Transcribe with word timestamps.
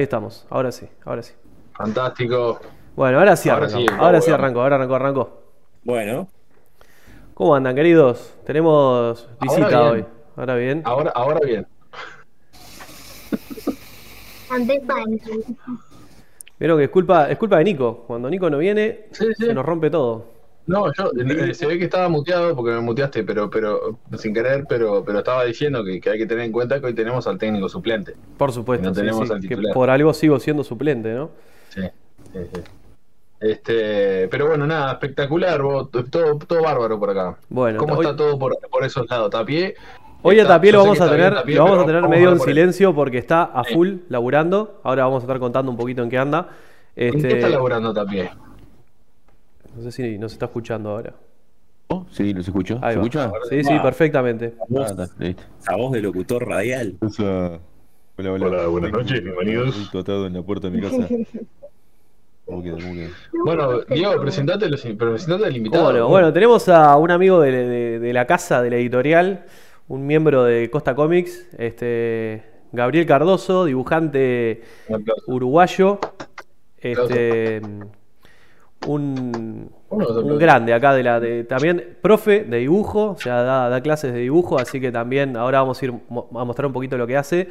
Ahí 0.00 0.04
estamos, 0.04 0.46
ahora 0.48 0.72
sí, 0.72 0.88
ahora 1.04 1.22
sí. 1.22 1.34
Fantástico. 1.74 2.58
Bueno, 2.96 3.18
ahora 3.18 3.36
sí 3.36 3.50
Ahora 3.50 3.68
sí, 3.68 3.84
Ahora 3.98 4.22
sí 4.22 4.30
vamos. 4.30 4.42
arrancó, 4.44 4.62
ahora 4.62 4.76
arrancó, 4.76 4.94
arrancó. 4.94 5.42
Bueno, 5.84 6.26
¿Cómo 7.34 7.54
andan, 7.54 7.74
queridos? 7.76 8.34
Tenemos 8.46 9.28
visita 9.42 9.82
hoy. 9.90 10.06
Ahora 10.36 10.54
bien. 10.54 10.80
Ahora, 10.86 11.10
ahora 11.14 11.40
bien. 11.44 11.66
Vieron 16.58 16.78
que 16.78 16.84
es 16.84 16.90
culpa, 16.90 17.30
es 17.30 17.36
culpa 17.36 17.58
de 17.58 17.64
Nico. 17.64 18.04
Cuando 18.06 18.30
Nico 18.30 18.48
no 18.48 18.56
viene, 18.56 19.08
Sí, 19.12 19.26
sí. 19.36 19.44
se 19.48 19.52
nos 19.54 19.66
rompe 19.66 19.90
todo. 19.90 20.24
No, 20.66 20.92
yo 20.92 21.10
eh, 21.18 21.54
se 21.54 21.66
ve 21.66 21.78
que 21.78 21.84
estaba 21.84 22.08
muteado 22.08 22.54
porque 22.54 22.70
me 22.72 22.80
muteaste, 22.80 23.24
pero, 23.24 23.50
pero 23.50 23.98
sin 24.16 24.32
querer, 24.32 24.66
pero, 24.68 25.02
pero 25.04 25.18
estaba 25.18 25.44
diciendo 25.44 25.82
que, 25.84 26.00
que 26.00 26.10
hay 26.10 26.18
que 26.18 26.26
tener 26.26 26.44
en 26.44 26.52
cuenta 26.52 26.78
que 26.78 26.86
hoy 26.86 26.94
tenemos 26.94 27.26
al 27.26 27.38
técnico 27.38 27.68
suplente. 27.68 28.14
Por 28.36 28.52
supuesto. 28.52 28.88
No 28.88 28.94
sí, 28.94 29.00
tenemos 29.00 29.26
sí, 29.26 29.34
al 29.34 29.40
que 29.40 29.56
por 29.74 29.90
algo 29.90 30.12
sigo 30.14 30.38
siendo 30.38 30.62
suplente, 30.62 31.12
¿no? 31.12 31.30
Sí, 31.70 31.82
sí, 32.32 32.38
sí. 32.54 32.60
Este, 33.40 34.28
pero 34.28 34.48
bueno, 34.48 34.66
nada, 34.66 34.92
espectacular, 34.92 35.62
vos, 35.62 35.90
todo, 35.90 36.36
todo 36.38 36.62
bárbaro 36.62 36.98
por 36.98 37.10
acá. 37.10 37.38
Bueno, 37.48 37.78
¿Cómo 37.78 37.94
hoy- 37.94 38.04
está 38.04 38.14
todo 38.14 38.38
por, 38.38 38.56
por 38.70 38.84
esos 38.84 39.08
lados? 39.08 39.30
¿Tapié? 39.30 39.74
Hoy 40.22 40.38
a 40.38 40.46
Tapié 40.46 40.72
lo 40.72 40.80
vamos 40.80 41.00
a 41.00 41.10
tener, 41.10 41.34
Tapié, 41.34 41.56
lo 41.56 41.64
vamos 41.64 41.78
a 41.78 41.86
tener 41.86 42.02
vamos 42.02 42.14
medio 42.14 42.28
a 42.28 42.32
en 42.32 42.40
silencio 42.40 42.94
porque 42.94 43.16
está 43.16 43.44
a 43.44 43.64
full 43.64 43.94
laburando. 44.10 44.80
Ahora 44.82 45.04
vamos 45.04 45.22
a 45.22 45.24
estar 45.24 45.38
contando 45.38 45.70
un 45.72 45.78
poquito 45.78 46.02
en 46.02 46.10
qué 46.10 46.18
anda. 46.18 46.50
¿En 46.94 47.16
Este, 47.16 47.28
qué 47.28 47.34
está 47.36 47.48
laburando 47.48 47.94
Tapié? 47.94 48.30
No 49.76 49.82
sé 49.82 49.92
si 49.92 50.18
nos 50.18 50.32
está 50.32 50.46
escuchando 50.46 50.90
ahora. 50.90 51.14
Oh, 51.88 52.06
Sí, 52.10 52.32
los 52.32 52.46
escucho. 52.46 52.78
Ahí 52.82 52.92
¿Se 52.94 52.98
va. 52.98 53.04
escucha? 53.04 53.32
Sí, 53.48 53.64
sí, 53.64 53.78
perfectamente. 53.82 54.54
Ah, 54.60 54.84
está, 54.86 55.08
listo. 55.18 55.42
a 55.66 55.76
voz 55.76 55.92
de 55.92 56.00
locutor 56.02 56.46
radial. 56.46 56.94
Hola, 57.00 57.58
hola. 58.32 58.46
Hola, 58.46 58.66
buenas 58.68 58.92
noches, 58.92 59.22
bienvenidos. 59.24 59.76
Estoy 59.76 60.00
atado 60.02 60.26
en 60.26 60.34
la 60.34 60.42
puerta 60.42 60.68
de 60.70 60.76
mi 60.76 60.82
casa. 60.82 61.08
¿Cómo 62.44 62.62
queda? 62.62 62.74
¿Cómo 62.80 62.94
queda? 62.94 63.08
Bueno, 63.44 63.80
Diego, 63.82 64.20
presentate, 64.20 64.68
los, 64.68 64.80
presentate 64.82 65.44
al 65.46 65.56
invitado. 65.56 65.84
Bueno, 65.84 66.08
bueno, 66.08 66.32
tenemos 66.32 66.68
a 66.68 66.96
un 66.96 67.10
amigo 67.10 67.40
de, 67.40 67.50
de- 67.52 67.98
de 67.98 68.12
la 68.12 68.26
casa 68.26 68.60
de 68.62 68.70
la 68.70 68.76
editorial, 68.76 69.44
un 69.88 70.06
miembro 70.06 70.44
de 70.44 70.68
Costa 70.70 70.94
Comics, 70.94 71.46
este 71.58 72.42
Gabriel 72.72 73.06
Cardoso, 73.06 73.64
dibujante 73.64 74.62
uruguayo, 75.26 75.98
este 76.78 77.62
un, 78.86 79.70
grande 80.38 80.72
acá 80.72 80.94
de 80.94 81.02
la 81.02 81.20
de, 81.20 81.44
también 81.44 81.98
profe 82.00 82.44
de 82.44 82.58
dibujo, 82.58 83.10
o 83.10 83.18
sea, 83.18 83.42
da, 83.42 83.68
da 83.68 83.80
clases 83.80 84.12
de 84.12 84.20
dibujo, 84.20 84.58
así 84.58 84.80
que 84.80 84.90
también 84.90 85.36
ahora 85.36 85.60
vamos 85.60 85.80
a 85.80 85.84
ir 85.84 85.92
a 85.92 86.44
mostrar 86.44 86.66
un 86.66 86.72
poquito 86.72 86.96
lo 86.96 87.06
que 87.06 87.16
hace. 87.16 87.48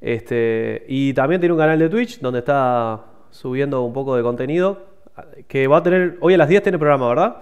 Este, 0.00 0.84
y 0.88 1.12
también 1.12 1.40
tiene 1.40 1.52
un 1.52 1.58
canal 1.58 1.78
de 1.78 1.88
Twitch 1.88 2.20
donde 2.20 2.38
está 2.38 3.04
subiendo 3.30 3.82
un 3.82 3.92
poco 3.92 4.16
de 4.16 4.22
contenido 4.22 4.90
que 5.46 5.66
va 5.66 5.78
a 5.78 5.82
tener 5.82 6.16
hoy 6.20 6.34
a 6.34 6.38
las 6.38 6.48
10 6.48 6.62
tiene 6.62 6.78
programa, 6.78 7.08
¿verdad? 7.08 7.36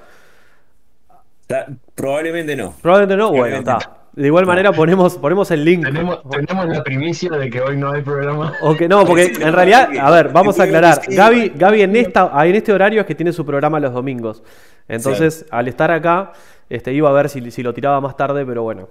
Probablemente 1.95 2.57
no. 2.57 2.75
Probablemente 2.83 3.17
no, 3.17 3.31
bueno, 3.31 3.63
Probablemente 3.63 3.71
está. 3.71 3.98
De 4.19 4.27
igual 4.27 4.47
manera 4.47 4.73
ponemos, 4.73 5.17
ponemos 5.17 5.51
el 5.51 5.65
link. 5.65 5.85
Tenemos, 5.85 6.21
tenemos 6.29 6.67
la 6.69 6.83
primicia 6.83 7.31
de 7.31 7.49
que 7.51 7.61
hoy 7.61 7.77
no 7.77 7.93
hay 7.93 8.03
programa. 8.03 8.53
O 8.63 8.77
que 8.77 8.89
no, 8.89 9.05
porque 9.07 9.27
en 9.41 9.53
realidad, 9.53 9.91
a 10.01 10.11
ver, 10.11 10.31
vamos 10.31 10.59
a 10.59 10.65
aclarar. 10.65 11.01
Gaby, 11.09 11.53
Gaby 11.55 11.83
en 11.83 11.97
esta, 11.97 12.31
en 12.47 12.55
este 12.55 12.73
horario 12.73 13.01
es 13.01 13.07
que 13.07 13.15
tiene 13.15 13.33
su 13.33 13.47
programa 13.47 13.79
los 13.81 13.93
domingos. 13.95 14.43
Entonces, 14.89 15.47
al 15.51 15.69
estar 15.69 15.91
acá, 15.91 16.33
este, 16.69 16.93
iba 16.93 17.09
a 17.09 17.13
ver 17.13 17.29
si, 17.29 17.51
si 17.51 17.63
lo 17.63 17.73
tiraba 17.73 18.01
más 18.01 18.17
tarde, 18.17 18.45
pero 18.45 18.63
bueno. 18.65 18.89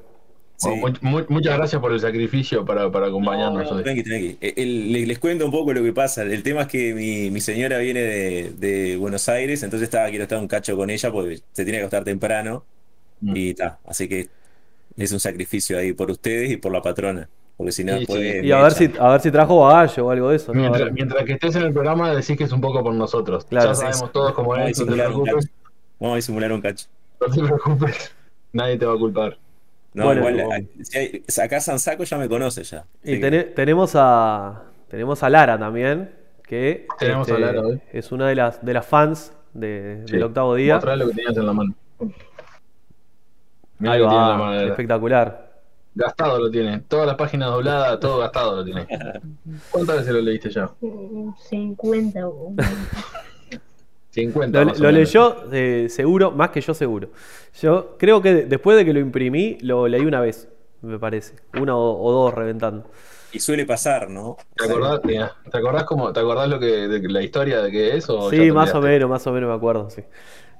Sí. 0.56 0.70
Bueno, 0.80 0.98
mu- 1.02 1.20
mu- 1.20 1.26
muchas 1.30 1.56
gracias 1.58 1.80
por 1.80 1.92
el 1.92 2.00
sacrificio 2.00 2.66
para, 2.66 2.92
para 2.92 3.08
acompañarnos 3.08 3.64
No, 3.66 3.70
no, 3.72 3.78
hoy. 3.78 3.84
tranqui, 3.84 4.04
tranqui. 4.04 4.38
Eh, 4.42 4.54
el- 4.58 4.92
les, 4.92 5.08
les 5.08 5.20
cuento 5.20 5.46
un 5.46 5.52
poco 5.52 5.72
lo 5.74 5.84
que 5.84 5.94
pasa. 5.94 6.24
El 6.24 6.42
tema 6.42 6.62
es 6.62 6.68
que 6.68 6.94
mi, 6.96 7.30
mi 7.30 7.42
señora 7.42 7.78
viene 7.78 8.00
de, 8.00 8.52
de 8.58 8.98
Buenos 8.98 9.30
Aires, 9.30 9.62
entonces 9.62 9.84
estaba, 9.88 10.10
quiero 10.10 10.24
estar 10.24 10.40
un 10.40 10.48
cacho 10.48 10.76
con 10.76 10.90
ella 10.90 11.12
porque 11.12 11.36
se 11.52 11.64
tiene 11.64 11.74
que 11.80 11.84
acostar 11.84 12.04
temprano. 12.04 12.64
Mm. 13.22 13.36
Y 13.36 13.50
está. 13.52 13.78
Así 13.86 14.08
que 14.08 14.30
es 15.04 15.12
un 15.12 15.20
sacrificio 15.20 15.78
ahí 15.78 15.94
por 15.94 16.10
ustedes 16.12 16.52
y 16.52 16.58
por 16.58 16.72
la 16.72 16.82
patrona. 16.82 17.30
Porque 17.56 17.72
si 17.72 17.84
no, 17.84 17.94
Sí, 17.94 18.00
después 18.00 18.20
sí. 18.22 18.28
me 18.42 18.48
Y 18.48 18.52
a 18.52 18.62
ver 18.62 18.72
si, 18.74 18.92
a 19.00 19.10
ver 19.12 19.22
si 19.22 19.32
trajo 19.32 19.60
bagallo 19.62 20.06
o 20.06 20.12
algo 20.12 20.30
de 20.30 20.36
eso. 20.36 20.54
Mientras, 20.54 20.92
mientras 20.92 21.24
que 21.24 21.34
estés 21.34 21.56
en 21.56 21.64
el 21.64 21.74
programa, 21.74 22.12
decís 22.14 22.38
que 22.38 22.44
es 22.44 22.52
un 22.52 22.62
poco 22.62 22.84
por 22.84 22.94
nosotros. 22.94 23.46
Claro, 23.46 23.70
ya 23.70 23.76
sabemos 23.76 24.00
sí. 24.00 24.06
todos 24.14 24.34
cómo 24.34 24.56
es, 24.56 24.78
no 24.80 24.86
te 24.86 24.92
preocupes. 24.94 25.50
Vamos 26.00 26.14
a 26.14 26.16
disimular 26.18 26.52
un 26.52 26.62
cacho. 26.62 26.86
No 27.20 27.28
te 27.34 27.42
preocupes. 27.42 28.16
Nadie 28.54 28.78
te 28.78 28.86
va 28.86 28.94
a 28.94 28.98
culpar. 28.98 29.38
No, 29.94 30.06
Bueno, 30.06 30.30
igual, 30.30 30.52
a- 30.52 30.84
si 30.84 30.98
hay- 30.98 31.24
acá 31.44 31.60
Sansaco 31.60 32.04
ya 32.04 32.18
me 32.20 32.30
conoce 32.30 32.64
ya. 32.64 32.86
Y 33.04 33.14
que- 33.16 33.20
tene- 33.20 33.44
tenemos 33.46 33.94
a 33.96 34.64
tenemos 34.90 35.24
a 35.24 35.30
Lara 35.30 35.58
también, 35.58 36.12
que 36.48 36.86
Tenemos 37.00 37.28
este, 37.28 37.44
a 37.44 37.46
Lara 37.48 37.62
hoy. 37.62 37.82
es 37.92 38.12
una 38.12 38.28
de 38.30 38.36
las 38.36 38.64
de 38.64 38.74
las 38.74 38.86
fans 38.86 39.34
de- 39.56 40.04
Sí. 40.06 40.14
del 40.14 40.24
octavo 40.24 40.54
día. 40.54 40.76
Mostrá 40.76 40.96
lo 40.96 41.08
que 41.08 41.16
tenías 41.16 41.36
en 41.36 41.46
la 41.48 41.54
mano. 41.54 41.74
Mirá 43.80 43.94
Ahí 43.94 44.00
tiene 44.00 44.16
la 44.16 44.64
espectacular. 44.66 45.48
Gastado 45.96 46.40
lo 46.40 46.52
tiene. 46.52 46.82
Todas 46.88 47.08
las 47.08 47.16
páginas 47.16 47.50
dobladas, 47.50 48.00
todo 48.00 48.20
gastado 48.20 48.58
lo 48.58 48.64
tiene. 48.64 48.88
¿Cuántas 49.72 49.98
veces 49.98 50.14
lo 50.14 50.22
leíste 50.22 50.50
ya? 50.50 50.70
50 51.50 52.28
o 52.28 52.54
50. 54.12 54.64
Lo, 54.64 54.74
lo 54.76 54.92
leyó 54.92 55.52
eh, 55.52 55.88
seguro, 55.90 56.32
más 56.32 56.50
que 56.50 56.62
yo 56.62 56.74
seguro. 56.74 57.10
Yo 57.62 57.96
creo 57.98 58.22
que 58.22 58.46
después 58.46 58.78
de 58.78 58.86
que 58.86 58.94
lo 58.94 59.00
imprimí, 59.00 59.58
lo 59.62 59.88
leí 59.88 60.06
una 60.06 60.20
vez, 60.20 60.48
me 60.82 61.00
parece. 61.00 61.36
Una 61.60 61.76
o, 61.76 62.02
o 62.02 62.12
dos 62.12 62.34
reventando. 62.34 62.90
Y 63.32 63.40
suele 63.40 63.66
pasar, 63.66 64.10
¿no? 64.10 64.38
¿Te 64.56 64.66
acordás, 64.66 65.02
mira, 65.04 65.36
¿te 65.52 65.58
acordás, 65.58 65.84
cómo, 65.84 66.14
¿te 66.14 66.20
acordás 66.20 66.48
lo 66.48 66.60
que, 66.60 66.88
de 66.88 67.10
la 67.10 67.22
historia 67.22 67.62
de 67.62 67.72
qué 67.72 67.98
es? 67.98 68.10
O 68.10 68.30
Sí, 68.30 68.52
más 68.52 68.74
o 68.74 68.82
menos, 68.82 69.10
más 69.10 69.28
o 69.28 69.32
menos 69.34 69.50
me 69.50 69.56
acuerdo, 69.56 69.90
sí. 69.90 70.02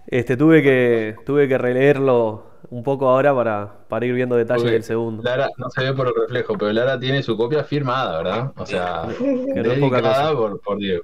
Este, 0.06 0.38
tuve 0.38 0.62
que, 0.62 1.16
tuve 1.26 1.48
que 1.48 1.58
releerlo 1.58 2.46
un 2.70 2.84
poco 2.84 3.08
ahora 3.10 3.34
para, 3.34 3.72
para 3.88 4.06
ir 4.06 4.14
viendo 4.14 4.36
detalles 4.36 4.64
Porque 4.64 4.74
del 4.74 4.84
segundo. 4.84 5.24
Lara, 5.24 5.50
no 5.58 5.70
se 5.70 5.84
ve 5.84 5.94
por 5.94 6.08
el 6.08 6.14
reflejo, 6.16 6.56
pero 6.58 6.72
Lara 6.74 7.00
tiene 7.00 7.24
su 7.24 7.38
copia 7.38 7.64
firmada, 7.64 8.18
¿verdad? 8.22 8.52
O 8.58 8.66
sea, 8.66 9.08
Que 9.20 9.64
no 9.64 9.72
es 9.72 9.80
poca 9.80 10.02
cosa. 10.02 10.34
por, 10.34 10.60
por 10.62 10.78
Diego. 10.78 11.04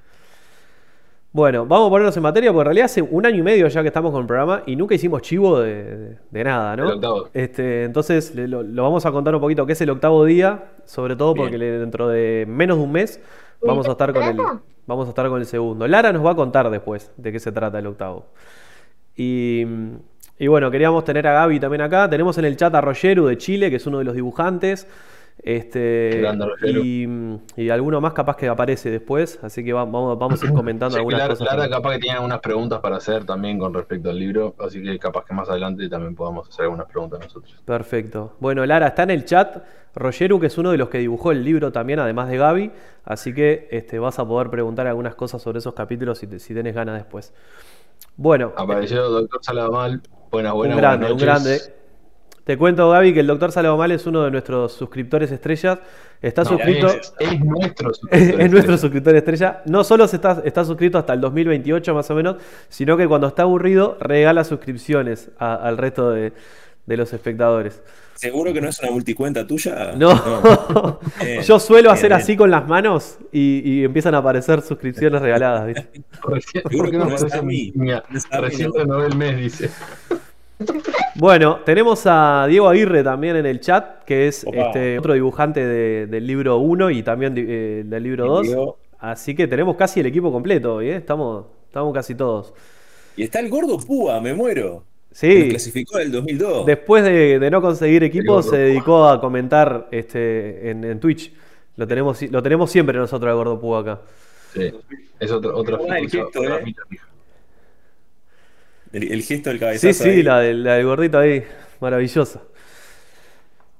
Bueno, 1.32 1.66
vamos 1.66 1.88
a 1.88 1.90
ponernos 1.90 2.16
en 2.16 2.22
materia, 2.22 2.52
porque 2.52 2.60
en 2.60 2.64
realidad 2.66 2.84
hace 2.84 3.02
un 3.02 3.26
año 3.26 3.38
y 3.38 3.42
medio 3.42 3.66
ya 3.66 3.82
que 3.82 3.88
estamos 3.88 4.12
con 4.12 4.20
el 4.20 4.26
programa 4.28 4.62
y 4.66 4.76
nunca 4.76 4.94
hicimos 4.94 5.20
chivo 5.22 5.58
de, 5.58 5.84
de- 5.96 6.18
de 6.30 6.44
nada, 6.44 6.76
¿no? 6.76 6.84
El 6.84 6.92
octavo. 6.92 7.28
Este, 7.34 7.82
entonces 7.84 8.36
lo, 8.36 8.62
lo 8.62 8.82
vamos 8.84 9.04
a 9.04 9.10
contar 9.10 9.34
un 9.34 9.40
poquito 9.40 9.66
qué 9.66 9.72
es 9.72 9.80
el 9.80 9.90
octavo 9.90 10.24
día, 10.24 10.66
sobre 10.84 11.16
todo 11.16 11.34
porque 11.34 11.58
le- 11.58 11.78
dentro 11.80 12.06
de 12.08 12.44
menos 12.48 12.76
de 12.78 12.84
un 12.84 12.92
mes 12.92 13.20
vamos 13.60 13.88
a 13.88 13.92
estar 13.92 14.12
con 14.12 14.22
el, 14.22 14.36
vamos 14.86 15.06
a 15.06 15.08
estar 15.08 15.28
con 15.28 15.40
el 15.40 15.46
segundo. 15.46 15.88
Lara 15.88 16.12
nos 16.12 16.24
va 16.24 16.30
a 16.32 16.36
contar 16.36 16.70
después 16.70 17.10
de 17.16 17.32
qué 17.32 17.40
se 17.40 17.50
trata 17.50 17.80
el 17.80 17.88
octavo. 17.88 18.26
Y, 19.16 19.64
y 20.38 20.46
bueno, 20.48 20.70
queríamos 20.70 21.04
tener 21.04 21.26
a 21.26 21.32
Gaby 21.32 21.60
también 21.60 21.82
acá. 21.82 22.08
Tenemos 22.10 22.36
en 22.38 22.44
el 22.46 22.56
chat 22.56 22.74
a 22.74 22.80
Rogeru 22.80 23.26
de 23.26 23.38
Chile, 23.38 23.70
que 23.70 23.76
es 23.76 23.86
uno 23.86 23.98
de 23.98 24.04
los 24.04 24.14
dibujantes. 24.14 24.86
Este, 25.42 26.20
Grande, 26.20 26.46
y, 26.62 27.06
y 27.56 27.68
alguno 27.68 28.00
más 28.00 28.12
capaz 28.12 28.36
que 28.36 28.48
aparece 28.48 28.90
después, 28.90 29.38
así 29.42 29.64
que 29.64 29.72
va- 29.72 29.84
vamos, 29.84 30.16
vamos 30.18 30.42
a 30.42 30.46
ir 30.46 30.52
comentando 30.54 30.96
Sí, 30.96 30.98
algunas 30.98 31.18
Lara, 31.20 31.28
cosas. 31.28 31.46
Lara 31.46 31.62
también. 31.62 31.82
capaz 31.82 31.92
que 31.94 31.98
tiene 31.98 32.16
algunas 32.16 32.40
preguntas 32.40 32.80
para 32.80 32.96
hacer 32.96 33.24
también 33.24 33.58
con 33.58 33.74
respecto 33.74 34.10
al 34.10 34.18
libro, 34.18 34.54
así 34.58 34.82
que 34.82 34.98
capaz 34.98 35.24
que 35.24 35.34
más 35.34 35.48
adelante 35.50 35.88
también 35.88 36.14
podamos 36.14 36.48
hacer 36.48 36.64
algunas 36.64 36.86
preguntas 36.86 37.20
nosotros. 37.20 37.54
Perfecto. 37.64 38.36
Bueno, 38.40 38.64
Lara, 38.64 38.88
está 38.88 39.02
en 39.02 39.10
el 39.10 39.24
chat 39.24 39.62
Rogeru, 39.94 40.38
que 40.40 40.46
es 40.46 40.56
uno 40.58 40.70
de 40.70 40.78
los 40.78 40.88
que 40.88 40.98
dibujó 40.98 41.32
el 41.32 41.44
libro 41.44 41.72
también, 41.72 41.98
además 41.98 42.28
de 42.28 42.36
Gaby. 42.38 42.70
Así 43.04 43.34
que 43.34 43.68
este, 43.70 43.98
vas 43.98 44.18
a 44.18 44.26
poder 44.26 44.50
preguntar 44.50 44.86
algunas 44.86 45.14
cosas 45.14 45.42
sobre 45.42 45.58
esos 45.58 45.74
capítulos 45.74 46.18
si, 46.18 46.26
te- 46.26 46.38
si 46.38 46.54
tenés 46.54 46.74
ganas 46.74 46.96
después. 46.96 47.32
Bueno, 48.16 48.52
Apareció 48.56 49.08
Doctor 49.08 49.40
Salamal. 49.42 50.00
Buenas, 50.34 50.52
un 50.54 50.76
grande, 50.76 51.06
buenas 51.06 51.12
un 51.12 51.18
grande. 51.18 51.60
Te 52.44 52.58
cuento, 52.58 52.90
Gaby, 52.90 53.14
que 53.14 53.20
el 53.20 53.26
doctor 53.26 53.50
Mal 53.78 53.90
es 53.92 54.06
uno 54.06 54.22
de 54.24 54.30
nuestros 54.30 54.72
suscriptores 54.74 55.30
estrellas. 55.32 55.78
Está 56.20 56.42
No, 56.42 56.50
suscrito. 56.50 56.88
Es, 56.88 57.14
es 57.18 57.40
nuestro 57.40 57.90
Es, 57.90 57.96
suscriptor 58.00 58.20
es 58.20 58.50
nuestro 58.50 58.58
estrella. 58.58 58.78
suscriptor 58.78 59.16
estrella. 59.16 59.62
No 59.64 59.82
solo 59.82 60.06
se 60.08 60.16
está, 60.16 60.42
está 60.44 60.64
suscrito 60.64 60.98
hasta 60.98 61.14
el 61.14 61.20
2028 61.22 61.94
más 61.94 62.10
o 62.10 62.14
menos, 62.14 62.36
sino 62.68 62.96
que 62.98 63.08
cuando 63.08 63.28
está 63.28 63.42
aburrido 63.44 63.96
regala 63.98 64.44
suscripciones 64.44 65.30
a- 65.38 65.54
al 65.54 65.78
resto 65.78 66.10
de, 66.10 66.34
de 66.86 66.96
los 66.96 67.12
espectadores. 67.12 67.82
¿Seguro 68.14 68.52
que 68.52 68.60
no 68.60 68.68
es 68.68 68.78
una 68.80 68.90
multicuenta 68.92 69.46
tuya? 69.46 69.92
No, 69.96 70.14
Bien, 71.20 71.42
yo 71.42 71.58
suelo 71.58 71.88
bien, 71.88 71.94
hacer 71.94 72.10
bien. 72.10 72.20
así 72.20 72.36
con 72.36 72.50
las 72.50 72.66
manos 72.68 73.18
y, 73.32 73.60
y 73.64 73.84
empiezan 73.84 74.14
a 74.14 74.18
aparecer 74.18 74.62
suscripciones 74.62 75.20
regaladas. 75.20 75.66
¿viste? 75.66 75.88
Seguro 76.68 76.68
¿Por 76.76 76.84
qué 76.84 76.90
que 76.92 76.98
no 76.98 77.04
no 77.06 77.14
es 77.14 77.22
aparece 77.22 77.38
a 77.38 77.42
mí. 77.42 77.72
Recién 78.30 78.68
no. 78.70 78.74
renové 78.78 79.06
el 79.06 79.16
mes, 79.16 79.36
dice. 79.36 79.70
Bueno, 81.16 81.58
tenemos 81.64 82.02
a 82.06 82.46
Diego 82.48 82.68
Aguirre 82.68 83.02
también 83.02 83.36
en 83.36 83.46
el 83.46 83.60
chat, 83.60 84.04
que 84.04 84.28
es 84.28 84.44
este, 84.44 84.98
otro 84.98 85.14
dibujante 85.14 85.64
de- 85.66 86.06
del 86.06 86.26
libro 86.26 86.58
1 86.58 86.90
y 86.90 87.02
también 87.02 87.34
eh, 87.36 87.82
del 87.84 88.02
libro 88.02 88.26
2. 88.26 88.42
Diego. 88.46 88.78
Así 88.98 89.34
que 89.34 89.46
tenemos 89.48 89.76
casi 89.76 90.00
el 90.00 90.06
equipo 90.06 90.32
completo 90.32 90.76
hoy, 90.76 90.88
¿eh? 90.90 90.96
estamos, 90.96 91.46
estamos 91.66 91.92
casi 91.92 92.14
todos. 92.14 92.54
Y 93.16 93.24
está 93.24 93.40
el 93.40 93.48
gordo 93.50 93.78
Púa, 93.78 94.20
me 94.20 94.32
muero. 94.34 94.84
Sí, 95.16 95.48
clasificó 95.50 95.98
del 95.98 96.10
2002. 96.10 96.66
después 96.66 97.04
de, 97.04 97.38
de 97.38 97.50
no 97.50 97.62
conseguir 97.62 98.02
equipo, 98.02 98.42
se 98.42 98.56
dedicó 98.58 99.08
a 99.08 99.20
comentar 99.20 99.86
este, 99.92 100.70
en, 100.70 100.82
en 100.82 100.98
Twitch. 100.98 101.32
Lo 101.76 101.86
tenemos, 101.86 102.20
lo 102.22 102.42
tenemos 102.42 102.68
siempre 102.70 102.98
nosotros 102.98 103.30
al 103.30 103.36
gordo 103.36 103.60
Púa 103.60 103.80
acá. 103.80 104.00
Sí, 104.52 104.72
es 105.20 105.30
otro, 105.30 105.56
otro 105.56 105.78
Ah, 105.88 105.98
el 106.00 106.06
otra- 106.06 106.20
gesto, 106.24 106.42
eh. 106.44 106.74
El, 108.92 109.12
el 109.12 109.22
gesto 109.22 109.50
del 109.50 109.58
cabezazo. 109.60 109.92
Sí, 109.92 110.02
sí, 110.02 110.08
ahí. 110.08 110.22
la 110.22 110.40
del, 110.40 110.62
la 110.64 110.74
del 110.74 110.86
gordito 110.86 111.18
ahí, 111.18 111.44
maravillosa. 111.80 112.42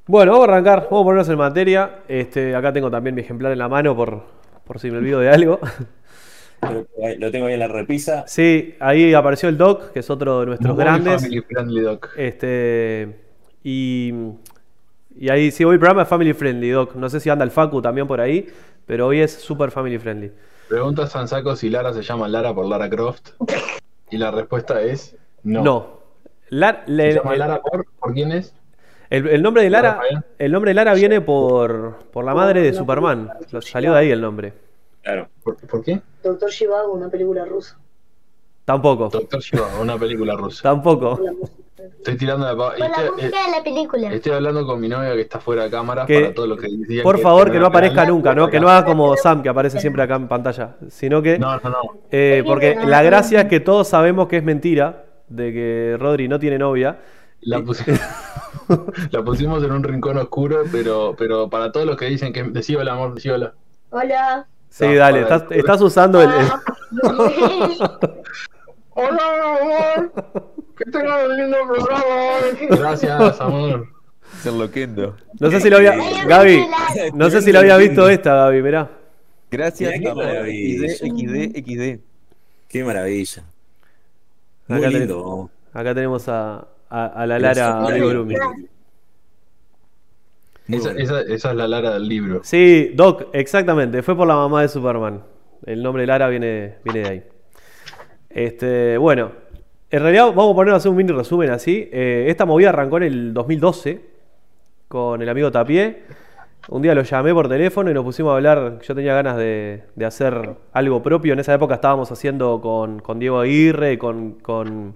Bueno, 0.06 0.32
vamos 0.32 0.48
a 0.48 0.52
arrancar, 0.52 0.84
vamos 0.90 1.00
a 1.00 1.04
ponernos 1.04 1.28
en 1.28 1.38
materia. 1.38 1.90
Este, 2.08 2.54
acá 2.54 2.72
tengo 2.72 2.90
también 2.90 3.14
mi 3.14 3.22
ejemplar 3.22 3.52
en 3.52 3.58
la 3.58 3.69
mano 3.69 3.96
por, 3.96 4.22
por 4.64 4.78
si 4.78 4.90
me 4.90 4.98
olvido 4.98 5.19
de 5.20 5.30
algo. 5.30 5.58
Lo, 7.19 7.31
tengo 7.31 7.46
ahí 7.46 7.55
en 7.55 7.61
la 7.61 7.69
repisa. 7.69 8.25
Sí, 8.26 8.75
ahí 8.81 9.14
apareció 9.14 9.49
el 9.49 9.56
Doc, 9.58 9.93
que 9.93 10.00
es 10.00 10.11
otro 10.11 10.40
de 10.40 10.46
nuestros 10.46 10.75
Muy 10.75 10.84
grandes. 10.84 11.22
family 11.22 11.40
friendly, 11.43 11.81
Doc. 11.81 12.08
Este, 12.16 13.16
y, 13.62 14.12
y 15.16 15.28
ahí 15.31 15.50
sí, 15.50 15.64
hoy 15.64 15.75
el 15.75 15.78
programa 15.81 16.02
es 16.02 16.08
family 16.08 16.32
friendly, 16.34 16.70
Doc. 16.70 16.94
No 16.96 17.08
sé 17.08 17.20
si 17.20 17.31
anda 17.31 17.44
el 17.44 17.50
Facu 17.50 17.81
también 17.82 18.06
por 18.06 18.20
ahí, 18.20 18.46
pero 18.87 19.06
hoy 19.06 19.20
es 19.20 19.32
super 19.32 19.70
family 19.70 19.99
friendly. 19.99 20.32
Pregunta 20.69 21.06
Sansaco 21.06 21.56
si 21.56 21.69
Lara 21.70 21.93
se 21.93 22.02
llama 22.02 22.26
Lara 22.28 22.55
por 22.55 22.66
Lara 22.66 22.88
Croft. 22.88 23.31
Y 24.11 24.16
la 24.19 24.31
respuesta 24.31 24.82
es 24.82 25.16
no. 25.43 25.62
No. 25.62 26.00
La- 26.49 26.84
le- 26.87 27.12
¿Se 27.12 27.19
llama 27.19 27.32
el, 27.34 27.38
Lara 27.38 27.61
por, 27.61 27.84
por 27.99 28.12
quién 28.14 28.32
es? 28.32 28.55
el- 29.11 29.28
el 29.28 29.43
nombre 29.43 29.62
de 29.62 29.70
Lara, 29.70 29.93
Rafael. 29.94 30.25
el 30.38 30.52
nombre 30.52 30.70
de 30.70 30.75
Lara 30.75 30.94
viene 30.94 31.20
por, 31.20 31.99
por 32.12 32.25
la 32.25 32.34
madre 32.34 32.61
de 32.62 32.72
Superman. 32.72 33.31
Salió 33.61 33.93
de 33.93 33.99
ahí 33.99 34.11
el 34.11 34.20
nombre. 34.20 34.52
Claro. 35.04 35.28
¿Por, 35.42 35.56
por 35.58 35.84
qué? 35.84 36.00
Doctor 36.22 36.50
Shivago, 36.50 36.92
una 36.92 37.08
película 37.08 37.44
rusa. 37.44 37.78
Tampoco. 38.64 39.10
Doctor 39.10 39.40
Shiva, 39.40 39.68
una 39.80 39.98
película 39.98 40.34
rusa. 40.34 40.62
Tampoco. 40.62 41.20
Estoy 41.98 42.16
tirando 42.16 42.46
la 42.46 42.56
pa- 42.56 42.74
y 42.76 42.80
Con 42.80 42.90
la 42.90 42.96
estoy, 42.96 43.10
música 43.10 43.44
de 43.44 43.50
la 43.50 43.62
película. 43.62 44.10
eh, 44.10 44.16
estoy 44.16 44.32
hablando 44.32 44.66
con 44.66 44.80
mi 44.80 44.88
novia 44.88 45.12
que 45.14 45.20
está 45.20 45.38
fuera 45.38 45.64
de 45.64 45.70
cámara 45.70 46.06
Que- 46.06 46.20
para 46.20 46.34
todo 46.34 46.46
lo 46.46 46.56
que 46.56 46.68
decía. 46.70 47.02
Por 47.02 47.18
favor, 47.18 47.52
que 47.52 47.58
no 47.58 47.66
aparezca 47.66 48.06
nunca, 48.06 48.34
¿no? 48.34 48.48
Que 48.48 48.58
no 48.60 48.68
haga 48.70 48.86
como 48.86 49.14
Sam, 49.18 49.42
que 49.42 49.50
aparece 49.50 49.78
siempre 49.80 50.02
acá 50.02 50.16
en 50.16 50.28
pantalla. 50.28 50.76
Sino 50.88 51.20
que. 51.20 51.38
No, 51.38 51.58
no, 51.60 51.68
no. 51.70 51.78
Eh, 52.10 52.42
porque 52.46 52.74
la 52.74 53.02
gracia 53.02 53.42
es 53.42 53.48
que 53.48 53.60
todos 53.60 53.86
sabemos 53.88 54.28
que 54.28 54.38
es 54.38 54.42
mentira 54.44 55.04
de 55.28 55.52
que 55.52 55.96
Rodri 56.00 56.28
no 56.28 56.38
tiene 56.38 56.56
novia. 56.58 57.00
La, 57.42 57.58
pusi- 57.60 57.84
la 59.10 59.22
pusimos 59.22 59.62
en 59.62 59.72
un 59.72 59.82
rincón 59.82 60.16
oscuro, 60.16 60.62
pero, 60.72 61.14
pero 61.18 61.50
para 61.50 61.70
todos 61.70 61.84
los 61.84 61.96
que 61.98 62.06
dicen 62.06 62.32
que 62.32 62.42
decí 62.44 62.74
hola, 62.74 62.94
amor, 62.94 63.12
decí 63.14 63.28
hola. 63.28 63.52
Hola. 63.90 64.46
Sí, 64.76 64.93
dale, 64.94 65.21
estás, 65.21 65.44
estás 65.50 65.81
usando 65.82 66.21
el. 66.21 66.31
el- 66.31 66.50
Hola, 68.97 69.23
amor. 69.61 70.12
Que 70.76 70.85
tengas 70.91 71.29
un 71.29 71.37
lindo 71.37 71.56
programa. 71.69 72.03
Gracias, 72.71 73.41
amor. 73.41 73.87
Se 74.43 74.49
enloquendo. 74.49 75.17
No 75.38 75.50
sé 75.53 75.61
si 75.61 75.71
lo 75.71 75.76
había. 75.76 75.94
Gaby, 76.26 76.67
no 77.15 77.31
sé 77.31 77.41
si 77.43 77.53
lo 77.53 77.61
había 77.61 77.76
visto 77.76 78.09
esta, 78.09 78.35
Gaby, 78.35 78.62
mirá. 78.62 78.91
Gracias, 79.50 79.97
Mirá 79.99 80.11
amor. 80.11 80.25
XD, 80.25 81.06
XD, 81.06 81.56
XD. 81.65 82.00
Qué 82.69 82.82
maravilla. 82.85 83.44
Muy 84.67 84.79
Acá, 84.79 84.88
ten- 84.91 84.99
lindo. 84.99 85.50
acá 85.73 85.94
tenemos 85.94 86.29
a, 86.29 86.67
a- 86.91 87.06
a 87.06 87.26
la 87.26 87.38
Lara 87.38 87.79
Amigurumi. 87.87 88.35
Esa, 90.69 90.93
bueno. 90.93 91.00
esa, 91.00 91.20
esa 91.20 91.50
es 91.50 91.56
la 91.56 91.69
Lara 91.69 91.93
del 91.94 92.08
libro. 92.08 92.40
Sí, 92.43 92.93
Doc, 92.94 93.28
exactamente. 93.32 94.02
Fue 94.02 94.16
por 94.16 94.26
la 94.26 94.34
mamá 94.37 94.62
de 94.62 94.69
Superman. 94.69 95.22
El 95.66 95.82
nombre 95.82 96.02
de 96.02 96.06
Lara 96.06 96.28
viene, 96.28 96.76
viene 96.84 97.00
de 97.00 97.08
ahí. 97.08 97.22
Este, 98.31 98.99
bueno, 98.99 99.32
en 99.90 100.02
realidad 100.02 100.26
vamos 100.34 100.52
a 100.52 100.55
poner 100.55 100.75
a 100.75 100.76
hacer 100.78 100.90
un 100.90 100.96
mini 100.96 101.12
resumen 101.12 101.50
así. 101.50 101.88
Eh, 101.93 102.26
esta 102.28 102.44
movida 102.44 102.70
arrancó 102.70 102.96
en 102.96 103.05
el 103.05 103.34
2012 103.34 104.00
con 104.88 105.22
el 105.22 105.28
amigo 105.28 105.50
Tapié. 105.50 106.02
Un 106.69 106.81
día 106.81 106.94
lo 106.94 107.02
llamé 107.02 107.34
por 107.34 107.49
teléfono 107.49 107.90
y 107.90 107.94
nos 107.94 108.05
pusimos 108.05 108.32
a 108.32 108.37
hablar. 108.37 108.81
Yo 108.81 108.94
tenía 108.94 109.14
ganas 109.14 109.37
de, 109.37 109.84
de 109.94 110.05
hacer 110.05 110.56
algo 110.72 111.02
propio. 111.02 111.34
En 111.34 111.38
esa 111.38 111.55
época 111.55 111.75
estábamos 111.75 112.11
haciendo 112.11 112.61
con, 112.61 113.00
con 113.00 113.19
Diego 113.19 113.38
Aguirre, 113.38 113.99
con, 113.99 114.32
con, 114.40 114.94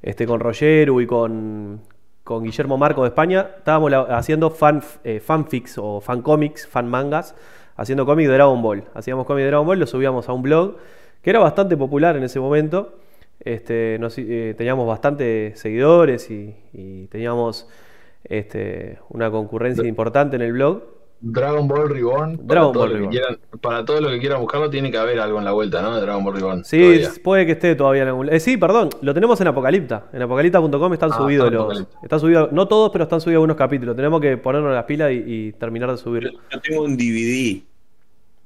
este, 0.00 0.26
con 0.26 0.40
Rogeru 0.40 1.00
y 1.00 1.06
con, 1.06 1.80
con 2.34 2.44
Guillermo 2.44 2.78
Marco 2.78 3.02
de 3.02 3.08
España. 3.08 3.50
Estábamos 3.58 3.90
la- 3.90 4.00
haciendo 4.16 4.50
fan, 4.50 4.82
eh, 5.04 5.20
fanfics 5.20 5.76
o 5.78 6.00
fancomics, 6.00 6.66
fan 6.66 6.88
mangas, 6.88 7.34
haciendo 7.76 8.06
cómics 8.06 8.28
de 8.28 8.34
Dragon 8.34 8.60
Ball. 8.62 8.84
Hacíamos 8.94 9.26
cómics 9.26 9.42
de 9.44 9.48
Dragon 9.48 9.66
Ball, 9.66 9.78
lo 9.78 9.86
subíamos 9.86 10.28
a 10.28 10.32
un 10.32 10.42
blog 10.42 10.76
que 11.22 11.30
era 11.30 11.38
bastante 11.38 11.76
popular 11.76 12.16
en 12.16 12.22
ese 12.24 12.40
momento. 12.40 12.94
Este, 13.40 13.96
nos- 14.00 14.16
eh, 14.18 14.54
teníamos 14.56 14.86
bastantes 14.86 15.58
seguidores 15.58 16.30
y, 16.30 16.54
y 16.72 17.06
teníamos 17.08 17.68
este, 18.24 18.98
una 19.10 19.30
concurrencia 19.30 19.84
importante 19.86 20.36
en 20.36 20.42
el 20.42 20.52
blog. 20.52 20.82
Dragon 21.24 21.68
Ball 21.68 21.88
Reborn. 21.88 22.36
para 22.36 22.46
Dragon 22.46 22.72
todo 22.72 22.82
Ball 22.82 22.88
lo 22.90 22.94
Reborn. 22.96 23.10
quieran- 23.12 23.38
para 23.60 23.84
todos 23.84 24.00
los 24.00 24.10
que 24.10 24.18
quieran 24.18 24.40
buscarlo, 24.40 24.68
tiene 24.70 24.90
que 24.90 24.98
haber 24.98 25.20
algo 25.20 25.38
en 25.38 25.44
la 25.44 25.52
vuelta, 25.52 25.80
¿no? 25.80 25.94
De 25.94 26.00
Dragon 26.00 26.24
Ball 26.24 26.34
Reborn. 26.34 26.64
Sí, 26.64 26.80
todavía. 26.80 27.10
puede 27.22 27.46
que 27.46 27.52
esté 27.52 27.74
todavía 27.76 28.02
en 28.02 28.08
algún 28.08 28.28
eh, 28.32 28.40
Sí, 28.40 28.56
perdón, 28.56 28.90
lo 29.00 29.14
tenemos 29.14 29.40
en 29.40 29.46
Apocalipta. 29.46 30.06
En 30.12 30.20
apocalipta.com 30.22 30.92
están 30.92 31.10
Ah, 31.12 31.16
subidos 31.16 31.46
está 31.46 31.56
los. 31.58 31.86
Están 32.02 32.20
subidos, 32.20 32.52
no 32.52 32.66
todos, 32.66 32.90
pero 32.90 33.04
están 33.04 33.20
subidos 33.20 33.36
algunos 33.38 33.56
capítulos. 33.56 33.94
Tenemos 33.94 34.20
que 34.20 34.36
ponernos 34.36 34.72
las 34.74 34.84
pilas 34.84 35.12
y, 35.12 35.22
y 35.26 35.52
terminar 35.52 35.90
de 35.92 35.96
subirlo. 35.96 36.32
yo 36.50 36.60
tengo 36.60 36.82
un 36.82 36.96
DVD 36.96 37.62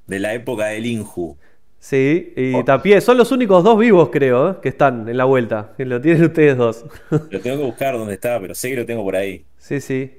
de 0.07 0.19
la 0.19 0.35
época 0.35 0.67
del 0.67 0.85
Inju. 0.87 1.37
Sí, 1.79 2.33
y 2.37 2.55
Oh. 2.55 2.65
Tapié, 2.65 3.01
son 3.01 3.17
los 3.17 3.31
únicos 3.33 3.63
dos 3.63 3.79
vivos, 3.79 4.09
creo, 4.11 4.51
¿eh? 4.51 4.55
que 4.63 4.69
están 4.71 5.09
en 5.09 5.17
la 5.17 5.25
vuelta. 5.25 5.73
Lo 5.79 6.01
tienen 6.01 6.25
ustedes 6.27 6.57
dos. 6.57 6.85
Lo 7.11 7.41
tengo 7.41 7.59
que 7.59 7.65
buscar 7.65 7.97
dónde 7.97 8.15
está, 8.15 8.41
pero 8.41 8.55
sé 8.55 8.71
que 8.71 8.77
lo 8.77 8.87
tengo 8.87 9.03
por 9.05 9.15
ahí. 9.17 9.45
Sí, 9.57 9.81
sí. 9.81 10.11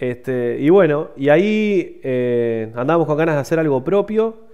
Este, 0.00 0.56
y 0.58 0.70
bueno, 0.70 1.10
y 1.16 1.28
ahí 1.28 2.00
eh, 2.02 2.72
andábamos 2.74 3.06
con 3.06 3.18
ganas 3.18 3.34
de 3.34 3.42
hacer 3.42 3.58
algo 3.58 3.84
propio. 3.84 4.48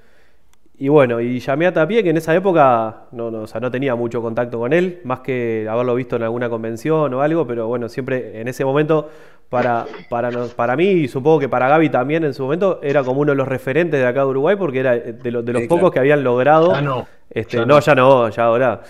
Y 0.78 0.88
bueno, 0.88 1.20
y 1.22 1.38
llamé 1.38 1.66
a 1.66 1.72
Tapie, 1.72 2.02
que 2.02 2.10
en 2.10 2.18
esa 2.18 2.34
época 2.34 3.04
no, 3.12 3.30
no, 3.30 3.42
o 3.42 3.46
sea, 3.46 3.60
no 3.62 3.70
tenía 3.70 3.94
mucho 3.94 4.20
contacto 4.20 4.58
con 4.58 4.74
él, 4.74 5.00
más 5.04 5.20
que 5.20 5.66
haberlo 5.70 5.94
visto 5.94 6.16
en 6.16 6.24
alguna 6.24 6.50
convención 6.50 7.14
o 7.14 7.22
algo, 7.22 7.46
pero 7.46 7.66
bueno, 7.66 7.88
siempre 7.88 8.40
en 8.42 8.48
ese 8.48 8.62
momento, 8.62 9.08
para, 9.48 9.86
para, 10.10 10.30
nos- 10.30 10.52
para 10.52 10.76
mí 10.76 10.84
y 10.88 11.08
supongo 11.08 11.38
que 11.38 11.48
para 11.48 11.68
Gaby 11.68 11.88
también 11.88 12.24
en 12.24 12.34
su 12.34 12.42
momento, 12.42 12.80
era 12.82 13.02
como 13.04 13.20
uno 13.22 13.32
de 13.32 13.36
los 13.36 13.48
referentes 13.48 13.98
de 13.98 14.06
acá 14.06 14.20
de 14.20 14.26
Uruguay, 14.26 14.56
porque 14.56 14.80
era 14.80 14.96
de, 14.98 15.30
los- 15.30 15.44
de 15.46 15.52
los 15.54 15.62
Sí, 15.62 15.68
pocos 15.68 15.80
claro. 15.80 15.92
que 15.92 15.98
habían 16.00 16.22
logrado. 16.24 16.72
Ya 16.72 16.82
no. 16.82 17.06
Este, 17.30 17.56
ya 17.56 17.64
no, 17.64 17.74
no. 17.76 17.80
ya 17.80 17.94
no, 17.94 18.28
ya 18.28 18.44
ahora. 18.44 18.80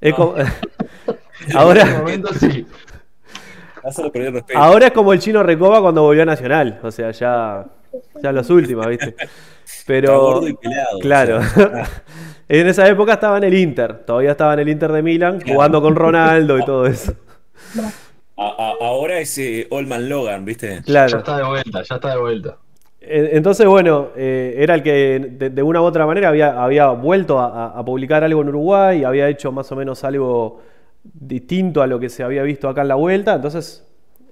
Es 0.00 0.10
No. 0.10 0.16
como- 0.16 0.34
En 1.48 1.56
ahora, 1.56 1.84
momento 1.98 2.32
sí. 2.34 2.64
Respeto. 3.84 4.58
ahora 4.58 4.86
es 4.86 4.92
como 4.92 5.12
el 5.12 5.18
chino 5.18 5.42
Recoba 5.42 5.80
cuando 5.80 6.02
volvió 6.02 6.22
a 6.22 6.26
Nacional. 6.26 6.78
O 6.82 6.90
sea, 6.90 7.10
ya, 7.10 7.66
ya 8.22 8.32
los 8.32 8.48
últimos, 8.50 8.86
¿viste? 8.86 9.14
Pero, 9.86 10.20
gordo 10.20 10.48
y 10.48 10.54
pelado, 10.54 10.98
claro. 11.00 11.38
o 11.38 11.42
sea, 11.42 11.84
en 12.48 12.66
esa 12.68 12.86
época 12.88 13.14
estaba 13.14 13.38
en 13.38 13.44
el 13.44 13.54
Inter. 13.54 14.04
Todavía 14.04 14.32
estaba 14.32 14.54
en 14.54 14.60
el 14.60 14.68
Inter 14.68 14.92
de 14.92 15.02
Milan, 15.02 15.40
jugando 15.46 15.80
con 15.82 15.96
Ronaldo 15.96 16.58
y 16.58 16.64
todo 16.64 16.86
eso. 16.86 17.14
a- 18.36 18.46
a- 18.80 18.84
ahora 18.86 19.18
es 19.18 19.36
eh, 19.38 19.66
Olman 19.70 20.08
Logan, 20.08 20.44
¿viste? 20.44 20.76
Ya 20.76 20.82
Claro. 20.82 21.18
está 21.18 21.36
de 21.38 21.44
vuelta, 21.44 21.82
ya 21.82 21.94
está 21.96 22.10
de 22.10 22.20
vuelta. 22.20 22.56
Entonces, 23.04 23.66
bueno, 23.66 24.08
eh, 24.16 24.54
era 24.58 24.74
el 24.76 24.82
que 24.82 25.18
de, 25.18 25.50
de 25.50 25.62
una 25.62 25.80
u 25.80 25.84
otra 25.84 26.06
manera 26.06 26.28
había, 26.28 26.62
había 26.62 26.86
vuelto 26.90 27.40
a, 27.40 27.46
a- 27.74 27.78
a 27.80 27.84
publicar 27.84 28.22
algo 28.22 28.42
en 28.42 28.48
Uruguay, 28.50 29.02
había 29.04 29.28
hecho 29.28 29.50
más 29.50 29.70
o 29.72 29.76
menos 29.76 30.04
algo 30.04 30.60
distinto 31.04 31.82
a 31.82 31.86
lo 31.86 31.98
que 32.00 32.08
se 32.08 32.22
había 32.22 32.42
visto 32.42 32.68
acá 32.68 32.82
en 32.82 32.88
la 32.88 32.94
vuelta. 32.94 33.34
Entonces, 33.34 33.86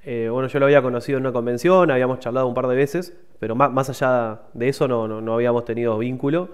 eh, 0.04 0.28
bueno, 0.30 0.48
yo 0.48 0.58
lo 0.58 0.66
había 0.66 0.82
conocido 0.82 1.18
en 1.18 1.24
una 1.24 1.32
convención, 1.32 1.90
habíamos 1.90 2.20
charlado 2.20 2.46
un 2.46 2.54
par 2.54 2.66
de 2.68 2.76
veces, 2.76 3.16
pero 3.38 3.54
más, 3.54 3.72
más 3.72 3.90
allá 3.90 4.40
de 4.54 4.68
eso 4.68 4.88
no, 4.88 5.06
no, 5.06 5.20
no 5.20 5.34
habíamos 5.34 5.64
tenido 5.64 5.98
vínculo. 5.98 6.50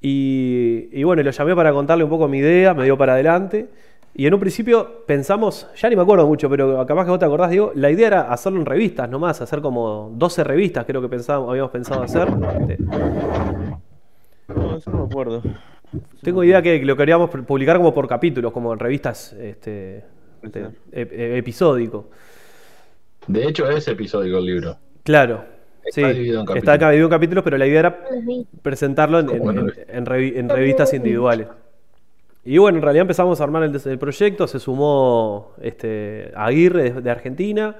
Y, 0.00 0.88
y 0.92 1.02
bueno, 1.04 1.22
lo 1.22 1.30
llamé 1.30 1.56
para 1.56 1.72
contarle 1.72 2.04
un 2.04 2.10
poco 2.10 2.28
mi 2.28 2.38
idea, 2.38 2.74
me 2.74 2.84
dio 2.84 2.98
para 2.98 3.14
adelante. 3.14 3.68
Y 4.16 4.26
en 4.26 4.34
un 4.34 4.38
principio 4.38 5.04
pensamos, 5.06 5.66
ya 5.74 5.88
ni 5.88 5.96
me 5.96 6.02
acuerdo 6.02 6.26
mucho, 6.28 6.48
pero 6.48 6.86
capaz 6.86 7.04
que 7.04 7.10
vos 7.10 7.18
te 7.18 7.24
acordás, 7.24 7.50
digo, 7.50 7.72
la 7.74 7.90
idea 7.90 8.06
era 8.06 8.20
hacerlo 8.32 8.60
en 8.60 8.66
revistas 8.66 9.10
nomás, 9.10 9.40
hacer 9.40 9.60
como 9.60 10.12
12 10.14 10.44
revistas, 10.44 10.84
creo 10.84 11.02
que 11.02 11.08
pensábamos, 11.08 11.50
habíamos 11.50 11.72
pensado 11.72 12.02
hacer. 12.02 12.30
No, 14.46 14.76
eso 14.76 14.90
no 14.92 14.98
me 14.98 15.04
acuerdo. 15.04 15.42
Tengo 16.22 16.44
idea 16.44 16.62
que 16.62 16.78
lo 16.84 16.96
queríamos 16.96 17.30
publicar 17.30 17.76
como 17.76 17.92
por 17.94 18.08
capítulos, 18.08 18.52
como 18.52 18.72
en 18.72 18.78
revistas 18.78 19.32
este, 19.34 20.04
este, 20.42 20.64
ep- 20.64 20.72
ep- 20.92 21.36
episódico. 21.38 22.10
De 23.26 23.46
hecho, 23.48 23.68
es 23.70 23.86
episódico 23.88 24.38
el 24.38 24.46
libro. 24.46 24.76
Claro. 25.02 25.44
Está 25.84 26.08
sí, 26.08 26.14
dividido 26.14 26.40
en 26.40 26.42
está 26.42 26.52
capítulos. 26.54 26.74
acá 26.74 26.86
dividido 26.90 27.06
en 27.06 27.10
capítulos, 27.10 27.44
pero 27.44 27.58
la 27.58 27.66
idea 27.66 27.80
era 27.80 28.04
presentarlo 28.62 29.18
en, 29.20 29.30
en- 29.30 29.38
Bueno. 29.42 29.60
en- 29.62 29.96
en 29.96 30.06
revi- 30.06 30.36
en 30.36 30.48
revistas 30.48 30.92
individuales. 30.94 31.46
Y 32.46 32.58
bueno, 32.58 32.76
en 32.78 32.82
realidad 32.82 33.02
empezamos 33.02 33.40
a 33.40 33.44
armar 33.44 33.62
el, 33.64 33.98
proyecto, 33.98 34.46
se 34.46 34.58
sumó 34.60 35.52
este, 35.62 36.30
Aguirre 36.36 36.90
de, 36.92 37.00
de 37.00 37.10
Argentina, 37.10 37.76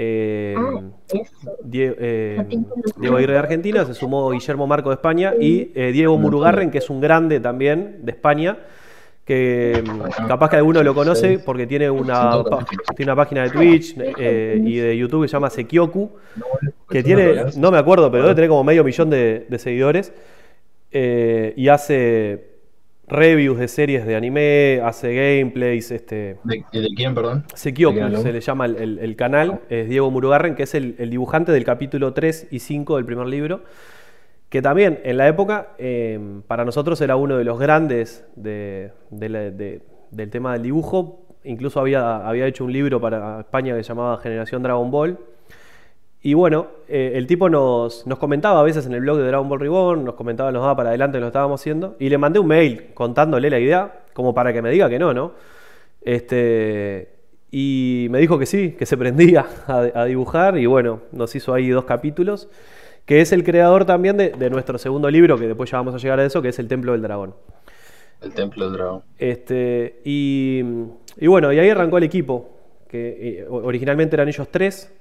eh, 0.00 0.54
Ah, 0.56 0.80
eso. 1.12 1.56
Die- 1.64 1.94
eh, 1.98 2.34
Capítulo. 2.38 2.74
Diego 2.98 3.16
Aguirre 3.16 3.32
de 3.32 3.38
Argentina, 3.40 3.84
se 3.84 3.94
sumó 3.94 4.30
Guillermo 4.30 4.66
Marco 4.68 4.90
de 4.90 4.94
España 4.94 5.34
y 5.38 5.72
eh, 5.74 5.90
Diego 5.92 6.16
Murugarren, 6.18 6.70
que 6.70 6.78
es 6.78 6.88
un 6.88 7.00
grande 7.00 7.40
también 7.40 7.98
de 8.02 8.12
España, 8.12 8.58
que 9.24 9.82
mm, 9.84 10.26
capaz 10.28 10.50
que 10.50 10.56
alguno 10.56 10.82
lo 10.82 10.94
conoce 10.94 11.38
porque 11.40 11.66
tiene 11.66 11.90
una, 11.90 12.30
tiene 12.96 13.12
una 13.12 13.16
página 13.16 13.42
de 13.42 13.50
Twitch 13.50 13.96
eh, 13.98 14.58
y 14.64 14.76
de 14.76 14.96
YouTube 14.96 15.22
que 15.22 15.28
se 15.28 15.32
llama 15.32 15.50
Sekioku, 15.50 16.12
que 16.88 17.02
tiene, 17.02 17.44
no 17.56 17.70
me 17.70 17.78
acuerdo, 17.78 18.10
pero 18.10 18.22
debe 18.22 18.34
tener 18.36 18.48
como 18.50 18.64
medio 18.64 18.84
millón 18.84 19.10
de, 19.10 19.46
de 19.48 19.58
seguidores, 19.58 20.12
eh, 20.92 21.52
y 21.56 21.68
hace 21.68 22.57
reviews 23.10 23.58
de 23.58 23.68
series 23.68 24.06
de 24.06 24.16
anime, 24.16 24.80
hace 24.84 25.14
gameplays, 25.14 25.90
este... 25.90 26.36
¿De, 26.44 26.64
de 26.72 26.88
quién, 26.96 27.14
perdón? 27.14 27.44
Sekioku 27.54 27.98
se 28.22 28.32
le 28.32 28.40
llama 28.40 28.66
el, 28.66 28.76
el- 28.76 28.98
el 28.98 29.16
canal, 29.16 29.60
es 29.70 29.88
Diego 29.88 30.10
Murugarren, 30.10 30.54
que 30.54 30.64
es 30.64 30.74
el, 30.74 30.94
el 30.98 31.10
dibujante 31.10 31.52
del 31.52 31.64
capítulo 31.64 32.12
3 32.12 32.48
y 32.50 32.58
5 32.58 32.96
del 32.96 33.04
primer 33.04 33.26
libro, 33.26 33.62
que 34.48 34.62
también 34.62 35.00
en 35.04 35.16
la 35.18 35.28
época 35.28 35.68
eh, 35.78 36.18
para 36.46 36.64
nosotros 36.64 37.00
era 37.00 37.16
uno 37.16 37.36
de 37.36 37.44
los 37.44 37.58
grandes 37.58 38.24
de- 38.36 38.92
de 39.10 39.28
la- 39.28 39.50
de- 39.50 39.82
del 40.10 40.30
tema 40.30 40.54
del 40.54 40.62
dibujo, 40.62 41.26
incluso 41.44 41.80
había, 41.80 42.26
había 42.26 42.46
hecho 42.46 42.64
un 42.64 42.72
libro 42.72 43.00
para 43.00 43.40
España 43.40 43.76
que 43.76 43.82
se 43.82 43.88
llamaba 43.88 44.18
Generación 44.18 44.62
Dragon 44.62 44.90
Ball. 44.90 45.18
Y 46.20 46.34
bueno, 46.34 46.66
eh, 46.88 47.12
el 47.14 47.26
tipo 47.26 47.48
nos, 47.48 48.06
nos 48.06 48.18
comentaba 48.18 48.60
a 48.60 48.62
veces 48.62 48.86
en 48.86 48.92
el 48.92 49.00
blog 49.00 49.18
de 49.18 49.26
Dragon 49.28 49.48
Ball 49.48 49.60
Reborn, 49.60 50.04
nos 50.04 50.14
comentaba, 50.14 50.50
nos 50.50 50.62
daba 50.62 50.76
para 50.76 50.88
adelante 50.88 51.20
lo 51.20 51.28
estábamos 51.28 51.60
haciendo, 51.60 51.96
y 52.00 52.08
le 52.08 52.18
mandé 52.18 52.40
un 52.40 52.48
mail 52.48 52.86
contándole 52.94 53.50
la 53.50 53.60
idea, 53.60 54.00
como 54.14 54.34
para 54.34 54.52
que 54.52 54.60
me 54.60 54.70
diga 54.70 54.88
que 54.88 54.98
no, 54.98 55.14
¿no? 55.14 55.32
Este, 56.02 57.10
y 57.52 58.08
me 58.10 58.18
dijo 58.18 58.38
que 58.38 58.46
sí, 58.46 58.72
que 58.72 58.84
se 58.84 58.96
prendía 58.96 59.46
a, 59.68 59.78
a 59.94 60.04
dibujar, 60.06 60.58
y 60.58 60.66
bueno, 60.66 61.02
nos 61.12 61.34
hizo 61.36 61.54
ahí 61.54 61.68
dos 61.68 61.84
capítulos, 61.84 62.48
que 63.06 63.20
es 63.20 63.32
el 63.32 63.44
creador 63.44 63.84
también 63.84 64.16
de, 64.16 64.30
de 64.30 64.50
nuestro 64.50 64.76
segundo 64.76 65.10
libro, 65.10 65.38
que 65.38 65.46
después 65.46 65.70
ya 65.70 65.78
vamos 65.78 65.94
a 65.94 65.98
llegar 65.98 66.18
a 66.18 66.24
eso, 66.24 66.42
que 66.42 66.48
es 66.48 66.58
El 66.58 66.66
Templo 66.66 66.92
del 66.92 67.02
Dragón. 67.02 67.34
El 68.20 68.34
Templo 68.34 68.64
del 68.64 68.74
Dragón. 68.74 69.02
Este, 69.18 70.00
y, 70.04 70.62
y 71.16 71.26
bueno, 71.28 71.52
y 71.52 71.60
ahí 71.60 71.70
arrancó 71.70 71.98
el 71.98 72.04
equipo, 72.04 72.50
que 72.88 73.38
eh, 73.40 73.46
originalmente 73.48 74.16
eran 74.16 74.28
ellos 74.28 74.48
tres, 74.50 74.92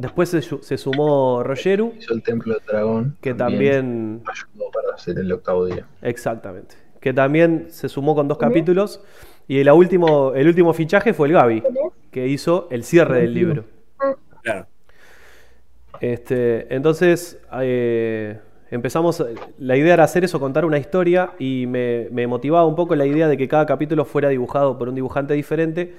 después 0.00 0.28
se, 0.30 0.40
su- 0.42 0.62
se 0.62 0.78
sumó 0.78 1.42
Rogeru, 1.42 1.92
Hizo 1.98 2.14
el 2.14 2.22
Templo 2.22 2.54
del 2.54 2.62
Dragón. 2.66 3.16
que 3.20 3.34
también, 3.34 4.22
ayudó 4.26 4.70
para 4.72 4.94
hacer 4.94 5.18
el 5.18 5.30
octavo 5.32 5.66
día. 5.66 5.86
exactamente, 6.02 6.76
que 7.00 7.12
también 7.12 7.66
se 7.70 7.88
sumó 7.88 8.14
con 8.14 8.28
dos 8.28 8.38
capítulos, 8.38 9.00
y 9.46 9.58
el 9.60 9.70
último, 9.70 10.32
el 10.34 10.46
último 10.46 10.72
fichaje 10.72 11.12
fue 11.14 11.28
el 11.28 11.34
Gaby, 11.34 11.62
que 12.10 12.28
hizo 12.28 12.68
el 12.70 12.84
cierre 12.84 13.20
del 13.22 13.34
libro. 13.34 13.64
Claro. 14.42 14.66
Este, 16.00 16.72
entonces 16.74 17.38
eh, 17.60 18.38
empezamos, 18.70 19.24
la 19.58 19.76
idea 19.76 19.94
era 19.94 20.04
hacer 20.04 20.22
eso, 20.24 20.38
contar 20.38 20.64
una 20.64 20.78
historia 20.78 21.32
y 21.38 21.66
me, 21.66 22.08
me 22.12 22.26
motivaba 22.26 22.66
un 22.66 22.76
poco 22.76 22.94
la 22.94 23.04
idea 23.06 23.26
de 23.26 23.36
que 23.36 23.48
cada 23.48 23.66
capítulo 23.66 24.04
fuera 24.04 24.28
dibujado 24.28 24.78
por 24.78 24.88
un 24.88 24.94
dibujante 24.94 25.34
diferente 25.34 25.94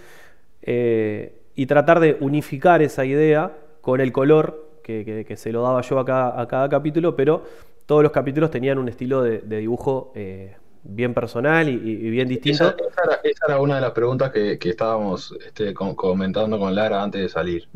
eh, 0.62 1.34
y 1.56 1.66
tratar 1.66 2.00
de 2.00 2.16
unificar 2.22 2.82
esa 2.82 3.04
idea 3.04 3.52
con 3.82 4.02
el 4.02 4.12
color 4.12 4.80
que, 4.84 5.04
que- 5.06 5.26
que 5.26 5.38
se 5.38 5.52
lo 5.52 5.62
daba 5.64 5.82
yo 5.82 6.00
a 6.00 6.06
cada, 6.06 6.40
a 6.42 6.48
cada 6.48 6.68
capítulo, 6.70 7.16
pero 7.16 7.44
todos 7.86 8.04
los 8.04 8.12
capítulos 8.12 8.52
tenían 8.52 8.78
un 8.78 8.88
estilo 8.90 9.22
de, 9.24 9.40
de 9.40 9.58
dibujo 9.58 10.12
eh, 10.16 10.56
bien 10.84 11.14
personal 11.14 11.68
y, 11.70 11.74
y 11.74 12.10
bien 12.10 12.28
distinto. 12.28 12.64
Esa, 12.70 12.76
esa 12.78 13.02
era, 13.04 13.20
esa 13.24 13.46
era 13.48 13.60
una 13.62 13.76
de 13.76 13.82
las 13.82 13.92
preguntas 13.92 14.32
que, 14.32 14.58
que 14.58 14.70
estábamos 14.70 15.36
este, 15.46 15.74
com- 15.74 15.96
comentando 15.96 16.58
con 16.60 16.74
Lara 16.76 17.02
antes 17.04 17.22
de 17.22 17.30
salir. 17.30 17.68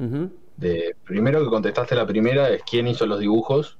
De, 0.55 0.95
primero 1.03 1.43
que 1.43 1.49
contestaste 1.49 1.95
la 1.95 2.05
primera 2.05 2.49
es 2.49 2.61
quién 2.63 2.87
hizo 2.87 3.05
los 3.05 3.19
dibujos. 3.19 3.77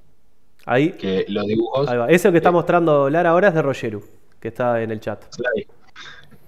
Ahí, 0.65 0.91
Que 0.93 1.25
los 1.27 1.45
dibujos. 1.45 1.87
ahí 1.89 1.97
va. 1.97 2.07
Ese 2.07 2.31
que 2.31 2.37
está 2.37 2.51
mostrando 2.51 3.09
Lara 3.09 3.29
ahora 3.31 3.49
es 3.49 3.53
de 3.53 3.61
Rogeru, 3.61 4.03
que 4.39 4.47
está 4.47 4.81
en 4.81 4.91
el 4.91 4.99
chat. 4.99 5.23
Slide. 5.33 5.67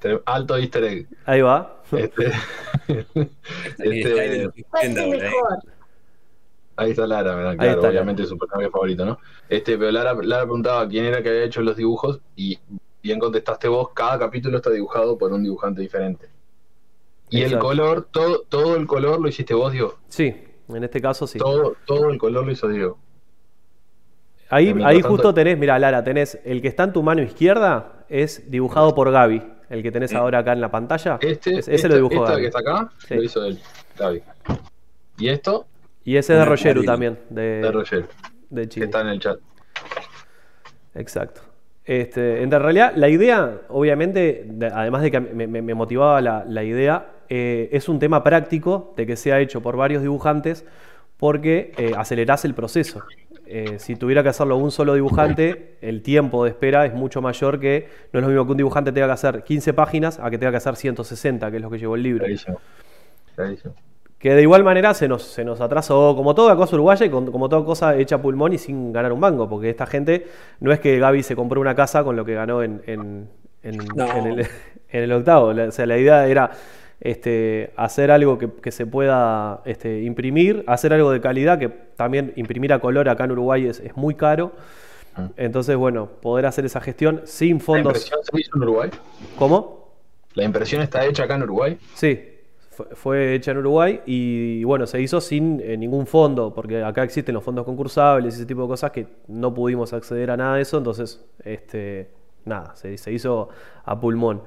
Te- 0.05 0.21
Alto 0.25 0.55
easter 0.57 0.83
egg. 0.83 1.07
Ahí 1.25 1.41
va. 1.41 1.81
Este, 1.91 2.25
Ahí 2.87 3.99
está, 4.01 4.21
ahí 4.21 4.41
lo 4.43 4.49
estoy 4.49 4.63
¿Cuál 4.69 4.83
es 4.85 4.95
viendo 4.95 5.15
el 5.15 5.25
ahora, 5.25 5.55
eh. 5.55 5.69
ahí 6.77 6.91
está 6.91 7.07
Lara, 7.07 7.35
¿verdad? 7.35 7.51
Ahí 7.51 7.57
Claro, 7.57 7.73
está 7.75 7.89
obviamente 7.89 8.23
es 8.23 8.29
su 8.29 8.37
personaje 8.37 8.69
favorito, 8.69 9.05
¿no? 9.05 9.17
Este, 9.49 9.77
pero 9.77 9.91
Lara, 9.91 10.13
Lara 10.21 10.43
preguntaba 10.43 10.87
quién 10.87 11.05
era 11.05 11.23
que 11.23 11.29
había 11.29 11.43
hecho 11.43 11.61
los 11.61 11.75
dibujos 11.75 12.19
y 12.35 12.59
bien 13.01 13.19
contestaste 13.19 13.67
vos, 13.67 13.89
cada 13.93 14.19
capítulo 14.19 14.57
está 14.57 14.69
dibujado 14.69 15.17
por 15.17 15.31
un 15.33 15.43
dibujante 15.43 15.81
diferente. 15.81 16.27
Y 17.29 17.41
el 17.41 17.57
color, 17.57 18.07
todo, 18.11 18.41
todo 18.47 18.75
el 18.75 18.85
color 18.85 19.19
lo 19.19 19.27
hiciste 19.27 19.55
vos, 19.55 19.71
Diego. 19.71 19.97
Sí, 20.09 20.35
en 20.69 20.83
este 20.83 21.01
caso 21.01 21.25
sí. 21.25 21.39
Todo, 21.39 21.75
todo 21.85 22.09
el 22.11 22.17
color 22.19 22.45
lo 22.45 22.51
hizo 22.51 22.67
Diego. 22.67 22.99
Ahí, 24.49 24.67
ahí 24.83 24.97
tanto- 25.01 25.09
justo 25.09 25.33
tenés, 25.33 25.57
mira, 25.57 25.79
Lara, 25.79 26.03
tenés 26.03 26.39
el 26.45 26.61
que 26.61 26.67
está 26.67 26.83
en 26.83 26.93
tu 26.93 27.01
mano 27.01 27.23
izquierda 27.23 28.05
es 28.09 28.49
dibujado 28.51 28.93
por 28.93 29.09
Gaby, 29.11 29.41
el 29.69 29.81
que 29.83 29.91
tenés 29.91 30.13
ahora 30.13 30.39
acá 30.39 30.53
en 30.53 30.61
la 30.61 30.69
pantalla. 30.71 31.17
Este, 31.21 31.51
Es- 31.51 31.57
ese 31.67 31.75
esta- 31.75 31.87
lo 31.89 31.95
dibujó 31.95 32.15
esta 32.15 32.29
Gaby. 32.31 32.41
que 32.41 32.47
está 32.47 32.59
acá, 32.59 32.89
Sí. 33.07 33.15
lo 33.15 33.23
hizo 33.23 33.45
él, 33.45 33.59
Gaby. 33.97 34.21
Y 35.17 35.29
esto, 35.29 35.65
Y 36.03 36.17
ese 36.17 36.33
es 36.33 36.39
de 36.39 36.45
Rogeru 36.45 36.83
también, 36.83 37.17
de, 37.29 37.61
de 37.61 37.71
Roger, 37.71 38.05
de 38.49 38.61
que 38.63 38.69
Chile. 38.69 38.85
está 38.85 39.01
en 39.01 39.07
el 39.07 39.19
chat. 39.19 39.39
Exacto. 40.93 41.41
Este, 41.83 42.41
en 42.41 42.49
realidad, 42.51 42.93
la 42.95 43.09
idea, 43.09 43.61
obviamente, 43.69 44.43
de- 44.47 44.67
además 44.67 45.01
de 45.03 45.11
que 45.11 45.19
me, 45.19 45.45
me- 45.47 45.61
me 45.61 45.73
motivaba 45.73 46.19
la, 46.21 46.43
la 46.47 46.63
idea, 46.63 47.07
eh, 47.29 47.69
es 47.71 47.89
un 47.89 47.99
tema 47.99 48.23
práctico 48.23 48.93
de 48.97 49.05
que 49.05 49.15
sea 49.15 49.39
hecho 49.39 49.61
por 49.61 49.77
varios 49.77 50.01
dibujantes 50.01 50.65
porque 51.17 51.73
eh, 51.77 51.91
acelerás 51.97 52.43
el 52.45 52.53
proceso. 52.53 53.03
Eh, 53.47 53.77
si 53.79 53.95
tuviera 53.95 54.23
que 54.23 54.29
hacerlo 54.29 54.57
un 54.57 54.71
solo 54.71 54.93
dibujante, 54.95 55.77
el 55.81 56.01
tiempo 56.01 56.43
de 56.43 56.49
espera 56.49 56.85
es 56.85 56.93
mucho 56.93 57.21
mayor 57.21 57.59
que 57.59 57.87
no 58.11 58.19
es 58.19 58.23
lo 58.23 58.29
mismo 58.29 58.45
que 58.45 58.51
un 58.51 58.57
dibujante 58.57 58.91
tenga 58.91 59.07
que 59.07 59.13
hacer 59.13 59.43
15 59.43 59.73
páginas 59.73 60.19
a 60.19 60.29
que 60.31 60.37
tenga 60.37 60.51
que 60.51 60.57
hacer 60.57 60.75
160, 60.75 61.51
que 61.51 61.57
es 61.57 61.61
lo 61.61 61.69
que 61.69 61.77
llevó 61.77 61.95
el 61.95 62.03
libro. 62.03 62.23
Clarísimo. 62.25 62.59
Clarísimo. 63.35 63.73
Que 64.17 64.33
de 64.33 64.41
igual 64.41 64.63
manera 64.63 64.93
se 64.93 65.07
nos, 65.07 65.23
se 65.23 65.43
nos 65.45 65.61
atrasó, 65.61 66.15
como 66.15 66.33
toda 66.33 66.55
cosa 66.55 66.75
uruguaya 66.75 67.05
y 67.05 67.09
con- 67.09 67.31
como 67.31 67.47
toda 67.49 67.63
cosa 67.65 67.95
hecha 67.95 68.19
pulmón 68.21 68.53
y 68.53 68.57
sin 68.57 68.91
ganar 68.91 69.11
un 69.13 69.19
mango, 69.19 69.47
porque 69.47 69.69
esta 69.69 69.85
gente 69.85 70.25
no 70.61 70.71
es 70.71 70.79
que 70.79 70.97
Gaby 70.97 71.21
se 71.21 71.35
compró 71.35 71.61
una 71.61 71.75
casa 71.75 72.03
con 72.03 72.15
lo 72.15 72.25
que 72.25 72.33
ganó 72.33 72.63
en, 72.63 72.81
en- 72.87 73.29
en- 73.61 73.77
No. 73.95 74.05
en 74.15 74.25
el, 74.25 74.39
en 74.89 75.03
el 75.03 75.11
octavo. 75.11 75.53
La- 75.53 75.65
o 75.65 75.71
sea, 75.71 75.85
la 75.85 75.97
idea 75.97 76.25
era 76.27 76.49
este, 77.01 77.71
hacer 77.75 78.11
algo 78.11 78.37
que, 78.37 78.49
que 78.51 78.71
se 78.71 78.85
pueda 78.85 79.61
este, 79.65 80.01
imprimir, 80.03 80.63
hacer 80.67 80.93
algo 80.93 81.11
de 81.11 81.21
calidad, 81.21 81.59
que 81.59 81.69
también 81.69 82.33
imprimir 82.35 82.73
a 82.73 82.79
color 82.79 83.09
acá 83.09 83.25
en 83.25 83.31
Uruguay 83.31 83.67
es, 83.67 83.79
es 83.79 83.95
muy 83.95 84.15
caro. 84.15 84.53
Ah. 85.15 85.29
Entonces, 85.37 85.75
bueno, 85.75 86.09
poder 86.21 86.45
hacer 86.45 86.65
esa 86.65 86.81
gestión 86.81 87.21
sin 87.25 87.57
¿La 87.57 87.63
fondos. 87.63 87.85
impresión 87.85 88.19
se 88.23 88.39
hizo 88.39 88.51
en 88.55 88.63
Uruguay? 88.63 88.89
¿Cómo? 89.37 89.93
¿La 90.33 90.43
impresión 90.43 90.81
está 90.81 91.05
hecha 91.05 91.23
acá 91.23 91.35
en 91.35 91.43
Uruguay? 91.43 91.77
Sí, 91.93 92.19
fue, 92.71 92.87
fue 92.93 93.35
hecha 93.35 93.51
en 93.51 93.59
Uruguay 93.59 94.01
y 94.05 94.63
bueno, 94.65 94.85
se 94.85 95.01
hizo 95.01 95.21
sin 95.21 95.61
eh, 95.61 95.77
ningún 95.77 96.05
fondo, 96.05 96.53
porque 96.53 96.83
acá 96.83 97.03
existen 97.03 97.33
los 97.33 97.43
fondos 97.43 97.63
concursables 97.65 98.33
y 98.33 98.37
ese 98.37 98.45
tipo 98.45 98.63
de 98.63 98.67
cosas 98.67 98.91
que 98.91 99.07
no 99.27 99.53
pudimos 99.53 99.93
acceder 99.93 100.31
a 100.31 100.37
nada 100.37 100.55
de 100.57 100.63
eso, 100.63 100.77
entonces, 100.77 101.23
este, 101.43 102.09
nada, 102.43 102.75
se, 102.75 102.97
se 102.97 103.13
hizo 103.13 103.49
a 103.85 103.99
pulmón. 103.99 104.41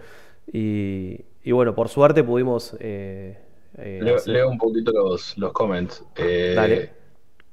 Y, 0.52 1.24
y 1.48 1.52
bueno, 1.52 1.74
por 1.74 1.88
suerte 1.88 2.22
pudimos... 2.22 2.76
eh, 2.78 3.38
eh, 3.78 4.00
Leo, 4.26 4.50
un 4.50 4.58
poquito 4.58 4.92
los, 4.92 5.38
los 5.38 5.52
comments. 5.52 6.04
Eh, 6.16 6.52
Dale. 6.54 6.92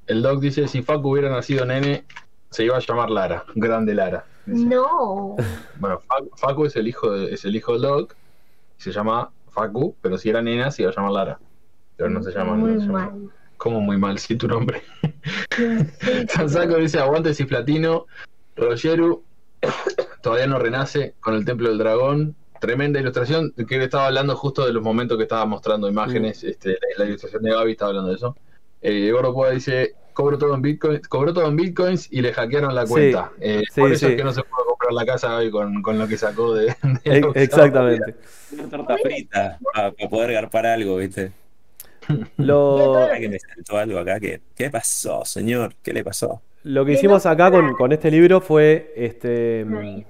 El 0.08 0.22
doc 0.22 0.42
dice, 0.42 0.68
si 0.68 0.82
Facu 0.82 1.12
hubiera 1.12 1.30
nacido 1.30 1.66
nene, 1.66 2.04
se 2.50 2.66
iba 2.66 2.76
a 2.76 2.80
llamar 2.80 3.10
Lara. 3.10 3.46
Grande 3.56 3.94
Lara. 3.96 4.26
Dice. 4.46 4.66
No. 4.66 5.36
Bueno, 5.80 6.00
Facu, 6.36 6.66
es 6.66 6.76
el 6.76 6.88
hijo 6.90 7.12
de- 7.12 7.34
es 7.34 7.46
el 7.46 7.56
hijo 7.56 7.72
del 7.74 7.84
doc. 7.84 8.16
Se 8.78 8.92
llama 8.92 9.32
Facu, 9.50 9.96
pero 10.02 10.18
si 10.18 10.30
era 10.30 10.42
nena 10.42 10.72
se 10.72 10.82
iba 10.82 10.92
a 10.92 10.96
llamar 10.96 11.12
Lara. 11.12 11.40
Pero 11.96 12.10
no 12.10 12.22
se 12.22 12.32
llama. 12.32 12.56
Muy 12.56 12.74
no 12.74 12.80
se 12.82 12.86
llama. 12.88 13.00
mal. 13.12 13.30
¿Cómo 13.58 13.80
muy 13.80 13.98
mal? 13.98 14.20
Sí, 14.20 14.36
tu 14.36 14.48
nombre. 14.50 14.82
Sansaco 16.30 16.76
dice, 16.76 17.00
aguante 17.00 17.34
Ciflatino. 17.34 18.08
Rogeru 18.58 19.24
todavía 20.22 20.48
no 20.48 20.60
renace 20.60 21.14
con 21.22 21.34
el 21.36 21.46
Templo 21.46 21.70
del 21.70 21.78
Dragón. 21.78 22.36
Tremenda 22.66 23.00
ilustración, 23.00 23.54
que 23.68 23.84
estaba 23.84 24.08
hablando 24.08 24.36
justo 24.36 24.66
de 24.66 24.74
los 24.74 24.82
momentos 24.82 25.18
que 25.18 25.24
estaba 25.24 25.46
mostrando 25.46 25.88
imágenes. 25.88 26.44
Este, 26.44 26.70
la, 26.70 27.04
la 27.04 27.06
ilustración 27.06 27.44
de 27.44 27.52
Gaby 27.52 27.72
estaba 27.72 27.90
hablando 27.90 28.10
de 28.10 28.16
eso. 28.16 28.36
Eh, 28.82 29.12
Gordo 29.12 29.34
Poa 29.34 29.52
dice, 29.52 29.94
cobro 30.14 30.40
todo 30.40 30.56
en 30.56 30.64
bitcoins, 30.64 31.08
cobró 31.08 31.32
todo 31.32 31.48
en 31.48 31.56
bitcoins 31.56 32.12
y 32.12 32.22
le 32.22 32.34
hackearon 32.34 32.74
la 32.74 32.88
Sí, 32.88 32.94
cuenta. 32.94 33.32
Eh, 33.40 33.62
sí, 33.72 33.80
por 33.82 33.92
eso 33.92 34.08
sí. 34.08 34.14
es 34.14 34.18
que 34.18 34.24
no 34.24 34.34
se 34.34 34.42
pudo 34.42 34.66
comprar 34.66 34.94
la 34.94 35.06
casa 35.06 35.30
Gaby 35.30 35.52
con, 35.52 35.82
con 35.84 36.00
lo 36.00 36.08
que 36.08 36.18
sacó 36.18 36.56
de... 36.56 36.76
de 37.04 37.22
que 37.34 37.44
Exactamente. 37.44 38.16
Una 38.54 38.70
torta 38.70 38.98
frita 38.98 39.60
para 39.74 39.92
poder 39.92 40.32
garpar 40.34 40.66
algo, 40.66 40.98
¿viste? 40.98 41.32
Lo, 42.38 43.10
que 43.18 43.30
me 43.30 43.40
saltó 43.40 43.78
algo 43.78 44.00
acá. 44.00 44.20
¿Qué, 44.20 44.42
¿Qué 44.56 44.70
pasó, 44.70 45.26
señor? 45.26 45.74
¿Qué 45.82 45.92
le 45.92 46.04
pasó? 46.04 46.42
Lo 46.64 46.86
que 46.86 46.94
hicimos 46.94 47.26
acá 47.26 47.52
con, 47.52 47.74
con 47.74 47.92
este 47.92 48.10
libro 48.10 48.42
fue, 48.42 48.94
este, 48.96 49.66
mm, 49.66 50.04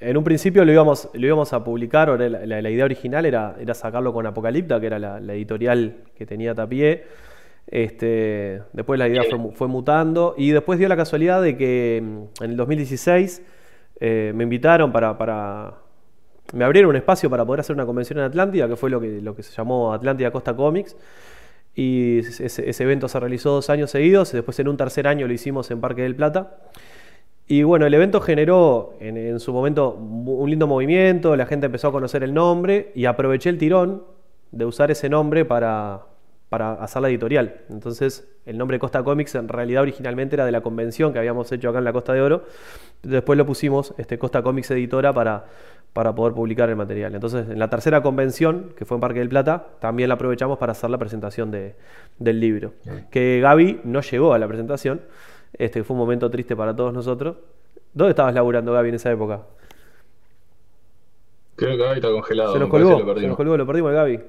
en 0.00 0.16
un 0.16 0.24
principio 0.24 0.64
lo 0.64 0.72
íbamos, 0.72 1.08
lo 1.12 1.26
íbamos 1.26 1.52
a 1.52 1.62
publicar, 1.62 2.08
la, 2.18 2.28
la- 2.28 2.62
la 2.62 2.70
idea 2.70 2.84
original 2.84 3.26
era, 3.26 3.56
era 3.60 3.74
sacarlo 3.74 4.12
con 4.12 4.26
Apocalipta, 4.26 4.80
que 4.80 4.86
era 4.86 4.98
la, 4.98 5.20
la 5.20 5.34
editorial 5.34 5.96
que 6.16 6.26
tenía 6.26 6.54
Tapié. 6.54 7.04
Este, 7.66 8.62
después 8.72 8.98
la 8.98 9.08
idea 9.08 9.22
fue 9.54 9.68
mutando 9.68 10.34
y 10.36 10.50
después 10.50 10.78
dio 10.78 10.88
la 10.88 10.96
casualidad 10.96 11.40
de 11.42 11.56
que 11.56 12.02
mm, 12.02 12.44
en 12.44 12.50
el 12.50 12.56
2016 12.56 13.42
eh, 14.00 14.32
me 14.34 14.42
invitaron 14.44 14.90
para, 14.90 15.16
para, 15.16 15.74
me 16.52 16.64
abrieron 16.64 16.90
un 16.90 16.96
espacio 16.96 17.30
para 17.30 17.44
poder 17.44 17.60
hacer 17.60 17.74
una 17.76 17.86
convención 17.86 18.18
en 18.18 18.24
Atlántida, 18.24 18.66
que 18.68 18.76
fue 18.76 18.90
lo 18.90 19.00
que, 19.00 19.20
lo 19.20 19.36
que 19.36 19.42
se 19.42 19.52
llamó 19.52 19.92
Atlántida 19.92 20.30
Costa 20.32 20.56
Comics. 20.56 20.96
Y 21.74 22.18
ese, 22.18 22.68
ese 22.68 22.82
evento 22.82 23.06
se 23.08 23.20
realizó 23.20 23.52
dos 23.52 23.70
años 23.70 23.90
seguidos, 23.92 24.32
y 24.34 24.36
después 24.38 24.58
en 24.58 24.66
un 24.68 24.76
tercer 24.76 25.06
año 25.06 25.26
lo 25.28 25.32
hicimos 25.32 25.70
en 25.70 25.80
Parque 25.80 26.02
del 26.02 26.16
Plata. 26.16 26.58
Y 27.52 27.64
bueno, 27.64 27.84
el 27.84 27.92
evento 27.92 28.20
generó 28.20 28.94
en, 29.00 29.16
en 29.16 29.40
su 29.40 29.52
momento 29.52 29.92
un 29.94 30.48
lindo 30.48 30.68
movimiento, 30.68 31.34
la 31.34 31.46
gente 31.46 31.66
empezó 31.66 31.88
a 31.88 31.92
conocer 31.92 32.22
el 32.22 32.32
nombre 32.32 32.92
y 32.94 33.06
aproveché 33.06 33.50
el 33.50 33.58
tirón 33.58 34.04
de 34.52 34.64
usar 34.66 34.92
ese 34.92 35.08
nombre 35.08 35.44
para, 35.44 36.02
para 36.48 36.74
hacer 36.74 37.02
la 37.02 37.08
editorial. 37.08 37.56
Entonces, 37.68 38.28
el 38.46 38.56
nombre 38.56 38.78
Costa 38.78 39.02
Comics 39.02 39.34
en 39.34 39.48
realidad 39.48 39.82
originalmente 39.82 40.36
era 40.36 40.46
de 40.46 40.52
la 40.52 40.60
convención 40.60 41.12
que 41.12 41.18
habíamos 41.18 41.50
hecho 41.50 41.70
acá 41.70 41.78
en 41.78 41.84
la 41.86 41.92
Costa 41.92 42.12
de 42.12 42.20
Oro. 42.20 42.44
Después 43.02 43.36
lo 43.36 43.44
pusimos 43.44 43.94
este, 43.98 44.16
Costa 44.16 44.42
Comics 44.42 44.70
Editora 44.70 45.12
para, 45.12 45.46
para 45.92 46.14
poder 46.14 46.34
publicar 46.34 46.68
el 46.70 46.76
material. 46.76 47.16
Entonces, 47.16 47.48
en 47.50 47.58
la 47.58 47.68
tercera 47.68 48.00
convención, 48.00 48.74
que 48.76 48.84
fue 48.84 48.96
en 48.96 49.00
Parque 49.00 49.18
del 49.18 49.28
Plata, 49.28 49.66
también 49.80 50.08
la 50.08 50.14
aprovechamos 50.14 50.56
para 50.56 50.70
hacer 50.70 50.88
la 50.88 50.98
presentación 50.98 51.50
de- 51.50 51.74
del 52.16 52.38
libro. 52.38 52.74
Que 53.10 53.40
Gaby 53.42 53.80
no 53.82 54.02
llegó 54.02 54.34
a 54.34 54.38
la 54.38 54.46
presentación. 54.46 55.00
Este 55.60 55.84
fue 55.84 55.94
un 55.94 55.98
momento 56.00 56.30
triste 56.30 56.56
para 56.56 56.74
todos 56.74 56.92
nosotros. 56.94 57.36
¿Dónde 57.92 58.10
estabas 58.10 58.32
laburando, 58.34 58.72
Gaby, 58.72 58.88
en 58.88 58.94
esa 58.94 59.10
época? 59.12 59.42
Creo 61.56 61.76
que 61.76 61.86
ahí 61.86 61.96
está 61.96 62.10
congelado. 62.10 62.52
se 62.54 62.58
nos 62.58 62.68
colgó, 62.70 62.90
lo 62.90 62.96
se 62.98 63.04
nos 63.04 63.14
perdimos. 63.14 63.36
colgó, 63.36 63.56
lo 63.58 63.66
perdimos, 63.66 63.92
Gaby. 63.92 64.20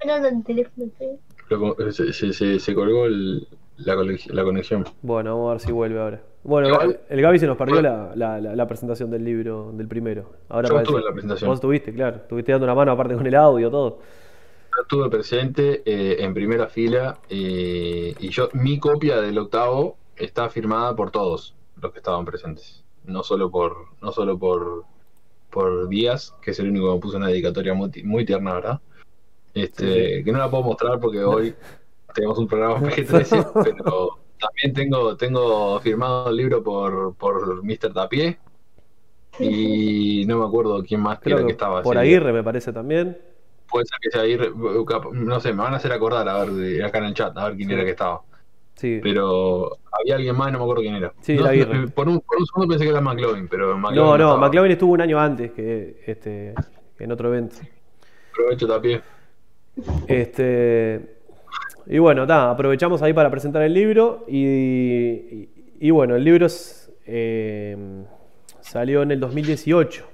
El 0.00 0.44
teléfono, 0.44 0.86
sí. 0.98 1.06
Lo 1.48 1.58
con- 1.74 1.92
se, 1.92 2.12
se- 2.12 2.32
se- 2.34 2.58
se 2.58 2.74
colgó 2.74 3.06
el- 3.06 3.46
la, 3.78 3.94
conex- 3.94 4.30
la 4.30 4.44
conexión. 4.44 4.84
Bueno, 5.00 5.30
vamos 5.36 5.48
a 5.48 5.52
ver 5.54 5.60
si 5.60 5.72
vuelve 5.72 6.00
ahora. 6.00 6.20
Bueno, 6.44 6.68
Igual- 6.68 7.00
el 7.08 7.22
Gaby 7.22 7.38
se 7.38 7.46
nos 7.46 7.56
perdió 7.56 7.80
la, 7.80 8.12
la- 8.14 8.40
la- 8.40 8.54
la 8.54 8.66
presentación 8.66 9.10
del 9.10 9.24
libro, 9.24 9.70
del 9.72 9.88
primero. 9.88 10.32
Ahora 10.50 10.68
Yo 10.68 10.78
estuve 10.80 10.98
en 10.98 11.04
la 11.06 11.12
presentación. 11.12 11.48
Vos 11.48 11.56
estuviste, 11.56 11.94
claro. 11.94 12.16
Estuviste 12.16 12.52
dando 12.52 12.64
una 12.66 12.74
mano 12.74 12.92
aparte 12.92 13.14
con 13.14 13.26
el 13.26 13.34
audio, 13.34 13.70
todo. 13.70 14.00
Estuve 14.82 15.08
presente 15.08 15.82
eh, 15.86 16.16
en 16.22 16.34
primera 16.34 16.66
fila 16.66 17.18
eh, 17.30 18.14
y 18.18 18.28
yo 18.28 18.48
mi 18.54 18.78
copia 18.78 19.20
del 19.20 19.38
octavo 19.38 19.96
está 20.24 20.48
firmada 20.48 20.94
por 20.96 21.10
todos 21.10 21.54
los 21.80 21.92
que 21.92 21.98
estaban 21.98 22.24
presentes. 22.24 22.84
No 23.04 23.22
solo 23.22 23.50
por, 23.50 23.76
no 24.00 24.12
solo 24.12 24.38
por, 24.38 24.84
por 25.50 25.88
Díaz, 25.88 26.34
que 26.40 26.52
es 26.52 26.58
el 26.60 26.70
único 26.70 26.88
que 26.88 26.94
me 26.94 27.00
puso 27.00 27.16
una 27.16 27.28
dedicatoria 27.28 27.74
muy, 27.74 27.90
ti- 27.90 28.04
muy 28.04 28.24
tierna, 28.24 28.54
¿verdad? 28.54 28.80
Este, 29.54 30.22
que 30.24 30.32
no 30.32 30.38
la 30.38 30.50
puedo 30.50 30.62
mostrar 30.62 30.98
porque 31.00 31.22
hoy 31.22 31.54
tenemos 32.14 32.38
un 32.38 32.46
programa 32.46 32.80
PG-13, 32.80 33.52
pero 33.64 34.18
también 34.38 34.72
tengo, 34.74 35.16
tengo 35.16 35.78
firmado 35.80 36.30
el 36.30 36.36
libro 36.36 36.62
por, 36.62 37.14
por 37.16 37.62
Mr. 37.64 37.92
Tapié 37.92 38.38
y 39.40 40.24
no 40.26 40.38
me 40.38 40.44
acuerdo 40.46 40.82
quién 40.84 41.00
más 41.00 41.18
Creo 41.20 41.38
era 41.38 41.42
que 41.42 41.46
que 41.48 41.52
estaba. 41.52 41.82
por 41.82 41.96
haciendo. 41.96 42.00
Aguirre 42.00 42.32
me 42.32 42.44
parece 42.44 42.72
también. 42.72 43.18
Puede 43.70 43.86
ser 43.86 43.98
que 44.00 44.10
sea 44.10 44.20
ahí, 44.22 44.38
no 45.12 45.40
sé, 45.40 45.52
me 45.52 45.62
van 45.62 45.72
a 45.72 45.76
hacer 45.78 45.92
acordar 45.92 46.28
a 46.28 46.44
ver 46.44 46.84
acá 46.84 46.98
en 46.98 47.04
el 47.06 47.14
chat, 47.14 47.36
a 47.36 47.48
ver 47.48 47.56
quién 47.56 47.70
era 47.70 47.84
que 47.84 47.90
estaba. 47.90 48.22
Sí. 48.74 49.00
Pero 49.02 49.78
había 49.92 50.16
alguien 50.16 50.36
más, 50.36 50.50
no 50.52 50.58
me 50.58 50.64
acuerdo 50.64 50.82
quién 50.82 50.94
era. 50.96 51.12
Sí, 51.20 51.36
No, 51.36 51.44
por, 51.94 52.08
un, 52.08 52.20
por 52.20 52.36
un 52.38 52.46
segundo 52.46 52.68
pensé 52.68 52.84
que 52.84 52.90
era 52.90 53.00
McLovin, 53.00 53.46
pero 53.48 53.76
McLovin 53.78 53.96
No, 53.96 54.18
no, 54.18 54.24
estaba. 54.30 54.38
McLovin 54.40 54.72
estuvo 54.72 54.92
un 54.92 55.00
año 55.00 55.20
antes 55.20 55.52
que 55.52 56.02
este 56.06 56.54
que 56.96 57.04
en 57.04 57.12
otro 57.12 57.28
evento. 57.28 57.56
Aprovecho 58.32 58.66
tapié. 58.66 59.00
Este 60.08 61.16
y 61.86 61.98
bueno, 61.98 62.26
ta, 62.26 62.50
aprovechamos 62.50 63.02
ahí 63.02 63.12
para 63.12 63.30
presentar 63.30 63.62
el 63.62 63.74
libro 63.74 64.24
y, 64.28 64.38
y- 64.46 65.48
y 65.80 65.90
bueno, 65.90 66.14
el 66.14 66.22
libro 66.24 66.46
es, 66.46 66.92
eh, 67.06 67.76
salió 68.60 69.02
en 69.02 69.10
el 69.10 69.18
2018, 69.18 70.04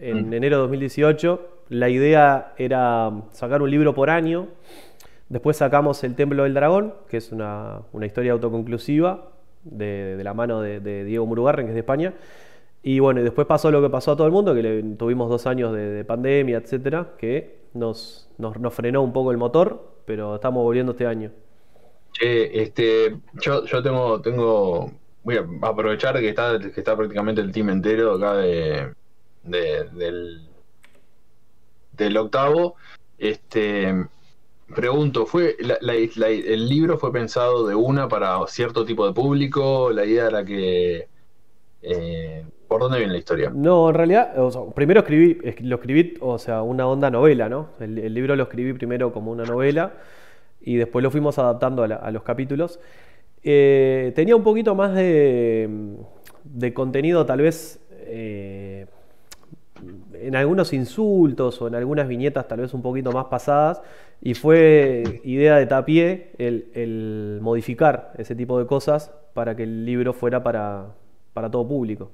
en 0.00 0.28
Mm. 0.28 0.32
enero 0.34 0.56
de 0.56 0.62
2018. 0.62 1.48
La 1.70 1.88
idea 1.88 2.52
era 2.58 3.10
sacar 3.32 3.62
un 3.62 3.70
libro 3.70 3.94
por 3.94 4.10
año. 4.10 4.48
Después 5.28 5.56
sacamos 5.58 6.02
El 6.04 6.14
Templo 6.14 6.44
del 6.44 6.54
Dragón, 6.54 6.94
que 7.08 7.18
es 7.18 7.32
una, 7.32 7.82
una 7.92 8.06
historia 8.06 8.32
autoconclusiva 8.32 9.28
de, 9.64 10.16
de 10.16 10.24
la 10.24 10.34
mano 10.34 10.60
de, 10.62 11.04
Diego 11.04 11.26
Murugarren, 11.26 11.66
que 11.66 11.70
es 11.72 11.74
de 11.74 11.80
España. 11.80 12.14
Y 12.82 13.00
bueno, 13.00 13.22
después 13.22 13.46
pasó 13.46 13.70
lo 13.70 13.82
que 13.82 13.90
pasó 13.90 14.12
a 14.12 14.16
todo 14.16 14.26
el 14.26 14.32
mundo, 14.32 14.54
que 14.54 14.84
tuvimos 14.98 15.28
dos 15.28 15.46
años 15.46 15.72
de, 15.74 15.90
de 15.90 16.04
pandemia, 16.04 16.58
etcétera, 16.58 17.14
que 17.18 17.58
nos, 17.74 18.30
nos, 18.38 18.72
frenó 18.72 19.02
un 19.02 19.12
poco 19.12 19.30
el 19.30 19.36
motor, 19.36 19.96
pero 20.06 20.36
estamos 20.36 20.62
volviendo 20.62 20.92
este 20.92 21.06
año. 21.06 21.30
Che, 22.12 22.62
este, 22.62 23.18
yo, 23.34 23.64
yo 23.64 23.82
tengo, 23.82 24.20
tengo, 24.22 24.90
voy 25.24 25.36
a 25.36 25.46
aprovechar 25.62 26.18
que 26.18 26.28
está, 26.30 26.58
que 26.58 26.68
está 26.68 26.96
prácticamente 26.96 27.40
el 27.42 27.52
team 27.52 27.68
entero 27.70 28.14
acá 28.14 28.34
de- 28.36 28.94
del, 29.42 30.48
del 31.92 32.16
octavo. 32.16 32.76
Este, 33.18 34.06
pregunto, 34.74 35.26
¿fue 35.26 35.56
la- 35.60 35.94
el 35.94 36.68
libro 36.68 36.98
fue 36.98 37.12
pensado 37.12 37.66
de 37.66 37.74
una 37.74 38.08
para 38.08 38.38
cierto 38.46 38.84
tipo 38.84 39.06
de 39.06 39.12
público? 39.12 39.90
La 39.90 40.04
idea 40.04 40.26
era 40.28 40.44
que, 40.44 41.08
eh, 41.82 42.44
¿por 42.68 42.80
dónde 42.80 42.98
viene 42.98 43.12
la 43.12 43.18
historia? 43.18 43.50
No, 43.54 43.88
en 43.88 43.94
realidad, 43.94 44.34
primero 44.74 45.00
escribí, 45.00 45.38
es- 45.42 45.60
lo 45.60 45.76
escribí, 45.76 46.14
o 46.20 46.38
sea, 46.38 46.62
una 46.62 46.86
onda 46.86 47.10
novela, 47.10 47.48
¿no? 47.48 47.70
El, 47.80 48.14
libro 48.14 48.36
lo 48.36 48.44
escribí 48.44 48.72
primero 48.72 49.12
como 49.12 49.30
una 49.32 49.44
novela 49.44 49.94
y 50.60 50.76
después 50.76 51.02
lo 51.02 51.10
fuimos 51.10 51.38
adaptando 51.38 51.82
a, 51.84 51.86
a 51.86 52.10
los 52.10 52.22
capítulos. 52.22 52.80
Eh, 53.42 54.12
tenía 54.16 54.36
un 54.36 54.42
poquito 54.42 54.74
más 54.74 54.94
de, 54.94 55.96
de 56.44 56.74
contenido, 56.74 57.24
tal 57.26 57.40
vez 57.40 57.80
eh, 57.92 58.86
en 60.22 60.36
algunos 60.36 60.72
insultos 60.72 61.60
o 61.62 61.68
en 61.68 61.74
algunas 61.74 62.08
viñetas, 62.08 62.48
tal 62.48 62.60
vez 62.60 62.74
un 62.74 62.82
poquito 62.82 63.12
más 63.12 63.26
pasadas, 63.26 63.82
y 64.20 64.34
fue 64.34 65.20
idea 65.24 65.56
de 65.56 65.66
Tapié 65.66 66.32
el, 66.38 66.68
el 66.74 67.38
modificar 67.42 68.12
ese 68.18 68.34
tipo 68.34 68.58
de 68.58 68.66
cosas 68.66 69.12
para 69.34 69.54
que 69.56 69.62
el 69.64 69.84
libro 69.84 70.12
fuera 70.12 70.42
para, 70.42 70.86
para 71.34 71.50
todo 71.50 71.66
público. 71.68 72.10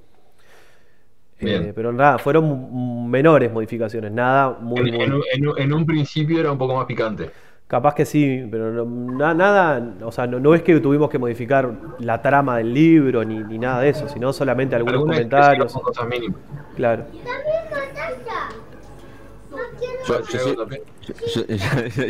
Eh, 1.40 1.72
pero 1.74 1.92
nada, 1.92 2.18
fueron 2.18 3.10
menores 3.10 3.52
modificaciones, 3.52 4.12
nada 4.12 4.56
muy, 4.60 4.88
En, 4.88 4.94
muy- 4.94 5.04
en 5.04 5.12
un- 5.12 5.22
en 5.32 5.48
un- 5.48 5.58
en 5.58 5.72
un 5.72 5.84
principio 5.86 6.40
era 6.40 6.52
un 6.52 6.58
poco 6.58 6.76
más 6.76 6.86
picante. 6.86 7.30
Capaz 7.66 7.94
que 7.94 8.04
sí, 8.04 8.46
pero 8.50 8.70
no- 8.70 8.84
na- 9.16 9.32
nada, 9.34 9.94
o 10.02 10.12
sea, 10.12 10.26
no, 10.26 10.38
no 10.38 10.54
es 10.54 10.62
que 10.62 10.78
tuvimos 10.80 11.08
que 11.08 11.18
modificar 11.18 11.72
la 11.98 12.20
trama 12.20 12.58
del 12.58 12.74
libro 12.74 13.24
ni, 13.24 13.38
ni 13.42 13.58
nada 13.58 13.80
de 13.80 13.88
eso, 13.88 14.06
sino 14.08 14.32
solamente 14.34 14.76
algunos 14.76 15.00
comentarios. 15.00 15.72
son 15.72 15.82
cosas 15.82 16.06
mínimas. 16.06 16.36
Claro. 16.76 17.04
Yo, 20.06 20.20
yo 20.20 20.38
sé, 20.38 20.56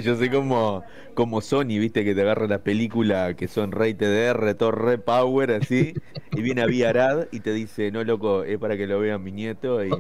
yo- 0.03 0.15
yo- 0.15 0.31
como, 0.33 0.83
como 1.15 1.41
Sony, 1.41 1.79
viste, 1.79 2.05
que 2.05 2.15
te 2.15 2.23
agarra 2.23 2.47
la 2.47 2.59
película 2.59 3.35
que 3.35 3.47
son 3.49 3.73
Rey 3.73 3.95
TDR, 3.95 4.55
todo 4.55 4.73
re 4.73 4.99
power, 4.99 5.53
así, 5.53 5.95
y 6.33 6.43
viene 6.43 6.63
a 6.63 6.67
Viarad 6.67 7.27
y 7.31 7.41
te 7.41 7.53
dice, 7.53 7.91
no 7.91 8.03
loco, 8.05 8.45
es 8.45 8.59
para 8.59 8.77
que 8.77 8.87
lo 8.87 8.99
vean 9.01 9.23
mi 9.23 9.33
nieto, 9.33 9.85
y, 9.85 9.91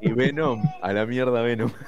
y 0.00 0.12
Venom, 0.12 0.62
a 0.82 0.92
la 0.92 1.06
mierda 1.06 1.42
Venom. 1.42 1.70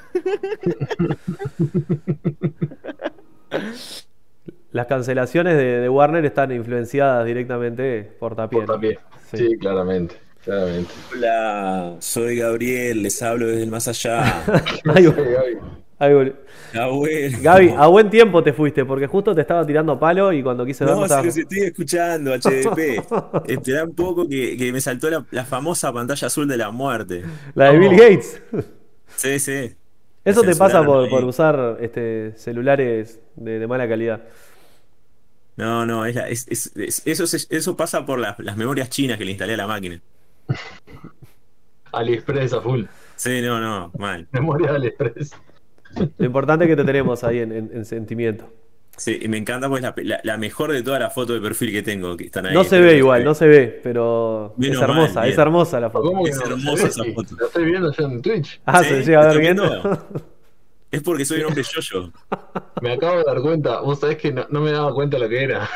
Las 4.73 4.87
cancelaciones 4.87 5.57
de, 5.57 5.81
de 5.81 5.89
Warner 5.89 6.25
están 6.25 6.51
influenciadas 6.51 7.27
directamente 7.27 8.11
por 8.19 8.35
Tapie. 8.35 8.63
Por. 8.63 8.81
Sí, 9.31 9.57
claramente. 9.59 10.17
Claramente. 10.45 10.91
Hola, 11.13 11.97
soy 12.01 12.37
Gabriel, 12.37 13.03
les 13.03 13.23
hablo 13.23 13.47
desde 13.47 13.63
el 13.63 13.71
más 13.71 13.87
allá. 13.89 14.45
Vol- 14.85 15.15
Gaby. 15.15 16.33
Abuelo. 16.75 17.39
Gaby, 17.43 17.75
a 17.77 17.87
buen 17.87 18.11
tiempo 18.11 18.43
te 18.43 18.53
fuiste, 18.53 18.85
porque 18.85 19.07
justo 19.07 19.37
te 19.37 19.43
estaba 19.43 19.65
tirando 19.65 20.01
palo 20.01 20.33
y 20.33 20.43
cuando 20.43 20.67
quise 20.67 20.85
ver 20.85 20.95
No, 20.95 20.99
si 21.01 21.05
estaba- 21.05 21.23
los 21.23 21.37
estoy 21.37 21.59
escuchando, 21.61 22.33
HDP. 22.35 23.05
Esperá 23.49 23.85
un 23.85 23.95
poco 23.95 24.29
que, 24.29 24.57
que 24.57 24.73
me 24.73 24.81
saltó 24.81 25.09
la, 25.11 25.25
la 25.31 25.45
famosa 25.45 25.93
pantalla 25.93 26.27
azul 26.27 26.49
de 26.49 26.57
la 26.57 26.71
muerte. 26.73 27.23
La 27.55 27.67
de 27.71 27.79
No. 27.79 27.81
Bill 27.89 27.99
Gates. 28.01 28.43
Sí, 29.15 29.39
sí. 29.39 29.77
Eso 30.25 30.43
te 30.43 30.57
pasa 30.57 30.85
por, 30.85 31.09
por 31.09 31.23
usar 31.25 31.77
este, 31.81 32.33
celulares 32.37 33.21
de, 33.37 33.61
de 33.61 33.67
mala 33.69 33.89
calidad. 33.89 34.23
No, 35.57 35.87
no, 35.87 36.05
es 36.07 36.17
la- 36.17 36.29
es- 36.29 36.47
es- 36.49 36.73
es- 36.77 37.03
eso, 37.07 37.37
eso 37.51 37.77
pasa 37.77 38.05
por 38.05 38.19
las, 38.19 38.37
las 38.41 38.57
memorias 38.57 38.89
chinas 38.91 39.19
que 39.19 39.25
le 39.25 39.31
instalé 39.33 39.55
a 39.55 39.59
la 39.59 39.67
máquina. 39.69 40.01
AliExpress 41.93 42.53
a 42.55 42.61
full. 42.61 42.85
Sí, 43.17 43.41
no, 43.43 43.61
no, 43.61 43.93
mal. 43.99 44.27
Memoria 44.33 44.71
de 44.71 44.77
AliExpress. 44.77 45.33
Lo 46.17 46.27
importante 46.27 46.65
es 46.65 46.71
que 46.71 46.77
te 46.77 46.85
tenemos 46.85 47.23
ahí 47.25 47.41
en, 47.41 47.53
en- 47.53 47.71
en 47.75 47.85
sentimiento. 47.85 48.49
Sí, 48.97 49.19
y 49.23 49.29
me 49.29 49.39
encanta 49.39 49.69
pues 49.69 49.83
la, 49.83 49.95
la- 49.99 50.21
la 50.23 50.37
mejor 50.39 50.73
de 50.73 50.83
todas 50.83 51.01
las 51.01 51.13
fotos 51.15 51.35
de 51.37 51.41
perfil 51.41 51.73
que 51.73 51.83
tengo 51.83 52.17
que 52.17 52.25
están 52.25 52.47
ahí. 52.47 52.55
No 52.55 52.63
se 52.65 52.81
ve 52.81 52.97
igual, 52.97 53.25
no 53.25 53.35
se 53.35 53.47
ve, 53.47 53.81
pero 53.83 54.55
Menos 54.57 54.77
es 54.77 54.83
hermosa, 54.83 55.21
mal, 55.21 55.29
es 55.29 55.39
hermosa 55.39 55.81
la 55.81 55.91
foto. 55.91 56.09
¿Cómo 56.09 56.25
que 56.25 56.31
Es 56.31 56.37
no? 56.39 56.47
hermosa 56.57 56.87
esa 56.89 57.05
foto. 57.15 57.37
La 57.41 57.47
estoy 57.47 57.65
viendo 57.65 57.93
yo 57.93 58.05
en 58.05 58.23
Twitch. 58.23 58.61
Ah, 58.67 58.83
Sí, 58.83 58.89
se 58.91 59.03
llega 59.05 59.31
a 59.31 59.33
ver. 59.35 59.99
Es 60.91 61.03
porque 61.03 61.25
soy 61.25 61.41
un 61.41 61.47
hombre 61.47 61.63
yo-yo. 61.63 62.11
Me 62.83 62.93
acabo 62.93 63.17
de 63.19 63.25
dar 63.25 63.41
cuenta. 63.41 63.81
Vos 63.81 63.99
sabés 63.99 64.19
que 64.19 64.31
no, 64.31 64.47
no 64.51 64.61
me 64.61 64.73
daba 64.73 64.93
cuenta 64.93 65.19
lo 65.19 65.27
que 65.29 65.43
era. 65.43 65.69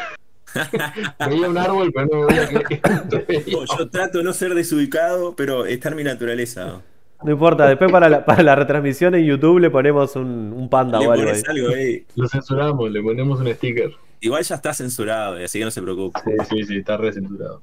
Veía 1.28 1.48
un 1.48 1.58
árbol, 1.58 1.92
pero 1.94 2.06
no 2.06 2.26
me 2.26 2.34
veía 2.34 2.62
que 2.62 2.80
No, 3.52 3.64
yo 3.78 3.88
trato 3.90 4.18
de 4.18 4.24
no 4.24 4.32
ser 4.32 4.54
desubicado, 4.54 5.34
pero 5.36 5.66
está 5.66 5.88
en 5.90 5.96
mi 5.96 6.04
naturaleza. 6.04 6.82
No 7.22 7.32
importa, 7.32 7.66
después 7.66 7.90
para 7.90 8.08
la, 8.08 8.24
para 8.24 8.42
la 8.42 8.54
retransmisión 8.54 9.14
en 9.14 9.24
YouTube 9.24 9.58
le 9.58 9.70
ponemos 9.70 10.16
un, 10.16 10.52
un 10.54 10.68
panda 10.68 10.98
Le 10.98 11.06
o 11.06 11.12
algo 11.12 11.30
ahí. 11.30 11.42
pones 11.42 11.48
algo 11.48 11.68
ahí. 11.74 12.04
Lo 12.14 12.28
censuramos, 12.28 12.90
le 12.90 13.02
ponemos 13.02 13.40
un 13.40 13.52
sticker. 13.54 13.90
Igual 14.20 14.42
ya 14.42 14.54
está 14.56 14.74
censurado, 14.74 15.36
así 15.42 15.58
que 15.58 15.64
no 15.64 15.70
se 15.70 15.82
preocupe. 15.82 16.20
Sí, 16.24 16.32
sí, 16.50 16.64
sí, 16.64 16.76
está 16.78 16.96
re 16.96 17.12
censurado. 17.12 17.62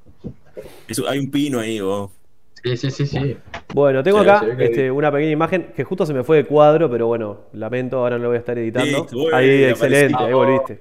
Eso- 0.88 1.08
hay 1.08 1.19
un 1.19 1.29
pino 1.32 1.60
ahí, 1.60 1.79
vos. 1.79 2.12
Sí, 2.63 2.77
sí, 2.77 2.91
sí, 2.91 3.06
sí. 3.06 3.38
Bueno, 3.73 4.01
tengo 4.03 4.23
Sí, 4.23 4.29
acá 4.29 4.45
este, 4.58 4.89
una 4.89 5.12
pequeña 5.12 5.32
imagen 5.32 5.73
que 5.75 5.84
justo 5.84 6.06
se 6.06 6.13
me 6.13 6.23
fue 6.23 6.38
de 6.38 6.45
cuadro, 6.45 6.89
pero 6.89 7.08
bueno, 7.08 7.41
lamento, 7.53 7.97
ahora 7.97 8.17
no 8.17 8.23
lo 8.23 8.29
voy 8.29 8.38
a 8.38 8.39
estar 8.39 8.58
editando. 8.58 8.99
Listo, 8.99 9.36
ahí, 9.36 9.65
excelente, 9.65 10.15
ahí 10.17 10.32
volviste. 10.34 10.79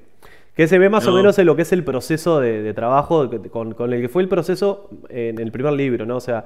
Que 0.55 0.67
se 0.67 0.79
ve 0.79 0.89
más 0.91 1.07
o 1.07 1.11
No. 1.11 1.17
menos 1.17 1.39
en 1.39 1.47
lo 1.47 1.57
que 1.57 1.63
es 1.63 1.73
el 1.73 1.83
proceso 1.83 2.41
de, 2.41 2.63
de 2.63 2.75
trabajo 2.75 3.31
con, 3.51 3.73
con 3.73 3.93
el 3.93 4.03
que 4.03 4.09
fue 4.09 4.23
el 4.23 4.29
proceso 4.29 4.91
en 5.09 5.39
el 5.39 5.51
primer 5.51 5.73
libro, 5.73 6.05
¿no? 6.05 6.17
O 6.17 6.21
sea, 6.21 6.45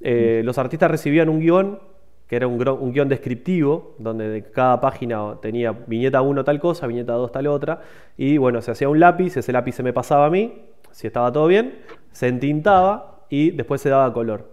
eh, 0.00 0.42
los 0.44 0.56
artistas 0.58 0.90
recibían 0.90 1.28
un 1.28 1.40
guion, 1.40 1.80
que 2.28 2.36
era 2.36 2.46
un, 2.46 2.92
guion 2.92 3.08
descriptivo, 3.08 3.96
donde 3.98 4.28
de 4.28 4.44
cada 4.44 4.80
página 4.80 5.36
tenía 5.42 5.72
viñeta 5.72 6.22
1 6.22 6.44
tal 6.44 6.60
cosa, 6.60 6.86
viñeta 6.86 7.14
2 7.14 7.32
tal 7.32 7.48
otra, 7.48 7.80
y 8.16 8.38
bueno, 8.38 8.62
se 8.62 8.70
hacía 8.70 8.88
un 8.88 9.00
lápiz, 9.00 9.36
ese 9.36 9.52
lápiz 9.52 9.72
se 9.72 9.82
me 9.82 9.92
pasaba 9.92 10.26
a 10.26 10.30
mí, 10.30 10.62
si 10.92 11.08
estaba 11.08 11.32
todo 11.32 11.48
bien, 11.48 11.80
se 12.12 12.28
entintaba 12.28 13.24
y 13.28 13.50
después 13.50 13.80
se 13.80 13.88
daba 13.88 14.12
color. 14.12 14.48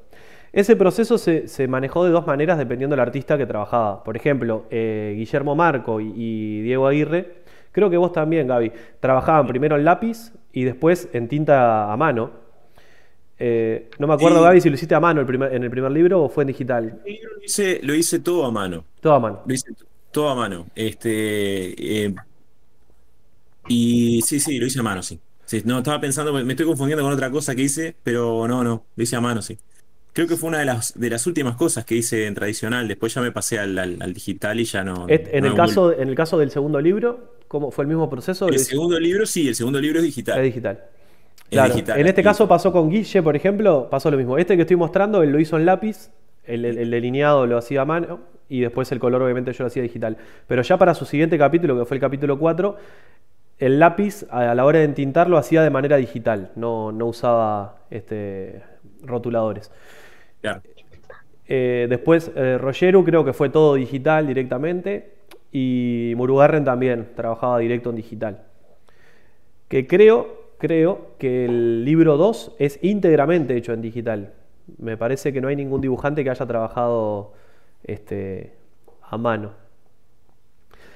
Ese 0.54 0.76
proceso 0.76 1.20
se, 1.20 1.48
se 1.48 1.68
manejó 1.68 2.04
de 2.04 2.10
dos 2.10 2.26
maneras 2.26 2.58
dependiendo 2.58 2.96
del 2.96 3.02
artista 3.02 3.38
que 3.38 3.46
trabajaba. 3.46 4.04
Por 4.04 4.16
ejemplo, 4.16 4.64
eh, 4.72 5.14
Guillermo 5.16 5.56
Marco 5.56 6.02
y, 6.02 6.12
y 6.16 6.62
Diego 6.62 6.88
Aguirre, 6.88 7.37
creo 7.78 7.92
que 7.92 7.98
vos 7.98 8.12
también, 8.12 8.48
Gaby, 8.48 8.72
trabajaban 9.00 9.46
primero 9.46 9.76
en 9.76 9.86
lápiz 9.86 10.34
y 10.52 10.64
después 10.64 11.10
en 11.14 11.28
tinta 11.28 11.94
a 11.94 11.96
mano. 11.98 12.32
Eh, 13.40 13.90
no 14.00 14.08
me 14.08 14.16
acuerdo, 14.16 14.40
Sí. 14.40 14.44
Gaby, 14.46 14.62
si 14.62 14.70
lo 14.70 14.76
hiciste 14.76 14.96
a 14.96 15.00
mano 15.00 15.22
el 15.22 15.28
primer- 15.28 15.54
en 15.54 15.64
el 15.64 15.70
primer 15.70 15.92
libro 15.92 16.24
o 16.24 16.30
fue 16.30 16.44
en 16.44 16.48
digital. 16.48 17.00
Yo 17.06 17.30
Lo 17.38 17.44
hice, 17.46 17.80
lo 17.84 17.94
hice 17.94 18.20
todo 18.20 18.46
a 18.46 18.52
mano. 18.52 18.84
Todo 19.00 19.14
a 19.14 19.20
mano. 19.20 19.42
Lo 19.46 19.54
hice 19.54 19.68
todo 20.12 20.30
a 20.30 20.36
mano. 20.36 20.66
Este. 20.76 22.06
eh, 22.06 22.16
y 23.68 24.22
sí, 24.22 24.40
sí, 24.40 24.58
lo 24.60 24.66
hice 24.66 24.80
a 24.80 24.84
mano, 24.84 25.04
sí. 25.04 25.20
Sí, 25.46 25.62
no, 25.66 25.78
estaba 25.78 26.00
pensando, 26.02 26.34
me 26.34 26.54
estoy 26.54 26.66
confundiendo 26.66 27.04
con 27.04 27.14
otra 27.14 27.30
cosa 27.32 27.56
que 27.56 27.62
hice, 27.64 27.96
pero 28.04 28.48
no, 28.48 28.64
no, 28.64 28.86
lo 28.96 29.04
hice 29.04 29.16
a 29.16 29.22
mano, 29.22 29.42
sí. 29.42 29.58
Creo 30.14 30.28
que 30.28 30.36
fue 30.36 30.50
una 30.50 30.60
de 30.60 30.66
las, 30.66 31.00
de 31.00 31.10
las 31.10 31.28
últimas 31.28 31.56
cosas 31.56 31.86
que 31.86 31.96
hice 31.96 32.26
en 32.26 32.34
tradicional. 32.34 32.88
Después 32.88 33.14
ya 33.14 33.22
me 33.22 33.32
pasé 33.32 33.60
al, 33.60 33.78
al- 33.78 34.02
al 34.02 34.14
digital 34.14 34.60
y 34.60 34.66
ya 34.66 34.84
no. 34.84 35.06
En, 35.08 35.44
no 35.44 35.50
el 35.50 35.54
caso, 35.56 35.94
en 35.94 36.10
el 36.10 36.16
caso 36.16 36.40
del 36.40 36.50
segundo 36.50 36.82
libro, 36.82 37.36
¿cómo 37.48 37.72
fue 37.72 37.84
el 37.84 37.88
mismo 37.90 38.10
proceso? 38.10 38.52
El 38.52 38.60
segundo 38.60 39.00
libro, 39.00 39.26
sí, 39.26 39.48
el 39.48 39.56
segundo 39.56 39.80
libro 39.80 40.00
es 40.00 40.06
Es 40.34 40.44
digital. 40.44 40.44
digital. 40.44 40.84
Es 41.50 41.64
digital, 41.64 42.00
en 42.00 42.08
este 42.08 42.24
caso 42.24 42.48
pasó 42.48 42.72
con 42.74 42.90
Guille, 42.90 43.24
por 43.24 43.36
ejemplo, 43.36 43.90
pasó 43.90 44.12
lo 44.12 44.18
mismo. 44.18 44.38
Este 44.38 44.56
que 44.58 44.64
estoy 44.64 44.76
mostrando, 44.78 45.24
él 45.24 45.32
lo 45.32 45.40
hizo 45.40 45.58
en 45.58 45.66
lápiz, 45.66 46.12
el, 46.46 46.66
el- 46.66 46.78
el 46.78 46.92
delineado 46.92 47.46
lo 47.48 47.58
hacía 47.58 47.82
a 47.82 47.86
mano 47.86 48.20
y 48.50 48.62
después 48.62 48.92
el 48.92 49.00
color 49.00 49.22
obviamente 49.24 49.54
yo 49.54 49.64
lo 49.64 49.68
hacía 49.68 49.84
digital. 49.84 50.18
Pero 50.48 50.62
ya 50.62 50.78
para 50.78 50.94
su 50.94 51.06
siguiente 51.06 51.38
capítulo, 51.38 51.78
que 51.80 51.86
fue 51.86 51.98
el 51.98 52.02
capítulo 52.02 52.38
4, 52.40 52.78
el 53.60 53.80
lápiz 53.80 54.26
a 54.30 54.52
a 54.52 54.56
la 54.56 54.66
hora 54.66 54.80
de 54.80 54.86
entintar 54.86 55.30
lo 55.30 55.38
hacía 55.38 55.64
de 55.64 55.70
manera 55.72 55.98
digital, 55.98 56.52
no, 56.56 56.92
no 56.92 57.08
usaba 57.08 57.80
este, 57.92 58.64
rotuladores. 59.04 59.72
Claro. 60.42 60.62
Eh, 61.48 61.88
después, 61.90 62.32
eh, 62.36 62.58
Rogeru 62.58 63.04
creo 63.06 63.24
que 63.26 63.34
fue 63.34 63.50
todo 63.50 63.76
digital 63.76 64.28
directamente. 64.28 65.17
Y 65.52 66.14
Murugarren 66.16 66.66
también 66.66 67.10
trabajaba 67.16 67.60
directo 67.60 67.90
en 67.90 67.96
digital. 67.96 68.44
Que 69.68 69.88
creo, 69.88 70.52
creo 70.58 71.16
que 71.18 71.46
el 71.46 71.86
libro 71.86 72.18
2 72.18 72.56
es 72.60 72.80
íntegramente 72.82 73.56
hecho 73.56 73.74
en 73.74 73.82
digital. 73.82 74.34
Me 74.78 74.98
parece 74.98 75.32
que 75.34 75.42
no 75.42 75.48
hay 75.48 75.56
ningún 75.56 75.82
dibujante 75.82 76.24
que 76.24 76.30
haya 76.30 76.46
trabajado 76.46 77.34
este, 77.84 78.54
a 79.02 79.18
mano. 79.18 79.54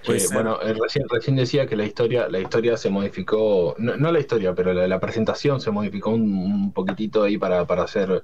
Sí, 0.03 0.19
ser. 0.19 0.33
bueno, 0.33 0.59
eh, 0.61 0.73
recién, 0.73 1.07
recién 1.09 1.35
decía 1.35 1.67
que 1.67 1.75
la 1.75 1.85
historia, 1.85 2.27
la 2.27 2.39
historia 2.39 2.75
se 2.75 2.89
modificó, 2.89 3.75
no, 3.77 3.95
no 3.97 4.11
la 4.11 4.19
historia, 4.19 4.53
pero 4.55 4.73
la, 4.73 4.87
la 4.87 4.99
presentación 4.99 5.61
se 5.61 5.69
modificó 5.71 6.09
un, 6.11 6.33
un 6.33 6.73
poquitito 6.73 7.23
ahí 7.23 7.37
para, 7.37 7.65
para 7.67 7.83
hacer 7.83 8.23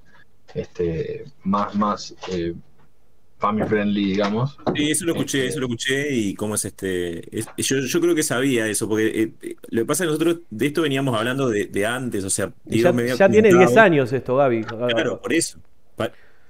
este 0.54 1.26
más, 1.44 1.76
más 1.76 2.16
eh, 2.32 2.56
family 3.40 3.68
friendly, 3.68 4.06
digamos. 4.06 4.58
Sí, 4.76 4.90
eso 4.92 5.06
lo 5.06 5.14
escuché, 5.14 5.40
Este, 5.40 5.50
eso 5.50 5.60
lo 5.60 5.66
escuché 5.68 6.16
y 6.16 6.34
cómo 6.34 6.56
es 6.56 6.66
este. 6.66 7.38
es- 7.38 7.48
yo, 7.58 7.78
yo 7.80 8.02
creo 8.02 8.16
que 8.16 8.24
sabía 8.24 8.68
eso, 8.68 8.88
porque 8.90 9.08
eh, 9.08 9.32
eh, 9.42 9.56
lo 9.70 9.82
que 9.82 9.86
pasa 9.86 10.04
es 10.04 10.08
que 10.08 10.12
nosotros 10.14 10.40
de 10.50 10.66
esto 10.68 10.82
veníamos 10.82 11.16
hablando 11.18 11.50
de, 11.50 11.66
de 11.66 11.86
antes, 11.86 12.24
o 12.24 12.30
sea, 12.30 12.52
ya, 12.66 12.92
me 12.92 13.04
había 13.04 13.16
ya 13.16 13.30
tiene 13.30 13.50
comentado- 13.50 13.74
10 13.74 13.78
años 13.78 14.14
esto, 14.14 14.36
Gaby. 14.38 14.64
Claro, 14.64 15.22
por 15.22 15.34
eso. 15.34 15.60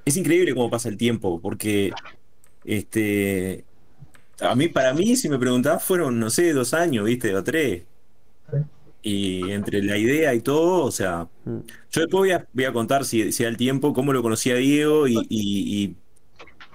Es 0.05 0.15
increíble 0.15 0.53
cómo 0.55 0.69
pasa 0.69 0.87
el 0.87 0.95
tiempo, 0.95 1.41
porque 1.41 1.91
este 2.63 3.65
a 4.39 4.55
mí, 4.55 4.67
para 4.67 4.93
mí, 4.93 5.15
si 5.15 5.29
me 5.29 5.39
preguntabas, 5.39 5.83
fueron, 5.83 6.19
no 6.19 6.29
sé, 6.29 6.53
dos 6.53 6.73
años, 6.73 7.05
¿viste? 7.05 7.35
O 7.35 7.43
tres. 7.43 7.83
Y 9.01 9.51
entre 9.51 9.81
la 9.83 9.97
idea 9.97 10.33
y 10.33 10.41
todo, 10.41 10.83
o 10.83 10.91
sea, 10.91 11.27
Mm. 11.45 11.57
yo 11.91 12.01
después 12.01 12.19
voy 12.19 12.31
a, 12.31 12.45
voy 12.53 12.65
a 12.65 12.73
contar 12.73 13.05
si, 13.05 13.31
si 13.31 13.43
da 13.43 13.49
el 13.49 13.57
tiempo, 13.57 13.93
cómo 13.93 14.11
lo 14.13 14.21
conocí 14.21 14.51
a 14.51 14.55
Diego 14.55 15.07
y, 15.07 15.15
y- 15.29 15.83
y, 15.83 15.95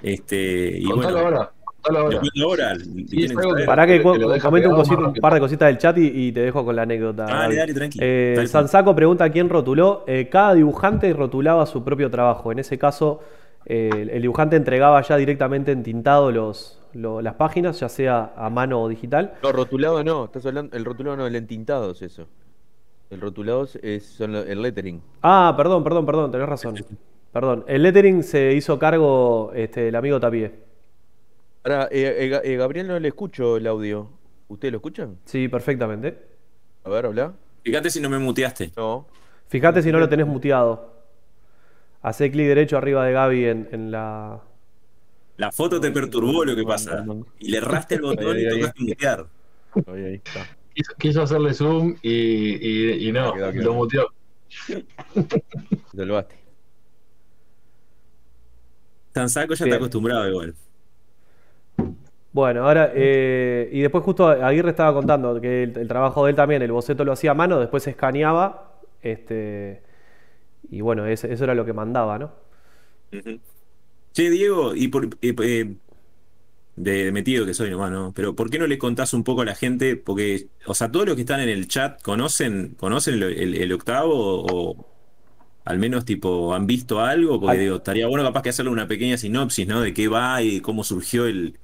este 0.02 0.78
y 0.78 0.84
Contalo 0.84 1.14
bueno, 1.22 1.26
ahora, 1.26 1.52
ahora. 1.84 2.20
ahora. 2.44 2.74
Sí, 2.78 3.04
¿quieren 3.10 3.30
es 3.32 3.36
algo 3.38 3.54
que- 3.54 3.64
comente 4.40 4.68
un, 4.68 4.74
cosito- 4.76 5.08
un 5.08 5.14
par 5.14 5.34
de 5.34 5.40
cositas 5.40 5.66
del 5.68 5.78
chat 5.78 5.98
y, 5.98 6.06
y 6.28 6.32
te 6.32 6.40
dejo 6.40 6.64
con 6.64 6.76
la 6.76 6.82
anécdota. 6.82 7.24
Dale, 7.24 7.56
dale, 7.56 7.74
tranqui. 7.74 7.98
Eh, 8.00 8.44
Sansaco 8.46 8.94
pregunta 8.94 9.30
quién 9.30 9.48
rotuló. 9.48 10.04
Eh, 10.06 10.28
cada 10.30 10.54
dibujante 10.54 11.12
rotulaba 11.12 11.66
su 11.66 11.82
propio 11.82 12.10
trabajo. 12.10 12.52
En 12.52 12.58
ese 12.60 12.78
caso, 12.78 13.20
eh, 13.66 13.90
el- 13.92 14.10
el 14.10 14.22
dibujante 14.22 14.56
entregaba 14.56 15.00
ya 15.02 15.16
directamente 15.16 15.72
entintado 15.72 16.30
los, 16.30 16.78
lo- 16.94 17.20
las 17.22 17.34
páginas, 17.34 17.78
ya 17.80 17.88
sea 17.88 18.32
a 18.36 18.50
mano 18.50 18.80
o 18.82 18.88
digital. 18.88 19.34
No, 19.42 19.50
rotulado 19.52 20.02
no, 20.04 20.26
estás 20.26 20.44
hablando, 20.46 20.76
el 20.76 20.84
rotulado 20.84 21.16
no, 21.16 21.26
el 21.26 21.36
entintado 21.36 21.92
es 21.92 22.02
eso. 22.02 22.26
El 23.10 23.20
rotulado 23.20 23.64
es- 23.64 23.76
es 23.82 24.06
son 24.06 24.32
lo- 24.32 24.42
el 24.42 24.62
lettering. 24.62 25.02
Ah, 25.22 25.52
perdón, 25.56 25.84
perdón, 25.84 26.06
perdón, 26.06 26.30
tenés 26.30 26.48
razón. 26.48 26.74
Perdón, 27.32 27.64
el 27.66 27.82
lettering 27.82 28.22
se 28.22 28.52
hizo 28.52 28.78
cargo 28.78 29.52
este, 29.54 29.88
el 29.88 29.94
amigo 29.96 30.20
Tapie. 30.20 30.52
Ahora, 31.64 31.84
eh, 31.90 32.28
eh, 32.30 32.40
eh, 32.44 32.56
Gabriel 32.56 32.88
no 32.88 32.98
le 32.98 33.08
escucho 33.08 33.56
el 33.56 33.66
audio. 33.66 34.10
¿Ustedes 34.48 34.72
lo 34.72 34.78
escuchan? 34.78 35.16
Sí, 35.24 35.48
perfectamente. 35.48 36.18
A 36.84 36.90
ver, 36.90 37.06
habla. 37.06 37.32
Fíjate 37.64 37.88
si 37.90 38.00
no 38.00 38.10
me 38.10 38.18
muteaste. 38.18 38.72
No. 38.76 39.06
Fíjate 39.48 39.82
si 39.82 39.90
no 39.92 39.98
lo 39.98 40.08
tenés 40.08 40.26
muteado. 40.26 40.92
Hacé 42.02 42.30
clic 42.30 42.46
derecho 42.48 42.76
arriba 42.76 43.04
de 43.06 43.12
Gaby 43.12 43.44
en, 43.46 43.68
en 43.72 43.90
la. 43.90 44.40
La 45.36 45.52
foto 45.52 45.80
te 45.80 45.90
perturbó 45.90 46.44
lo 46.44 46.54
que 46.54 46.64
pasa. 46.64 47.04
Y 47.38 47.50
le 47.50 47.58
erraste 47.58 47.94
el 47.94 48.02
botón 48.02 48.36
Ahí, 48.36 48.42
y 48.42 48.46
ahí. 48.46 48.60
tocaste 48.60 48.82
mutear. 48.82 49.26
Ahí, 49.86 50.04
ahí 50.04 50.14
está. 50.22 50.46
Quiso, 50.74 50.92
quiso 50.98 51.22
hacerle 51.22 51.54
zoom 51.54 51.96
y, 52.02 52.10
y, 52.10 53.08
y 53.08 53.12
no, 53.12 53.32
Quedó, 53.32 53.52
quedó. 53.52 53.62
lo 53.64 53.74
muteó. 53.74 54.08
Salvaste. 55.94 56.41
Sansaco 59.14 59.54
ya 59.54 59.64
Bien. 59.64 59.66
está 59.66 59.76
acostumbrado 59.76 60.28
igual. 60.28 60.56
Bueno, 62.32 62.66
ahora, 62.66 62.90
eh, 62.94 63.68
y 63.72 63.80
después 63.82 64.02
justo 64.04 64.26
Aguirre 64.28 64.70
estaba 64.70 64.94
contando 64.94 65.38
que 65.40 65.64
el, 65.64 65.76
el 65.76 65.86
trabajo 65.88 66.24
de 66.24 66.30
él 66.30 66.36
también, 66.36 66.62
el 66.62 66.72
boceto 66.72 67.04
lo 67.04 67.12
hacía 67.12 67.32
a 67.32 67.34
mano, 67.34 67.60
después 67.60 67.82
se 67.82 67.90
escaneaba, 67.90 68.72
este, 69.02 69.82
y 70.70 70.80
bueno, 70.82 71.06
eso 71.06 71.28
era 71.28 71.54
lo 71.54 71.64
que 71.66 71.72
mandaba, 71.74 72.18
¿no? 72.18 72.32
Ujú. 73.12 73.40
Che, 74.14 74.30
Diego, 74.30 74.74
y 74.76 74.88
por, 74.88 75.06
eh, 75.22 75.34
eh, 75.42 75.76
de, 76.76 77.04
de 77.04 77.12
metido 77.12 77.46
que 77.46 77.54
soy 77.54 77.70
nomás, 77.70 77.90
¿no? 77.90 78.12
Pero 78.14 78.34
¿por 78.34 78.50
qué 78.50 78.58
no 78.58 78.66
le 78.66 78.78
contás 78.78 79.12
un 79.14 79.24
poco 79.24 79.42
a 79.42 79.44
la 79.44 79.54
gente? 79.54 79.96
Porque, 79.96 80.50
o 80.66 80.74
sea, 80.74 80.90
todos 80.90 81.06
los 81.06 81.14
que 81.16 81.22
están 81.22 81.40
en 81.40 81.48
el 81.50 81.68
chat 81.68 82.00
conocen, 82.02 82.74
conocen 82.76 83.14
el, 83.16 83.22
el- 83.24 83.54
el 83.56 83.72
octavo 83.72 84.44
o 84.46 84.91
al 85.64 85.78
menos 85.78 86.04
tipo 86.04 86.54
han 86.54 86.66
visto 86.66 87.00
algo, 87.00 87.40
porque 87.40 87.56
Ay. 87.56 87.58
digo, 87.58 87.76
estaría 87.76 88.06
bueno 88.08 88.24
capaz 88.24 88.42
que 88.42 88.50
hacerle 88.50 88.70
una 88.72 88.88
pequeña 88.88 89.16
sinopsis, 89.18 89.66
¿no? 89.68 89.80
De 89.80 89.94
qué 89.94 90.08
va 90.08 90.42
y 90.42 90.60
cómo 90.60 90.84
surgió 90.84 91.26
el, 91.26 91.58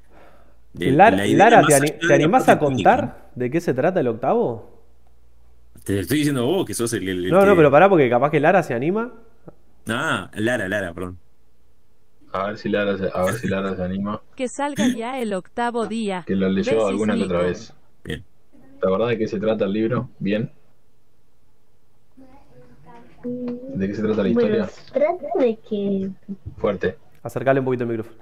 el- 0.78 0.96
Lara, 0.96 1.16
la 1.16 1.26
idea 1.26 1.50
Lara, 1.50 1.66
¿te, 1.66 1.74
ani- 1.74 1.92
te 2.06 2.14
animás 2.14 2.48
a 2.48 2.58
técnica. 2.58 2.58
contar 2.58 3.30
de 3.36 3.50
qué 3.50 3.60
se 3.60 3.74
trata 3.74 4.00
el 4.00 4.08
octavo? 4.08 4.82
Te 5.84 5.98
estoy 6.00 6.18
diciendo 6.18 6.44
vos, 6.46 6.66
que 6.66 6.74
sos 6.74 6.92
el, 6.92 7.08
el- 7.08 7.24
el 7.26 7.30
No, 7.32 7.44
no, 7.46 7.56
pero 7.56 7.70
pará, 7.70 7.88
porque 7.88 8.10
capaz 8.10 8.30
que 8.30 8.40
Lara 8.40 8.62
se 8.62 8.74
anima. 8.74 9.12
Ah, 9.88 10.30
Lara, 10.34 10.68
Lara, 10.68 10.92
perdón. 10.94 11.18
A 12.32 12.46
ver 12.46 12.58
si 12.58 12.68
Lara 12.70 12.96
se, 12.96 13.10
a 13.12 13.24
ver 13.24 13.34
si 13.34 13.48
Lara 13.48 13.74
se 13.76 13.82
anima. 13.82 14.22
Que 14.36 14.48
salga 14.48 14.88
ya 14.88 15.18
el 15.20 15.32
octavo 15.34 15.86
día. 15.86 16.24
Que 16.26 16.36
lo 16.36 16.48
leyó 16.48 16.86
alguna 16.86 17.16
que 17.16 17.24
otra 17.24 17.40
vez. 17.42 17.74
Bien. 18.04 18.24
¿La 18.82 18.90
verdad 18.90 19.08
de 19.08 19.18
qué 19.18 19.26
se 19.28 19.38
trata 19.40 19.64
el 19.66 19.72
libro? 19.72 20.10
¿Bien? 20.18 20.50
¿De 23.24 23.86
qué 23.88 23.94
se 23.94 24.02
trata 24.02 24.22
la 24.22 24.32
Bueno, 24.32 24.40
historia? 24.40 24.66
se 24.68 24.92
trata 24.92 25.26
de 25.38 25.56
que 25.56 26.10
Fuerte. 26.56 26.96
Acercale 27.22 27.60
un 27.60 27.64
poquito 27.66 27.84
el 27.84 27.90
micrófono. 27.90 28.18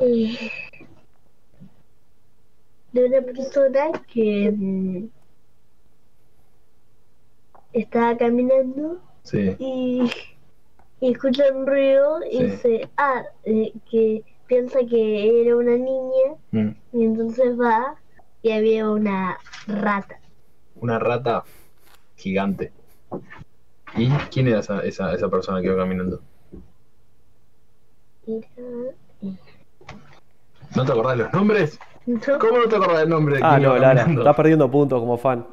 eh, 0.00 0.50
de 2.92 3.04
una 3.06 3.20
persona 3.22 3.90
que 4.12 4.52
mm, 4.56 5.06
estaba 7.72 8.16
caminando 8.16 9.00
Sí. 9.22 9.56
y 9.58 10.10
y 11.00 11.12
escucha 11.12 11.44
un 11.52 11.66
ruido 11.66 12.20
y 12.30 12.38
Sí. 12.38 12.44
dice, 12.44 12.88
ah, 12.96 13.22
eh, 13.44 13.70
que 13.90 14.22
piensa 14.46 14.78
que 14.88 15.42
era 15.42 15.54
una 15.56 15.76
niña 15.76 16.36
Mm. 16.52 16.70
y 16.92 17.04
entonces 17.04 17.58
va 17.60 17.96
y 18.42 18.52
había 18.52 18.90
una 18.90 19.36
rata. 19.66 20.18
Una 20.76 20.98
rata 20.98 21.44
gigante. 22.16 22.72
¿Y 23.96 24.08
quién 24.30 24.48
era 24.48 24.60
esa, 24.60 24.80
esa, 24.80 25.12
esa 25.14 25.28
persona 25.28 25.60
que 25.60 25.66
iba 25.68 25.76
caminando? 25.76 26.20
Era... 28.26 28.46
¿No 30.74 30.84
te 30.84 30.92
acordás 30.92 31.16
los 31.18 31.32
nombres? 31.32 31.78
¿No? 32.06 32.38
¿Cómo 32.38 32.58
no 32.58 32.68
te 32.68 32.76
acordás 32.76 33.00
del 33.00 33.08
nombre? 33.08 33.36
de 33.36 33.42
Ah, 33.44 33.58
no, 33.58 33.76
Lara, 33.78 34.02
caminando? 34.02 34.20
estás 34.20 34.36
perdiendo 34.36 34.70
puntos 34.70 35.00
como 35.00 35.16
fan. 35.16 35.46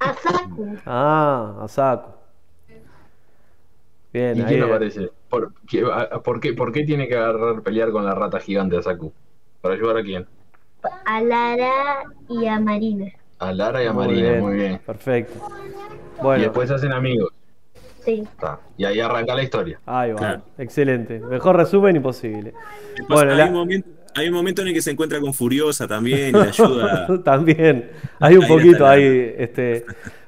Asaku. 0.00 0.76
Ah, 0.86 1.58
Asaku. 1.62 2.10
Bien, 4.12 4.38
¿Y 4.38 4.42
ahí. 4.42 4.46
quién 4.48 4.62
aparece? 4.62 5.10
¿Por 5.28 5.52
qué, 5.68 5.82
a- 5.92 6.22
por, 6.22 6.40
qué, 6.40 6.54
¿Por 6.54 6.72
qué 6.72 6.84
tiene 6.84 7.06
que 7.08 7.16
agarrar 7.16 7.62
pelear 7.62 7.90
con 7.92 8.04
la 8.04 8.14
rata 8.14 8.40
gigante 8.40 8.76
de 8.76 8.82
Saku? 8.82 9.12
¿Para 9.60 9.74
ayudar 9.74 9.98
a 9.98 10.02
quién? 10.02 10.26
A 11.04 11.20
Lara 11.20 12.04
y 12.28 12.46
a 12.46 12.58
Marina. 12.60 13.12
A 13.38 13.52
Lara 13.52 13.82
y 13.82 13.86
a 13.86 13.92
Muy 13.92 14.06
Marina, 14.06 14.30
bien, 14.30 14.40
muy 14.40 14.54
bien. 14.56 14.78
Perfecto. 14.86 15.38
Y 16.36 16.40
después 16.40 16.68
se 16.68 16.74
hacen 16.74 16.92
amigos. 16.92 17.32
Sí. 18.04 18.24
Está. 18.30 18.58
Y 18.76 18.84
ahí 18.84 19.00
arranca 19.00 19.34
la 19.34 19.42
historia. 19.42 19.80
ahí 19.86 20.12
va. 20.12 20.18
Claro. 20.18 20.42
Excelente. 20.58 21.20
Mejor 21.20 21.56
resumen 21.56 21.96
imposible. 21.96 22.52
Después 22.96 23.06
Bueno, 23.08 23.32
hay, 23.32 23.38
la- 23.38 23.46
un 23.46 23.52
momento, 23.52 23.88
hay 24.14 24.28
un 24.28 24.34
momento 24.34 24.62
en 24.62 24.68
el 24.68 24.74
que 24.74 24.82
se 24.82 24.90
encuentra 24.92 25.20
con 25.20 25.34
Furiosa 25.34 25.86
también 25.86 26.30
y 26.30 26.32
le 26.32 26.48
ayuda. 26.48 27.06
También. 27.24 27.90
Hay 28.20 28.36
un 28.36 28.44
Ahí 28.44 28.48
poquito 28.48 28.86
ahí. 28.86 29.34
Este... 29.36 29.84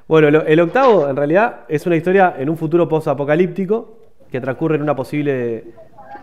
Bueno, 0.07 0.29
lo- 0.29 0.45
el 0.45 0.59
octavo 0.59 1.07
en 1.09 1.15
realidad 1.15 1.61
es 1.69 1.85
una 1.85 1.95
historia 1.95 2.35
en 2.37 2.49
un 2.49 2.57
futuro 2.57 2.87
post-apocalíptico 2.87 3.97
que 4.29 4.39
transcurre 4.41 4.75
en 4.75 4.81
una 4.83 4.95
posible 4.95 5.63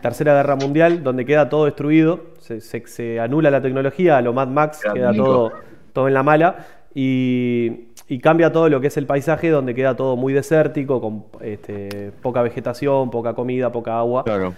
tercera 0.02 0.34
guerra 0.34 0.54
mundial 0.56 1.02
donde 1.02 1.24
queda 1.24 1.48
todo 1.48 1.64
destruido, 1.64 2.26
se, 2.38 2.60
se- 2.60 2.86
se 2.86 3.18
anula 3.18 3.50
la 3.50 3.60
tecnología, 3.62 4.18
a 4.18 4.22
lo 4.22 4.32
Mad 4.32 4.48
Max 4.48 4.80
Queda 4.94 5.12
todo, 5.12 5.52
todo 5.92 6.06
en 6.06 6.14
la 6.14 6.22
mala 6.22 6.66
y, 6.94 7.87
y 8.08 8.18
cambia 8.20 8.50
todo 8.50 8.68
lo 8.68 8.80
que 8.80 8.86
es 8.86 8.96
el 8.96 9.06
paisaje 9.06 9.50
donde 9.50 9.74
queda 9.74 9.94
todo 9.94 10.16
muy 10.16 10.32
desértico, 10.32 11.00
con 11.00 11.24
este, 11.42 12.12
poca 12.22 12.42
vegetación, 12.42 13.10
poca 13.10 13.34
comida, 13.34 13.70
poca 13.70 13.98
agua. 13.98 14.24
Claro. 14.24 14.54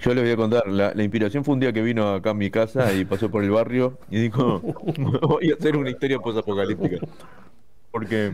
Yo 0.00 0.14
les 0.14 0.22
voy 0.22 0.32
a 0.32 0.36
contar, 0.36 0.68
la, 0.68 0.92
la 0.94 1.02
inspiración 1.02 1.44
fue 1.44 1.54
un 1.54 1.60
día 1.60 1.72
que 1.72 1.82
vino 1.82 2.14
acá 2.14 2.30
a 2.30 2.34
mi 2.34 2.50
casa 2.50 2.92
y 2.94 3.04
pasó 3.04 3.30
por 3.30 3.42
el 3.42 3.50
barrio 3.50 3.98
y 4.10 4.20
dijo, 4.20 4.60
voy 5.22 5.50
a 5.50 5.54
hacer 5.54 5.76
una 5.76 5.90
historia 5.90 6.18
posapocalíptica. 6.18 6.98
Porque 7.90 8.32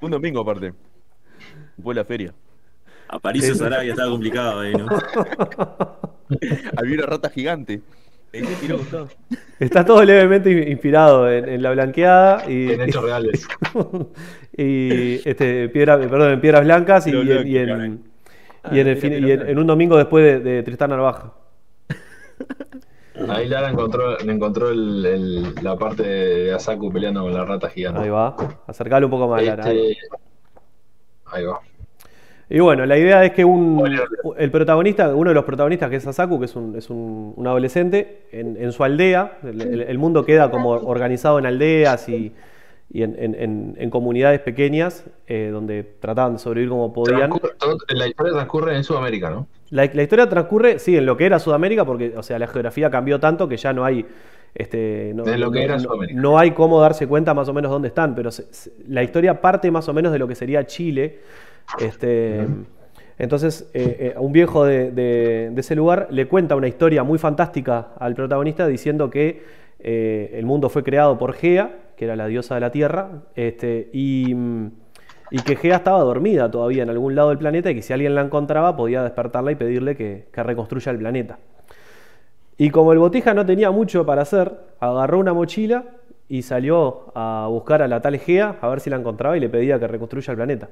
un 0.00 0.10
domingo 0.10 0.40
aparte, 0.40 0.72
fue 1.82 1.94
la 1.94 2.04
feria. 2.04 2.32
A 3.08 3.18
París 3.18 3.50
o 3.50 3.54
Sarabia 3.54 3.92
estaba 3.92 4.10
complicado 4.10 4.60
ahí, 4.60 4.72
¿no? 4.72 4.86
Había 6.76 6.94
una 6.94 7.06
rata 7.06 7.28
gigante. 7.28 7.82
Está 9.60 9.84
todo 9.84 10.04
levemente 10.04 10.50
in- 10.50 10.68
inspirado 10.68 11.30
en, 11.30 11.48
en 11.48 11.62
la 11.62 11.70
blanqueada 11.72 12.50
y, 12.50 12.72
En 12.72 12.80
hechos 12.82 13.02
reales. 13.04 13.46
y 14.56 15.28
este, 15.28 15.68
piedra, 15.68 15.98
perdón, 15.98 16.32
en 16.32 16.40
Piedras 16.40 16.64
Blancas 16.64 17.06
y, 17.06 17.10
en, 17.10 17.46
y 17.48 17.56
en- 17.58 17.68
caray. 17.68 17.98
y 18.72 18.80
en 18.80 18.86
el 18.88 18.96
fin- 18.96 19.10
mira, 19.14 19.26
y 19.28 19.30
en- 19.32 19.38
mira. 19.40 19.50
en 19.52 19.58
un 19.58 19.66
domingo 19.66 19.96
después 19.96 20.24
de, 20.24 20.40
de 20.40 20.62
Tristán 20.62 20.90
Narvaja. 20.90 21.32
Ahí 23.28 23.46
Lara 23.48 23.70
encontró, 23.70 24.18
encontró 24.20 24.70
el, 24.70 25.06
el- 25.06 25.54
la 25.62 25.76
parte 25.76 26.02
de 26.02 26.52
Asaku 26.52 26.92
peleando 26.92 27.22
con 27.22 27.32
la 27.32 27.44
rata 27.44 27.68
gigante. 27.70 28.00
Ahí 28.00 28.08
va. 28.10 28.34
Acercalo 28.66 29.06
un 29.06 29.10
poco 29.12 29.28
más, 29.28 29.42
Lara. 29.42 29.64
ahí. 29.66 29.92
Este, 29.92 30.08
Ahí 31.26 31.44
va. 31.44 31.60
Y 32.50 32.60
bueno, 32.60 32.84
la 32.84 32.98
idea 32.98 33.24
es 33.24 33.32
que 33.32 33.44
un, 33.44 33.82
el 34.36 34.50
protagonista, 34.50 35.14
uno 35.14 35.30
de 35.30 35.34
los 35.34 35.44
protagonistas, 35.44 35.88
que 35.88 35.96
es 35.96 36.06
Asaku, 36.06 36.38
que 36.38 36.44
es 36.44 36.54
un, 36.56 36.76
es 36.76 36.90
un, 36.90 37.32
un 37.36 37.46
adolescente, 37.46 38.26
en, 38.32 38.56
en 38.58 38.70
su 38.72 38.84
aldea, 38.84 39.38
el, 39.42 39.98
mundo 39.98 40.24
queda 40.26 40.50
como 40.50 40.70
organizado 40.70 41.38
en 41.38 41.46
aldeas 41.46 42.06
y, 42.08 42.32
y 42.92 43.02
en, 43.02 43.16
en- 43.18 43.74
comunidades 43.90 44.40
pequeñas, 44.40 45.04
eh, 45.26 45.48
donde 45.50 45.84
trataban 46.00 46.34
de 46.34 46.38
sobrevivir 46.38 46.68
como 46.68 46.92
podían. 46.92 47.30
Transcurre- 47.30 47.56
todo- 47.58 47.78
la 47.88 48.06
historia 48.08 48.32
transcurre 48.34 48.76
en 48.76 48.84
Sudamérica, 48.84 49.30
¿no? 49.30 49.46
La, 49.70 49.86
la 49.92 50.02
historia 50.02 50.28
transcurre, 50.28 50.78
sí, 50.78 50.96
en 50.98 51.06
lo 51.06 51.16
que 51.16 51.24
era 51.24 51.38
Sudamérica, 51.38 51.84
porque, 51.86 52.12
o 52.16 52.22
sea, 52.22 52.38
la 52.38 52.46
geografía 52.46 52.90
cambió 52.90 53.18
tanto 53.18 53.48
que 53.48 53.56
ya 53.56 53.72
no 53.72 53.84
hay. 53.86 54.04
Este, 54.54 55.12
no, 55.16 55.24
De 55.24 55.36
lo 55.38 55.50
que 55.50 55.60
no- 55.60 55.64
era 55.64 55.74
no- 55.76 55.80
Sudamérica. 55.80 56.20
no 56.20 56.38
hay 56.38 56.50
cómo 56.52 56.80
darse 56.80 57.06
cuenta 57.08 57.32
más 57.34 57.48
o 57.48 57.54
menos 57.54 57.70
dónde 57.72 57.88
están, 57.88 58.14
pero 58.14 58.30
se- 58.30 58.52
se- 58.52 58.70
la 58.86 59.02
historia 59.02 59.40
parte 59.40 59.70
más 59.70 59.88
o 59.88 59.94
menos 59.94 60.12
de 60.12 60.18
lo 60.18 60.28
que 60.28 60.34
sería 60.34 60.64
Chile. 60.66 61.20
Este, 61.80 62.46
entonces, 63.18 63.70
eh, 63.74 64.14
eh, 64.14 64.18
un 64.18 64.32
viejo 64.32 64.64
de, 64.64 64.90
de- 64.90 65.50
de 65.52 65.60
ese 65.60 65.74
lugar 65.74 66.08
le 66.10 66.26
cuenta 66.26 66.56
una 66.56 66.68
historia 66.68 67.04
muy 67.04 67.18
fantástica 67.18 67.88
al 67.98 68.14
protagonista 68.14 68.66
diciendo 68.66 69.10
que 69.10 69.42
eh, 69.80 70.32
el 70.34 70.46
mundo 70.46 70.68
fue 70.68 70.82
creado 70.82 71.18
por 71.18 71.34
Gea, 71.34 71.76
que 71.96 72.04
era 72.06 72.16
la 72.16 72.26
diosa 72.26 72.54
de 72.54 72.60
la 72.60 72.70
tierra, 72.70 73.22
este, 73.36 73.88
y, 73.92 74.34
y 75.30 75.38
que 75.44 75.56
Gea 75.56 75.76
estaba 75.76 76.00
dormida 76.00 76.50
todavía 76.50 76.82
en 76.82 76.90
algún 76.90 77.14
lado 77.14 77.28
del 77.28 77.38
planeta 77.38 77.70
y 77.70 77.74
que 77.76 77.82
si 77.82 77.92
alguien 77.92 78.14
la 78.14 78.22
encontraba 78.22 78.76
podía 78.76 79.02
despertarla 79.02 79.52
y 79.52 79.54
pedirle 79.56 79.96
que, 79.96 80.26
que 80.32 80.42
reconstruya 80.42 80.90
el 80.92 80.98
planeta. 80.98 81.38
Y 82.56 82.70
como 82.70 82.92
el 82.92 82.98
botija 82.98 83.34
no 83.34 83.44
tenía 83.44 83.70
mucho 83.70 84.06
para 84.06 84.22
hacer, 84.22 84.52
agarró 84.80 85.18
una 85.18 85.32
mochila 85.32 85.84
y 86.28 86.42
salió 86.42 87.12
a 87.14 87.46
buscar 87.50 87.82
a 87.82 87.88
la 87.88 88.00
tal 88.00 88.18
Gea 88.18 88.56
a 88.60 88.68
ver 88.68 88.80
si 88.80 88.90
la 88.90 88.96
encontraba 88.96 89.36
y 89.36 89.40
le 89.40 89.48
pedía 89.48 89.78
que 89.78 89.86
reconstruya 89.88 90.30
el 90.30 90.36
planeta. 90.36 90.68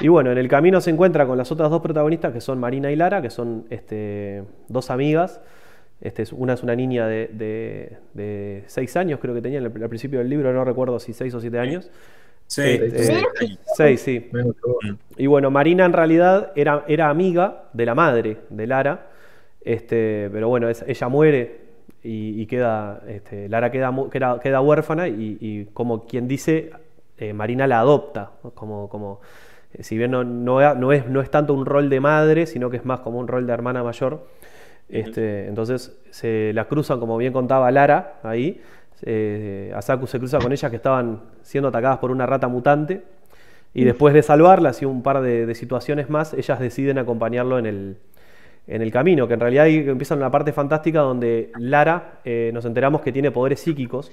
Y 0.00 0.08
bueno, 0.08 0.32
en 0.32 0.38
el 0.38 0.48
camino 0.48 0.80
se 0.80 0.90
encuentra 0.90 1.26
con 1.26 1.38
las 1.38 1.52
otras 1.52 1.70
dos 1.70 1.80
protagonistas 1.82 2.32
que 2.32 2.40
son 2.40 2.58
Marina 2.58 2.90
y 2.90 2.96
Lara, 2.96 3.22
que 3.22 3.30
son 3.30 3.66
este, 3.70 4.42
dos 4.68 4.90
amigas. 4.90 5.40
Este, 6.00 6.22
es- 6.22 6.32
una 6.32 6.54
es 6.54 6.62
una 6.64 6.74
niña 6.74 7.06
de, 7.06 7.28
de, 7.32 7.98
de 8.14 8.64
seis 8.66 8.96
años, 8.96 9.20
creo 9.20 9.34
que 9.34 9.40
tenía 9.42 9.60
al, 9.60 9.66
al 9.66 9.88
principio 9.88 10.18
del 10.18 10.28
libro, 10.28 10.52
no 10.52 10.64
recuerdo 10.64 10.98
si 10.98 11.12
seis 11.12 11.32
o 11.34 11.40
siete 11.40 11.58
años. 11.60 11.90
Sí, 12.48 12.62
Este, 12.62 13.04
sí. 13.04 13.58
Seis, 13.76 14.00
sí. 14.00 14.30
Y 15.16 15.26
bueno, 15.26 15.50
Marina 15.50 15.84
en 15.84 15.92
realidad 15.92 16.52
era, 16.56 16.84
era 16.88 17.08
amiga 17.08 17.64
de 17.72 17.86
la 17.86 17.94
madre 17.94 18.38
de 18.50 18.66
Lara, 18.66 19.06
este, 19.64 20.28
pero 20.32 20.48
bueno, 20.48 20.68
es- 20.68 20.84
ella 20.86 21.08
muere 21.08 21.60
y, 22.02 22.40
y 22.42 22.46
queda, 22.46 23.02
este, 23.06 23.48
Lara 23.48 23.70
queda, 23.70 23.94
queda, 24.10 24.40
queda 24.40 24.60
huérfana 24.60 25.08
y, 25.08 25.38
y 25.40 25.64
como 25.66 26.06
quien 26.06 26.26
dice, 26.28 26.70
eh, 27.18 27.32
Marina 27.32 27.66
la 27.66 27.80
adopta, 27.80 28.32
¿no? 28.42 28.50
como, 28.52 28.88
como 28.88 29.20
eh, 29.20 29.20
si 29.80 29.96
bien 29.96 30.10
no, 30.10 30.24
no, 30.24 30.60
es- 30.60 30.76
no 30.76 30.92
es, 30.92 31.06
no 31.06 31.20
es 31.20 31.30
tanto 31.30 31.54
un 31.54 31.66
rol 31.66 31.88
de 31.90 32.00
madre, 32.00 32.46
sino 32.46 32.70
que 32.70 32.76
es 32.78 32.84
más 32.84 33.00
como 33.00 33.18
un 33.18 33.28
rol 33.28 33.46
de 33.46 33.52
hermana 33.52 33.82
mayor. 33.82 34.26
Este, 34.88 35.46
entonces 35.48 35.96
se 36.10 36.52
la 36.54 36.66
cruzan, 36.66 37.00
como 37.00 37.16
bien 37.16 37.32
contaba 37.32 37.70
Lara 37.70 38.14
ahí. 38.22 38.60
eh, 39.04 39.72
Asaku 39.74 40.06
se 40.06 40.18
cruza 40.18 40.38
con 40.38 40.52
ellas 40.52 40.70
que 40.70 40.76
estaban 40.76 41.20
siendo 41.42 41.68
atacadas 41.68 41.98
por 41.98 42.10
una 42.10 42.26
rata 42.26 42.48
mutante. 42.48 43.02
Y 43.74 43.84
después 43.84 44.12
de 44.14 44.22
salvarlas 44.22 44.82
y 44.82 44.84
un 44.84 45.02
par 45.02 45.22
de, 45.22 45.46
de 45.46 45.54
situaciones 45.54 46.10
más, 46.10 46.34
ellas 46.34 46.60
deciden 46.60 46.98
acompañarlo 46.98 47.58
en 47.58 47.64
el, 47.66 47.96
en 48.66 48.82
el 48.82 48.92
camino. 48.92 49.26
Que 49.26 49.34
en 49.34 49.40
realidad 49.40 49.64
ahí 49.64 49.76
empieza 49.88 50.14
una 50.14 50.30
parte 50.30 50.52
fantástica 50.52 51.00
donde 51.00 51.50
Lara 51.58 52.20
eh, 52.24 52.50
nos 52.52 52.66
enteramos 52.66 53.00
que 53.00 53.12
tiene 53.12 53.30
poderes 53.30 53.60
psíquicos. 53.60 54.12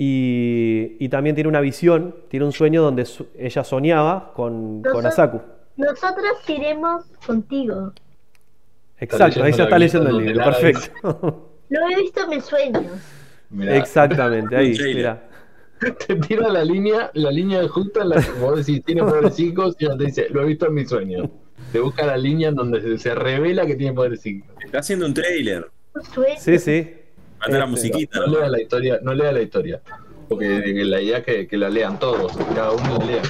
Y, 0.00 0.96
y 1.00 1.08
también 1.08 1.34
tiene 1.34 1.48
una 1.48 1.60
visión, 1.60 2.14
tiene 2.28 2.46
un 2.46 2.52
sueño 2.52 2.82
donde 2.82 3.04
su- 3.04 3.26
ella 3.36 3.64
soñaba 3.64 4.32
con, 4.32 4.80
con 4.82 5.04
Asaku. 5.04 5.40
Nosotros 5.76 6.24
iremos 6.48 7.04
contigo. 7.26 7.92
Exacto, 9.00 9.42
ahí 9.42 9.52
ya 9.52 9.64
está 9.64 9.76
leyendo 9.78 10.08
el 10.10 10.18
libro, 10.24 10.44
perfecto. 10.44 11.50
Lo 11.68 11.80
he 11.90 11.96
visto 11.96 12.22
en 12.22 12.30
mis 12.30 12.44
sueños. 12.44 12.84
Mirá, 13.50 13.76
Exactamente, 13.76 14.56
ahí, 14.56 14.76
mira. 14.94 15.28
te 16.06 16.14
tira 16.16 16.48
la 16.48 16.64
línea, 16.64 17.10
la 17.14 17.30
línea 17.32 17.66
justa 17.68 18.02
en 18.02 18.10
la 18.10 18.22
que 18.22 18.30
vos 18.40 18.64
decís 18.64 18.84
tiene 18.84 19.02
poderes 19.02 19.34
psíquicos 19.36 19.74
y 19.80 19.84
ella 19.86 19.96
te 19.96 20.04
dice, 20.04 20.28
lo 20.30 20.42
he 20.42 20.46
visto 20.46 20.66
en 20.66 20.74
mis 20.74 20.88
sueños. 20.88 21.28
Te 21.72 21.80
busca 21.80 22.06
la 22.06 22.16
línea 22.16 22.50
en 22.50 22.54
donde 22.54 22.80
se, 22.80 22.98
se 22.98 23.14
revela 23.16 23.66
que 23.66 23.74
tiene 23.74 23.92
poderes 23.94 24.20
psíquicos. 24.20 24.54
Está 24.64 24.78
haciendo 24.78 25.06
un 25.06 25.14
trailer. 25.14 25.68
Un 25.94 26.04
sueño. 26.04 26.36
Sí, 26.38 26.58
sí. 26.60 26.94
La 27.46 27.58
Este, 27.58 27.66
musiquita. 27.66 28.20
No 28.20 28.26
lea 28.26 28.48
la 28.48 28.60
historia, 28.60 28.98
no 29.02 29.14
lea 29.14 29.32
la 29.32 29.40
historia. 29.40 29.80
Porque 30.28 30.62
que 30.62 30.84
la 30.84 31.00
idea 31.00 31.18
es 31.18 31.24
que, 31.24 31.46
que 31.46 31.56
la 31.56 31.68
lean 31.70 31.98
todos, 31.98 32.36
cada 32.54 32.72
uno 32.72 32.98
la 32.98 33.04
lea. 33.04 33.22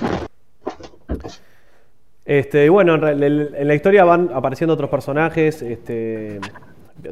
Este, 2.24 2.66
y 2.66 2.68
bueno, 2.68 2.94
en, 2.96 3.00
re- 3.00 3.12
el- 3.26 3.54
en 3.56 3.68
la 3.68 3.74
historia 3.74 4.04
van 4.04 4.30
apareciendo 4.34 4.74
otros 4.74 4.90
personajes 4.90 5.62
este, 5.62 6.40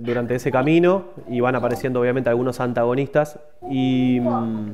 durante 0.01 0.35
ese 0.35 0.51
camino 0.51 1.07
y 1.29 1.41
van 1.41 1.55
apareciendo 1.55 2.01
obviamente 2.01 2.29
algunos 2.29 2.61
antagonistas. 2.61 3.39
Y, 3.71 4.21
mm, 4.21 4.73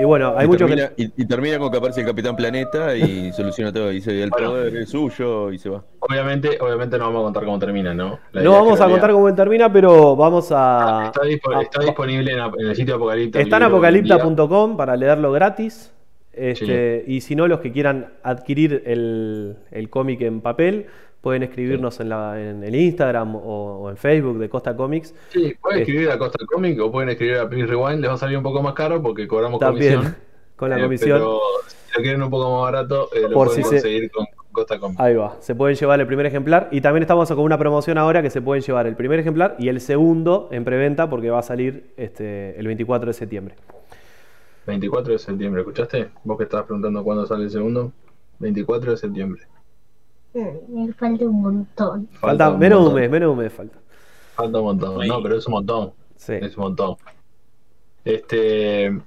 y 0.00 0.04
bueno, 0.04 0.34
hay 0.36 0.44
y, 0.44 0.48
muchos 0.48 0.68
termina, 0.68 0.88
que... 0.94 1.02
y, 1.02 1.12
y 1.22 1.26
termina 1.26 1.58
con 1.58 1.70
que 1.70 1.78
aparece 1.78 2.00
el 2.00 2.06
Capitán 2.06 2.36
Planeta 2.36 2.94
y 2.96 3.32
soluciona 3.36 3.72
todo. 3.72 3.88
Dice, 3.90 4.22
el 4.22 4.30
Bueno. 4.30 4.50
poder 4.50 4.76
es 4.76 4.90
suyo 4.90 5.50
y 5.52 5.58
se 5.58 5.68
va. 5.70 5.82
Obviamente, 6.00 6.58
obviamente 6.60 6.98
no 6.98 7.04
vamos 7.06 7.20
a 7.20 7.24
contar 7.24 7.44
cómo 7.44 7.58
termina, 7.58 7.94
¿no? 7.94 8.18
La 8.32 8.42
No 8.42 8.52
vamos 8.52 8.80
a 8.80 8.88
contar 8.88 9.12
cómo 9.12 9.34
termina, 9.34 9.72
pero 9.72 10.14
vamos 10.16 10.48
a... 10.52 11.04
Está, 11.06 11.22
dispo- 11.22 11.54
a- 11.56 11.62
está 11.62 11.82
disponible 11.82 12.32
en, 12.32 12.38
en 12.38 12.68
el 12.68 12.76
sitio 12.76 12.94
de 12.94 12.96
Apocalipta. 12.96 13.40
Está 13.40 13.56
en 13.58 13.62
apocalipta.com 13.64 14.76
para 14.76 14.96
leerlo 14.96 15.32
gratis. 15.32 15.92
Este, 16.32 17.02
Y 17.06 17.20
si 17.22 17.34
no, 17.34 17.48
los 17.48 17.58
que 17.60 17.72
quieran 17.72 18.12
adquirir 18.22 18.82
el, 18.86 19.56
el 19.72 19.90
cómic 19.90 20.20
en 20.20 20.40
papel, 20.40 20.86
pueden 21.20 21.42
escribirnos 21.42 21.98
en, 22.00 22.08
la, 22.10 22.40
en 22.40 22.62
el 22.62 22.74
Instagram 22.74 23.34
o, 23.36 23.40
o 23.82 23.90
en 23.90 23.96
Facebook 23.96 24.38
de 24.38 24.48
Costa 24.48 24.76
Comics. 24.76 25.14
Sí, 25.30 25.54
pueden 25.60 25.80
escribir 25.80 26.10
a 26.10 26.18
Costa 26.18 26.38
Comic 26.46 26.80
o 26.80 26.90
pueden 26.92 27.08
escribir 27.10 27.36
a 27.38 27.48
Please 27.48 27.66
Rewind, 27.66 28.00
les 28.00 28.10
va 28.10 28.14
a 28.14 28.18
salir 28.18 28.36
un 28.36 28.42
poco 28.42 28.62
más 28.62 28.74
caro 28.74 29.02
porque 29.02 29.26
cobramos 29.26 29.58
También, 29.58 29.94
comisión. 29.96 30.16
con 30.56 30.70
la 30.70 30.78
Eh, 30.78 30.82
comisión. 30.82 31.18
Pero 31.18 31.38
si 31.66 31.96
lo 31.96 32.02
quieren 32.02 32.22
un 32.22 32.30
poco 32.30 32.50
más 32.52 32.72
barato, 32.72 33.08
eh, 33.14 33.22
lo 33.22 33.30
Por 33.32 33.46
pueden 33.48 33.62
si 33.64 33.68
se- 33.68 33.76
conseguir 33.76 34.10
con 34.10 34.26
Costa 34.52 34.78
Comic. 34.78 35.00
Ahí 35.00 35.14
va, 35.14 35.36
se 35.40 35.54
pueden 35.54 35.76
llevar 35.76 36.00
el 36.00 36.06
primer 36.06 36.26
ejemplar 36.26 36.68
y 36.70 36.80
también 36.80 37.02
estamos 37.02 37.28
con 37.28 37.40
una 37.40 37.58
promoción 37.58 37.98
ahora 37.98 38.22
que 38.22 38.30
se 38.30 38.40
pueden 38.40 38.62
llevar 38.62 38.86
el 38.86 38.94
primer 38.96 39.18
ejemplar 39.20 39.56
y 39.58 39.68
el 39.68 39.80
segundo 39.80 40.48
en 40.52 40.64
preventa 40.64 41.10
porque 41.10 41.30
va 41.30 41.40
a 41.40 41.42
salir 41.42 41.92
este, 41.96 42.58
el 42.58 42.66
24 42.66 43.08
de 43.08 43.12
septiembre. 43.12 43.54
24 44.66 45.12
de 45.14 45.18
septiembre, 45.18 45.62
¿escuchaste? 45.62 46.08
Vos 46.24 46.36
que 46.38 46.44
estabas 46.44 46.66
preguntando 46.66 47.02
cuándo 47.02 47.26
sale 47.26 47.44
el 47.44 47.50
segundo. 47.50 47.92
24 48.38 48.92
de 48.92 48.96
septiembre. 48.96 49.42
Me 50.34 50.92
falta 50.92 51.24
un 51.24 51.42
montón. 51.42 52.08
Falta, 52.12 52.50
un 52.50 52.58
menos 52.58 52.78
de 52.78 52.80
un 52.80 52.84
montón. 52.92 53.00
mes, 53.00 53.10
menos 53.10 53.30
un 53.32 53.38
mes 53.38 53.52
falta. 53.52 53.78
Falta 54.34 54.58
un 54.58 54.64
montón. 54.64 55.06
No, 55.08 55.22
pero 55.22 55.36
es 55.36 55.46
un 55.46 55.52
montón. 55.52 55.92
Sí. 56.16 56.34
Es 56.34 56.56
un 56.56 56.64
montón. 56.64 56.96
Este. 58.04 58.98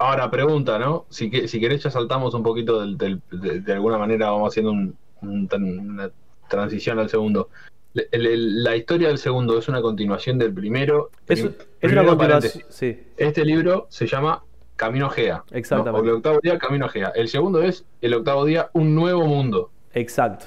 Ahora, 0.00 0.30
pregunta, 0.30 0.78
¿no? 0.78 1.06
Si, 1.08 1.28
que, 1.30 1.48
si 1.48 1.58
querés, 1.58 1.82
ya 1.82 1.90
saltamos 1.90 2.32
un 2.34 2.42
poquito 2.42 2.80
del, 2.80 2.96
del- 2.96 3.20
de, 3.32 3.60
de 3.60 3.72
alguna 3.72 3.98
manera, 3.98 4.30
vamos 4.30 4.52
haciendo 4.52 4.70
un- 4.72 4.96
una 5.22 6.10
transición 6.48 6.98
al 7.00 7.08
segundo. 7.08 7.48
El- 7.94 8.26
el- 8.26 8.62
la 8.62 8.76
historia 8.76 9.08
del 9.08 9.18
segundo 9.18 9.58
es 9.58 9.68
una 9.68 9.80
continuación 9.82 10.38
del 10.38 10.52
primero. 10.52 11.10
Es, 11.26 11.40
Prim- 11.40 11.54
es 11.80 11.92
una 11.92 12.04
continuación. 12.04 12.62
Sí, 12.68 13.00
Este 13.16 13.44
libro 13.44 13.86
se 13.90 14.06
llama 14.06 14.44
Camino 14.76 15.10
Gea. 15.10 15.42
¿no? 15.50 15.56
Exactamente. 15.56 16.00
O 16.00 16.10
el 16.12 16.16
octavo 16.18 16.38
día, 16.42 16.58
Camino 16.58 16.88
Gea. 16.88 17.08
El 17.16 17.26
segundo 17.28 17.60
es 17.62 17.84
el 18.00 18.14
octavo 18.14 18.44
día, 18.44 18.70
Un 18.74 18.94
Nuevo 18.94 19.26
Mundo. 19.26 19.70
Exacto. 20.00 20.46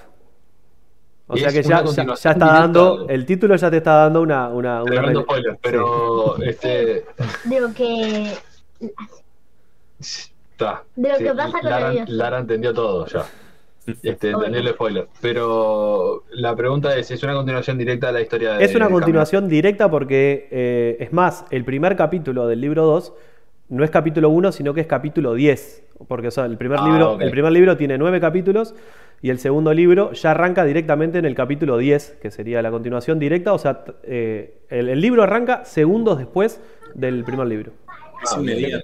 O 1.28 1.36
Y 1.36 1.40
sea 1.40 1.48
es 1.50 1.54
que 1.54 1.64
ya, 1.64 1.84
ya, 1.86 2.14
está 2.14 2.34
dando, 2.34 3.02
al- 3.08 3.12
el 3.12 3.26
título 3.26 3.56
ya 3.56 3.72
te 3.72 3.78
está 3.78 3.94
dando 3.96 4.22
una... 4.22 4.50
una, 4.50 4.84
una 4.84 5.22
spoiler, 5.22 5.58
pero 5.62 6.38
este. 6.44 7.06
Digo 7.46 7.74
que 7.74 8.34
Está. 10.00 10.84
De 10.96 11.10
lo 11.10 11.18
que 11.18 11.34
pasa 11.34 11.60
con 11.62 11.70
Lara, 11.70 11.92
ellos. 11.94 12.10
Lara 12.10 12.40
entendió 12.40 12.74
todo 12.74 13.06
ya. 13.08 13.26
Este, 14.04 14.30
entendió 14.32 14.60
el 14.60 14.68
spoiler. 14.70 15.08
Pero 15.22 16.24
la 16.32 16.56
pregunta 16.56 16.96
es: 16.98 17.12
¿es 17.12 17.24
una 17.24 17.34
continuación 17.34 17.78
directa 17.78 18.08
de 18.08 18.14
la 18.14 18.22
historia 18.22 18.54
de 18.54 18.66
Es 18.66 18.76
una 18.76 18.88
de 18.88 18.92
continuación 18.92 19.48
directa 19.48 19.90
porque, 19.90 20.48
eh, 20.52 20.98
es 21.00 21.14
más, 21.14 21.46
el 21.52 21.64
primer 21.66 21.96
capítulo 21.96 22.48
del 22.48 22.62
libro 22.62 22.86
2 22.86 23.14
no 23.70 23.84
es 23.84 23.90
capítulo 23.90 24.30
1, 24.30 24.52
sino 24.52 24.74
que 24.74 24.82
es 24.82 24.88
capítulo 24.88 25.34
10. 25.34 25.84
Porque 26.08 26.28
o 26.28 26.32
sea, 26.32 26.46
el, 26.46 26.58
primer 26.58 26.80
Ah, 26.82 26.88
libro, 26.90 27.20
el 27.20 27.32
primer 27.32 27.52
libro 27.52 27.78
tiene 27.78 27.98
nueve 27.98 28.20
capítulos 28.20 28.76
y 29.22 29.30
el 29.30 29.40
segundo 29.40 29.74
libro 29.74 30.12
ya 30.14 30.32
arranca 30.32 30.64
directamente 30.66 31.20
en 31.20 31.26
el 31.26 31.36
capítulo 31.36 31.78
10, 31.78 32.18
que 32.22 32.32
sería 32.32 32.62
la 32.62 32.72
continuación 32.72 33.20
directa. 33.20 33.54
O 33.54 33.60
sea, 33.60 33.84
eh, 34.04 34.62
el, 34.70 34.90
el 34.90 35.00
libro 35.02 35.24
arranca 35.24 35.64
segundos 35.66 36.18
después 36.18 36.60
del 36.96 37.24
primer 37.24 37.48
libro. 37.48 37.72
Es 38.24 38.32
Ah. 38.34 38.42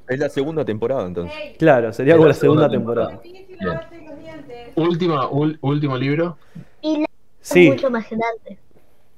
Es 0.09 0.19
la 0.19 0.29
segunda 0.29 0.65
temporada 0.65 1.05
entonces. 1.05 1.35
Claro, 1.59 1.93
sería 1.93 2.13
como 2.15 2.25
la 2.25 2.29
la 2.29 2.33
segunda 2.33 2.69
segunda 2.69 2.77
temporada. 2.77 3.21
Última, 4.75 5.29
ul- 5.29 5.57
último 5.61 5.97
libro. 5.97 6.37
y 6.81 7.01
la 7.01 7.07
Sí, 7.41 7.69
mucho 7.69 7.89
más 7.89 8.05
grande. 8.09 8.59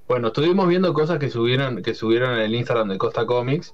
Bueno, 0.07 0.27
estuvimos 0.27 0.67
viendo 0.67 0.93
cosas 0.93 1.19
que 1.19 1.29
subieron, 1.29 1.81
que 1.81 1.93
subieron 1.93 2.33
en 2.33 2.39
el 2.41 2.55
Instagram 2.55 2.89
de 2.89 2.97
Costa 2.97 3.25
Comics, 3.25 3.71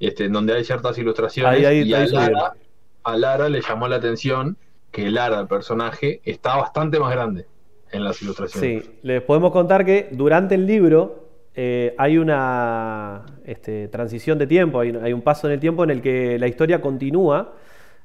este, 0.00 0.24
en 0.26 0.32
donde 0.32 0.54
hay 0.54 0.64
ciertas 0.64 0.96
ilustraciones. 0.98 1.58
Ahí, 1.58 1.64
ahí, 1.64 1.82
y 1.88 1.94
ahí. 1.94 2.08
Lara, 2.10 2.54
a 3.02 3.16
Lara 3.16 3.48
le 3.48 3.60
llamó 3.60 3.86
la 3.88 3.96
atención 3.96 4.56
que 4.94 5.10
Lara, 5.10 5.40
el 5.40 5.48
personaje, 5.48 6.20
está 6.24 6.56
bastante 6.56 7.00
más 7.00 7.12
grande 7.12 7.46
en 7.90 8.04
las 8.04 8.22
ilustraciones. 8.22 8.84
Sí, 8.84 8.90
les 9.02 9.22
podemos 9.22 9.50
contar 9.50 9.84
que 9.84 10.08
durante 10.12 10.54
el 10.54 10.66
libro 10.66 11.30
eh, 11.56 11.96
hay 11.98 12.16
una 12.16 13.26
este, 13.44 13.88
transición 13.88 14.38
de 14.38 14.46
tiempo, 14.46 14.78
hay, 14.78 15.12
un 15.12 15.22
paso 15.22 15.48
en 15.48 15.54
el 15.54 15.58
tiempo 15.58 15.82
en 15.82 15.90
el 15.90 16.00
que 16.00 16.38
la 16.38 16.46
historia 16.46 16.80
continúa 16.80 17.54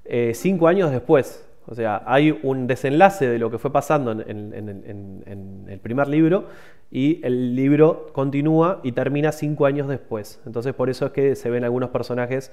eh, 0.04 0.32
cinco 0.34 0.68
años 0.68 0.90
después. 0.90 1.48
O 1.68 1.76
sea, 1.76 2.02
hay 2.08 2.40
un 2.42 2.66
desenlace 2.66 3.30
de 3.30 3.38
lo 3.38 3.52
que 3.52 3.60
fue 3.60 3.72
pasando 3.72 4.12
en 4.12 5.66
el 5.70 5.80
primer 5.80 6.08
libro 6.08 6.48
y 6.92 7.24
el 7.26 7.56
libro 7.56 8.08
continúa 8.14 8.80
y 8.84 8.92
termina 8.94 9.32
cinco 9.32 9.66
años 9.66 9.88
después. 9.88 10.42
Entonces 10.46 10.74
por 10.74 10.90
eso 10.90 11.06
es 11.08 11.12
que 11.12 11.36
se 11.36 11.50
ven 11.50 11.64
algunos 11.64 11.90
personajes 11.92 12.50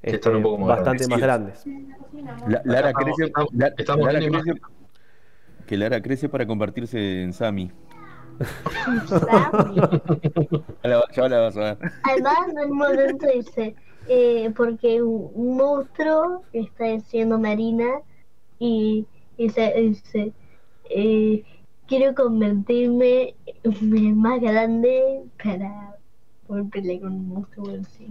Que 0.00 0.10
este, 0.10 0.16
están 0.16 0.36
un 0.36 0.42
poco 0.42 0.58
más 0.58 0.68
bastante 0.68 1.06
más 1.08 1.20
grandes. 1.20 1.64
grandes. 1.64 2.48
La- 2.48 2.62
Lara 2.64 2.92
crece, 2.92 3.24
estamos- 3.24 3.50
La- 3.52 3.72
estamos 3.76 4.06
Lara 4.06 4.20
crece- 4.20 4.60
que 5.66 5.76
Lara 5.76 6.00
crece 6.02 6.28
para 6.28 6.46
convertirse 6.46 7.22
en 7.22 7.32
Sammy. 7.32 7.70
Ya 10.82 10.88
la, 10.88 11.04
ya 11.14 11.28
la 11.28 11.40
vas 11.40 11.56
a 11.56 11.60
ver. 11.60 11.78
Además, 12.04 12.36
en 12.50 12.70
un 12.70 12.78
momento 12.78 13.26
dice, 13.34 13.74
eh, 14.08 14.50
porque 14.56 15.02
un, 15.02 15.56
monstruo 15.56 16.42
está 16.52 16.84
diciendo 16.86 17.38
Marina 17.38 17.86
y 18.58 19.06
dice, 19.36 19.74
dice 19.76 20.32
eh, 20.88 21.44
quiero 21.90 22.14
convertirme 22.14 23.34
en 23.64 24.16
más 24.18 24.40
grande 24.40 25.22
para 25.42 25.96
poder 26.46 26.64
pelear 26.70 27.00
con 27.00 27.12
un 27.12 27.28
monstruo 27.28 27.66
así. 27.80 28.06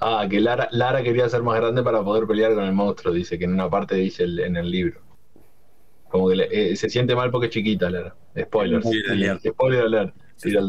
Ah, 0.00 0.24
que 0.30 0.40
Lara, 0.40 0.68
Lara 0.70 1.02
quería 1.02 1.28
ser 1.28 1.42
más 1.42 1.56
grande 1.60 1.82
para 1.82 2.02
poder 2.04 2.26
pelear 2.28 2.54
con 2.54 2.62
el 2.64 2.72
monstruo, 2.72 3.12
dice 3.12 3.36
que 3.36 3.44
en 3.44 3.52
una 3.54 3.68
parte 3.68 3.96
dice 3.96 4.22
el- 4.22 4.38
en 4.38 4.56
el 4.56 4.70
libro. 4.70 5.00
Como 6.08 6.28
que 6.28 6.36
le- 6.36 6.48
eh, 6.72 6.76
se 6.76 6.88
siente 6.88 7.16
mal 7.16 7.30
porque 7.32 7.48
es 7.48 7.52
chiquita, 7.52 7.90
Lara. 7.90 8.14
Spoiler. 8.40 8.80
Spoiler 8.82 9.10
alert. 9.10 9.42
Spoiler 9.46 9.80
alert. 9.82 10.14
Tira 10.40 10.60
el 10.60 10.66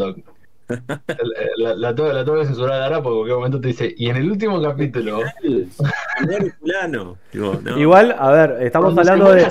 La, 1.57 1.73
la, 1.75 1.95
tengo, 1.95 2.13
la 2.13 2.23
tengo 2.23 2.39
que 2.39 2.45
censurar 2.45 2.91
porque 3.01 3.07
en 3.09 3.13
cualquier 3.15 3.35
momento 3.37 3.61
te 3.61 3.67
dice, 3.69 3.93
y 3.97 4.09
en 4.09 4.17
el 4.17 4.31
último 4.31 4.61
capítulo... 4.61 5.21
Fulano. 6.59 7.17
Igual, 7.77 8.15
a 8.17 8.31
ver, 8.31 8.57
estamos 8.63 8.97
hablando 8.97 9.31
de... 9.31 9.47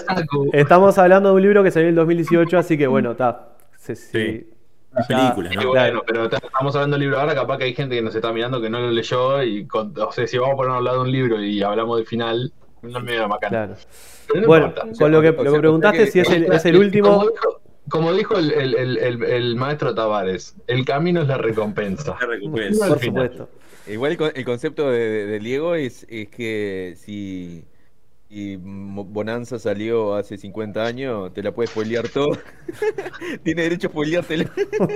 Estamos 0.52 0.96
hablando 0.98 1.30
de 1.30 1.34
un 1.34 1.42
libro 1.42 1.62
que 1.62 1.70
salió 1.70 1.88
en 1.88 1.90
el 1.90 1.96
2018, 1.96 2.58
así 2.58 2.78
que 2.78 2.86
bueno, 2.86 3.12
está. 3.12 3.48
Sí, 3.76 3.94
sí. 3.96 4.10
Sí. 4.12 4.46
Ya- 5.10 5.16
película, 5.34 5.50
Sí, 5.50 5.56
¿no? 5.56 5.68
bueno, 5.68 6.02
pero 6.06 6.28
ta- 6.28 6.38
estamos 6.38 6.74
hablando 6.74 6.94
del 6.96 7.02
libro 7.02 7.20
ahora, 7.20 7.34
capaz 7.34 7.58
que 7.58 7.64
hay 7.64 7.74
gente 7.74 7.94
que 7.94 8.02
nos 8.02 8.14
está 8.14 8.32
mirando 8.32 8.60
que 8.60 8.70
no 8.70 8.80
lo 8.80 8.90
leyó 8.90 9.42
y 9.42 9.66
con- 9.66 9.94
o 9.98 10.10
sea, 10.12 10.26
si 10.26 10.38
vamos 10.38 10.54
a 10.54 10.56
poner 10.56 10.72
a 10.72 10.76
hablar 10.76 10.94
de 10.94 11.00
un 11.00 11.12
libro 11.12 11.40
y 11.42 11.62
hablamos 11.62 11.98
del 11.98 12.06
final, 12.06 12.52
no 12.82 13.00
me 13.00 13.16
da 13.16 13.28
macana. 13.28 13.50
Claro. 13.66 13.74
Pero 14.26 14.40
no 14.40 14.46
Bueno, 14.46 14.66
importa. 14.68 14.88
con 14.98 15.12
lo 15.12 15.20
que, 15.20 15.32
lo 15.32 15.52
que 15.52 15.58
preguntaste, 15.58 15.98
que- 16.04 16.10
si 16.10 16.20
es 16.20 16.30
el, 16.30 16.44
es 16.52 16.64
el 16.64 16.72
Como 16.72 16.84
último. 16.84 17.08
dijo, 17.30 17.60
como 17.90 18.12
dijo 18.12 18.36
el, 18.38 18.52
el- 18.52 18.74
el- 18.74 18.98
el- 18.98 19.22
el 19.24 19.56
maestro 19.56 19.94
Tavares, 19.94 20.54
el 20.66 20.84
camino 20.84 21.22
es 21.22 21.28
la 21.28 21.38
recompensa. 21.38 22.16
La 22.20 22.26
recompensa. 22.26 22.88
Por 22.88 22.98
supuesto. 23.00 23.48
Igual 23.86 24.12
el, 24.12 24.18
con- 24.18 24.32
el 24.34 24.44
concepto 24.44 24.90
de, 24.90 25.26
de- 25.26 25.38
Diego 25.38 25.74
es, 25.74 26.06
es 26.10 26.28
que 26.28 26.94
si, 26.98 27.64
Mo- 28.62 29.04
Bonanza 29.04 29.58
salió 29.58 30.14
hace 30.14 30.36
50 30.36 30.84
años, 30.84 31.32
te 31.32 31.42
la 31.42 31.52
puedes 31.52 31.70
spoilear 31.70 32.06
todo. 32.08 32.36
Tiene 33.42 33.62
derecho 33.62 33.86
a 33.86 33.90
spoileártela. 33.90 34.50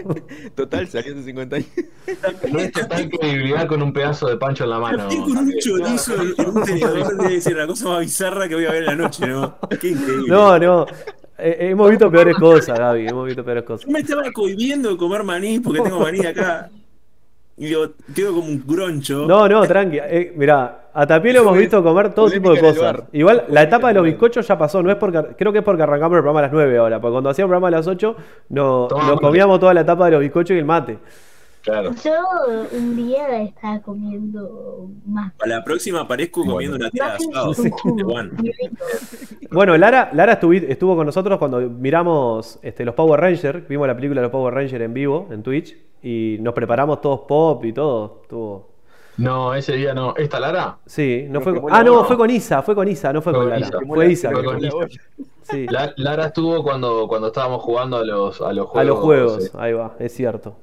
Total, 0.55 0.87
salió 0.89 1.13
hace 1.15 1.23
50 1.23 1.57
años. 1.57 1.69
No 2.53 2.59
es 2.59 2.73
total 2.73 3.09
credibilidad 3.09 3.67
con 3.67 3.83
un 3.83 3.93
pedazo 3.95 4.29
de 4.29 4.37
pancho 4.37 4.65
en 4.65 4.71
la 4.71 4.79
mano. 4.79 5.09
Estoy 5.09 5.25
con 5.25 5.39
un 5.39 5.53
chorizo 5.59 6.15
en 6.15 6.47
un 6.57 6.63
tenedor 6.65 7.17
debe 7.17 7.41
ser 7.41 7.57
la 7.57 7.67
cosa 7.67 7.89
más 7.89 8.01
bizarra 8.01 8.47
que 8.49 8.55
voy 8.57 8.67
a 8.67 8.71
ver 8.73 8.81
en 8.83 8.87
la 8.87 8.97
noche, 8.97 9.27
¿no? 9.27 9.57
Qué 9.81 9.89
increíble. 9.89 10.29
No, 10.29 10.59
no. 10.59 10.87
Eh, 11.45 11.71
hemos 11.71 11.91
visto 11.91 12.11
peores 12.11 12.37
cosas, 12.37 12.79
Gaby. 12.79 13.09
Hemos 13.09 13.27
visto 13.27 13.45
peores 13.45 13.65
cosas. 13.65 13.87
Yo 13.87 13.93
me 13.93 14.01
estaba 14.01 14.31
cohibiendo 14.33 14.91
de 14.91 14.97
comer 14.97 15.25
maní 15.25 15.59
porque 15.59 15.81
tengo 15.81 15.99
maní 15.99 16.25
acá. 16.25 16.71
Y 17.57 17.67
digo, 17.67 17.89
quedo 18.15 18.35
como 18.35 18.47
un 18.47 18.63
groncho. 18.67 19.27
No, 19.27 19.49
no, 19.49 19.67
tranqui. 19.67 19.99
Eh, 20.01 20.33
mirá, 20.37 20.89
a 20.95 21.07
Tapiel 21.07 21.37
hemos 21.37 21.57
visto 21.57 21.83
comer 21.83 22.15
todo 22.15 22.31
tipo 22.31 22.53
de 22.53 22.61
cosas. 22.61 23.03
Igual, 23.13 23.45
la 23.49 23.63
etapa 23.63 23.89
de 23.89 23.95
los 23.95 24.05
bizcochos 24.05 24.47
ya 24.47 24.57
pasó. 24.57 24.83
No 24.83 24.91
es 24.91 24.97
porque, 24.97 25.21
creo 25.37 25.53
que 25.53 25.59
es 25.59 25.65
porque 25.65 25.83
arrancamos 25.83 26.17
el 26.17 26.23
programa 26.23 26.39
a 26.41 26.43
las 26.43 26.53
9 26.53 26.79
ahora. 26.79 27.01
Porque 27.01 27.13
cuando 27.13 27.31
hacíamos 27.31 27.49
el 27.49 27.53
programa 27.53 27.69
a 27.69 27.79
las 27.79 27.87
8, 27.87 28.17
no, 28.51 28.89
nos 28.89 29.21
comíamos 29.21 29.61
toda 29.61 29.75
la 29.75 29.83
etapa 29.83 30.07
de 30.07 30.13
los 30.13 30.21
bizcochos 30.21 30.55
y 30.55 30.59
el 30.59 30.65
mate. 30.65 30.99
Claro. 31.63 31.93
Yo 32.05 32.13
un 32.73 32.97
día 32.97 33.43
estaba 33.43 33.81
comiendo 33.81 34.89
más. 35.07 35.33
A 35.43 35.47
la 35.47 35.63
próxima 35.63 36.01
aparezco 36.01 36.45
comiendo 36.45 36.77
una 36.77 36.91
tira 36.91 37.17
de 37.17 37.25
asado. 37.25 37.53
Bueno, 39.51 39.77
Lara, 39.77 40.11
Lara 40.15 40.41
estuvi- 40.41 40.65
estuvo 40.69 40.97
con 40.97 41.05
nosotros 41.07 41.39
cuando 41.39 41.61
miramos 41.61 42.59
este, 42.63 42.85
los 42.85 42.95
Power 42.95 43.21
Rangers, 43.21 43.69
vimos 43.69 43.87
la 43.87 43.95
película 43.95 44.21
de 44.21 44.27
los 44.27 44.33
Power 44.33 44.55
Rangers 44.55 44.83
en 44.83 44.95
vivo, 44.95 45.29
en 45.31 45.43
Twitch, 45.43 45.77
y 46.03 46.39
nos 46.41 46.55
preparamos 46.55 47.01
todos 47.01 47.21
pop 47.29 47.65
y 47.65 47.73
todo. 47.73 48.21
Estuvo... 48.23 48.69
No, 49.19 49.55
ese 49.55 49.75
día 49.77 49.93
no. 49.93 50.15
¿Esta 50.17 50.41
Lara? 50.41 50.79
Sí, 50.87 51.27
no 51.29 51.43
fue 51.43 51.61
con... 51.61 51.73
Ah, 51.73 51.85
no, 51.85 52.03
fue 52.05 52.17
con 52.17 52.31
Isa, 52.31 52.63
fue 52.63 52.75
con 52.75 52.89
Isa, 52.89 53.13
no 53.13 53.21
fue 53.21 53.33
Fue 53.35 53.41
con 53.43 53.51
Lara. 53.51 53.61
Isa. 53.67 53.79
Fue 53.87 54.11
Isa. 54.11 54.31
Fue 54.31 54.41
que 54.41 54.47
con 54.47 54.59
fue. 54.59 54.87
Isa. 54.89 55.03
Sí, 55.43 55.67
La- 55.69 55.93
Lara 55.97 56.27
estuvo 56.27 56.63
cuando, 56.63 57.07
cuando 57.07 57.27
estábamos 57.27 57.63
jugando 57.63 57.99
a 57.99 58.05
los, 58.07 58.41
a 58.41 58.53
los 58.55 58.67
juegos. 58.69 58.81
a 58.81 58.85
los 58.85 58.99
juegos, 59.01 59.45
sí. 59.45 59.51
ahí 59.59 59.73
va, 59.75 59.95
es 59.99 60.15
cierto. 60.15 60.57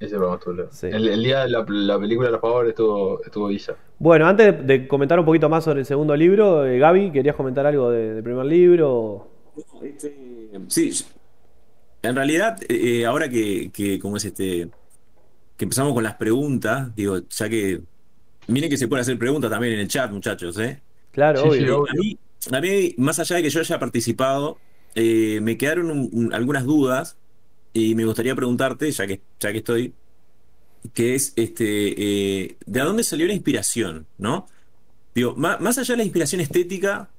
Ese 0.00 0.16
programa 0.16 0.36
estuvo. 0.36 0.72
Sí. 0.72 0.86
El, 0.86 1.06
el 1.08 1.22
día 1.22 1.40
de 1.44 1.50
la, 1.50 1.64
la 1.68 1.98
película 1.98 2.28
de 2.28 2.32
los 2.32 2.40
pavores 2.40 2.70
estuvo, 2.70 3.22
estuvo 3.22 3.50
Isa. 3.50 3.76
Bueno, 3.98 4.26
antes 4.26 4.66
de 4.66 4.88
comentar 4.88 5.18
un 5.20 5.26
poquito 5.26 5.48
más 5.50 5.62
sobre 5.64 5.80
el 5.80 5.86
segundo 5.86 6.16
libro, 6.16 6.64
eh, 6.66 6.78
Gaby, 6.78 7.12
¿querías 7.12 7.36
comentar 7.36 7.66
algo 7.66 7.90
de- 7.90 8.14
del 8.14 8.22
primer 8.24 8.46
libro? 8.46 9.28
Este, 9.82 10.16
sí, 10.68 10.90
en 12.02 12.16
realidad, 12.16 12.58
eh, 12.68 13.04
ahora 13.04 13.28
que, 13.28 13.70
que, 13.72 13.98
¿cómo 13.98 14.16
es 14.16 14.24
este? 14.24 14.70
Que 15.58 15.64
empezamos 15.66 15.92
con 15.92 16.02
las 16.02 16.14
preguntas, 16.14 16.94
digo, 16.96 17.18
ya 17.28 17.48
que. 17.48 17.82
Miren 18.46 18.70
que 18.70 18.78
se 18.78 18.88
pueden 18.88 19.02
hacer 19.02 19.18
preguntas 19.18 19.50
también 19.50 19.74
en 19.74 19.80
el 19.80 19.88
chat, 19.88 20.10
muchachos, 20.10 20.58
¿eh? 20.58 20.80
Claro, 21.12 21.42
Sí, 21.42 21.48
obvio. 21.48 21.58
sí, 21.60 21.64
Eh, 21.66 21.70
obvio. 21.72 21.90
a, 21.90 21.94
mí, 21.94 22.18
a 22.56 22.60
mí, 22.62 22.94
más 22.96 23.18
allá 23.18 23.36
de 23.36 23.42
que 23.42 23.50
yo 23.50 23.60
haya 23.60 23.78
participado, 23.78 24.56
eh, 24.94 25.38
me 25.42 25.58
quedaron 25.58 25.90
un- 25.90 26.08
un- 26.10 26.32
algunas 26.32 26.64
dudas 26.64 27.16
y 27.72 27.94
me 27.94 28.04
gustaría 28.04 28.34
preguntarte, 28.34 28.90
ya 28.90 29.06
que, 29.06 29.20
ya 29.38 29.52
que 29.52 29.58
estoy, 29.58 29.94
que 30.94 31.14
es, 31.14 31.32
este, 31.36 32.42
eh, 32.44 32.56
¿de 32.66 32.80
dónde 32.80 33.04
salió 33.04 33.26
la 33.26 33.34
inspiración, 33.34 34.06
no? 34.18 34.46
Digo, 35.14 35.34
má- 35.36 35.58
más, 35.58 35.78
allá 35.78 35.94
de 35.94 35.98
la 35.98 36.04
inspiración 36.04 36.40
estética, 36.40 37.10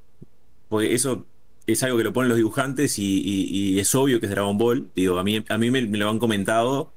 porque 0.70 0.94
eso 0.94 1.26
es 1.68 1.84
algo 1.84 1.98
que 1.98 2.04
lo 2.04 2.14
ponen 2.14 2.30
los 2.30 2.38
dibujantes 2.38 2.98
y, 3.00 3.22
y- 3.22 3.76
y 3.76 3.80
es 3.80 3.94
obvio 3.96 4.20
que 4.20 4.26
es 4.26 4.32
Dragon 4.32 4.58
Ball, 4.58 4.90
digo, 4.96 5.18
a 5.20 5.24
mí, 5.24 5.44
a 5.48 5.58
mí 5.58 5.72
me, 5.72 5.82
me 5.86 5.98
lo 5.98 6.10
han 6.10 6.20
comentado 6.20 6.92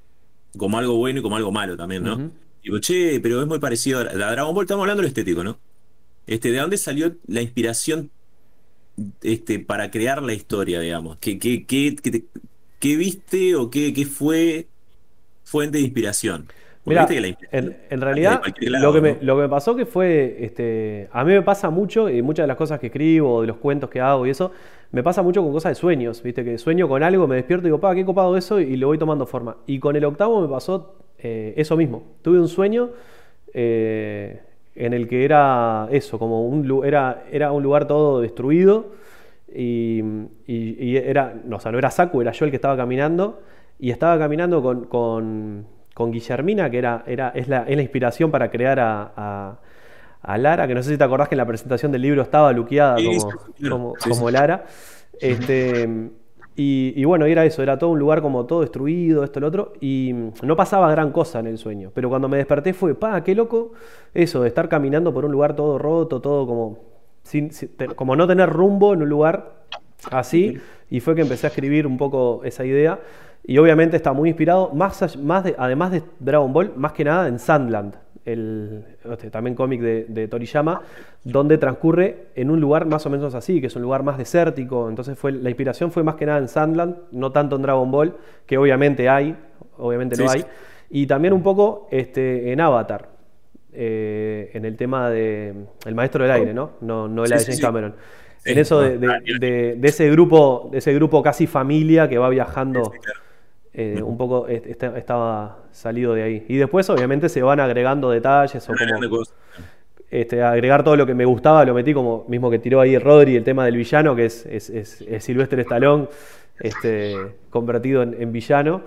como 0.57 0.78
algo 0.78 0.94
bueno 0.96 1.18
y 1.20 1.22
como 1.22 1.36
algo 1.36 1.52
malo 1.52 1.76
también, 1.76 2.02
¿no? 2.05 2.16
Digo, 2.62 2.78
che, 2.80 3.20
pero 3.20 3.42
es 3.42 3.46
muy 3.46 3.59
parecido 3.59 3.98
a, 3.98 4.02
a 4.02 4.14
Dragon 4.32 4.55
Ball, 4.55 4.64
estamos 4.64 4.82
hablando 4.82 5.02
de 5.02 5.05
lo 5.05 5.09
estético, 5.09 5.44
¿no? 5.44 5.59
Este, 6.26 6.50
¿de 6.50 6.59
dónde 6.59 6.78
salió 6.78 7.14
la 7.26 7.42
inspiración 7.42 8.11
este, 9.22 9.59
para 9.59 9.90
crear 9.90 10.22
la 10.22 10.32
historia, 10.34 10.80
digamos? 10.80 11.18
¿Qué, 11.18 11.38
qué, 11.38 11.66
qué, 11.66 11.96
qué 12.02 12.11
te- 12.11 12.24
qué 12.85 12.97
viste 12.97 13.57
o 13.57 13.70
qué, 13.70 13.95
qué 13.95 14.05
fue 14.05 14.66
fuente 15.43 15.78
de 15.78 15.85
inspiración? 15.85 16.47
Viste 16.85 17.14
que 17.14 17.20
la 17.22 17.28
inspiración 17.28 17.76
en, 17.89 18.01
realidad 18.03 18.43
lado, 18.61 18.85
lo, 18.85 18.93
que 18.93 19.01
me, 19.01 19.12
¿no? 19.14 19.18
lo 19.22 19.37
que 19.37 19.43
me 19.43 19.49
pasó 19.49 19.74
que 19.74 19.87
fue, 19.87 20.37
este, 20.41 21.09
a 21.11 21.24
mí 21.24 21.32
me 21.32 21.41
pasa 21.41 21.70
mucho, 21.70 22.11
y 22.11 22.20
muchas 22.20 22.45
de 22.45 22.49
las 22.49 22.59
cosas 22.59 22.78
que 22.78 22.89
escribo, 22.89 23.41
de 23.41 23.47
los 23.47 23.57
cuentos 23.57 23.89
que 23.89 24.03
hago 24.03 24.26
y 24.26 24.30
eso, 24.30 24.53
me 24.93 25.03
pasa 25.03 25.22
mucho 25.22 25.43
con 25.43 25.51
cosas 25.51 25.70
de 25.70 25.76
sueños, 25.76 26.22
viste, 26.22 26.45
que 26.45 26.59
sueño 26.59 26.87
con 26.87 27.03
algo, 27.03 27.26
me 27.26 27.37
despierto 27.37 27.66
y 27.66 27.68
digo, 27.68 27.80
pa, 27.80 27.95
qué 27.95 28.05
copado 28.05 28.37
eso, 28.37 28.61
y 28.61 28.76
le 28.76 28.85
voy 28.85 28.99
tomando 28.99 29.24
forma. 29.24 29.57
Y 29.66 29.78
con 29.78 29.97
el 29.97 30.05
octavo 30.05 30.43
me 30.43 30.49
pasó 30.49 30.97
eh, 31.20 31.55
eso 31.57 31.78
mismo. 31.78 32.03
Tuve 32.20 32.39
un 32.39 32.49
sueño 32.49 32.91
eh, 33.55 34.43
en 34.74 34.93
el 34.93 35.09
que 35.09 35.24
era 35.24 35.89
eso, 35.91 36.18
como 36.18 36.47
un, 36.47 36.85
era, 36.85 37.24
era 37.32 37.51
un 37.51 37.62
lugar 37.62 37.87
todo 37.87 38.20
destruido, 38.20 38.93
y, 39.55 40.00
y- 40.46 40.76
y 40.92 40.96
era, 40.96 41.34
no, 41.44 41.57
o 41.57 41.61
sea, 41.61 41.72
no 41.72 41.78
era 41.78 41.90
Saku, 41.90 42.20
era 42.22 42.32
yo 42.32 42.44
el 42.44 42.50
que 42.50 42.57
estaba 42.57 42.76
caminando, 42.76 43.40
y 43.78 43.90
estaba 43.90 44.18
caminando 44.18 44.62
con, 44.62 44.84
con, 44.86 45.66
con 45.94 46.12
Guillermina, 46.12 46.70
que 46.70 46.78
era, 46.78 47.05
era, 47.07 47.30
es, 47.34 47.48
la, 47.48 47.64
es 47.64 47.76
la 47.76 47.82
inspiración 47.82 48.30
para 48.30 48.50
crear 48.50 48.80
a, 48.80 49.12
a- 49.16 49.59
a 50.22 50.38
Lara, 50.38 50.66
que 50.66 50.74
no 50.74 50.82
sé 50.82 50.90
si 50.92 50.98
te 50.98 51.05
acordás 51.05 51.28
que 51.28 51.34
en 51.34 51.38
la 51.38 51.46
presentación 51.46 51.92
del 51.92 52.02
libro 52.02 52.22
estaba 52.22 52.52
luqueada 52.52 53.02
Sí, 53.02 53.20
como, 53.20 53.36
sí, 53.59 53.68
como, 53.68 53.98
Sí, 53.98 54.09
como. 54.09 54.30
Lara. 54.30 54.64
Este, 55.20 56.11
y, 56.57 56.92
y 56.96 57.05
bueno, 57.05 57.26
era 57.26 57.44
eso, 57.44 57.62
era 57.62 57.78
todo 57.78 57.90
un 57.90 57.98
lugar 57.98 58.22
como 58.22 58.46
todo 58.46 58.61
destruido, 58.61 59.24
esto, 59.24 59.40
lo 59.40 59.48
otro, 59.48 59.72
y 59.80 60.12
no 60.42 60.57
pasaba 60.57 60.90
gran 60.90 61.11
cosa 61.12 61.40
en 61.40 61.46
el 61.48 61.59
sueño. 61.59 61.90
Pero 61.94 62.09
cuando 62.09 62.28
me 62.28 62.36
desperté 62.36 62.72
fue, 62.74 62.94
pa, 62.94 63.22
qué 63.24 63.34
loco, 63.34 63.72
eso, 64.14 64.42
de 64.42 64.48
estar 64.48 64.68
caminando 64.68 65.12
por 65.12 65.24
un 65.24 65.32
lugar 65.32 65.57
todo 65.57 65.78
roto, 65.78 66.20
todo 66.20 66.46
como, 66.46 66.78
sin, 67.24 67.50
sin- 67.50 67.70
te- 67.76 67.88
como 67.88 68.14
no 68.14 68.26
tener 68.28 68.48
rumbo 68.48 68.94
en 68.94 69.02
un 69.02 69.08
lugar 69.08 69.64
así, 70.12 70.58
y 70.90 71.00
fue 71.00 71.14
que 71.16 71.22
empecé 71.22 71.46
a 71.46 71.50
escribir 71.50 71.86
un 71.86 71.96
poco 71.98 72.42
esa 72.44 72.64
idea. 72.64 73.00
Y 73.46 73.58
obviamente 73.58 73.96
está 73.96 74.12
muy 74.12 74.28
inspirado, 74.30 74.70
más, 74.72 75.02
all- 75.02 75.22
más 75.22 75.44
de- 75.44 75.54
además 75.58 75.90
de 75.90 76.02
Dragon 76.20 76.52
Ball, 76.52 76.72
más 76.76 76.92
que 76.92 77.04
nada 77.04 77.26
en 77.28 77.38
Sandland, 77.38 77.94
el, 78.24 78.84
este, 79.12 79.28
también 79.30 79.54
cómic 79.54 79.82
de, 79.82 80.06
de 80.08 80.28
Toriyama, 80.28 80.80
donde 81.24 81.58
transcurre 81.58 82.28
en 82.36 82.50
un 82.50 82.58
lugar 82.60 82.86
más 82.86 83.04
o 83.04 83.10
menos 83.10 83.34
así, 83.34 83.60
que 83.60 83.66
es 83.66 83.76
un 83.76 83.82
lugar 83.82 84.02
más 84.02 84.16
desértico. 84.16 84.88
Entonces 84.88 85.18
fue, 85.18 85.32
la 85.32 85.50
inspiración 85.50 85.90
fue 85.90 86.02
más 86.02 86.14
que 86.14 86.24
nada 86.24 86.38
en 86.38 86.48
Sandland, 86.48 86.96
no 87.12 87.32
tanto 87.32 87.56
en 87.56 87.62
Dragon 87.62 87.90
Ball, 87.90 88.14
que 88.46 88.56
obviamente 88.56 89.10
hay, 89.10 89.36
obviamente 89.76 90.16
lo 90.16 90.26
Sí, 90.28 90.36
hay. 90.38 90.40
sí. 90.42 90.46
Y 90.90 91.06
también 91.06 91.34
un 91.34 91.42
poco 91.42 91.86
este, 91.90 92.50
en 92.52 92.60
Avatar, 92.62 93.08
eh, 93.74 94.50
en 94.54 94.64
el 94.64 94.76
tema 94.76 95.10
de 95.10 95.52
El 95.86 95.94
Maestro 95.94 96.22
del 96.24 96.32
Aire, 96.32 96.54
¿no? 96.54 96.72
No, 96.80 97.08
no 97.08 97.22
la 97.26 97.38
Sí, 97.38 97.40
de 97.40 97.44
James 97.46 97.56
sí. 97.56 97.62
Cameron. 97.62 97.94
Sí, 98.38 98.52
en 98.52 98.58
eso 98.58 98.80
de, 98.80 98.98
no, 98.98 99.12
de- 99.12 99.20
ya. 99.26 99.38
de- 99.38 99.74
de 99.76 99.88
ese 99.88 100.10
grupo, 100.10 100.68
de 100.72 100.78
ese 100.78 100.92
grupo 100.94 101.22
casi 101.22 101.46
familia 101.46 102.08
que 102.08 102.18
va 102.18 102.28
viajando. 102.28 102.90
Claro. 102.90 103.20
eh, 103.76 104.00
un 104.02 104.16
poco 104.16 104.46
está- 104.46 104.96
estaba 104.96 105.64
salido 105.72 106.14
de 106.14 106.22
ahí. 106.22 106.44
Y 106.48 106.56
después, 106.58 106.88
obviamente, 106.90 107.28
se 107.28 107.42
van 107.42 107.58
agregando 107.58 108.08
detalles 108.10 108.62
o 108.68 108.72
como 108.72 109.22
este, 110.12 110.42
agregar 110.44 110.84
todo 110.84 110.94
lo 110.94 111.04
que 111.06 111.14
me 111.14 111.24
gustaba, 111.24 111.64
lo 111.64 111.74
metí 111.74 111.92
como 111.92 112.24
mismo 112.28 112.50
que 112.52 112.60
tiró 112.60 112.80
ahí 112.80 112.96
Rodri, 112.98 113.34
el 113.34 113.42
tema 113.42 113.64
del 113.64 113.76
villano, 113.76 114.14
que 114.14 114.26
es, 114.26 114.46
es, 114.46 114.70
es- 114.70 115.00
es 115.00 115.24
Silvestre 115.24 115.62
Stallone, 115.62 116.06
este, 116.60 117.16
convertido 117.50 118.02
en, 118.04 118.14
en 118.22 118.30
villano. 118.30 118.82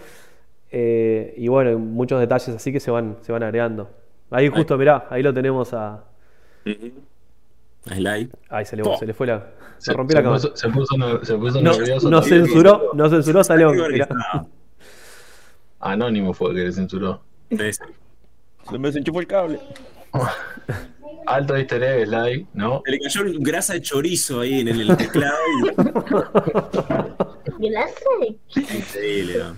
Eh, 0.72 1.34
y 1.38 1.48
bueno, 1.50 1.78
muchos 1.80 2.20
detalles 2.22 2.50
así 2.50 2.72
que 2.72 2.80
se 2.80 2.90
van, 2.92 3.18
se 3.22 3.32
van 3.34 3.44
agregando. 3.44 3.90
Ahí 4.32 4.50
justo, 4.50 4.78
mirá, 4.78 5.08
ahí 5.10 5.24
lo 5.24 5.34
tenemos 5.34 5.74
a. 5.74 6.04
Ahí 8.50 8.66
se 8.66 8.76
le, 8.76 8.84
se 8.98 9.06
le 9.06 9.14
fue 9.14 9.28
la. 9.28 9.40
Se 9.78 9.92
Se, 9.92 9.94
rompió 9.94 10.18
se 10.18 10.24
la 10.24 10.24
cámara. 10.24 10.56
se 10.56 10.70
puso 10.70 10.96
ner- 10.98 11.24
se 11.24 11.36
puso 11.38 11.62
No, 11.62 11.72
nervioso. 11.72 12.10
no 12.10 12.20
también. 12.22 12.46
censuró, 12.46 12.92
no 12.94 13.10
censuró 13.10 13.40
organizado. 13.40 14.50
Anónimo 15.80 16.34
fue 16.34 16.50
el 16.50 16.56
que 16.56 16.64
le 16.64 16.72
censuró. 16.74 17.22
Se 17.50 18.78
me 18.78 18.88
desenchufó 18.88 19.20
el 19.22 19.28
cable. 19.28 19.60
Alto 21.28 21.56
easter 21.58 21.84
egg, 21.84 22.08
Sly, 22.08 22.48
¿no? 22.54 22.82
Se 22.86 22.92
le 22.92 23.00
cayó 23.00 23.22
grasa 23.40 23.74
de 23.74 23.82
chorizo 23.82 24.40
ahí 24.42 24.62
en 24.62 24.68
el 24.70 24.98
teclado. 24.98 25.36
y- 27.60 27.70
Gracias. 27.70 28.02
Increíble, 28.56 29.38
¿no? 29.40 29.58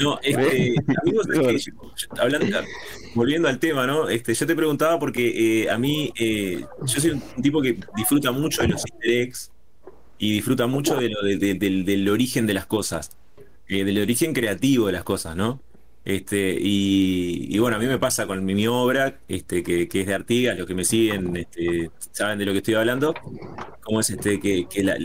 No, 0.00 0.18
este, 0.22 0.74
amigos, 1.02 1.26
es 1.32 1.38
que 1.38 1.58
yo- 1.70 1.72
yo- 1.96 2.22
hablando, 2.22 2.46
volviendo 3.14 3.48
al 3.48 3.58
tema, 3.58 3.86
¿no? 3.86 4.08
Este, 4.08 4.34
yo 4.34 4.46
te 4.46 4.54
preguntaba 4.54 4.98
porque 4.98 5.62
eh, 5.64 5.70
a 5.70 5.78
mí, 5.78 6.12
eh, 6.18 6.64
yo 6.86 7.00
soy 7.00 7.10
un 7.10 7.22
tipo 7.42 7.60
que 7.60 7.78
disfruta 7.96 8.30
mucho 8.32 8.62
de 8.62 8.68
los 8.68 8.84
easter 8.86 9.10
eggs 9.10 9.50
y 10.18 10.32
disfruta 10.34 10.66
mucho 10.66 10.96
de 10.96 11.08
lo 11.10 11.22
de- 11.22 11.36
de- 11.36 11.54
del, 11.54 11.84
del 11.84 12.08
origen 12.08 12.46
de 12.46 12.54
las 12.54 12.66
cosas, 12.66 13.10
eh, 13.68 13.84
del 13.84 13.98
origen 14.00 14.32
creativo 14.32 14.86
de 14.86 14.92
las 14.92 15.04
cosas, 15.04 15.36
¿no? 15.36 15.60
Este, 16.04 16.56
y, 16.58 17.48
y 17.54 17.58
bueno, 17.58 17.76
a 17.76 17.80
mí 17.80 17.86
me 17.86 17.98
pasa 17.98 18.26
con 18.26 18.42
mi, 18.44 18.54
mi 18.54 18.66
obra, 18.66 19.18
este, 19.28 19.62
que, 19.62 19.88
que 19.88 20.00
es 20.02 20.06
de 20.06 20.14
Artigas, 20.14 20.56
los 20.56 20.66
que 20.66 20.74
me 20.74 20.84
siguen 20.84 21.36
este, 21.36 21.90
saben 22.12 22.38
de 22.38 22.46
lo 22.46 22.52
que 22.52 22.58
estoy 22.58 22.74
hablando, 22.74 23.14
cómo 23.82 24.00
es 24.00 24.08
este, 24.10 24.40
que, 24.40 24.66
que 24.68 24.82
la- 24.84 24.96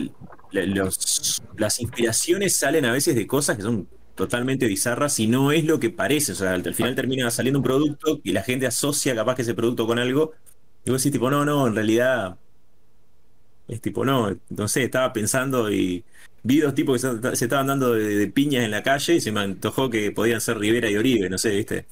la- 0.51 0.65
los- 0.65 1.41
las 1.57 1.79
inspiraciones 1.81 2.55
salen 2.55 2.85
a 2.85 2.91
veces 2.93 3.15
de 3.15 3.27
cosas 3.27 3.57
que 3.57 3.63
son 3.63 3.87
totalmente 4.15 4.67
bizarras 4.67 5.19
y 5.19 5.27
no 5.27 5.51
es 5.51 5.65
lo 5.65 5.79
que 5.79 5.89
parece. 5.89 6.33
O 6.33 6.35
sea, 6.35 6.53
al, 6.53 6.65
al 6.67 6.75
final 6.75 6.95
termina 6.95 7.29
saliendo 7.31 7.59
un 7.59 7.63
producto 7.63 8.19
y 8.23 8.31
la 8.31 8.43
gente 8.43 8.67
asocia 8.67 9.15
capaz 9.15 9.35
que 9.35 9.41
ese 9.43 9.53
producto 9.55 9.87
con 9.87 9.99
algo. 9.99 10.33
Y 10.85 10.91
vos 10.91 11.01
decís, 11.01 11.13
tipo, 11.13 11.29
no, 11.31 11.45
no, 11.45 11.67
en 11.67 11.75
realidad 11.75 12.37
es 13.67 13.81
tipo, 13.81 14.05
no, 14.05 14.35
no 14.49 14.67
sé, 14.67 14.83
estaba 14.83 15.13
pensando 15.13 15.71
y 15.71 16.03
vi 16.43 16.59
dos 16.59 16.75
tipos 16.75 17.01
que 17.01 17.07
se, 17.29 17.35
se 17.37 17.45
estaban 17.45 17.67
dando 17.67 17.93
de, 17.93 18.15
de 18.17 18.27
piñas 18.27 18.65
en 18.65 18.71
la 18.71 18.83
calle 18.83 19.15
y 19.15 19.21
se 19.21 19.31
me 19.31 19.39
antojó 19.39 19.89
que 19.89 20.11
podían 20.11 20.41
ser 20.41 20.57
Rivera 20.59 20.89
y 20.89 20.97
Oribe, 20.97 21.29
no 21.29 21.37
sé, 21.37 21.51
¿viste? 21.51 21.85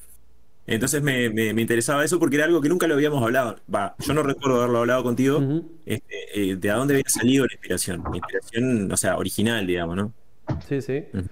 Entonces 0.68 1.02
me, 1.02 1.30
me- 1.30 1.54
me 1.54 1.62
interesaba 1.62 2.04
eso 2.06 2.20
porque 2.20 2.36
era 2.36 2.46
algo 2.46 2.62
que 2.62 2.70
nunca 2.70 2.88
lo 2.88 2.94
habíamos 2.94 3.24
hablado. 3.24 3.58
Va, 3.74 3.96
yo 4.00 4.14
no 4.14 4.22
recuerdo 4.24 4.58
haberlo 4.58 4.80
hablado 4.80 5.04
contigo. 5.04 5.40
Este, 5.86 6.52
eh, 6.52 6.56
de 6.56 6.70
a 6.70 6.76
dónde 6.76 6.94
había 6.96 7.10
salido 7.10 7.46
la 7.46 7.54
inspiración. 7.54 8.04
La 8.12 8.18
inspiración, 8.18 8.92
o 8.92 8.98
sea, 8.98 9.18
original, 9.18 9.66
digamos, 9.66 9.96
¿no? 9.96 10.14
Sí, 10.68 10.82
sí. 10.82 11.04
Ujú. 11.14 11.26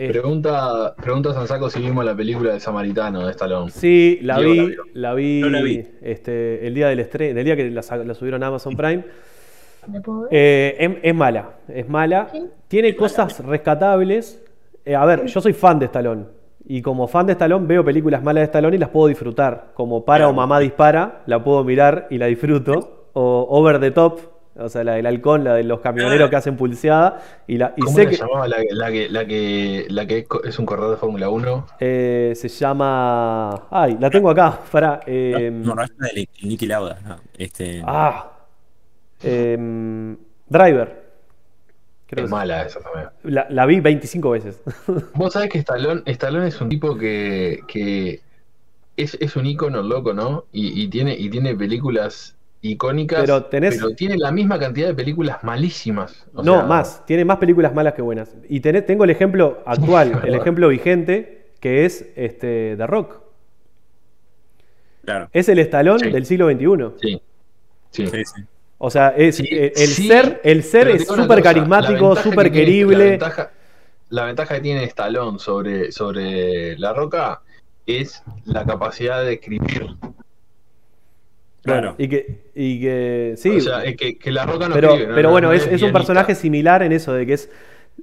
Eh, 0.00 0.10
Pregunta, 0.10 0.94
pregunta 0.94 1.34
Sansaco 1.34 1.68
si 1.68 1.80
vimos 1.80 2.04
la 2.04 2.14
película 2.14 2.52
de 2.52 2.60
Samaritano 2.60 3.26
de 3.26 3.32
Stallone. 3.32 3.68
Sí, 3.72 4.20
la 4.22 4.38
Diego 4.38 4.66
vi, 4.68 4.76
la 4.94 5.14
vi, 5.14 5.40
No 5.40 5.48
la 5.48 5.60
vi. 5.60 5.84
Este, 6.00 6.64
el 6.64 6.72
día 6.72 6.86
del 6.86 7.00
estreno, 7.00 7.34
del 7.34 7.44
día 7.44 7.56
que 7.56 7.68
la, 7.68 7.82
subieron 7.82 8.44
a 8.44 8.46
Amazon 8.46 8.76
Prime. 8.76 9.04
Eh, 10.30 10.76
es, 10.78 10.90
es 11.02 11.14
mala, 11.16 11.56
es 11.66 11.88
mala. 11.88 12.28
Sí. 12.30 12.46
Tiene 12.68 12.94
cosas 12.94 13.44
rescatables. 13.44 14.40
Eh, 14.84 14.94
a 14.94 15.04
ver, 15.04 15.26
yo 15.26 15.40
soy 15.40 15.52
fan 15.52 15.80
de 15.80 15.86
Stallone. 15.86 16.26
Y 16.64 16.80
como 16.80 17.08
fan 17.08 17.26
de 17.26 17.32
Stallone 17.32 17.66
veo 17.66 17.84
películas 17.84 18.22
malas 18.22 18.42
de 18.42 18.44
Stallone 18.44 18.76
y 18.76 18.78
las 18.78 18.90
puedo 18.90 19.08
disfrutar. 19.08 19.72
Como 19.74 20.04
Para 20.04 20.28
o. 20.28 20.32
Mamá 20.32 20.60
Dispara, 20.60 21.22
la 21.26 21.42
puedo 21.42 21.64
mirar 21.64 22.06
y 22.08 22.18
la 22.18 22.26
disfruto. 22.26 23.08
O 23.14 23.48
Over 23.50 23.80
the 23.80 23.90
Top, 23.90 24.20
o 24.58 24.68
sea, 24.68 24.84
la 24.84 24.94
del 24.94 25.06
halcón, 25.06 25.44
la 25.44 25.54
de 25.54 25.64
los 25.64 25.80
camioneros 25.80 26.28
que 26.30 26.36
hacen 26.36 26.56
pulseada. 26.56 27.22
Y, 27.46 27.56
la, 27.58 27.74
y 27.76 27.80
¿Cómo 27.82 27.96
sé 27.96 28.04
se 28.04 28.08
que 28.10 28.16
llamaba 28.16 28.48
la, 28.48 28.56
la 28.70 28.90
que, 28.90 29.08
la, 29.08 29.24
que, 29.26 29.86
la 29.88 30.06
que 30.06 30.26
es 30.44 30.58
un 30.58 30.66
corredor 30.66 30.90
de 30.92 30.96
Fórmula 30.96 31.28
1? 31.28 31.66
eh, 31.80 32.32
se 32.36 32.48
llama... 32.48 33.66
Ay, 33.70 33.96
la 34.00 34.10
tengo 34.10 34.30
acá, 34.30 34.60
para... 34.70 35.00
no, 35.06 35.74
no 35.74 35.82
es 35.82 35.90
la 35.98 36.08
de 36.14 36.28
Nicky 36.42 36.66
Lauda, 36.66 36.98
no. 37.06 37.16
Este, 37.36 37.82
Ah. 37.86 38.32
Em, 39.22 40.16
Driver. 40.48 41.08
Creo 42.06 42.24
es 42.24 42.30
que- 42.30 42.34
mala 42.36 42.62
esa 42.62 42.80
también. 42.80 43.08
La, 43.24 43.46
la 43.50 43.66
vi 43.66 43.80
25 43.80 44.30
veces. 44.30 44.62
Vos 45.14 45.32
sabés 45.34 45.50
que 45.50 45.58
Stallone, 45.58 46.02
Stallone 46.06 46.48
es 46.48 46.60
un 46.60 46.68
tipo 46.68 46.96
que, 46.96 47.60
que 47.68 48.22
es, 48.96 49.16
es 49.20 49.36
un 49.36 49.44
ícono 49.46 49.82
loco, 49.82 50.14
¿no? 50.14 50.46
Y, 50.52 50.82
y 50.82 50.88
tiene, 50.88 51.14
y 51.14 51.28
tiene 51.28 51.54
películas 51.54 52.34
icónicas, 52.60 53.20
Pero 53.20 53.46
tenés- 53.48 53.76
pero 53.76 53.90
tiene 53.94 54.16
la 54.18 54.32
misma 54.32 54.58
cantidad 54.58 54.88
de 54.88 54.94
películas 54.94 55.42
malísimas. 55.44 56.26
O 56.34 56.42
no, 56.42 56.54
sea, 56.58 56.62
más. 56.64 57.06
Tiene 57.06 57.24
más 57.24 57.38
películas 57.38 57.72
malas 57.74 57.94
que 57.94 58.02
buenas. 58.02 58.34
Y 58.48 58.60
tenés- 58.60 58.84
tengo 58.86 59.04
el 59.04 59.10
ejemplo 59.10 59.62
actual, 59.66 60.20
el 60.24 60.34
ejemplo 60.34 60.68
vigente, 60.68 61.50
que 61.60 61.84
es 61.84 62.06
este 62.16 62.74
The 62.76 62.86
Rock. 62.86 63.20
Claro. 65.04 65.28
Es 65.32 65.48
el 65.48 65.58
Sí. 65.98 66.10
del 66.10 66.26
siglo 66.26 66.48
XXI. 66.50 66.92
Sí. 67.00 67.22
Sí. 67.90 68.06
Sí, 68.06 68.24
sí. 68.24 68.42
O 68.78 68.90
sea, 68.90 69.08
es, 69.16 69.36
Sí, 69.36 69.46
eh, 69.50 69.72
el 69.74 69.88
sí, 69.88 70.06
ser, 70.06 70.40
el 70.44 70.62
ser 70.62 70.88
es 70.88 71.06
súper 71.06 71.42
carismático, 71.42 72.14
súper 72.16 72.44
que 72.46 72.50
tiene- 72.50 72.60
La 72.60 72.66
querible. 72.66 73.10
ventaja, 73.10 73.50
la 74.10 74.24
ventaja 74.26 74.54
que 74.56 74.60
tiene 74.60 74.84
Stallone 74.84 75.38
sobre, 75.38 75.90
sobre 75.90 76.78
La 76.78 76.92
Roca 76.92 77.40
es 77.86 78.22
la 78.44 78.64
capacidad 78.64 79.22
de 79.24 79.32
escribir. 79.34 79.96
Claro. 81.72 81.94
Y 81.98 82.08
que, 82.08 82.38
y 82.54 82.80
que 82.80 83.34
sí, 83.36 83.56
O 83.56 83.60
sea, 83.60 83.84
es 83.84 83.96
que, 83.96 84.18
que 84.18 84.30
La 84.30 84.44
Roca 84.46 84.68
no 84.68 84.74
pero, 84.74 84.90
escribe. 84.90 85.08
¿no? 85.10 85.14
pero 85.14 85.28
No- 85.28 85.32
bueno, 85.32 85.48
no 85.48 85.54
es, 85.54 85.66
es 85.66 85.82
un 85.82 85.92
personaje 85.92 86.34
similar 86.34 86.82
en 86.82 86.92
eso, 86.92 87.12
de 87.12 87.26
que 87.26 87.34
es. 87.34 87.48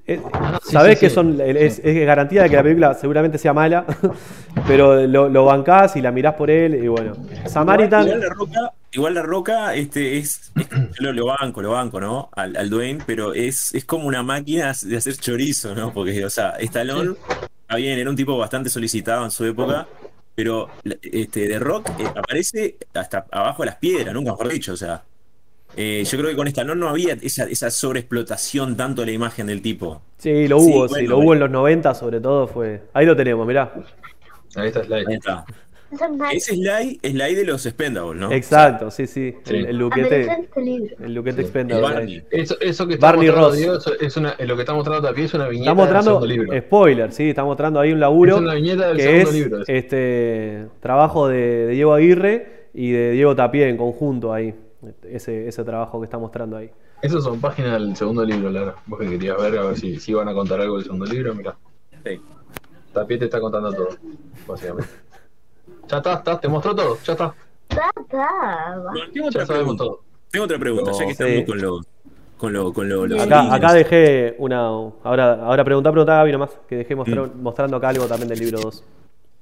es- 0.05 0.20
sí, 0.63 0.72
sabés 0.72 0.99
sí, 0.99 1.05
que 1.05 1.09
sí. 1.09 1.16
son 1.16 1.39
es, 1.41 1.80
es 1.84 2.05
garantía 2.05 2.43
de 2.43 2.49
que 2.49 2.55
la 2.57 2.63
película 2.63 2.93
seguramente 2.93 3.38
sea 3.38 3.53
mala, 3.53 3.86
pero 4.68 5.05
lo, 5.07 5.30
lo 5.30 5.45
bancás 5.45 5.95
y 5.95 6.01
la 6.01 6.11
mirás 6.11 6.36
por 6.36 6.49
él, 6.51 6.76
y 6.84 6.88
bueno. 6.88 7.13
Samaritan. 7.47 8.07
Igual 8.07 8.20
la 8.22 8.30
roca, 8.30 8.72
igual 8.91 9.13
la 9.13 9.22
roca, 9.24 9.76
este 9.76 10.18
es, 10.18 10.51
lo, 10.99 11.13
lo 11.13 11.26
banco, 11.28 11.61
lo 11.61 11.72
banco, 11.72 11.99
¿no? 11.99 12.30
Al, 12.34 12.55
al 12.57 12.70
Dwayne, 12.70 12.99
pero 13.05 13.34
es, 13.34 13.74
es 13.74 13.86
como 13.86 14.07
una 14.07 14.24
máquina 14.24 14.74
de 14.84 14.97
hacer 14.97 15.18
chorizo, 15.18 15.74
¿no? 15.76 15.93
Porque, 15.93 16.24
o 16.26 16.30
sea, 16.30 16.51
Stallone, 16.59 17.16
está 17.61 17.76
bien, 17.78 17.97
era 17.99 18.09
un 18.09 18.16
tipo 18.16 18.38
bastante 18.38 18.70
solicitado 18.70 19.24
en 19.26 19.32
su 19.32 19.45
época, 19.45 19.88
pero 20.36 20.70
este 21.02 21.48
de 21.48 21.60
Rock 21.60 21.90
eh, 21.98 22.06
aparece 22.16 22.78
hasta 22.94 23.26
abajo 23.32 23.64
de 23.64 23.68
las 23.68 23.78
piedras, 23.78 24.14
nunca 24.14 24.32
mejor 24.32 24.50
dicho, 24.50 24.74
o 24.74 24.78
sea. 24.78 25.04
eh, 25.76 26.04
yo 26.06 26.18
creo 26.18 26.30
que 26.30 26.36
con 26.36 26.48
Stallone 26.48 26.80
no 26.80 26.90
había 26.90 27.14
esa, 27.22 27.46
esa 27.46 27.70
sobreexplotación 27.72 28.78
tanto 28.78 29.02
de 29.02 29.08
la 29.08 29.12
imagen 29.14 29.48
del 29.48 29.62
tipo. 29.62 30.02
Sí, 30.18 30.48
lo 30.48 30.60
hubo, 30.60 30.88
sí, 30.88 30.94
bueno, 30.94 31.10
lo 31.10 31.18
hubo 31.20 31.34
en 31.34 31.40
los 31.42 31.50
90 31.52 31.94
sobre 31.96 32.20
todo, 32.22 32.48
fue. 32.48 32.84
Ahí 32.94 33.06
lo 33.06 33.16
tenemos, 33.16 33.46
mirá. 33.48 33.74
Ahí 34.56 34.68
está 34.68 34.84
Slide. 34.84 35.06
Ahí 35.08 35.16
está. 35.16 35.46
Esa 35.92 36.08
es 36.32 36.50
Ese 36.50 36.56
Sly 36.56 37.00
es 37.02 37.12
Sly 37.12 37.36
de 37.36 37.46
los 37.46 37.66
Expendables, 37.66 38.20
¿no? 38.20 38.32
Exacto, 38.32 38.90
sí, 38.92 39.06
sí. 39.08 39.36
Sí. 39.44 39.56
El, 39.56 39.66
el 39.68 39.78
luquete. 39.78 40.22
este 40.22 40.62
libro. 40.62 40.96
El 41.00 41.14
luquete 41.14 41.38
Sí. 41.38 41.42
expendable. 41.44 41.82
Barney. 41.84 42.24
Eso, 42.32 42.60
eso 42.60 42.88
que 42.88 42.96
está 42.96 43.08
Barney 43.08 43.28
mostrando 43.28 43.50
Ross. 43.50 43.58
Diego, 43.58 43.76
eso 43.78 43.94
es 44.00 44.18
una, 44.18 44.36
lo 44.40 44.56
que 44.56 44.62
está 44.64 44.74
mostrando 44.74 45.08
Tapi 45.08 45.22
es 45.22 45.34
una 45.34 45.48
viñeta 45.48 45.72
Está 45.72 45.74
mostrando, 45.76 46.20
del 46.20 46.30
segundo 46.30 46.46
libro. 46.52 46.62
spoiler, 46.68 47.12
sí, 47.14 47.30
está 47.30 47.44
mostrando 47.44 47.80
ahí 47.80 47.94
un 47.94 48.00
laburo 48.00 48.36
Es 48.36 48.42
una 48.42 48.54
viñeta 48.56 48.88
del 48.90 48.98
que 48.98 49.04
segundo 49.04 49.30
es 49.30 49.36
libro, 49.36 49.64
este 49.68 50.66
trabajo 50.82 51.28
de, 51.28 51.38
de 51.68 51.74
Diego 51.74 51.94
Aguirre 51.94 52.68
y 52.74 52.92
de 52.92 53.12
Diego 53.12 53.36
Tapie 53.36 53.68
en 53.70 53.78
conjunto 53.78 54.34
ahí. 54.34 54.54
Ese, 55.04 55.48
ese 55.48 55.64
trabajo 55.64 56.00
que 56.00 56.06
está 56.06 56.18
mostrando 56.18 56.58
ahí. 56.58 56.70
Esas 57.02 57.24
son 57.24 57.40
páginas 57.40 57.74
del 57.80 57.96
segundo 57.96 58.24
libro, 58.26 58.50
Lara. 58.50 58.76
Vos 58.88 59.00
que 59.00 59.08
querías 59.10 59.38
ver, 59.42 59.58
a 59.60 59.64
ver 59.64 59.78
si, 59.78 60.00
si 60.00 60.12
iban 60.12 60.28
a 60.28 60.34
contar 60.34 60.60
algo 60.62 60.76
del 60.76 60.84
segundo 60.86 61.06
libro, 61.06 61.34
mira. 61.36 61.56
Sí. 62.04 62.20
Tapie 62.94 63.18
te 63.18 63.26
está 63.26 63.40
contando 63.40 63.72
todo, 63.74 63.90
básicamente. 64.48 64.90
Ya 65.88 65.98
está, 65.98 66.14
está, 66.16 66.40
te 66.40 66.48
mostró 66.48 66.76
todo, 66.76 66.98
ya 67.04 67.14
está. 67.14 67.34
Bueno, 67.70 69.12
tengo 69.14 69.30
Ya 69.30 69.42
otra 69.42 69.46
sabemos 69.46 69.76
pregunta. 69.76 69.84
todo. 69.84 70.02
Tengo 70.32 70.46
otra 70.46 70.60
pregunta, 70.60 70.92
ya 70.92 71.00
que 71.08 71.14
Sí. 71.16 71.24
estamos 71.24 71.46
con 71.46 71.62
lo, 71.62 71.82
con 72.38 72.54
lo, 72.54 72.74
con 72.74 72.90
lo, 72.90 73.08
los 73.08 73.22
Acá, 73.22 73.74
dejé 73.74 74.36
una. 74.40 74.60
Ahora, 74.60 75.34
ahora 75.46 75.64
preguntá, 75.64 75.92
preguntá 75.92 76.16
Gaby 76.18 76.32
nomás, 76.34 76.50
que 76.68 76.76
dejé 76.78 76.96
mostrar- 76.96 77.28
Mm. 77.34 77.42
mostrando 77.42 77.78
acá 77.78 77.90
algo 77.90 78.06
también 78.08 78.30
del 78.30 78.40
libro 78.40 78.60
2. 78.60 78.84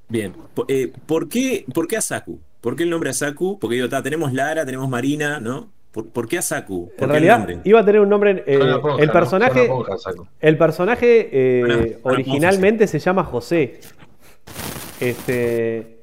Bien. 0.10 0.34
Po- 0.54 0.66
eh, 0.68 0.92
¿por, 1.06 1.28
qué, 1.30 1.66
¿Por 1.74 1.88
qué 1.88 1.98
Asaku? 1.98 2.40
¿Por 2.62 2.76
qué 2.76 2.84
el 2.84 2.90
nombre 2.90 3.10
Asaku? 3.10 3.58
Porque 3.60 3.76
digo, 3.76 3.90
ta, 3.90 4.04
tenemos 4.04 4.32
Lara, 4.34 4.66
tenemos 4.66 4.88
Marina, 4.90 5.40
¿no? 5.40 5.70
¿Por, 5.92 6.10
por 6.10 6.28
qué 6.28 6.38
Asaku? 6.40 6.86
¿Por 6.86 6.92
En 6.92 6.98
qué 6.98 7.04
el 7.04 7.10
realidad 7.10 7.38
nombre? 7.38 7.60
iba 7.64 7.80
a 7.80 7.86
tener 7.86 8.02
un 8.02 8.10
nombre. 8.10 8.44
eh, 8.46 8.60
ponja, 8.82 9.02
el 9.04 9.12
personaje. 9.12 9.68
Ponja. 9.68 9.96
El 10.40 10.58
personaje 10.58 11.30
eh, 11.32 12.00
originalmente 12.04 12.88
se 12.88 13.00
llama 13.00 13.24
José. 13.24 13.80
Este. 15.00 16.03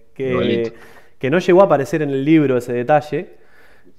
Que, 1.18 1.30
no 1.30 1.38
llegó 1.38 1.60
a 1.60 1.64
aparecer 1.64 2.02
en 2.02 2.10
el 2.10 2.24
libro 2.24 2.56
ese 2.56 2.72
detalle. 2.72 3.40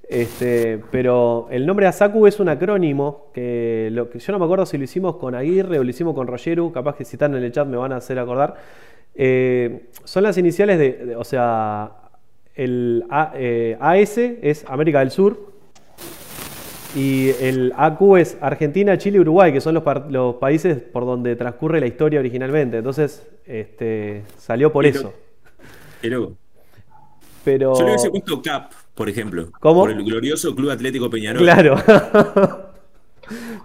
Este, 0.09 0.79
pero 0.91 1.47
el 1.51 1.65
nombre 1.65 1.87
Asaku 1.87 2.27
es 2.27 2.39
un 2.39 2.49
acrónimo 2.49 3.31
que, 3.33 3.89
lo, 3.91 4.09
que 4.09 4.19
yo 4.19 4.33
no 4.33 4.39
me 4.39 4.45
acuerdo 4.45 4.65
si 4.65 4.77
lo 4.77 4.83
hicimos 4.83 5.15
con 5.15 5.35
Aguirre 5.35 5.79
o 5.79 5.83
lo 5.83 5.89
hicimos 5.89 6.13
con 6.15 6.27
Rogeru, 6.27 6.71
capaz 6.73 6.95
que 6.97 7.05
si 7.05 7.15
están 7.15 7.33
en 7.35 7.43
el 7.43 7.51
chat 7.51 7.65
me 7.67 7.77
van 7.77 7.93
a 7.93 7.97
hacer 7.97 8.19
acordar. 8.19 8.55
Eh, 9.15 9.83
son 10.03 10.23
las 10.23 10.37
iniciales 10.37 10.79
de, 10.79 10.91
de- 11.05 11.15
o 11.15 11.23
sea, 11.23 11.91
el 12.55 13.05
A- 13.09 13.31
eh, 13.35 13.77
AS 13.79 14.17
es 14.17 14.65
América 14.67 14.99
del 14.99 15.11
Sur, 15.11 15.51
y 16.95 17.29
el 17.39 17.73
AQ 17.77 18.17
es 18.17 18.37
Argentina, 18.41 18.97
Chile 18.97 19.17
y 19.17 19.21
Uruguay, 19.21 19.53
que 19.53 19.61
son 19.61 19.73
los, 19.73 20.35
países 20.35 20.81
por 20.81 21.05
donde 21.05 21.35
transcurre 21.35 21.79
la 21.79 21.87
historia 21.87 22.19
originalmente. 22.19 22.77
Entonces, 22.77 23.27
este, 23.45 24.23
salió 24.37 24.73
por 24.73 24.85
eso. 24.85 25.13
Qué 26.01 26.09
loco. 26.09 26.37
Pero. 27.43 27.73
Yo 27.77 27.83
le 27.83 27.91
hubiese 27.91 28.09
puesto 28.09 28.41
CAP, 28.41 28.71
por 28.95 29.09
ejemplo. 29.09 29.51
¿Cómo? 29.59 29.81
Por 29.81 29.91
el 29.91 30.03
glorioso 30.03 30.55
Club 30.55 30.71
Atlético 30.71 31.09
Peñarol. 31.09 31.41
Claro. 31.41 31.75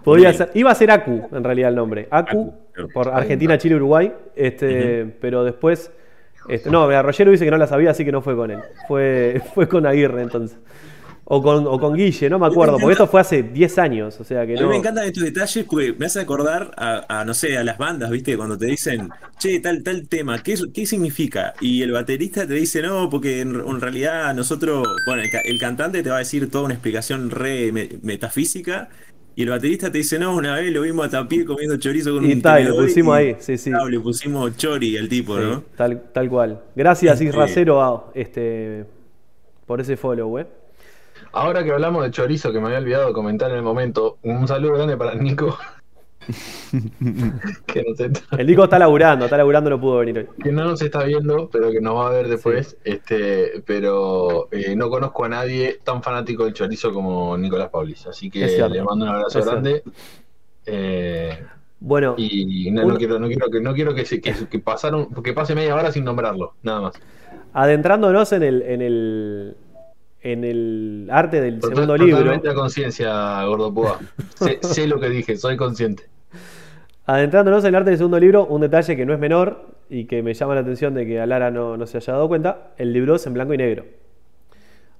Podía 0.03 0.29
Bien. 0.29 0.37
ser. 0.37 0.51
Iba 0.53 0.71
a 0.71 0.75
ser 0.75 0.91
AQ 0.91 1.07
en 1.33 1.43
realidad 1.43 1.69
el 1.69 1.75
nombre. 1.75 2.07
Claro. 2.07 2.53
por 2.93 3.09
Argentina, 3.09 3.57
Chile, 3.57 3.75
Uruguay. 3.75 4.13
Este, 4.35 5.05
pero 5.19 5.43
después. 5.43 5.91
Este, 6.47 6.69
no, 6.69 6.89
Rogero 7.01 7.31
dice 7.31 7.43
que 7.43 7.51
no 7.51 7.57
la 7.57 7.67
sabía, 7.67 7.91
así 7.91 8.05
que 8.05 8.11
no 8.11 8.21
fue 8.21 8.35
con 8.35 8.51
él. 8.51 8.59
Fue, 8.87 9.41
fue 9.53 9.67
con 9.67 9.85
Aguirre 9.85 10.21
entonces. 10.21 10.57
O 11.29 11.41
con, 11.43 11.67
o 11.67 11.77
con 11.77 11.93
Guille, 11.93 12.29
no 12.29 12.39
me 12.39 12.45
acuerdo, 12.47 12.77
porque 12.79 12.93
esto 12.93 13.05
fue 13.05 13.19
hace 13.19 13.43
10 13.43 13.77
años, 13.79 14.17
o 14.17 14.23
sea 14.23 14.45
que 14.45 14.53
A 14.53 14.55
mí 14.55 14.61
no. 14.61 14.69
me 14.69 14.77
encantan 14.77 15.03
estos 15.05 15.23
detalles 15.23 15.65
porque 15.65 15.93
me 15.97 16.05
hace 16.05 16.21
acordar 16.21 16.71
a, 16.77 17.19
a, 17.19 17.25
no 17.25 17.33
sé, 17.33 17.57
a 17.57 17.65
las 17.65 17.77
bandas, 17.77 18.09
¿viste? 18.11 18.37
Cuando 18.37 18.57
te 18.57 18.65
dicen, 18.67 19.09
che, 19.37 19.59
tal, 19.59 19.83
tal 19.83 20.07
tema, 20.07 20.41
¿qué, 20.41 20.55
qué 20.73 20.85
significa? 20.85 21.53
Y 21.59 21.81
el 21.81 21.91
baterista 21.91 22.47
te 22.47 22.53
dice, 22.53 22.81
no, 22.81 23.09
porque 23.09 23.41
en, 23.41 23.55
en 23.55 23.81
realidad 23.81 24.33
nosotros, 24.35 24.87
bueno, 25.05 25.21
el, 25.21 25.29
ca- 25.29 25.41
el 25.41 25.59
cantante 25.59 26.01
te 26.01 26.09
va 26.09 26.15
a 26.15 26.19
decir 26.19 26.49
toda 26.49 26.63
una 26.63 26.75
explicación 26.75 27.29
re 27.29 27.73
me- 27.73 27.89
metafísica 28.03 28.87
y 29.35 29.43
el 29.43 29.49
baterista 29.49 29.91
te 29.91 29.97
dice, 29.97 30.17
no, 30.19 30.33
una 30.33 30.55
vez 30.55 30.71
lo 30.71 30.81
vimos 30.83 31.07
a 31.07 31.09
Tapie 31.09 31.43
comiendo 31.43 31.75
chorizo 31.75 32.13
con 32.13 32.23
Y 32.23 32.31
un 32.31 32.39
y 32.39 32.63
lo 32.63 32.75
pusimos 32.77 33.17
y- 33.17 33.21
ahí, 33.21 33.35
sí, 33.39 33.57
sí. 33.57 33.71
le 33.89 33.99
pusimos 33.99 34.55
chori 34.55 34.95
al 34.97 35.09
tipo, 35.09 35.35
Sí, 35.37 35.43
¿no? 35.43 35.63
tal, 35.75 36.03
tal 36.13 36.29
cual. 36.29 36.61
Gracias, 36.73 37.15
Este- 37.15 37.25
Isracero, 37.25 38.11
este, 38.15 38.85
por 39.65 39.81
ese 39.81 39.97
follow, 39.97 40.39
eh. 40.39 40.47
Ahora 41.39 41.63
que 41.63 41.71
hablamos 41.71 42.03
de 42.03 42.11
chorizo, 42.11 42.51
que 42.51 42.59
me 42.59 42.67
había 42.67 42.79
olvidado 42.79 43.07
de 43.07 43.13
comentar 43.13 43.51
en 43.51 43.57
el 43.57 43.63
momento, 43.63 44.17
un 44.23 44.47
saludo 44.47 44.73
grande 44.73 44.97
para 44.97 45.13
Nico. 45.15 45.57
que, 47.67 47.83
no 47.87 47.95
se- 47.95 48.11
El 48.37 48.47
Nico 48.47 48.63
está 48.65 48.79
laburando, 48.79 49.25
está 49.25 49.37
laburando, 49.37 49.69
no 49.69 49.79
pudo 49.79 49.99
venir 49.99 50.17
hoy. 50.19 50.27
que 50.43 50.51
no 50.51 50.63
nos 50.65 50.81
está 50.81 51.03
viendo, 51.03 51.49
pero 51.51 51.71
que 51.71 51.79
nos 51.79 51.95
va 51.95 52.07
a 52.07 52.11
ver 52.11 52.27
después. 52.27 52.77
Este, 52.83 53.61
pero 53.65 54.49
eh, 54.51 54.75
no 54.75 54.89
conozco 54.89 55.25
a 55.25 55.29
nadie 55.29 55.79
tan 55.83 56.01
fanático 56.03 56.45
del 56.45 56.53
chorizo 56.53 56.91
como 56.91 57.37
Nicolás 57.37 57.69
Paulis. 57.69 58.07
Así 58.07 58.29
que 58.29 58.45
le 58.69 58.83
mando 58.83 59.05
un 59.05 59.11
abrazo 59.11 59.39
Es 59.39 59.45
grande. 59.45 59.83
Eh, 60.65 61.37
Bueno, 61.79 62.15
y 62.17 62.71
no, 62.71 62.97
quiero, 62.97 63.19
no 63.19 63.27
quiero 63.27 63.49
que 63.49 63.61
no 63.61 63.73
quiero 63.73 63.93
que, 63.95 64.05
se- 64.05 64.19
que, 64.19 64.33
que 64.49 64.59
pasaron, 64.59 65.13
que 65.23 65.33
pase 65.33 65.55
media 65.55 65.75
hora 65.75 65.91
sin 65.91 66.03
nombrarlo, 66.03 66.55
nada 66.63 66.81
más. 66.81 66.93
adentrándonos 67.53 68.33
en 68.33 68.43
el, 68.43 68.61
en 68.63 68.81
el, 68.81 69.55
en 70.31 70.43
el 70.43 71.07
arte 71.11 71.41
del 71.41 71.59
Total- 71.59 71.75
segundo 71.75 71.97
libro. 71.97 72.17
Totalmente 72.17 72.49
a 72.49 72.53
conciencia, 72.53 73.43
Gordo 73.45 73.73
Púa. 73.73 73.99
sé, 74.35 74.59
sé 74.61 74.87
lo 74.87 74.99
que 74.99 75.09
dije, 75.09 75.37
soy 75.37 75.57
consciente. 75.57 76.03
Adentrándonos 77.05 77.63
en 77.63 77.69
el 77.69 77.75
arte 77.75 77.89
del 77.91 77.97
segundo 77.97 78.19
libro, 78.19 78.45
un 78.45 78.61
detalle 78.61 78.95
que 78.97 79.05
no 79.05 79.13
es 79.13 79.19
menor 79.19 79.67
y 79.89 80.05
que 80.05 80.21
me 80.21 80.33
llama 80.33 80.55
la 80.55 80.61
atención 80.61 80.93
de 80.93 81.05
que 81.05 81.21
a 81.21 81.25
Lara 81.25 81.51
no, 81.51 81.77
no 81.77 81.87
se 81.87 81.97
haya 81.97 82.13
dado 82.13 82.27
cuenta, 82.27 82.71
el 82.77 82.91
libro 82.91 83.15
es 83.15 83.25
en 83.25 83.33
blanco 83.33 83.53
y 83.53 83.57
negro. 83.57 83.85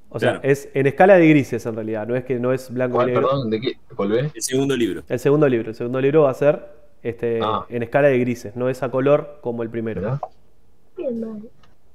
O 0.09 0.19
sea, 0.19 0.33
Claro. 0.39 0.47
es 0.49 0.69
en 0.73 0.87
escala 0.87 1.15
de 1.15 1.27
grises 1.27 1.65
en 1.65 1.75
realidad, 1.75 2.07
no 2.07 2.15
es 2.15 2.23
que 2.23 2.39
no 2.39 2.53
es 2.53 2.73
blanco 2.73 2.93
y 2.93 2.95
¿Cuál, 2.95 3.07
negro. 3.07 3.21
perdón? 3.27 3.49
¿De 3.49 3.59
qué? 3.59 3.73
¿Volvé? 3.93 4.31
El 4.33 4.41
segundo 4.41 4.77
libro. 4.77 5.03
El 5.09 5.19
segundo 5.19 5.49
libro, 5.49 5.69
el 5.69 5.75
segundo 5.75 5.99
libro 5.99 6.21
va 6.23 6.31
a 6.31 6.33
ser 6.33 6.65
este, 7.03 7.41
Ah. 7.43 7.65
en 7.69 7.83
escala 7.83 8.07
de 8.07 8.17
grises, 8.19 8.55
no 8.55 8.69
es 8.69 8.81
a 8.83 8.89
color 8.89 9.39
como 9.41 9.63
el 9.63 9.69
primero. 9.69 10.01
¿Verdad? 10.01 10.19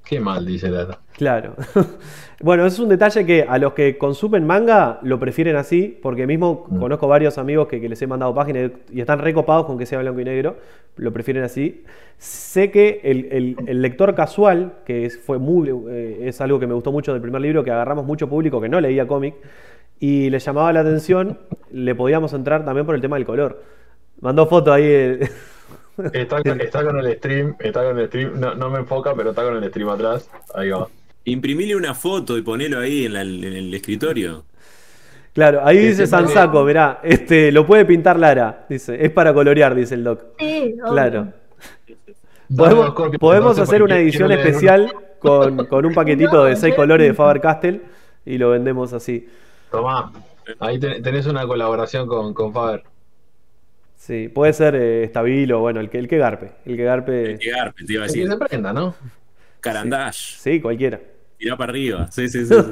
Qué 0.05 0.19
mal, 0.21 0.45
dice 0.45 0.69
Lara. 0.69 0.99
Claro. 1.17 1.55
bueno, 2.43 2.67
es 2.67 2.79
un 2.79 2.89
detalle 2.89 3.25
que 3.25 3.45
a 3.49 3.57
los 3.59 3.73
que 3.73 3.97
consumen 3.97 4.45
manga 4.47 4.99
lo 5.03 5.19
prefieren 5.21 5.57
así, 5.57 5.97
porque 6.03 6.27
mismo 6.27 6.67
Mm. 6.69 6.81
conozco 6.81 7.07
varios 7.09 7.39
amigos 7.39 7.69
que, 7.69 7.81
que 7.81 7.89
les 7.89 8.03
he 8.03 8.07
mandado 8.07 8.35
páginas 8.35 8.73
y 8.93 9.01
están 9.01 9.21
recopados 9.21 9.65
con 9.65 9.79
que 9.79 9.87
sea 9.87 10.01
blanco 10.01 10.21
y 10.21 10.25
negro, 10.25 10.57
lo 10.97 11.13
prefieren 11.13 11.45
así. 11.45 11.85
Sé 12.19 12.71
que 12.71 13.01
el, 13.05 13.29
el- 13.31 13.57
el 13.67 13.81
lector 13.81 14.15
casual, 14.15 14.75
que 14.85 15.07
es, 15.07 15.19
fue 15.19 15.39
muy, 15.39 15.71
eh, 15.91 16.19
es 16.25 16.41
algo 16.41 16.59
que 16.59 16.67
me 16.67 16.75
gustó 16.75 16.91
mucho 16.93 17.13
del 17.13 17.23
primer 17.23 17.41
libro, 17.41 17.63
que 17.63 17.71
agarramos 17.71 18.05
mucho 18.05 18.29
público 18.29 18.61
que 18.61 18.69
no 18.69 18.81
leía 18.81 19.07
cómic 19.07 19.35
y 20.01 20.29
le 20.31 20.41
llamaba 20.41 20.73
la 20.73 20.81
atención, 20.81 21.39
le 21.71 21.95
podíamos 21.95 22.33
entrar 22.33 22.65
también 22.65 22.85
por 22.87 22.97
el 22.97 23.01
tema 23.01 23.17
del 23.17 23.25
color. 23.25 23.63
Mandó 24.21 24.47
foto 24.47 24.73
ahí. 24.73 24.85
eh. 24.85 25.21
Está, 26.13 26.39
está 26.45 26.85
con 26.85 26.99
el 26.99 27.17
stream, 27.17 27.55
está 27.59 27.85
con 27.85 27.99
el 27.99 28.07
stream. 28.09 28.41
No, 28.41 28.55
no 28.55 28.71
me 28.71 28.79
enfoca, 28.81 29.15
pero 29.15 29.31
está 29.31 29.43
con 29.45 29.57
el 29.63 29.69
stream 29.71 29.89
atrás. 29.91 30.29
Ahí 30.55 30.71
va. 30.71 30.89
Imprimile 31.25 31.77
una 31.77 31.95
foto 31.95 32.37
y 32.39 32.43
ponelo 32.43 32.81
ahí 32.81 33.07
en, 33.07 33.13
la- 33.15 33.23
en 33.23 33.45
el 33.45 33.73
escritorio. 33.75 34.45
Claro, 35.35 35.63
ahí 35.65 35.79
dice 35.79 36.07
Sansaco, 36.07 36.61
sí. 36.61 36.67
mirá, 36.67 37.01
este, 37.03 37.51
lo 37.53 37.65
puede 37.65 37.87
pintar 37.87 38.19
Lara, 38.19 38.67
dice, 38.69 39.03
es 39.03 39.11
para 39.13 39.33
colorear, 39.33 39.75
dice 39.75 39.95
el 39.95 40.05
doc. 40.05 40.21
Sí, 40.39 40.75
obvio. 40.83 40.93
Claro. 40.93 41.29
Podemos, 43.19 43.59
hacer 43.59 43.83
una 43.83 43.99
edición 43.99 44.31
especial 44.33 44.93
con, 45.21 45.67
con 45.67 45.87
un 45.87 45.95
paquetito 45.95 46.45
de 46.45 46.57
seis 46.57 46.75
colores 46.75 47.07
de 47.09 47.15
Faber-Castell 47.15 47.83
y 48.27 48.37
lo 48.37 48.51
vendemos 48.51 48.93
así. 48.93 49.27
Tomá. 49.71 50.13
Ahí 50.61 50.79
ten- 50.79 51.03
tenés 51.03 51.27
una 51.27 51.47
colaboración 51.47 52.07
con, 52.07 52.35
con 52.35 52.53
Faber. 52.53 52.83
Sí, 54.05 54.29
puede 54.29 54.53
ser 54.53 54.75
eh, 54.75 55.05
Estabilo, 55.05 55.61
bueno, 55.61 55.79
el 55.79 55.89
que, 55.89 55.99
el 56.01 56.09
que 56.09 56.19
garpe, 56.19 56.51
el 56.67 56.77
que 56.77 56.83
garpe, 56.83 57.31
El 57.35 57.39
que 57.39 57.51
garpe, 57.53 57.85
te 57.85 57.93
iba 57.93 58.03
a 58.03 58.07
Que 58.09 58.13
decir. 58.15 58.29
se 58.29 58.37
prenda, 58.37 58.73
¿no? 58.73 58.97
Carandash. 59.61 60.39
sí, 60.39 60.61
cualquiera. 60.61 60.99
Tirá 61.39 61.57
para 61.57 61.71
arriba. 61.71 62.09
Sí, 62.11 62.29
sí, 62.29 62.45
sí. 62.45 62.55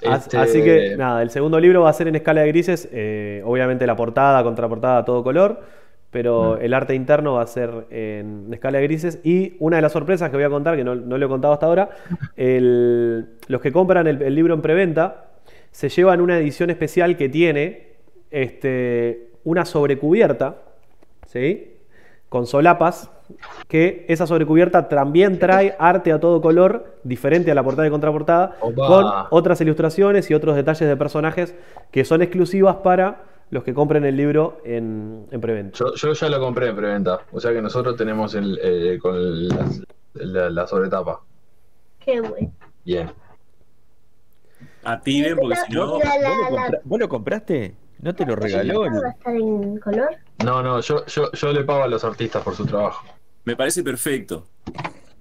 Este, 0.00 0.36
Así 0.36 0.62
que 0.62 0.94
nada, 0.96 1.22
el 1.22 1.30
segundo 1.30 1.58
libro 1.58 1.80
va 1.82 1.90
a 1.90 1.92
ser 1.94 2.06
en 2.06 2.14
escala 2.16 2.42
de 2.42 2.48
grises, 2.48 2.86
eh, 2.92 3.40
obviamente 3.46 3.84
la 3.86 3.96
portada, 3.96 4.44
contraportada, 4.44 5.04
todo 5.06 5.24
color, 5.24 5.62
pero 6.10 6.58
el 6.58 6.74
arte 6.74 6.94
interno 6.94 7.32
va 7.32 7.42
a 7.42 7.46
ser 7.46 7.86
en 7.90 8.46
escala 8.52 8.78
de 8.78 8.84
grises. 8.84 9.18
Y 9.24 9.56
una 9.58 9.76
de 9.76 9.82
las 9.82 9.92
sorpresas 9.92 10.28
que 10.30 10.36
voy 10.36 10.44
a 10.44 10.50
contar, 10.50 10.76
que 10.76 10.84
no, 10.84 10.94
no 10.94 11.16
lo 11.18 11.26
he 11.26 11.28
contado 11.30 11.54
hasta 11.54 11.66
ahora, 11.66 11.88
el- 12.36 13.26
los 13.48 13.60
que 13.60 13.72
compran 13.72 14.06
el, 14.06 14.20
el 14.22 14.34
libro 14.36 14.52
en 14.54 14.60
preventa 14.62 15.30
se 15.72 15.88
llevan 15.88 16.20
una 16.20 16.38
edición 16.38 16.68
especial 16.70 17.16
que 17.16 17.28
tiene 17.30 17.94
este, 18.30 19.25
una 19.46 19.64
sobrecubierta, 19.64 20.56
¿sí? 21.28 21.72
Con 22.28 22.46
solapas, 22.46 23.08
que 23.68 24.04
esa 24.08 24.26
sobrecubierta 24.26 24.88
también 24.88 25.38
trae 25.38 25.76
arte 25.78 26.10
a 26.12 26.18
todo 26.18 26.40
color, 26.40 26.96
diferente 27.04 27.50
a 27.52 27.54
la 27.54 27.62
portada 27.62 27.86
y 27.86 27.90
contraportada, 27.90 28.56
Opa. 28.60 28.86
con 28.88 29.04
otras 29.30 29.60
ilustraciones 29.60 30.28
y 30.30 30.34
otros 30.34 30.56
detalles 30.56 30.88
de 30.88 30.96
personajes 30.96 31.54
que 31.92 32.04
son 32.04 32.22
exclusivas 32.22 32.76
para 32.76 33.22
los 33.50 33.62
que 33.62 33.72
compren 33.72 34.04
el 34.04 34.16
libro 34.16 34.58
en, 34.64 35.26
en 35.30 35.40
preventa. 35.40 35.78
Yo, 35.78 35.94
yo 35.94 36.12
ya 36.12 36.28
lo 36.28 36.40
compré 36.40 36.68
en 36.68 36.76
preventa. 36.76 37.20
O 37.32 37.38
sea 37.38 37.52
que 37.52 37.62
nosotros 37.62 37.96
tenemos 37.96 38.34
el, 38.34 38.58
eh, 38.60 38.98
con 39.00 39.14
el- 39.14 39.48
la, 40.14 40.50
la 40.50 40.66
sobretapa. 40.66 41.20
Qué 42.00 42.20
bueno. 42.20 42.50
Bien. 42.84 43.10
Activen 44.82 45.36
porque 45.36 45.56
si 45.68 45.72
no. 45.72 45.98
La- 45.98 46.18
la- 46.18 46.28
¿Vos 46.28 46.38
lo, 46.50 46.56
la- 46.56 46.62
compra- 46.62 46.80
vos 46.84 47.00
lo 47.00 47.08
compraste? 47.08 47.74
¿No 48.00 48.14
te 48.14 48.24
lo 48.26 48.36
¿la 48.36 48.42
regaló? 48.42 48.74
portada 48.82 49.00
¿Va 49.02 49.08
a 49.08 49.12
estar 49.12 49.34
en 49.36 49.78
color? 49.78 50.08
No, 50.44 50.62
no, 50.62 50.80
yo, 50.80 51.06
yo, 51.06 51.32
yo 51.32 51.52
le 51.52 51.64
pago 51.64 51.82
a 51.84 51.88
los 51.88 52.04
artistas 52.04 52.42
por 52.42 52.54
su 52.54 52.66
trabajo. 52.66 53.06
Me 53.44 53.56
parece 53.56 53.82
perfecto. 53.82 54.46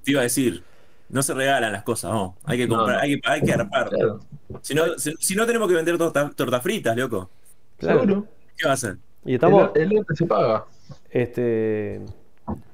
Te 0.03 0.11
iba 0.11 0.19
a 0.21 0.23
decir. 0.23 0.63
No 1.07 1.21
se 1.21 1.33
regalan 1.35 1.71
las 1.71 1.83
cosas, 1.83 2.11
no. 2.11 2.35
Hay 2.45 2.57
que 2.57 2.67
No, 2.67 2.77
comprar, 2.77 2.97
no. 2.97 3.03
hay 3.03 3.19
que, 3.21 3.29
hay 3.29 3.41
que 3.41 3.53
arpar. 3.53 3.89
Claro. 3.89 4.19
Si 4.61 4.73
no, 4.73 4.97
si, 4.97 5.13
si 5.19 5.35
no 5.35 5.45
tenemos 5.45 5.67
que 5.69 5.75
vender 5.75 5.97
torta- 5.97 6.31
tortas 6.35 6.63
fritas, 6.63 6.97
loco. 6.97 7.29
Claro. 7.77 8.01
Seguro. 8.01 8.27
¿Qué 8.57 8.65
va 8.65 8.71
a 8.71 8.73
hacer? 8.73 8.97
Y 9.23 9.35
estamos, 9.35 9.69
El, 9.75 9.91
el 9.93 9.99
arte 9.99 10.15
se 10.15 10.25
paga. 10.25 10.65
este, 11.11 12.01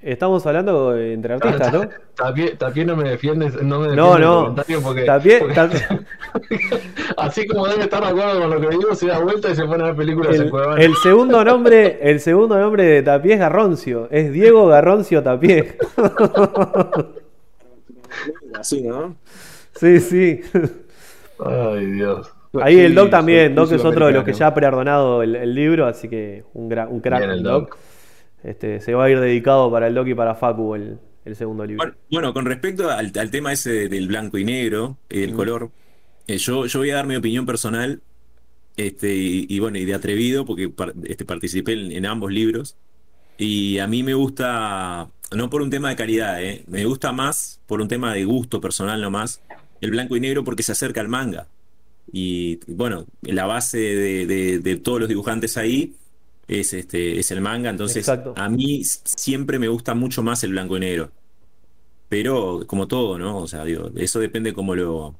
estamos 0.02 0.46
hablando 0.46 0.96
entre 0.98 1.34
artistas, 1.36 1.74
¿no? 1.74 1.88
Tapie, 2.16 2.52
Tapie 2.56 2.86
no 2.86 2.96
me 2.96 3.10
defiende, 3.10 3.50
no 3.64 3.80
me 3.80 3.88
defiende 3.88 3.96
No, 3.96 4.20
no. 4.20 4.42
comentario 4.44 4.82
porque, 4.82 5.06
así 7.18 7.48
como 7.48 7.68
debe 7.68 7.84
estar 7.84 8.02
de 8.04 8.10
acuerdo 8.10 8.42
con 8.42 8.50
lo 8.52 8.62
que 8.62 8.70
digo, 8.70 8.94
se 8.96 9.08
da 9.08 9.20
vuelta 9.20 9.50
y 9.50 9.56
se 9.56 9.64
pone 9.66 9.84
a 9.84 9.88
ver 9.88 9.96
películas 9.96 10.36
en 10.36 10.42
El, 10.44 10.50
Cuevana. 10.50 10.82
el 10.82 10.96
segundo 10.98 11.44
nombre, 11.46 12.00
el 12.02 12.20
segundo 12.20 12.58
nombre 12.60 12.84
de 12.84 13.02
Tapié 13.04 13.34
es 13.34 13.40
Garroncio, 13.40 14.08
es 14.12 14.32
Diego 14.34 14.68
Garroncio 14.68 15.24
Tapié. 15.24 15.78
Así, 18.60 18.82
¿no? 18.82 19.16
Sí, 19.76 20.00
sí. 20.00 20.42
Ay, 21.44 21.86
Dios. 21.88 22.32
Ahí 22.62 22.80
el 22.82 22.94
Doc 22.94 23.06
Sí, 23.06 23.12
también, 23.12 23.56
Doc 23.56 23.72
es 23.72 23.84
otro 23.86 24.08
de 24.08 24.12
los 24.12 24.24
que 24.26 24.34
ya 24.34 24.48
ha 24.48 24.54
preordonado 24.54 25.24
el, 25.24 25.36
el 25.38 25.56
libro, 25.56 25.86
así 25.88 26.10
que 26.10 26.44
un, 26.54 26.70
gra- 26.70 26.90
un 26.90 27.00
crack 27.00 27.20
Bien, 27.20 27.32
el 27.32 27.38
el 27.38 27.44
Doc. 27.44 27.70
Doc. 27.70 27.78
Este, 28.44 28.80
se 28.80 28.94
va 28.94 29.06
a 29.06 29.10
ir 29.10 29.20
dedicado 29.20 29.70
para 29.72 29.88
el 29.88 29.94
Doc 29.94 30.08
y 30.08 30.16
para 30.16 30.36
Facu 30.36 30.76
el, 30.76 30.98
el 31.26 31.36
segundo 31.36 31.66
libro. 31.66 31.84
Bueno, 31.84 31.98
bueno, 32.10 32.34
con 32.34 32.46
respecto 32.46 32.90
al, 32.90 33.12
al 33.16 33.32
tema 33.32 33.52
ese 33.54 33.88
del 33.90 34.08
blanco 34.08 34.38
y 34.38 34.46
negro, 34.46 34.98
el 35.10 35.34
Mm. 35.34 35.36
color, 35.36 35.72
eh, 36.28 36.38
yo, 36.38 36.66
yo 36.66 36.80
voy 36.80 36.90
a 36.92 36.96
dar 36.96 37.08
mi 37.08 37.16
opinión 37.16 37.46
personal, 37.46 38.02
este, 38.78 39.14
y, 39.16 39.46
y 39.50 39.60
bueno, 39.60 39.78
y 39.78 39.86
de 39.86 39.94
atrevido, 39.94 40.46
porque 40.46 40.72
este, 41.06 41.26
participé 41.26 41.74
en, 41.74 41.92
en 41.92 42.06
ambos 42.06 42.32
libros, 42.32 42.78
y 43.38 43.80
a 43.80 43.88
mí 43.88 44.04
me 44.04 44.14
gusta, 44.14 45.10
no 45.36 45.50
por 45.50 45.62
un 45.62 45.70
tema 45.70 45.90
de 45.90 45.96
calidad, 45.96 46.44
eh, 46.44 46.64
me 46.68 46.86
gusta 46.86 47.12
más 47.12 47.60
por 47.68 47.82
un 47.82 47.88
tema 47.88 48.14
de 48.14 48.24
gusto 48.26 48.60
personal 48.62 49.02
nomás, 49.02 49.42
el 49.82 49.92
blanco 49.92 50.16
y 50.16 50.20
negro 50.20 50.44
porque 50.44 50.64
se 50.64 50.72
acerca 50.72 51.02
al 51.02 51.08
manga. 51.10 51.48
Y 52.12 52.60
bueno, 52.68 53.06
la 53.22 53.46
base 53.46 53.78
de, 53.80 54.26
de- 54.26 54.60
de 54.60 54.76
todos 54.78 55.00
los 55.00 55.10
dibujantes 55.10 55.58
ahí 55.58 55.96
es, 56.60 56.74
este, 56.74 57.20
es 57.20 57.32
el 57.32 57.42
manga, 57.42 57.70
entonces 57.70 57.98
Exacto. 58.08 58.34
a 58.38 58.50
mí 58.50 58.84
siempre 58.84 59.60
me 59.60 59.68
gusta 59.70 59.94
mucho 59.96 60.24
más 60.24 60.44
el 60.44 60.52
blanco 60.52 60.78
y 60.78 60.82
negro. 60.82 61.12
Pero 62.10 62.62
como 62.68 62.88
todo, 62.88 63.18
¿no? 63.18 63.38
O 63.38 63.48
sea, 63.48 63.64
digo, 63.66 63.90
eso 63.96 64.20
depende 64.20 64.54
cómo 64.54 64.76
lo, 64.76 65.16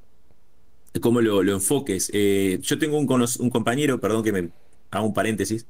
cómo 1.02 1.22
lo, 1.22 1.44
lo 1.44 1.54
enfoques. 1.54 2.10
Eh, 2.14 2.60
yo 2.62 2.78
tengo 2.80 2.98
un, 2.98 3.08
un 3.40 3.50
compañero, 3.50 4.00
perdón 4.00 4.24
que 4.24 4.32
me 4.32 4.50
haga 4.92 5.04
un 5.06 5.14
paréntesis, 5.14 5.68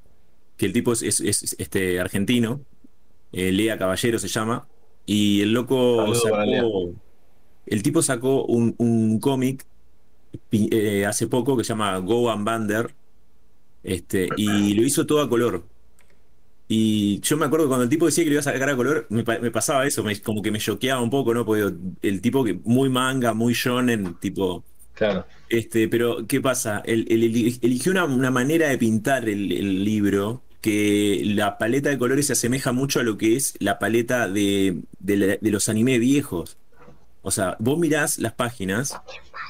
que 0.58 0.66
el 0.68 0.74
tipo 0.74 0.94
es, 0.94 1.04
es- 1.04 1.22
es, 1.22 1.56
este, 1.60 2.00
argentino, 2.00 2.62
eh, 3.34 3.52
Lea 3.52 3.78
Caballero 3.78 4.20
se 4.20 4.28
llama, 4.30 4.68
y 5.06 5.42
el 5.42 5.54
loco 5.54 6.14
sacó, 6.16 6.94
el 7.66 7.84
tipo 7.84 8.02
sacó 8.02 8.46
un, 8.46 8.76
un 8.78 9.20
cómic 9.20 9.66
eh, 10.52 11.06
hace 11.06 11.28
poco 11.28 11.58
que 11.58 11.64
se 11.64 11.70
llama 11.70 11.98
Go 12.00 12.30
and 12.32 12.46
Bander, 12.46 12.96
este, 13.84 14.30
y 14.38 14.74
lo 14.74 14.84
hizo 14.84 15.06
todo 15.06 15.22
a 15.22 15.30
color. 15.30 15.64
Y 16.68 17.20
yo 17.20 17.36
me 17.36 17.46
acuerdo 17.46 17.68
cuando 17.68 17.84
el 17.84 17.90
tipo 17.90 18.06
decía 18.06 18.24
que 18.24 18.30
lo 18.30 18.36
iba 18.36 18.40
a 18.40 18.44
sacar 18.44 18.70
a 18.70 18.76
color, 18.78 19.06
me, 19.10 19.24
pa- 19.26 19.40
me 19.40 19.52
pasaba 19.52 19.86
eso, 19.86 20.04
me- 20.04 20.20
como 20.22 20.42
que 20.42 20.52
me 20.52 20.60
choqueaba 20.60 21.02
un 21.02 21.10
poco, 21.10 21.34
¿no? 21.34 21.46
Porque 21.46 21.74
el 22.02 22.22
tipo 22.22 22.44
que 22.46 22.54
muy 22.64 22.90
manga, 22.90 23.34
muy 23.34 23.54
shonen, 23.54 24.16
tipo, 24.22 24.64
Claro. 24.94 25.26
este, 25.50 25.90
pero 25.90 26.26
¿qué 26.28 26.40
pasa? 26.40 26.82
Eligió 26.86 27.92
una, 27.92 28.06
una 28.06 28.32
manera 28.32 28.70
de 28.70 28.78
pintar 28.78 29.28
el, 29.28 29.52
el 29.52 29.84
libro 29.84 30.44
que 30.62 31.24
la 31.26 31.58
paleta 31.58 31.90
de 31.90 31.98
colores 31.98 32.28
se 32.28 32.34
asemeja 32.34 32.72
mucho 32.72 33.00
a 33.00 33.04
lo 33.04 33.18
que 33.18 33.36
es 33.36 33.56
la 33.60 33.78
paleta 33.80 34.30
de, 34.30 34.78
de 35.00 35.18
la- 35.18 35.38
de 35.42 35.52
los 35.52 35.68
anime 35.68 36.00
viejos. 36.00 36.58
O 37.22 37.32
sea, 37.32 37.58
vos 37.60 37.78
mirás 37.80 38.18
las 38.18 38.34
páginas 38.34 38.96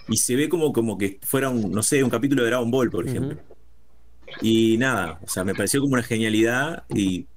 y 0.07 0.17
se 0.17 0.35
ve 0.35 0.49
como, 0.49 0.73
como 0.73 0.97
que 0.97 1.19
fuera 1.21 1.49
un, 1.49 1.71
no 1.71 1.83
sé, 1.83 2.03
un 2.03 2.09
capítulo 2.09 2.41
de 2.43 2.49
Dragon 2.49 2.71
Ball, 2.71 2.89
por 2.89 3.07
ejemplo. 3.07 3.37
Y 4.41 4.77
nada, 4.77 5.19
o 5.23 5.27
sea, 5.27 5.43
me 5.43 5.53
pareció 5.53 5.81
como 5.81 5.93
una 5.93 6.03
genialidad 6.03 6.83
y 6.89 7.27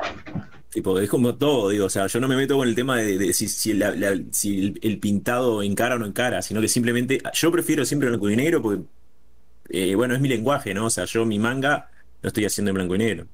tipo, 0.75 0.99
es 0.99 1.09
como 1.09 1.37
todo, 1.37 1.69
digo, 1.69 1.87
o 1.87 1.91
sea, 1.91 2.07
yo 2.09 2.21
no 2.21 2.27
me 2.29 2.37
meto 2.37 2.57
con 2.57 2.69
el 2.69 2.75
tema 2.75 2.99
de, 2.99 3.33
si 3.33 3.71
el, 3.71 4.79
el 4.83 4.99
pintado 4.99 5.63
encara 5.63 5.95
o 5.95 5.99
no 5.99 6.07
encara, 6.07 6.43
sino 6.43 6.61
que 6.61 6.69
simplemente, 6.69 7.21
yo 7.33 7.53
prefiero 7.53 7.85
siempre 7.85 8.09
blanco 8.09 8.29
y 8.29 8.37
negro 8.37 8.61
porque, 8.61 8.83
eh, 9.71 9.95
bueno, 9.95 10.15
es 10.15 10.21
mi 10.21 10.29
lenguaje, 10.29 10.75
¿no? 10.75 10.87
O 10.87 10.91
sea, 10.91 11.05
yo 11.05 11.25
mi 11.25 11.39
manga 11.39 11.91
lo 12.23 12.29
estoy 12.29 12.45
haciendo 12.45 12.71
en 12.71 12.75
blanco 12.75 12.97
y 12.97 12.99
negro. 12.99 13.27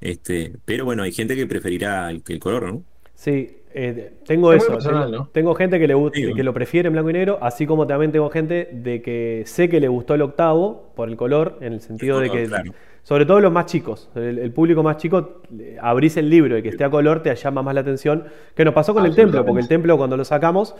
Este, 0.00 0.52
pero 0.64 0.84
bueno, 0.84 1.02
hay 1.02 1.12
gente 1.12 1.36
que 1.36 1.46
preferirá 1.46 2.10
el, 2.10 2.22
el 2.26 2.38
color, 2.38 2.72
¿no? 2.72 2.82
Sí, 3.14 3.58
eh, 3.72 4.12
tengo 4.24 4.52
Es 4.52 4.62
eso. 4.62 4.72
personal, 4.72 5.10
tengo, 5.10 5.24
¿no? 5.24 5.28
tengo 5.32 5.54
gente 5.54 5.78
que 5.80 5.88
le 5.88 5.94
gusta, 5.94 6.18
que 6.34 6.42
lo 6.44 6.54
prefiere 6.54 6.86
en 6.86 6.92
blanco 6.92 7.10
y 7.10 7.14
negro, 7.14 7.38
así 7.40 7.66
como 7.66 7.86
también 7.86 8.12
tengo 8.12 8.30
gente 8.30 8.68
de 8.72 9.02
que 9.02 9.42
sé 9.46 9.68
que 9.68 9.80
le 9.80 9.88
gustó 9.88 10.14
el 10.14 10.22
octavo 10.22 10.90
por 10.94 11.08
el 11.08 11.16
color, 11.16 11.58
en 11.60 11.72
el 11.72 11.80
sentido 11.80 12.20
de 12.20 12.28
color, 12.28 12.42
que, 12.42 12.48
claro. 12.48 12.72
sobre 13.02 13.26
todo 13.26 13.40
los 13.40 13.52
más 13.52 13.66
chicos, 13.66 14.10
el, 14.14 14.38
el 14.38 14.52
público 14.52 14.82
más 14.82 14.98
chico, 14.98 15.42
eh, 15.58 15.76
abrís 15.80 16.16
el 16.16 16.30
libro 16.30 16.56
y 16.56 16.62
que 16.62 16.68
esté 16.68 16.84
a 16.84 16.90
color 16.90 17.22
te 17.22 17.34
llama 17.34 17.62
más 17.62 17.74
la 17.74 17.80
atención. 17.80 18.24
Que 18.54 18.64
nos 18.64 18.74
pasó 18.74 18.94
con 18.94 19.04
el 19.06 19.14
templo, 19.14 19.44
porque 19.44 19.62
el 19.62 19.68
templo 19.68 19.96
cuando 19.96 20.16
lo 20.16 20.24
sacamos, 20.24 20.76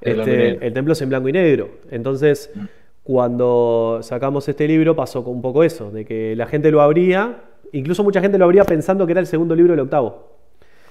este, 0.00 0.66
el 0.66 0.72
templo 0.72 0.92
es 0.92 1.02
en 1.02 1.08
blanco 1.08 1.28
y 1.28 1.32
negro. 1.32 1.68
Entonces, 1.90 2.50
cuando 3.02 4.00
sacamos 4.02 4.48
este 4.48 4.68
libro 4.68 4.94
pasó 4.94 5.24
con 5.24 5.34
un 5.34 5.42
poco 5.42 5.64
eso, 5.64 5.90
de 5.90 6.04
que 6.04 6.36
la 6.36 6.46
gente 6.46 6.70
lo 6.70 6.80
abría, 6.80 7.42
incluso 7.72 8.04
mucha 8.04 8.20
gente 8.20 8.38
lo 8.38 8.44
abría 8.44 8.64
pensando 8.64 9.06
que 9.06 9.12
era 9.12 9.20
el 9.20 9.26
segundo 9.26 9.54
libro 9.54 9.72
del 9.72 9.80
octavo. 9.80 10.37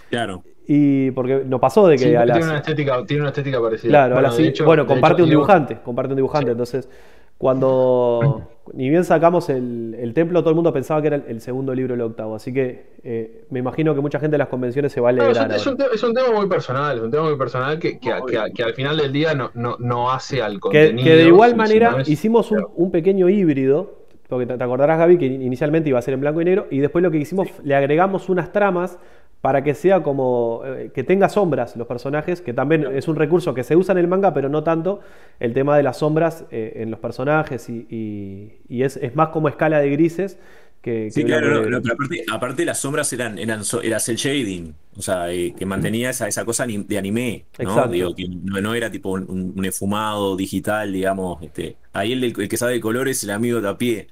Claro. 0.10 0.44
Y 0.70 1.12
porque 1.12 1.44
nos 1.46 1.60
pasó 1.62 1.88
de 1.88 1.96
que 1.96 2.04
Sí, 2.10 2.16
a 2.16 2.24
tiene 2.24 2.40
las, 2.40 2.46
una 2.50 2.58
estética, 2.58 3.06
tiene 3.06 3.22
una 3.22 3.30
estética 3.30 3.62
parecida. 3.62 3.90
Claro, 3.90 4.16
Bueno, 4.16 4.30
de 4.32 4.36
sí. 4.36 4.48
hecho- 4.48 4.66
bueno, 4.66 4.86
comparte 4.86 5.16
hecho, 5.22 5.24
un 5.24 5.30
digo- 5.30 5.42
dibujante, 5.42 5.78
comparte 5.84 6.12
un 6.12 6.18
dibujante. 6.18 6.48
Sí. 6.48 6.52
Entonces, 6.52 6.90
cuando 7.38 8.42
ni 8.74 8.90
bien 8.90 9.04
sacamos 9.06 9.50
el, 9.50 9.96
el 9.98 10.14
templo, 10.14 10.42
todo 10.42 10.50
el 10.50 10.56
mundo 10.56 10.74
pensaba 10.74 11.02
que 11.02 11.08
era 11.08 11.16
el, 11.18 11.24
el 11.28 11.42
segundo 11.42 11.74
libro 11.74 11.94
del 11.94 12.02
octavo. 12.02 12.36
Así 12.36 12.54
que 12.54 12.98
eh, 13.04 13.46
me 13.50 13.60
imagino 13.60 13.96
que 13.96 14.02
mucha 14.02 14.20
gente 14.20 14.34
de 14.34 14.40
las 14.40 14.48
convenciones 14.50 14.92
se 14.92 15.00
va 15.00 15.10
a 15.10 15.14
No, 15.14 15.24
es, 15.30 15.66
un, 15.68 15.78
es 15.82 16.02
tema 16.14 16.32
muy 16.36 16.48
personal, 16.50 16.98
es 16.98 17.04
un 17.04 17.12
tema 17.12 17.24
muy 17.30 17.38
personal 17.38 17.80
que, 17.80 18.00
que, 18.00 18.12
que- 18.28 18.54
que 18.54 18.64
al 18.64 18.74
final 18.74 18.98
del 18.98 19.14
día 19.14 19.34
no, 19.34 19.52
no, 19.54 19.78
no 19.80 20.12
hace 20.12 20.42
al 20.42 20.56
Que, 20.56 20.60
contenido. 20.60 21.04
que 21.06 21.16
de 21.16 21.28
igual 21.28 21.56
manera 21.56 22.02
es- 22.02 22.10
hicimos 22.10 22.52
un, 22.52 22.66
un 22.76 22.92
pequeño 22.92 23.30
híbrido, 23.30 24.00
porque 24.28 24.46
te 24.46 24.58
te 24.58 24.64
acordarás, 24.64 24.98
Gaby, 25.00 25.18
que 25.18 25.26
inicialmente 25.28 25.88
iba 25.90 26.00
a 26.00 26.02
ser 26.02 26.14
en 26.16 26.20
blanco 26.22 26.42
y 26.42 26.46
negro, 26.46 26.68
y 26.70 26.80
después 26.80 27.02
lo 27.04 27.12
que 27.12 27.18
hicimos, 27.20 27.48
le 27.64 27.76
agregamos 27.76 28.28
unas 28.30 28.52
tramas 28.52 29.00
para 29.42 29.64
que 29.64 29.74
sea 29.76 30.04
como, 30.04 30.62
eh, 30.66 30.92
que 30.94 31.04
tenga 31.04 31.30
sombras 31.30 31.76
los 31.76 31.88
personajes, 31.88 32.42
que 32.42 32.54
también 32.54 32.86
es 32.96 33.08
un 33.08 33.16
recurso 33.16 33.54
que 33.54 33.64
se 33.64 33.76
usa 33.76 33.94
en 33.94 34.00
el 34.00 34.08
manga, 34.08 34.34
pero 34.34 34.50
no 34.50 34.64
tanto, 34.64 35.00
el 35.40 35.54
tema 35.54 35.78
de 35.78 35.84
las 35.84 35.98
sombras 35.98 36.46
eh, 36.52 36.74
en 36.78 36.92
los 36.92 37.00
personajes, 37.00 37.70
y, 37.70 37.88
y- 37.90 38.60
y 38.68 38.84
es, 38.84 38.98
es 38.98 39.16
más 39.16 39.30
como 39.30 39.48
escala 39.50 39.80
de 39.80 39.90
grises 39.90 40.38
que... 40.82 41.12
Sí, 41.12 41.24
que 41.24 41.26
claro, 41.26 41.50
no, 41.62 41.70
no, 41.70 41.82
pero 41.82 41.94
aparte, 41.94 42.26
aparte 42.30 42.66
las 42.66 42.80
sombras 42.80 43.12
eran, 43.14 43.40
eran 43.40 43.62
era 43.82 44.00
cel 44.00 44.18
shading, 44.18 44.76
o 44.98 45.02
sea, 45.02 45.32
eh, 45.32 45.54
que 45.58 45.66
mantenía 45.66 46.10
esa, 46.10 46.28
esa 46.28 46.44
cosa 46.44 46.66
de 46.68 46.98
anime, 46.98 47.46
¿no? 47.62 47.88
Digo, 47.88 48.14
que 48.14 48.28
no, 48.28 48.60
no 48.62 48.74
era 48.76 48.92
tipo 48.92 49.12
un, 49.12 49.54
un 49.56 49.66
esfumado 49.66 50.36
digital, 50.36 50.92
digamos, 50.92 51.42
este, 51.42 51.78
ahí 51.94 52.12
el, 52.12 52.24
el 52.26 52.50
que 52.50 52.58
sabe 52.58 52.74
de 52.74 52.82
colores 52.82 53.18
es 53.18 53.24
el 53.24 53.30
amigo 53.32 53.62
de 53.62 53.70
a 53.70 53.78
pie, 53.78 54.08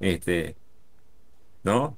este, 0.00 0.56
¿no? 1.62 1.96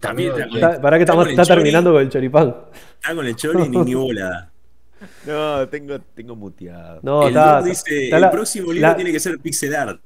También 0.00 0.32
está, 0.32 0.44
Está- 0.46 0.80
Pará 0.80 0.96
que 0.98 1.04
está, 1.04 1.14
con 1.14 1.24
el 1.26 1.30
está 1.30 1.44
chori, 1.44 1.56
terminando 1.58 1.92
con 1.92 2.02
el 2.02 2.08
choripán. 2.08 2.56
está 3.00 3.14
con 3.14 3.26
el 3.26 3.36
chori 3.36 3.68
ni, 3.68 3.78
ni 3.78 3.94
bola. 3.94 4.50
No, 5.26 5.66
tengo, 5.68 5.98
tengo 6.14 6.36
muteado. 6.36 7.00
No, 7.02 7.22
el 7.22 7.28
está, 7.28 7.56
Doc 7.60 7.64
dice, 7.64 8.04
está 8.04 8.16
el 8.16 8.20
la- 8.22 8.30
próximo 8.30 8.70
libro 8.70 8.88
la- 8.88 8.94
tiene 8.96 9.10
que 9.12 9.20
ser 9.20 9.38
pixel 9.38 9.74
art, 9.74 10.00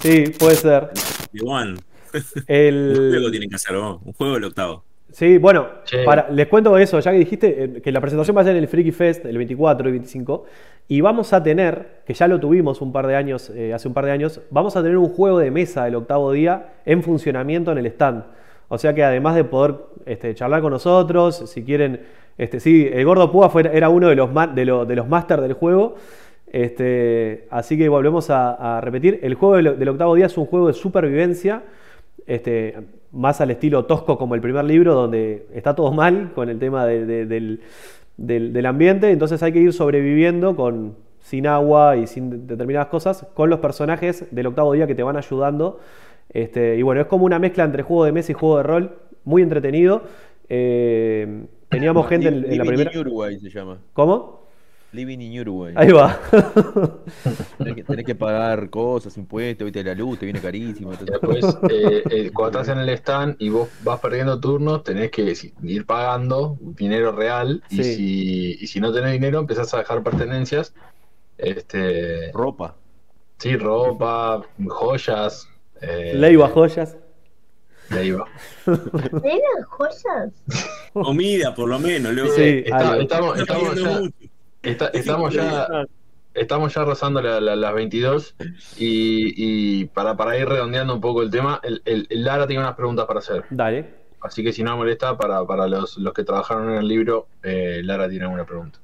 Sí, 0.00 0.24
puede 0.38 0.56
ser. 0.56 0.90
de 1.32 1.40
One. 1.42 1.72
Un 2.14 2.22
juego 2.22 2.44
El... 2.46 3.30
tienen 3.30 3.48
que 3.48 3.56
hacer, 3.56 3.72
¿no? 3.74 4.00
Un 4.04 4.12
juego 4.12 4.34
del 4.34 4.44
octavo. 4.44 4.84
Sí, 5.10 5.38
bueno, 5.38 5.66
para, 6.04 6.28
les 6.30 6.48
cuento 6.48 6.76
eso, 6.76 7.00
ya 7.00 7.10
que 7.12 7.18
dijiste 7.18 7.64
eh, 7.64 7.82
que 7.82 7.90
la 7.90 8.00
presentación 8.02 8.36
va 8.36 8.42
a 8.42 8.44
ser 8.44 8.56
en 8.56 8.62
el 8.62 8.68
Freaky 8.68 8.92
Fest 8.92 9.24
el 9.24 9.38
24 9.38 9.88
y 9.88 9.92
25, 9.92 10.44
y 10.88 11.00
vamos 11.00 11.32
a 11.32 11.42
tener, 11.42 12.02
que 12.06 12.12
ya 12.12 12.28
lo 12.28 12.38
tuvimos 12.38 12.82
un 12.82 12.92
par 12.92 13.06
de 13.06 13.16
años, 13.16 13.48
eh, 13.50 13.72
hace 13.72 13.88
un 13.88 13.94
par 13.94 14.04
de 14.04 14.10
años, 14.10 14.42
vamos 14.50 14.76
a 14.76 14.82
tener 14.82 14.98
un 14.98 15.08
juego 15.08 15.38
de 15.38 15.50
mesa 15.50 15.86
del 15.86 15.94
octavo 15.94 16.30
día 16.32 16.74
en 16.84 17.02
funcionamiento 17.02 17.72
en 17.72 17.78
el 17.78 17.86
stand. 17.86 18.24
O 18.68 18.78
sea 18.78 18.94
que 18.94 19.02
además 19.02 19.34
de 19.34 19.44
poder 19.44 19.76
este, 20.06 20.34
charlar 20.34 20.60
con 20.60 20.72
nosotros, 20.72 21.36
si 21.46 21.64
quieren, 21.64 22.00
este, 22.36 22.60
sí, 22.60 22.88
el 22.92 23.04
Gordo 23.04 23.32
Púa 23.32 23.50
era 23.72 23.88
uno 23.88 24.08
de 24.08 24.14
los, 24.16 24.28
de, 24.54 24.64
lo- 24.64 24.84
de 24.84 24.96
los 24.96 25.08
máster 25.08 25.40
del 25.40 25.54
juego. 25.54 25.94
Este, 26.52 27.46
así 27.50 27.76
que 27.76 27.88
volvemos 27.88 28.30
a, 28.30 28.80
repetir. 28.80 29.20
El 29.22 29.34
juego 29.34 29.56
del, 29.56 29.88
octavo 29.88 30.14
día 30.14 30.26
es 30.26 30.36
un 30.38 30.46
juego 30.46 30.68
de 30.68 30.72
supervivencia, 30.74 31.62
este, 32.26 32.76
más 33.12 33.40
al 33.40 33.50
estilo 33.50 33.84
tosco 33.84 34.18
como 34.18 34.34
el 34.34 34.40
primer 34.40 34.64
libro, 34.64 34.94
donde 34.94 35.46
está 35.54 35.74
todo 35.74 35.92
mal 35.92 36.32
con 36.34 36.48
el 36.48 36.58
tema 36.58 36.86
de- 36.86 37.06
de- 37.06 37.26
del, 37.26 37.60
del- 38.16 38.52
del 38.52 38.66
ambiente. 38.66 39.10
Entonces 39.10 39.42
hay 39.42 39.52
que 39.52 39.60
ir 39.60 39.72
sobreviviendo 39.72 40.56
con, 40.56 40.94
sin 41.20 41.46
agua 41.46 41.96
y 41.96 42.06
sin 42.06 42.46
determinadas 42.46 42.88
cosas 42.88 43.26
con 43.34 43.50
los 43.50 43.60
personajes 43.60 44.24
del 44.30 44.46
octavo 44.46 44.72
día 44.72 44.86
que 44.86 44.94
te 44.94 45.02
van 45.02 45.16
ayudando. 45.16 45.80
Este, 46.30 46.76
y 46.76 46.82
bueno, 46.82 47.00
es 47.00 47.06
como 47.06 47.24
una 47.24 47.38
mezcla 47.38 47.64
entre 47.64 47.82
juego 47.82 48.04
de 48.04 48.12
mesa 48.12 48.32
y 48.32 48.34
juego 48.34 48.58
de 48.58 48.62
rol, 48.64 48.98
muy 49.24 49.42
entretenido. 49.42 50.02
Eh, 50.48 51.46
teníamos 51.68 52.08
gente 52.08 52.28
en, 52.28 52.44
en 52.50 52.58
la 52.58 52.64
Living 52.64 52.66
primera. 52.66 52.90
in 52.92 52.98
Uruguay 52.98 53.38
se 53.40 53.50
llama. 53.50 53.78
¿Cómo? 53.92 54.38
Living 54.92 55.18
in 55.20 55.40
Uruguay. 55.40 55.74
Ahí 55.76 55.92
va. 55.92 56.18
Tenés 57.58 57.74
que, 57.74 57.84
tenés 57.84 58.04
que 58.06 58.14
pagar 58.14 58.70
cosas, 58.70 59.16
impuestos, 59.18 59.66
viste 59.66 59.84
la 59.84 59.94
luz, 59.94 60.18
te 60.18 60.24
viene 60.26 60.40
carísimo. 60.40 60.92
Después, 60.96 61.44
eh, 61.70 62.02
eh, 62.10 62.30
cuando 62.32 62.60
estás 62.60 62.74
en 62.74 62.80
el 62.82 62.88
stand 62.90 63.36
y 63.38 63.50
vos 63.50 63.68
vas 63.82 64.00
perdiendo 64.00 64.40
turnos, 64.40 64.84
tenés 64.84 65.10
que 65.10 65.34
ir 65.62 65.86
pagando 65.86 66.56
dinero 66.60 67.12
real. 67.12 67.62
Y, 67.68 67.82
si, 67.84 68.56
y 68.60 68.66
si 68.66 68.80
no 68.80 68.92
tenés 68.92 69.12
dinero, 69.12 69.40
empezás 69.40 69.74
a 69.74 69.78
dejar 69.78 70.02
pertenencias. 70.02 70.72
Este, 71.36 72.32
Ropa. 72.32 72.76
sí, 73.38 73.56
ropa, 73.56 74.42
joyas. 74.68 75.47
Eh, 75.80 76.12
Leiva 76.14 76.48
joyas. 76.48 76.96
Leiva. 77.90 78.26
¿Eran 78.66 79.62
joyas? 79.68 80.32
Comida, 80.92 81.54
por 81.54 81.68
lo 81.68 81.78
menos, 81.78 82.12
luego. 82.12 82.32
Sí, 82.34 82.62
Está- 82.66 82.90
algo. 82.90 83.00
estamos, 83.02 83.36
ya, 83.36 84.00
está- 84.62 84.88
estamos 84.88 85.34
ya 85.34 85.68
Estamos 86.34 86.72
ya 86.74 86.84
rozando 86.84 87.20
la- 87.20 87.40
la- 87.40 87.56
las 87.56 87.74
22 87.74 88.36
y, 88.76 89.80
y 89.80 89.84
para, 89.86 90.16
para 90.16 90.36
ir 90.38 90.46
redondeando 90.48 90.94
un 90.94 91.00
poco 91.00 91.22
el 91.22 91.30
tema, 91.30 91.58
el, 91.64 91.82
el- 91.84 92.06
el 92.10 92.24
Lara 92.24 92.46
tiene 92.46 92.62
unas 92.62 92.76
preguntas 92.76 93.06
para 93.06 93.18
hacer. 93.18 93.44
Dale. 93.50 93.88
Así 94.20 94.44
que 94.44 94.52
si 94.52 94.62
no 94.62 94.76
molesta, 94.76 95.16
para, 95.16 95.44
para 95.46 95.66
los, 95.66 95.96
los 95.98 96.12
que 96.12 96.22
trabajaron 96.22 96.70
en 96.70 96.76
el 96.76 96.86
libro, 96.86 97.26
eh, 97.42 97.80
Lara 97.82 98.08
tiene 98.08 98.26
una 98.28 98.44
pregunta. 98.44 98.78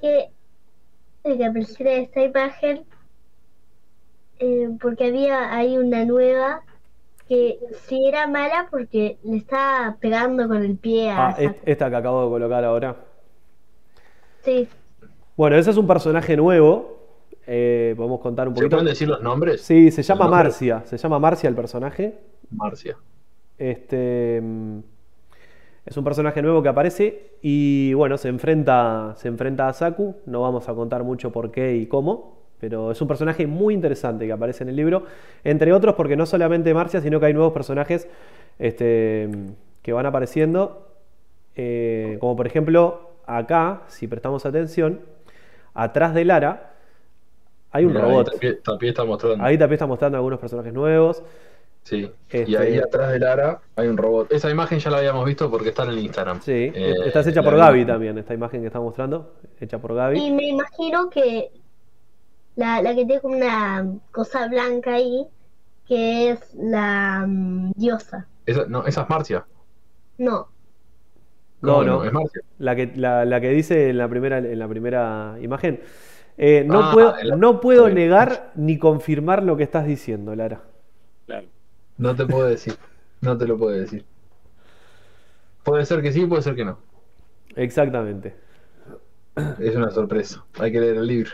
que 0.00 0.28
el 1.24 1.38
que 1.38 1.44
apareciera 1.44 1.92
esta 1.94 2.22
imagen 2.22 2.84
eh, 4.38 4.70
porque 4.80 5.06
había 5.06 5.54
ahí 5.54 5.78
una 5.78 6.04
nueva 6.04 6.62
que 7.28 7.58
si 7.86 8.06
era 8.06 8.26
mala 8.28 8.68
porque 8.70 9.18
le 9.24 9.38
estaba 9.38 9.96
pegando 10.00 10.48
con 10.48 10.62
el 10.64 10.78
pie 10.78 11.10
a 11.10 11.28
Ah, 11.28 11.36
esta 11.64 11.90
que 11.90 11.96
acabo 11.96 12.24
de 12.24 12.30
colocar 12.30 12.64
ahora. 12.64 12.96
sí 14.42 14.68
Bueno, 15.36 15.56
ese 15.56 15.70
es 15.70 15.76
un 15.76 15.86
personaje 15.86 16.36
nuevo. 16.36 16.96
Eh, 17.46 17.94
podemos 17.96 18.20
contar 18.20 18.48
un 18.48 18.54
¿Se 18.56 18.60
poquito. 18.62 18.76
pueden 18.76 18.86
decir 18.86 19.08
los 19.08 19.22
nombres? 19.22 19.62
Sí, 19.62 19.90
se 19.90 20.02
llama. 20.02 20.28
Marcia. 20.28 20.82
Se 20.86 20.96
llama 20.98 21.18
Marcia 21.18 21.48
el 21.48 21.54
personaje. 21.54 22.18
Marcia. 22.50 22.96
Este 23.58 24.40
mm, 24.42 24.78
es 25.86 25.96
un 25.96 26.04
personaje 26.04 26.42
nuevo 26.42 26.62
que 26.62 26.68
aparece 26.68 27.36
y 27.42 27.94
bueno, 27.94 28.18
se 28.18 28.28
enfrenta, 28.28 29.14
se 29.16 29.28
enfrenta 29.28 29.68
a 29.68 29.72
Saku. 29.72 30.16
No 30.26 30.42
vamos 30.42 30.68
a 30.68 30.74
contar 30.74 31.04
mucho 31.04 31.32
por 31.32 31.50
qué 31.52 31.76
y 31.76 31.86
cómo, 31.86 32.35
pero 32.60 32.90
es 32.90 33.00
un 33.00 33.08
personaje 33.08 33.46
muy 33.46 33.74
interesante 33.74 34.26
que 34.26 34.32
aparece 34.32 34.62
en 34.64 34.70
el 34.70 34.76
libro, 34.76 35.04
entre 35.44 35.72
otros 35.72 35.94
porque 35.94 36.16
no 36.16 36.26
solamente 36.26 36.72
Marcia, 36.74 37.00
sino 37.00 37.20
que 37.20 37.26
hay 37.26 37.34
nuevos 37.34 37.52
personajes 37.52 38.08
este, 38.58 39.28
que 39.82 39.92
van 39.92 40.06
apareciendo, 40.06 40.88
eh, 41.54 42.16
como 42.20 42.36
por 42.36 42.46
ejemplo 42.46 43.10
acá, 43.26 43.82
si 43.88 44.06
prestamos 44.08 44.46
atención, 44.46 45.00
atrás 45.74 46.14
de 46.14 46.24
Lara 46.24 46.72
hay 47.72 47.84
un 47.84 47.92
Mirá, 47.92 48.04
ahí 48.04 48.10
robot. 48.10 48.32
Tapie, 48.32 48.52
Tapie 48.54 48.88
está 48.88 49.04
mostrando. 49.04 49.44
Ahí 49.44 49.58
también 49.58 49.74
está 49.74 49.86
mostrando 49.86 50.16
algunos 50.16 50.38
personajes 50.38 50.72
nuevos. 50.72 51.22
Sí. 51.82 52.10
Este- 52.30 52.50
Y 52.50 52.56
ahí 52.56 52.78
atrás 52.78 53.12
de 53.12 53.18
Lara 53.18 53.60
hay 53.76 53.86
un 53.88 53.96
robot. 53.96 54.32
Esa 54.32 54.50
imagen 54.50 54.78
ya 54.78 54.90
la 54.90 54.98
habíamos 54.98 55.24
visto 55.26 55.50
porque 55.50 55.68
está 55.68 55.84
en 55.84 55.90
el 55.90 55.98
Instagram. 55.98 56.40
Sí, 56.40 56.72
Eh, 56.74 56.94
esta 57.04 57.20
es 57.20 57.26
hecha 57.28 57.42
por 57.42 57.54
Gaby 57.56 57.84
también, 57.84 58.16
esta 58.18 58.32
imagen 58.34 58.60
que 58.62 58.68
está 58.68 58.80
mostrando, 58.80 59.34
hecha 59.60 59.78
por 59.78 59.92
y 59.92 59.94
Gaby. 59.94 60.30
me 60.32 60.48
imagino 60.48 61.10
que 61.10 61.50
la, 62.56 62.82
la 62.82 62.90
que 62.94 63.04
tiene 63.06 63.20
como 63.20 63.36
una 63.36 63.86
cosa 64.12 64.48
blanca 64.48 64.94
ahí 64.94 65.26
que 65.86 66.30
es 66.30 66.54
la 66.54 67.24
mm, 67.26 67.72
diosa 67.76 68.26
Esa, 68.46 68.66
no, 68.66 68.86
esa 68.86 69.02
es 69.02 69.08
Marcia. 69.10 69.46
no 70.18 70.48
No, 71.60 71.82
¿Cómo 71.82 71.84
no, 71.84 72.04
Es 72.04 72.12
Marcia. 72.12 72.42
la 72.58 72.76
que, 72.76 72.92
la, 72.96 73.24
la 73.24 73.40
que 73.40 73.50
dice 73.50 73.90
en 73.90 73.98
la 73.98 74.08
primera, 74.08 74.38
en 74.38 74.58
la 74.58 74.68
primera 74.68 75.36
imagen. 75.40 75.80
Eh, 76.38 76.64
no, 76.66 76.82
Ah, 76.82 76.90
puedo, 76.92 77.14
la- 77.22 77.36
no 77.36 77.60
puedo 77.60 77.86
está 77.88 77.94
bien. 77.94 78.08
negar 78.10 78.52
ni 78.56 78.78
confirmar 78.78 79.42
lo 79.42 79.56
que 79.56 79.62
estás 79.64 79.86
diciendo, 79.86 80.34
Lara. 80.36 80.62
Claro. 81.26 81.46
No 81.98 82.14
te 82.14 82.26
puedo 82.26 82.46
decir. 82.46 82.74
No 83.20 83.36
te 83.38 83.46
lo 83.46 83.58
puedo 83.58 83.72
decir. 83.72 84.04
Puede 85.64 85.84
ser 85.84 86.00
que 86.02 86.12
sí, 86.12 86.24
puede 86.26 86.42
ser 86.42 86.54
que 86.54 86.64
no. 86.64 86.78
Exactamente. 87.56 88.36
Es 89.58 89.76
una 89.76 89.90
sorpresa. 89.90 90.44
Hay 90.58 90.72
que 90.72 90.80
leer 90.80 90.96
el 90.96 91.06
libro. 91.06 91.30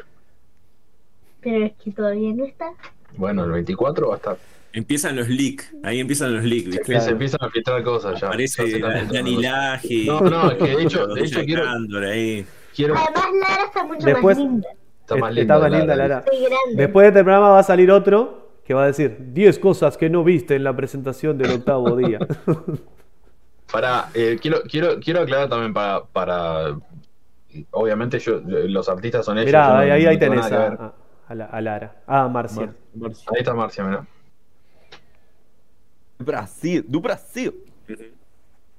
Pero 1.42 1.64
es 1.66 1.72
que 1.82 1.90
todavía 1.90 2.32
no 2.34 2.44
está 2.44 2.72
Bueno, 3.16 3.44
el 3.44 3.50
24 3.52 4.08
va 4.08 4.14
a 4.14 4.16
estar. 4.16 4.36
Empiezan 4.74 5.16
los 5.16 5.28
leaks, 5.28 5.70
ahí 5.82 6.00
empiezan 6.00 6.34
los 6.34 6.44
leaks, 6.44 6.66
¿viste? 6.70 7.00
Se 7.00 7.10
empiezan 7.10 7.40
a 7.42 7.50
filtrar 7.50 7.82
cosas 7.82 8.18
ya. 8.20 8.30
Están 8.30 8.66
filtrando 8.66 9.12
Danilaje. 9.12 10.04
No, 10.06 10.20
no, 10.20 10.50
es 10.50 10.56
que 10.58 10.76
de 10.76 10.82
hecho- 10.82 11.06
de 11.08 11.20
hecho 11.24 11.40
quiero- 11.44 11.64
ahí. 12.08 12.46
Quiero. 12.74 12.94
además 12.96 13.24
Lara 13.40 13.64
está 13.66 13.84
mucho 13.84 14.06
Después- 14.06 14.38
más 14.38 14.46
linda 14.46 14.68
Está 15.02 15.16
más 15.16 15.34
linda. 15.34 15.54
está 15.56 15.68
más 15.68 15.78
linda 15.78 15.96
Lara. 15.96 16.24
grande 16.24 16.50
Después 16.74 17.04
de 17.04 17.08
este 17.08 17.22
programa 17.24 17.50
va 17.50 17.58
a 17.58 17.62
salir 17.64 17.90
otro 17.90 18.48
que 18.64 18.72
va 18.72 18.84
a 18.84 18.86
decir 18.86 19.14
10 19.34 19.58
cosas 19.58 19.98
que 19.98 20.08
no 20.08 20.24
viste 20.24 20.54
en 20.54 20.64
la 20.64 20.74
presentación 20.74 21.36
del 21.36 21.50
octavo 21.50 21.94
día. 21.96 22.18
Para, 23.70 24.08
eh, 24.14 24.38
quiero, 24.40 24.62
quiero, 24.70 25.00
quiero 25.00 25.20
aclarar 25.20 25.48
también 25.48 25.72
para, 25.74 26.04
para. 26.04 26.76
Obviamente, 27.72 28.18
yo, 28.18 28.40
los 28.46 28.88
artistas 28.88 29.24
son 29.26 29.36
ellos. 29.38 29.46
Mirá, 29.46 29.68
no- 29.68 29.78
ahí, 29.78 30.02
no 30.04 30.10
ahí 30.10 30.18
tenés 30.18 30.50
a, 30.52 30.58
ver. 30.58 30.78
A- 31.32 31.34
a 31.34 31.34
la- 31.34 31.44
a 31.46 31.60
Lara. 31.60 32.02
Ah, 32.06 32.28
Marcia. 32.28 32.66
Mar- 32.66 32.74
Marcia. 32.94 33.26
Ahí 33.32 33.38
está 33.40 33.54
Marcia, 33.54 33.84
mirá. 33.84 34.06
Brasil, 36.18 36.84
do 36.86 37.00
Brasil. 37.00 37.52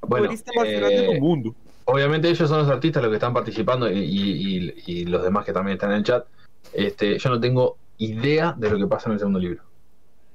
Bueno, 0.02 0.30
grande 0.30 0.96
eh, 0.96 1.08
del 1.08 1.22
mundo. 1.22 1.56
obviamente 1.86 2.30
ellos 2.30 2.48
son 2.50 2.60
los 2.60 2.70
artistas 2.70 3.02
los 3.02 3.10
que 3.10 3.16
están 3.16 3.34
participando 3.34 3.90
y, 3.90 4.00
y- 4.00 4.58
y- 4.68 4.74
y 4.86 5.06
los 5.06 5.24
demás 5.24 5.46
que 5.46 5.54
también 5.54 5.76
están 5.76 5.92
en 5.92 5.98
el 5.98 6.04
chat. 6.04 6.26
Este, 6.74 7.18
yo 7.18 7.30
no 7.30 7.40
tengo 7.40 7.78
idea 7.98 8.54
de 8.58 8.70
lo 8.70 8.78
que 8.78 8.88
pasa 8.88 9.08
en 9.10 9.14
el 9.14 9.20
segundo 9.20 9.40
libro. 9.40 9.64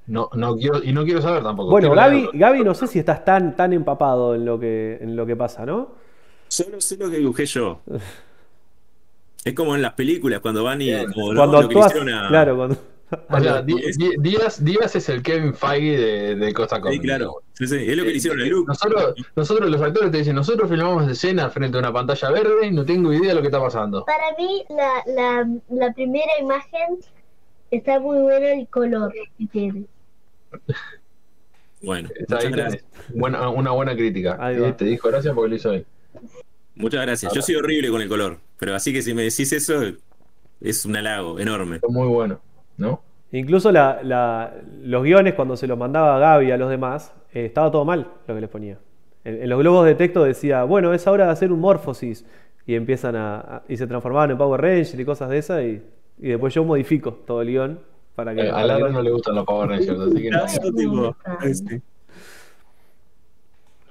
No, 0.07 0.29
no 0.33 0.55
quiero, 0.57 0.83
y 0.83 0.91
no 0.91 1.03
quiero 1.03 1.21
saber 1.21 1.43
tampoco. 1.43 1.69
Bueno. 1.69 1.93
Gaby, 2.33 2.63
no 2.63 2.73
sé 2.73 2.87
si 2.87 2.97
estás 2.99 3.23
tan, 3.23 3.55
tan 3.55 3.73
empapado 3.73 4.33
en 4.35 4.43
lo 4.45 4.59
que, 4.59 4.97
en 5.01 5.15
lo 5.15 5.25
que 5.25 5.35
pasa, 5.35 5.65
¿no? 5.65 5.91
Solo 6.47 6.81
sé 6.81 6.97
lo 6.97 7.09
que 7.11 7.17
dibujé 7.17 7.45
yo. 7.45 7.79
Es 9.45 9.53
como 9.53 9.75
en 9.75 9.81
las 9.81 9.93
películas 9.93 10.39
cuando 10.41 10.63
van 10.63 10.81
y. 10.81 10.91
como, 11.13 11.33
¿no? 11.33 11.39
Cuando 11.39 11.59
le 11.59 11.65
actúas, 11.65 11.87
hicieron 11.91 12.09
a- 12.13 12.27
claro, 12.27 12.57
cuando, 12.57 12.77
O 13.29 13.39
sea, 13.39 13.63
Díaz, 13.63 14.63
Díaz 14.63 14.95
es 14.95 15.09
el 15.09 15.23
Kevin 15.23 15.55
Feige 15.55 15.97
de, 15.97 16.35
de 16.35 16.53
Costa 16.53 16.79
Sí, 16.91 16.99
claro. 16.99 17.41
Sí, 17.53 17.65
sí, 17.65 17.75
Es 17.87 17.97
lo 17.97 18.03
que 18.03 18.11
le 18.11 18.17
hicieron 18.17 18.39
a 18.41 18.45
Luke. 18.45 18.67
Nosotros, 18.67 19.15
nosotros 19.35 19.69
los 19.71 19.81
actores 19.81 20.11
te 20.11 20.17
dicen, 20.19 20.35
nosotros 20.35 20.69
filmamos 20.69 21.09
escenas 21.09 21.51
frente 21.51 21.77
a 21.77 21.79
una 21.79 21.91
pantalla 21.91 22.29
verde 22.29 22.67
y 22.67 22.71
no 22.71 22.85
tengo 22.85 23.11
idea 23.11 23.29
de 23.29 23.33
lo 23.35 23.41
que 23.41 23.47
está 23.47 23.59
pasando. 23.59 24.05
Para 24.05 24.35
mí, 24.37 24.63
la, 24.69 24.91
la, 25.07 25.49
la 25.69 25.93
primera 25.93 26.31
imagen 26.39 26.99
está 27.71 27.99
muy 27.99 28.19
buena 28.19 28.51
el 28.51 28.67
color 28.67 29.11
que 29.39 29.45
tiene. 29.47 29.85
Bueno, 31.81 32.09
Está 32.15 32.35
muchas 32.35 32.45
ahí 32.45 32.51
gracias. 32.51 32.83
tenés. 32.83 33.19
Buena- 33.19 33.49
una 33.49 33.71
buena 33.71 33.95
crítica. 33.95 34.37
Ahí 34.39 34.59
va. 34.59 34.75
te 34.77 34.85
dijo 34.85 35.07
gracias 35.07 35.33
porque 35.33 35.49
lo 35.49 35.55
hizo 35.55 35.71
él. 35.73 35.85
Muchas 36.79 37.05
gracias. 37.05 37.33
Yo 37.33 37.41
soy 37.41 37.55
horrible 37.55 37.89
con 37.89 38.01
el 38.01 38.07
color, 38.09 38.37
pero 38.57 38.73
así 38.73 38.91
que 38.93 39.01
si 39.01 39.13
me 39.13 39.21
decís 39.23 39.51
eso, 39.53 39.81
es 40.61 40.85
un 40.85 40.95
halago 40.95 41.39
enorme. 41.39 41.79
Muy 41.87 42.07
bueno, 42.07 42.39
¿no? 42.77 43.01
Incluso 43.31 43.71
la- 43.71 43.99
la- 44.01 44.53
los 44.81 45.03
guiones, 45.03 45.35
cuando 45.35 45.55
se 45.55 45.67
los 45.67 45.77
mandaba 45.77 46.15
a 46.15 46.19
Gaby 46.19 46.51
a 46.51 46.57
los 46.57 46.69
demás, 46.69 47.13
eh, 47.33 47.45
estaba 47.45 47.69
todo 47.71 47.85
mal 47.85 48.07
lo 48.27 48.33
que 48.35 48.41
les 48.41 48.49
ponía. 48.49 48.79
En, 49.23 49.43
en 49.43 49.49
los 49.49 49.59
globos 49.59 49.85
de 49.85 49.93
texto 49.95 50.23
decía, 50.23 50.63
bueno, 50.63 50.93
es 50.93 51.05
hora 51.05 51.25
de 51.25 51.31
hacer 51.31 51.51
un 51.51 51.59
morfosis. 51.59 52.25
Y 52.65 52.75
empiezan 52.75 53.15
a, 53.15 53.39
a- 53.39 53.63
y 53.67 53.77
se 53.77 53.85
transformaban 53.85 54.31
en 54.31 54.37
Power 54.37 54.61
Rangers 54.61 54.97
y 54.97 55.05
cosas 55.05 55.29
de 55.29 55.37
esas. 55.37 55.61
Y, 55.63 55.81
y 56.19 56.29
después 56.29 56.53
yo 56.53 56.63
modifico 56.63 57.13
todo 57.13 57.41
el 57.41 57.49
guion 57.49 57.79
para 58.15 58.33
que. 58.33 58.41
Eh, 58.41 58.49
a 58.51 58.63
Lara 58.63 58.89
no 58.89 59.01
le 59.01 59.11
gustan 59.11 59.35
los 59.35 59.45
Power 59.45 59.69
Rangers, 59.69 59.99
así 59.99 60.21
que 60.21 60.29
no, 60.29 61.15
este, 61.43 61.81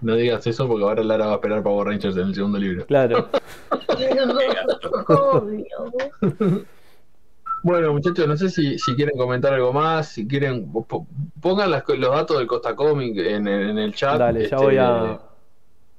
no 0.00 0.14
digas 0.14 0.46
eso 0.46 0.66
porque 0.68 0.84
ahora 0.84 1.02
Lara 1.04 1.26
va 1.26 1.32
a 1.32 1.34
esperar 1.36 1.62
Power 1.62 1.88
Rangers 1.88 2.16
en 2.16 2.28
el 2.28 2.34
segundo 2.34 2.58
libro. 2.58 2.86
Claro. 2.86 3.28
Obvio. 5.08 5.66
Bueno, 7.64 7.92
muchachos, 7.92 8.28
no 8.28 8.36
sé 8.36 8.50
si, 8.50 8.78
si 8.78 8.94
quieren 8.94 9.18
comentar 9.18 9.52
algo 9.52 9.72
más, 9.72 10.10
si 10.10 10.28
quieren, 10.28 10.70
po- 10.72 11.08
pongan 11.40 11.72
las- 11.72 11.82
los 11.88 12.10
datos 12.14 12.38
del 12.38 12.46
Costa 12.46 12.76
Comic 12.76 13.18
en, 13.18 13.48
el- 13.48 13.70
en 13.70 13.78
el 13.78 13.92
chat. 13.92 14.16
Dale, 14.16 14.38
ya 14.42 14.44
este, 14.44 14.56
voy 14.56 14.76
a. 14.78 15.18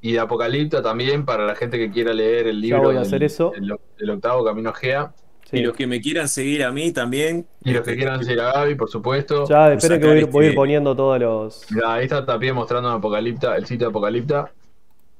Y 0.01 0.13
de 0.13 0.19
Apocalipta 0.19 0.81
también, 0.81 1.25
para 1.25 1.45
la 1.45 1.55
gente 1.55 1.77
que 1.77 1.91
quiera 1.91 2.13
leer 2.13 2.47
el 2.47 2.61
Ya 2.61 2.61
libro 2.77 2.81
voy 2.83 2.91
a 2.95 2.99
del- 2.99 3.07
hacer 3.07 3.23
eso. 3.25 3.51
del- 3.53 3.75
del 3.97 4.09
octavo 4.09 4.45
Camino 4.45 4.71
Gea. 4.71 5.11
Sí. 5.49 5.57
Y 5.57 5.61
los 5.63 5.75
que 5.75 5.87
me 5.87 5.99
quieran 6.01 6.27
seguir 6.29 6.63
a 6.63 6.71
mí 6.71 6.91
también. 6.91 7.45
Y 7.63 7.71
los 7.71 7.83
que 7.83 7.95
quieran 7.95 8.23
seguir 8.23 8.41
a 8.41 8.51
Gaby, 8.53 8.75
por 8.75 8.89
supuesto. 8.89 9.45
Ya, 9.47 9.73
esperen 9.73 9.99
que 9.99 10.07
voy, 10.07 10.15
a 10.15 10.17
ir- 10.19 10.21
sacar 10.21 10.33
voy 10.33 10.43
a 10.43 10.45
ir 10.45 10.49
este- 10.51 10.55
poniendo 10.55 10.95
todos 10.95 11.19
los. 11.19 11.65
Mirá, 11.71 11.93
ahí 11.95 12.03
está 12.05 12.25
Tapie 12.25 12.53
mostrando 12.53 12.89
en 12.89 12.95
Apocalipta, 12.95 13.55
el 13.55 13.65
sitio 13.65 13.87
de 13.87 13.91
Apocalipta. 13.91 14.51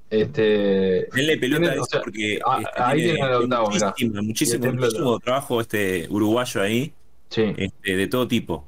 Este, 0.10 1.08
Denle 1.14 1.38
pelota 1.38 1.68
a 1.68 1.70
o 1.70 1.74
eso 1.76 1.86
sea, 1.86 2.02
porque 2.02 2.40
ah, 2.46 2.60
este, 2.62 2.82
ahí 2.82 2.98
tiene, 2.98 3.14
tienen 3.14 3.32
el 3.32 3.38
octavo, 3.44 3.70
mirá. 3.70 3.86
muchísimo, 3.88 4.20
el 4.20 4.26
muchísimo, 4.26 4.72
muchísimo 4.74 5.20
trabajo 5.20 5.62
este 5.62 6.08
uruguayo 6.10 6.62
ahí, 6.64 6.94
sí, 7.30 7.54
este, 7.56 7.96
de 7.96 8.08
todo 8.08 8.28
tipo. 8.28 8.66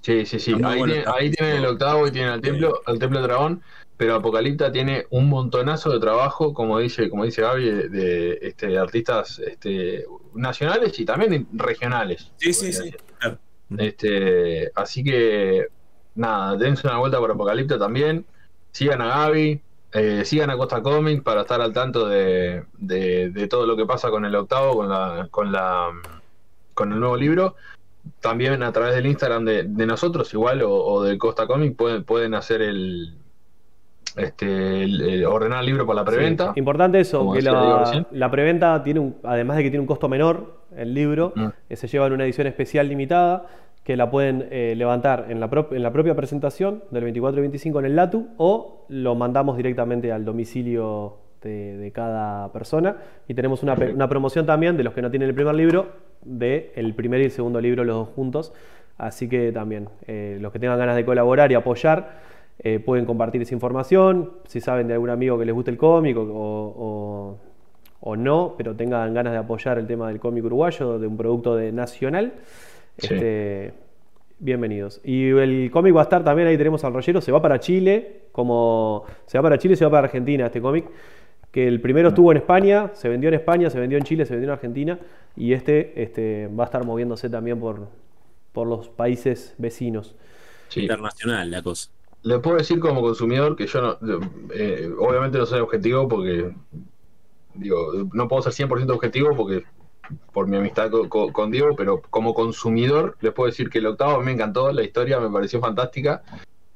sí, 0.00 0.26
sí, 0.26 0.40
sí. 0.40 0.52
Ahí, 0.52 0.78
bueno, 0.78 0.94
tiene- 0.94 1.04
ahí 1.16 1.30
tienen 1.30 1.56
el 1.58 1.66
octavo 1.66 2.08
y 2.08 2.10
tienen 2.10 2.32
el 2.32 2.40
templo, 2.40 2.82
el 2.88 2.98
templo 2.98 3.20
de 3.20 3.26
dragón. 3.28 3.62
Pero 3.96 4.14
Apocalipta 4.16 4.72
tiene 4.72 5.06
un 5.10 5.28
montonazo 5.28 5.90
de 5.90 6.00
trabajo, 6.00 6.52
como 6.52 6.78
dice, 6.80 7.08
como 7.08 7.24
dice 7.24 7.42
Gaby, 7.42 7.70
de, 7.70 7.88
de, 7.88 8.38
este, 8.42 8.76
artistas 8.76 9.38
este, 9.38 10.04
nacionales 10.34 10.98
y 10.98 11.04
también 11.04 11.46
regionales. 11.52 12.32
Sí, 12.36 12.52
sí, 12.52 12.72
sí. 12.72 12.92
claro. 13.20 13.38
Este, 13.78 14.70
así 14.74 15.04
que 15.04 15.68
nada, 16.16 16.56
dense 16.56 16.86
una 16.88 16.98
vuelta 16.98 17.18
por 17.18 17.30
Apocalipta 17.30 17.78
también. 17.78 18.26
Sigan 18.72 19.00
a 19.00 19.06
Gaby, 19.06 19.60
eh, 19.92 20.24
sigan 20.24 20.50
a 20.50 20.56
Costa 20.56 20.82
Comic 20.82 21.22
para 21.22 21.42
estar 21.42 21.60
al 21.60 21.72
tanto 21.72 22.08
de, 22.08 22.64
de- 22.76 23.30
de 23.30 23.46
todo 23.46 23.64
lo 23.64 23.76
que 23.76 23.86
pasa 23.86 24.10
con 24.10 24.24
el 24.24 24.34
octavo, 24.34 24.74
con 24.74 24.88
la, 24.88 25.28
con 25.30 25.52
la 25.52 25.90
con 26.74 26.92
el 26.92 26.98
nuevo 26.98 27.16
libro. 27.16 27.54
También 28.20 28.62
a 28.64 28.72
través 28.72 28.96
del 28.96 29.06
Instagram 29.06 29.44
de, 29.44 29.62
de 29.62 29.86
nosotros, 29.86 30.34
igual, 30.34 30.62
o, 30.62 30.74
o 30.74 31.02
de 31.04 31.16
Costa 31.16 31.46
Comic, 31.46 31.76
pueden, 31.76 32.02
pueden 32.02 32.34
hacer 32.34 32.60
el 32.60 33.14
este 34.16 34.84
el- 34.84 35.00
el- 35.02 35.24
ordenar 35.26 35.60
el 35.60 35.66
libro 35.66 35.86
por 35.86 35.94
la 35.96 36.04
preventa. 36.04 36.52
Sí. 36.54 36.58
Importante 36.60 37.00
eso, 37.00 37.32
que 37.32 37.42
la, 37.42 38.30
preventa 38.30 38.82
tiene 38.82 39.00
un, 39.00 39.16
además 39.22 39.56
de 39.56 39.62
que 39.64 39.70
tiene 39.70 39.80
un 39.80 39.86
costo 39.86 40.08
menor, 40.08 40.58
el 40.76 40.92
libro, 40.94 41.32
Mm. 41.34 41.46
eh, 41.70 41.76
se 41.76 41.86
lleva 41.88 42.06
en 42.06 42.12
una 42.14 42.24
edición 42.24 42.46
especial 42.46 42.88
limitada 42.88 43.46
que 43.84 43.96
la 43.96 44.10
pueden 44.10 44.48
eh, 44.50 44.74
levantar 44.76 45.26
en 45.28 45.40
la, 45.40 45.50
en 45.70 45.82
la 45.82 45.92
propia 45.92 46.14
presentación 46.14 46.82
del 46.90 47.02
24 47.04 47.38
y 47.38 47.42
25 47.42 47.80
en 47.80 47.84
el 47.84 47.96
LATU 47.96 48.28
o 48.38 48.86
lo 48.88 49.14
mandamos 49.14 49.56
directamente 49.58 50.10
al 50.10 50.24
domicilio 50.24 51.18
de, 51.42 51.76
de 51.76 51.92
cada 51.92 52.50
persona 52.52 52.96
y 53.28 53.34
tenemos 53.34 53.62
una, 53.62 53.74
una 53.74 54.08
promoción 54.08 54.46
también 54.46 54.78
de 54.78 54.84
los 54.84 54.94
que 54.94 55.02
no 55.02 55.10
tienen 55.10 55.28
el 55.28 55.34
primer 55.34 55.54
libro, 55.54 55.88
de 56.22 56.72
el 56.76 56.94
primer 56.94 57.20
y 57.20 57.24
el 57.24 57.30
segundo 57.30 57.60
libro 57.60 57.84
los 57.84 57.94
dos 57.96 58.08
juntos, 58.16 58.54
así 58.96 59.28
que 59.28 59.52
también 59.52 59.90
eh, 60.06 60.38
los 60.40 60.50
que 60.52 60.58
tengan 60.58 60.78
ganas 60.78 60.96
de 60.96 61.04
colaborar 61.04 61.52
y 61.52 61.54
apoyar 61.54 62.32
eh, 62.58 62.78
pueden 62.78 63.04
compartir 63.04 63.42
esa 63.42 63.54
información, 63.54 64.32
si 64.46 64.60
saben 64.60 64.86
de 64.88 64.94
algún 64.94 65.10
amigo 65.10 65.38
que 65.38 65.44
les 65.44 65.54
guste 65.54 65.70
el 65.70 65.76
cómic 65.76 66.16
o, 66.16 66.22
o- 66.22 67.38
o 68.06 68.16
no, 68.16 68.54
pero 68.58 68.74
tengan 68.76 69.14
ganas 69.14 69.32
de 69.32 69.38
apoyar 69.38 69.78
el 69.78 69.86
tema 69.86 70.08
del 70.08 70.20
cómic 70.20 70.44
uruguayo, 70.44 70.98
de 70.98 71.06
un 71.06 71.16
producto 71.16 71.56
de 71.56 71.72
nacional, 71.72 72.34
Sí. 72.98 73.12
este, 73.14 73.72
bienvenidos. 74.38 75.00
Y 75.04 75.28
el 75.30 75.70
cómic 75.72 75.96
va 75.96 76.00
a 76.00 76.02
estar 76.04 76.22
también, 76.22 76.46
ahí 76.48 76.56
tenemos 76.58 76.84
al 76.84 76.92
rollero, 76.92 77.20
se 77.20 77.32
va 77.32 77.40
para 77.40 77.58
Chile, 77.60 78.24
como 78.30 79.04
se 79.26 79.38
va 79.38 79.42
para 79.42 79.58
Chile, 79.58 79.74
se 79.76 79.84
va 79.84 79.90
para 79.90 80.04
Argentina 80.06 80.46
este 80.46 80.60
cómic, 80.60 80.84
que 81.50 81.66
el 81.66 81.80
primero 81.80 82.08
estuvo 82.08 82.30
en 82.30 82.36
España, 82.38 82.90
se 82.94 83.08
vendió 83.08 83.28
en 83.28 83.34
España, 83.36 83.70
se 83.70 83.80
vendió 83.80 83.96
en 83.96 84.04
Chile, 84.04 84.26
se 84.26 84.34
vendió 84.34 84.48
en 84.50 84.52
Argentina, 84.52 84.98
y 85.36 85.52
este, 85.54 86.02
este 86.02 86.48
va 86.48 86.64
a 86.64 86.66
estar 86.66 86.84
moviéndose 86.84 87.30
también 87.30 87.58
por, 87.58 87.88
por 88.52 88.66
los 88.66 88.88
países 88.90 89.54
vecinos. 89.56 90.14
Sí. 90.68 90.82
Internacional 90.82 91.50
la 91.50 91.62
cosa. 91.62 91.90
Le 92.24 92.38
puedo 92.40 92.56
decir 92.56 92.80
como 92.80 93.00
consumidor 93.02 93.54
que 93.54 93.66
yo 93.66 93.80
no, 93.82 93.98
eh, 94.54 94.90
obviamente 94.98 95.38
no 95.38 95.44
soy 95.46 95.60
objetivo 95.60 96.08
porque, 96.08 96.52
digo, 97.54 97.92
no 98.12 98.28
puedo 98.28 98.42
ser 98.42 98.52
100% 98.54 98.94
objetivo 98.94 99.36
porque 99.36 99.62
por 100.32 100.48
mi 100.48 100.56
amistad 100.56 100.90
co- 100.90 101.08
co- 101.08 101.32
con, 101.32 101.50
Diego, 101.50 101.76
pero 101.76 102.00
como 102.00 102.34
consumidor 102.34 103.16
les 103.20 103.32
puedo 103.32 103.48
decir 103.50 103.68
que 103.68 103.78
el 103.78 103.86
octavo 103.86 104.20
me 104.22 104.32
encantó, 104.32 104.72
la 104.72 104.82
historia 104.82 105.20
me 105.20 105.30
pareció 105.30 105.60
fantástica 105.60 106.22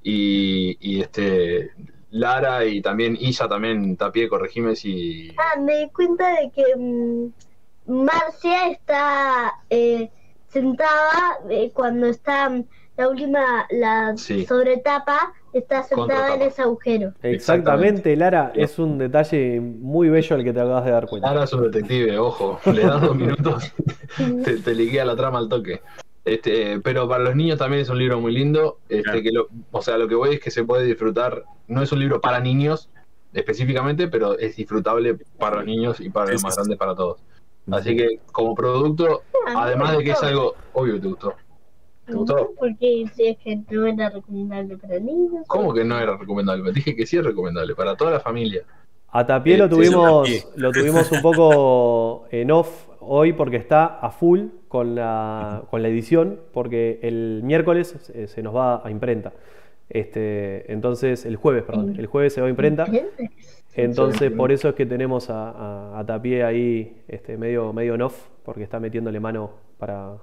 y, 0.03 0.77
y 0.81 1.01
este 1.01 1.73
Lara 2.11 2.65
y 2.67 2.81
también 2.83 3.17
Isa 3.19 3.49
también 3.49 3.97
Tapie, 3.97 4.29
corregime 4.29 4.77
si... 4.77 5.35
Ah, 5.39 5.59
me 5.61 5.79
di 5.79 5.91
cuenta 5.91 6.41
de 6.41 6.51
que 6.51 6.65
mm, 6.77 7.29
Marcia 8.05 8.69
está 8.69 9.55
eh, 9.71 10.11
sentada 10.49 11.39
eh, 11.51 11.71
cuando 11.75 12.07
está 12.07 12.49
mm, 12.51 12.65
la 12.97 13.09
última, 13.09 13.67
la 13.71 14.17
Sí. 14.17 14.45
sobretapa, 14.47 15.33
está 15.59 15.83
sentada 15.83 16.35
en 16.35 16.43
ese 16.43 16.63
agujero. 16.63 17.13
Exactamente, 17.23 18.15
Lara, 18.17 18.53
es 18.55 18.79
un 18.79 18.99
detalle 18.99 19.61
muy 19.61 20.09
bello 20.09 20.37
al 20.37 20.45
que 20.45 20.53
te 20.53 20.61
acabas 20.61 20.85
de 20.85 20.91
dar 20.91 21.07
cuenta. 21.07 21.29
Lara 21.29 21.45
es 21.45 21.53
un 21.53 21.71
detective, 21.71 22.19
ojo, 22.19 22.59
le 22.73 22.83
das 22.83 23.01
dos 23.03 23.17
minutos, 23.17 23.73
te, 24.45 24.57
te 24.59 24.75
liquea 24.75 25.05
la 25.05 25.17
trama 25.17 25.39
al 25.39 25.49
toque. 25.49 25.81
Este, 26.25 26.79
pero 26.81 27.09
para 27.09 27.25
los 27.25 27.35
niños 27.37 27.59
también 27.59 27.83
es 27.83 27.89
un 27.89 27.99
libro 27.99 28.21
muy 28.21 28.33
lindo. 28.33 28.79
Este, 28.89 29.03
Claro. 29.03 29.23
que 29.23 29.31
lo, 29.33 29.49
o 29.71 29.81
sea, 29.83 29.97
lo 29.97 30.07
que 30.09 30.15
voy 30.15 30.35
es 30.35 30.41
que 30.41 30.51
se 30.51 30.63
puede 30.65 30.85
disfrutar. 30.85 31.45
No 31.69 31.83
es 31.83 31.91
un 31.91 32.01
libro 32.01 32.21
para 32.21 32.39
niños 32.41 32.91
específicamente, 33.33 34.09
pero 34.09 34.39
es 34.39 34.57
disfrutable 34.57 35.17
para 35.39 35.57
los 35.57 35.65
niños 35.67 36.01
y 36.01 36.11
para 36.11 36.27
Sí, 36.27 36.33
los 36.35 36.43
más 36.43 36.55
sí. 36.55 36.59
grandes 36.61 36.79
para 36.79 36.95
todos. 36.95 37.21
Así 37.71 37.97
que 37.97 38.21
como 38.33 38.55
producto, 38.55 39.23
además 39.55 39.97
de 39.97 40.05
que 40.05 40.11
es 40.13 40.23
algo 40.23 40.55
obvio 40.73 40.95
que 40.95 41.01
te 41.01 41.09
gustó. 41.09 41.35
¿Te 42.09 42.15
gustó? 42.15 42.51
Porque 42.59 43.05
que 43.15 43.57
no 43.71 43.87
era 43.87 44.09
recomendable 44.11 44.79
para 44.79 44.99
niños. 44.99 45.45
¿Cómo 45.47 45.75
que 45.75 45.85
no 45.85 45.99
era 45.99 46.17
recomendable? 46.17 46.63
Me 46.63 46.73
dije 46.75 46.97
que 46.97 47.07
sí 47.07 47.19
es 47.19 47.25
recomendable 47.25 47.75
para 47.75 47.97
toda 47.97 48.13
la 48.13 48.21
familia. 48.21 48.63
A 49.11 49.27
Tapié 49.27 49.59
lo 49.59 49.65
Eh, 49.65 49.69
sí, 49.69 49.75
tuvimos, 49.75 50.49
lo 50.57 50.73
tuvimos 50.73 51.13
un 51.13 51.23
poco 51.23 52.27
en 52.31 52.51
off 52.51 52.89
hoy 53.01 53.33
porque 53.33 53.57
está 53.57 53.87
a 53.87 54.11
full 54.11 54.47
con 54.69 54.95
la, 54.95 55.65
con 55.71 55.83
la 55.83 55.89
edición, 55.89 56.41
porque 56.53 56.99
el 57.03 57.43
miércoles 57.43 57.97
se, 58.01 58.27
se 58.27 58.43
nos 58.43 58.55
va 58.55 58.87
a 58.87 58.91
imprenta. 58.91 59.33
Este, 59.91 60.71
entonces, 60.71 61.25
el 61.25 61.37
jueves, 61.37 61.63
perdón, 61.65 61.97
el 61.99 62.07
jueves 62.07 62.35
se 62.35 62.41
va 62.41 62.47
a 62.47 62.51
imprenta. 62.51 62.87
Entonces, 63.75 64.31
por 64.33 64.53
eso 64.53 64.69
es 64.69 64.75
que 64.75 64.87
tenemos 64.87 65.31
a, 65.31 65.51
a, 65.51 65.99
a 65.99 66.07
Tapié 66.07 66.43
ahí 66.43 67.03
este, 67.09 67.39
medio, 67.39 67.73
medio 67.73 67.95
en 67.95 68.03
off, 68.03 68.29
porque 68.45 68.63
está 68.63 68.81
metiéndole 68.81 69.21
mano 69.21 69.53
para, 69.79 70.17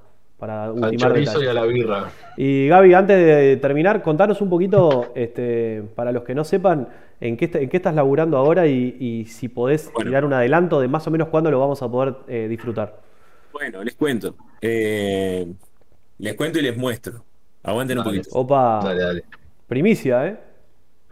para 0.45 0.63
Al 0.65 0.71
ultimar 0.71 0.97
chorizo 1.13 1.43
y 1.43 1.47
a 1.47 1.53
la 1.53 1.65
birra. 1.65 2.11
Y 2.37 2.67
Gaby, 2.67 2.93
antes 2.93 3.17
de 3.17 3.57
terminar, 3.57 4.01
contanos 4.03 4.41
un 4.41 4.49
poquito, 4.49 5.11
este, 5.15 5.83
para 5.95 6.11
los 6.11 6.23
que 6.23 6.35
no 6.35 6.43
sepan, 6.43 6.87
en 7.19 7.37
qué, 7.37 7.49
en 7.53 7.69
qué 7.69 7.77
estás 7.77 7.95
laburando 7.95 8.37
ahora 8.37 8.67
y, 8.67 8.95
y 8.99 9.25
si 9.25 9.47
podés 9.47 9.91
Bueno. 9.93 10.09
tirar 10.09 10.25
un 10.25 10.33
adelanto 10.33 10.79
de 10.79 10.87
más 10.87 11.07
o 11.07 11.11
menos 11.11 11.29
cuándo 11.29 11.49
lo 11.49 11.59
vamos 11.59 11.81
a 11.81 11.89
poder 11.89 12.15
eh, 12.27 12.47
disfrutar. 12.47 12.99
Bueno, 13.51 13.83
les 13.83 13.95
cuento. 13.95 14.35
Eh, 14.61 15.47
les 16.19 16.33
cuento 16.35 16.59
y 16.59 16.61
les 16.61 16.75
muestro. 16.77 17.23
Aguanten 17.63 17.97
un 17.97 18.03
poquito. 18.03 18.29
Opa, 18.33 18.81
Dale, 18.83 19.01
dale. 19.01 19.23
primicia, 19.67 20.27
¿eh? 20.27 20.37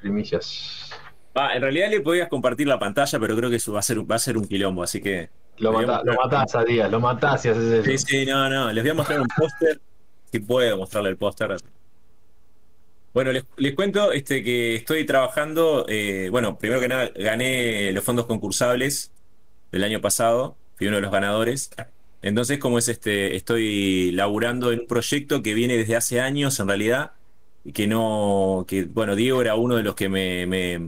Primicias. 0.01 0.91
Ah, 1.33 1.55
en 1.55 1.61
realidad 1.61 1.89
le 1.89 2.01
podías 2.01 2.27
compartir 2.27 2.67
la 2.67 2.77
pantalla, 2.77 3.17
pero 3.19 3.35
creo 3.35 3.49
que 3.49 3.55
eso 3.55 3.73
va 3.73 3.79
a 3.79 3.81
ser, 3.81 3.99
va 4.09 4.15
a 4.15 4.19
ser 4.19 4.37
un 4.37 4.45
quilombo, 4.47 4.83
así 4.83 5.01
que. 5.01 5.29
Lo, 5.57 5.71
mata- 5.71 6.01
lo 6.03 6.13
matás 6.15 6.55
a 6.55 6.63
Díaz, 6.63 6.91
lo 6.91 6.99
matás 6.99 7.45
y 7.45 7.49
haces 7.49 7.63
eso. 7.71 7.83
Sí, 7.83 7.97
sí, 7.97 8.25
no, 8.25 8.49
no. 8.49 8.71
Les 8.71 8.83
voy 8.83 8.91
a 8.91 8.93
mostrar 8.95 9.21
un 9.21 9.27
póster 9.27 9.79
si 10.31 10.39
puedo 10.39 10.77
mostrarle 10.77 11.09
el 11.09 11.17
póster. 11.17 11.55
Bueno, 13.13 13.31
les, 13.31 13.45
les 13.57 13.75
cuento 13.75 14.11
este, 14.11 14.43
que 14.43 14.75
estoy 14.75 15.05
trabajando, 15.05 15.85
eh, 15.87 16.29
bueno, 16.31 16.57
primero 16.57 16.81
que 16.81 16.87
nada 16.87 17.11
gané 17.15 17.91
los 17.91 18.03
fondos 18.03 18.25
concursables 18.25 19.11
del 19.71 19.83
año 19.83 20.01
pasado, 20.01 20.57
fui 20.75 20.87
uno 20.87 20.97
de 20.97 21.03
los 21.03 21.11
ganadores. 21.11 21.71
Entonces, 22.23 22.57
como 22.59 22.79
es 22.79 22.89
este, 22.89 23.35
estoy 23.35 24.11
laburando 24.13 24.71
en 24.71 24.81
un 24.81 24.87
proyecto 24.87 25.43
que 25.43 25.53
viene 25.53 25.77
desde 25.77 25.95
hace 25.95 26.21
años 26.21 26.59
en 26.59 26.67
realidad, 26.69 27.11
y 27.63 27.73
que 27.73 27.87
no, 27.87 28.65
que 28.67 28.85
bueno, 28.85 29.15
Diego 29.15 29.41
era 29.41 29.55
uno 29.55 29.75
de 29.75 29.83
los 29.83 29.95
que 29.95 30.09
me, 30.09 30.47
me, 30.47 30.79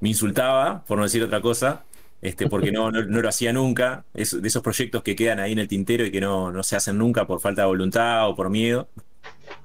me 0.00 0.08
insultaba, 0.08 0.84
por 0.86 0.98
no 0.98 1.04
decir 1.04 1.22
otra 1.22 1.40
cosa, 1.40 1.84
este, 2.22 2.48
porque 2.48 2.70
no, 2.70 2.92
no, 2.92 3.02
lo 3.02 3.28
hacía 3.28 3.52
nunca, 3.52 4.04
es 4.14 4.40
de 4.40 4.46
esos 4.46 4.62
proyectos 4.62 5.02
que 5.02 5.16
quedan 5.16 5.40
ahí 5.40 5.52
en 5.52 5.58
el 5.58 5.66
tintero 5.66 6.06
y 6.06 6.12
que 6.12 6.20
no, 6.20 6.52
no 6.52 6.62
se 6.62 6.76
hacen 6.76 6.96
nunca 6.96 7.26
por 7.26 7.40
falta 7.40 7.62
de 7.62 7.66
voluntad 7.66 8.28
o 8.28 8.36
por 8.36 8.48
miedo. 8.48 8.88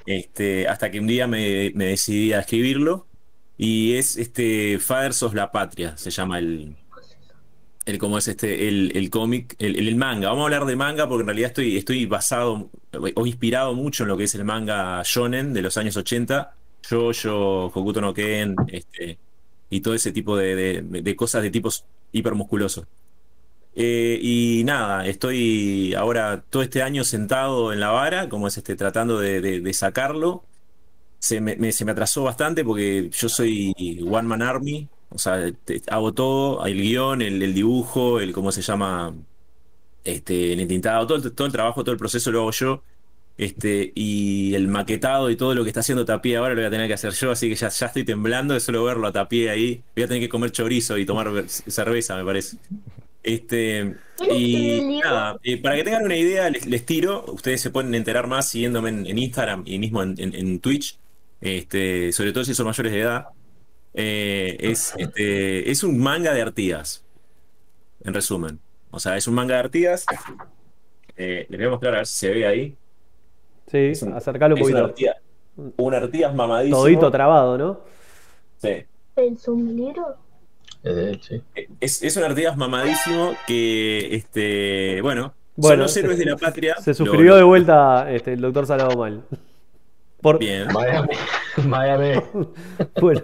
Este, 0.07 0.67
hasta 0.67 0.89
que 0.89 0.99
un 0.99 1.05
día 1.05 1.27
me, 1.27 1.71
me 1.75 1.85
decidí 1.85 2.33
a 2.33 2.39
escribirlo 2.39 3.05
y 3.57 3.93
es 3.93 4.17
este 4.17 4.79
Fathers 4.79 5.21
of 5.21 5.35
la 5.35 5.51
Patria, 5.51 5.97
se 5.97 6.09
llama 6.09 6.39
el, 6.39 6.75
el 7.85 7.99
es 8.17 8.27
este 8.27 8.67
el, 8.67 8.91
el 8.95 9.09
cómic, 9.11 9.55
el, 9.59 9.75
el 9.87 9.95
manga. 9.95 10.29
Vamos 10.29 10.41
a 10.41 10.45
hablar 10.45 10.65
de 10.65 10.75
manga 10.75 11.07
porque 11.07 11.21
en 11.21 11.27
realidad 11.27 11.49
estoy, 11.49 11.77
estoy 11.77 12.07
basado 12.07 12.71
o 13.15 13.25
inspirado 13.27 13.75
mucho 13.75 14.03
en 14.03 14.09
lo 14.09 14.17
que 14.17 14.23
es 14.23 14.33
el 14.33 14.45
manga 14.45 15.03
shonen 15.05 15.53
de 15.53 15.61
los 15.61 15.77
años 15.77 15.95
80, 15.95 16.55
Jojo, 16.89 17.65
Hokuto 17.67 18.01
no 18.01 18.15
Ken, 18.15 18.55
este, 18.67 19.19
y 19.69 19.81
todo 19.81 19.93
ese 19.93 20.11
tipo 20.11 20.35
de, 20.35 20.81
de 20.81 21.15
cosas 21.15 21.43
de 21.43 21.51
tipos 21.51 21.85
hipermusculosos. 22.11 22.85
Eh, 23.75 24.19
y 24.21 24.63
nada, 24.65 25.05
estoy 25.05 25.93
ahora 25.93 26.43
todo 26.49 26.63
este 26.63 26.81
año 26.81 27.03
sentado 27.03 27.71
en 27.73 27.79
la 27.79 27.89
vara, 27.89 28.27
como 28.27 28.47
es 28.47 28.57
este, 28.57 28.75
tratando 28.75 29.19
de, 29.19 29.73
sacarlo. 29.73 30.43
Se 31.19 31.41
me, 31.41 31.71
se 31.71 31.85
me 31.85 31.91
atrasó 31.91 32.23
bastante 32.23 32.63
porque 32.63 33.09
yo 33.11 33.29
soy 33.29 33.73
One 34.09 34.27
Man 34.27 34.41
Army, 34.41 34.87
o 35.09 35.17
sea, 35.19 35.51
hago 35.89 36.13
todo, 36.13 36.65
el 36.65 36.81
guion, 36.81 37.21
el, 37.21 37.53
dibujo, 37.53 38.19
el 38.19 38.33
cómo 38.33 38.51
se 38.51 38.61
llama, 38.61 39.15
este, 40.03 40.53
el 40.53 40.59
entintado, 40.59 41.07
todo, 41.07 41.31
todo 41.31 41.47
el 41.47 41.53
trabajo, 41.53 41.83
todo 41.83 41.93
el 41.93 41.99
proceso 41.99 42.31
lo 42.31 42.41
hago 42.41 42.51
yo. 42.51 42.83
Este, 43.37 43.91
y 43.93 44.55
el 44.55 44.67
maquetado 44.67 45.29
y 45.29 45.35
todo 45.35 45.53
lo 45.53 45.63
que 45.63 45.69
está 45.69 45.81
haciendo 45.81 46.05
Tapie 46.05 46.37
ahora 46.37 46.55
lo 46.55 46.61
voy 46.61 46.65
a 46.65 46.71
tener 46.71 46.87
que 46.87 46.95
hacer 46.95 47.13
yo, 47.13 47.29
así 47.29 47.47
que 47.49 47.55
ya, 47.55 47.69
ya 47.69 47.85
estoy 47.85 48.03
temblando 48.03 48.55
de 48.55 48.59
solo 48.59 48.83
verlo 48.83 49.07
a 49.07 49.11
Tapie 49.11 49.49
ahí. 49.49 49.83
Voy 49.95 50.03
a 50.03 50.07
tener 50.07 50.21
que 50.23 50.29
comer 50.29 50.51
chorizo 50.51 50.97
y 50.97 51.05
tomar 51.05 51.31
cerveza, 51.47 52.15
me 52.15 52.25
parece. 52.25 52.57
Este, 53.21 53.93
y 54.31 54.99
nada, 55.03 55.37
eh, 55.43 55.57
para 55.61 55.75
que 55.75 55.83
tengan 55.83 56.05
una 56.05 56.15
idea, 56.15 56.49
les, 56.49 56.65
les 56.65 56.85
tiro, 56.85 57.25
ustedes 57.27 57.61
se 57.61 57.69
pueden 57.69 57.93
enterar 57.93 58.25
más 58.27 58.49
siguiéndome 58.49 58.89
en, 58.89 59.05
en 59.05 59.17
Instagram 59.19 59.63
y 59.65 59.77
mismo 59.79 60.01
en, 60.01 60.15
en- 60.17 60.33
en 60.33 60.59
Twitch, 60.59 60.97
este, 61.41 62.11
sobre 62.13 62.31
todo 62.31 62.43
si 62.45 62.55
son 62.55 62.65
mayores 62.65 62.91
de 62.91 62.99
edad. 63.01 63.27
Eh, 63.93 64.57
es, 64.59 64.93
este, 64.97 65.69
es 65.69 65.83
un 65.83 65.99
manga 65.99 66.33
de 66.33 66.41
Artigas, 66.41 67.03
en 68.03 68.13
resumen. 68.13 68.59
O 68.91 68.99
sea, 68.99 69.17
es 69.17 69.27
un 69.27 69.33
manga 69.35 69.55
de 69.55 69.59
Artigas. 69.59 70.05
Eh, 71.17 71.45
les 71.49 71.59
voy 71.59 71.67
a 71.67 71.71
mostrar 71.71 71.93
a 71.95 71.97
ver 71.97 72.07
si 72.07 72.13
se 72.15 72.29
ve 72.29 72.47
ahí. 72.47 72.75
Sí, 73.67 73.93
un- 74.05 74.13
acercalo 74.13 74.55
un 74.55 74.61
Es 74.61 74.67
un 74.67 74.71
poquito. 74.71 74.85
Artigas, 74.87 75.17
un 75.77 75.93
Artigas 75.93 76.33
mamadísimo. 76.35 76.77
Todito 76.81 77.11
trabado, 77.11 77.57
¿no? 77.57 77.79
Sí. 78.57 78.85
¿Es 79.15 79.47
un 79.47 79.75
libro? 79.75 80.15
Es 80.83 80.95
de 80.95 81.09
él, 81.11 81.21
sí. 81.21 81.41
Es, 81.79 82.01
es 82.03 82.15
un 82.17 82.23
Artigas 82.23 82.55
mamadísimo 82.57 83.33
que, 83.45 84.15
este, 84.15 85.01
bueno, 85.01 85.33
Bueno, 85.55 85.75
son 85.75 85.79
los 85.79 85.97
héroes 85.97 86.17
se- 86.17 86.23
de 86.25 86.31
la 86.31 86.37
patria. 86.37 86.75
Se 86.77 86.93
suscribió 86.93 87.31
lo- 87.31 87.37
de 87.37 87.43
vuelta 87.43 88.11
este, 88.11 88.33
el 88.33 88.41
doctor 88.41 88.65
Salado 88.67 88.95
Mal. 88.97 89.23
Por, 90.21 90.39
Bien. 90.39 90.67
Miami. 90.73 91.09
Miami. 91.65 92.21
bueno, 93.01 93.21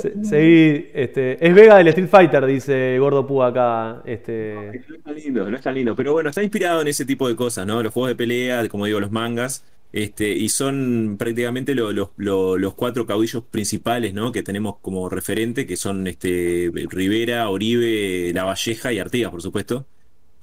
se- 0.00 0.24
seguí, 0.24 0.90
este, 0.94 1.46
es 1.46 1.54
Vega 1.54 1.78
del 1.78 1.88
Street 1.88 2.08
Fighter, 2.08 2.44
dice 2.46 2.98
Gordo 2.98 3.26
Pú 3.26 3.42
acá. 3.42 4.02
Este, 4.04 4.54
No 4.88 4.94
es 4.96 5.02
tan 5.02 5.14
lindo, 5.14 5.50
no 5.50 5.56
es 5.56 5.62
tan 5.62 5.74
lindo. 5.74 5.96
Pero 5.96 6.12
bueno, 6.12 6.28
está 6.30 6.42
inspirado 6.42 6.82
en 6.82 6.88
ese 6.88 7.04
tipo 7.04 7.26
de 7.28 7.36
cosas, 7.36 7.66
¿no? 7.66 7.82
Los 7.82 7.92
juegos 7.92 8.10
de 8.10 8.16
pelea, 8.16 8.68
como 8.68 8.86
digo, 8.86 9.00
los 9.00 9.10
mangas. 9.10 9.64
Este, 9.92 10.30
y 10.32 10.48
son 10.48 11.14
prácticamente 11.18 11.72
lo- 11.74 11.92
lo- 11.92 12.12
lo- 12.16 12.58
los 12.58 12.74
cuatro 12.74 13.06
caudillos 13.06 13.44
principales, 13.44 14.12
¿no? 14.12 14.32
Que 14.32 14.42
tenemos 14.42 14.78
como 14.80 15.08
referente, 15.08 15.66
que 15.66 15.76
son 15.76 16.06
este, 16.08 16.70
Rivera, 16.90 17.48
Oribe, 17.48 18.32
La 18.34 18.42
Valleja 18.44 18.92
y 18.92 18.98
Artigas, 18.98 19.30
por 19.30 19.40
supuesto. 19.40 19.86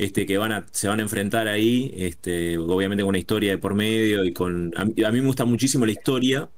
Este, 0.04 0.26
que 0.26 0.38
van 0.38 0.52
a, 0.52 0.66
se 0.72 0.88
van 0.88 1.00
a 1.00 1.04
enfrentar 1.04 1.48
ahí, 1.48 1.94
este, 1.96 2.58
obviamente 2.58 3.04
con 3.04 3.10
una 3.10 3.20
historia 3.20 3.52
de 3.52 3.58
por 3.60 3.76
medio 3.76 4.24
y 4.26 4.34
con. 4.34 4.74
A 4.76 4.86
mí, 4.86 4.94
a 5.04 5.12
mí 5.12 5.22
me 5.22 5.28
gusta 5.28 5.46
muchísimo 5.46 5.86
la 5.86 5.92
historia. 5.92 6.50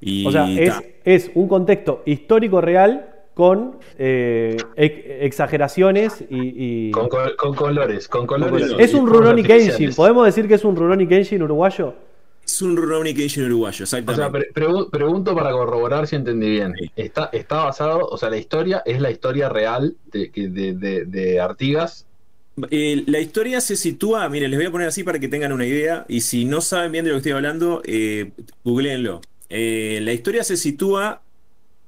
Y 0.00 0.26
o 0.26 0.30
sea, 0.30 0.46
es, 0.50 0.74
es 1.04 1.30
un 1.34 1.48
contexto 1.48 2.02
histórico 2.04 2.60
real 2.60 3.14
con 3.32 3.78
eh, 3.98 4.56
ex- 4.76 5.04
exageraciones 5.24 6.22
y. 6.28 6.88
y- 6.88 6.90
Con, 6.90 7.08
col- 7.08 7.34
con 7.36 7.54
colores, 7.54 8.08
con 8.08 8.26
colores. 8.26 8.74
Es 8.78 8.92
un 8.94 9.06
Rurouni 9.06 9.42
Kenshin. 9.42 9.94
¿Podemos 9.94 10.26
decir 10.26 10.46
que 10.46 10.54
es 10.54 10.64
un 10.64 10.76
Rurouni 10.76 11.06
Kenshin 11.06 11.42
uruguayo? 11.42 11.94
es 12.44 12.62
un 12.62 12.76
Rurouni 12.76 13.12
Kenshin 13.12 13.46
uruguayo, 13.46 13.82
O 13.82 13.86
sea, 13.86 13.98
exactamente. 13.98 14.50
pre- 14.52 14.66
pregu- 14.66 14.88
pregunto 14.90 15.34
para 15.34 15.50
corroborar 15.50 16.06
si 16.06 16.14
entendí 16.16 16.48
bien. 16.50 16.74
Sí. 16.78 16.90
Está, 16.94 17.28
está 17.32 17.64
basado, 17.64 18.06
o 18.06 18.16
sea, 18.18 18.30
la 18.30 18.36
historia 18.36 18.82
es 18.86 19.00
la 19.00 19.10
historia 19.10 19.48
real 19.48 19.96
de, 20.12 20.30
de- 20.30 21.04
de 21.06 21.40
Artigas. 21.40 22.05
Eh, 22.70 23.04
la 23.06 23.20
historia 23.20 23.60
se 23.60 23.76
sitúa, 23.76 24.28
miren, 24.28 24.50
les 24.50 24.58
voy 24.58 24.66
a 24.66 24.70
poner 24.70 24.88
así 24.88 25.04
para 25.04 25.18
que 25.18 25.28
tengan 25.28 25.52
una 25.52 25.66
idea, 25.66 26.06
y 26.08 26.22
si 26.22 26.44
no 26.44 26.60
saben 26.60 26.92
bien 26.92 27.04
de 27.04 27.10
lo 27.10 27.16
que 27.16 27.18
estoy 27.18 27.32
hablando, 27.32 27.82
eh, 27.84 28.32
googleenlo. 28.64 29.20
Eh, 29.48 30.00
la 30.02 30.12
historia 30.12 30.42
se 30.42 30.56
sitúa 30.56 31.22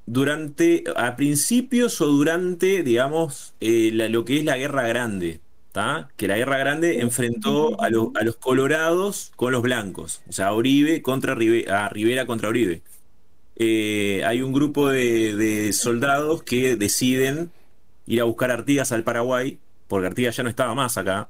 durante, 0.07 0.85
a 0.97 1.17
principios 1.17 2.01
o 2.01 2.07
durante, 2.07 2.83
digamos, 2.83 3.55
lo 3.61 4.25
que 4.25 4.39
es 4.39 4.45
la 4.45 4.57
Guerra 4.57 4.87
Grande, 4.89 5.41
¿tá? 5.73 6.09
Que 6.17 6.29
la 6.29 6.37
Guerra 6.37 6.59
Grande 6.59 7.01
enfrentó 7.01 7.81
a, 7.81 7.87
a 7.87 8.25
los 8.25 8.37
colorados 8.37 9.33
con 9.37 9.53
los 9.53 9.63
blancos, 9.63 10.23
o 10.29 10.33
sea, 10.33 10.49
a 10.49 11.03
contra 11.03 11.33
a 11.35 11.89
Rivera 11.89 12.27
contra 12.27 12.49
Oribe. 12.49 12.83
Eh, 13.61 14.23
hay 14.25 14.41
un 14.41 14.53
grupo 14.53 14.89
de, 14.89 15.73
soldados 15.73 16.45
que 16.45 16.77
deciden 16.77 17.51
ir 18.07 18.21
a 18.21 18.25
buscar 18.25 18.53
Artigas 18.53 18.93
al 18.93 19.03
Paraguay, 19.03 19.59
porque 19.89 20.07
Artigas 20.09 20.37
ya 20.37 20.43
no 20.45 20.51
estaba 20.51 20.75
más 20.75 20.97
acá. 20.99 21.29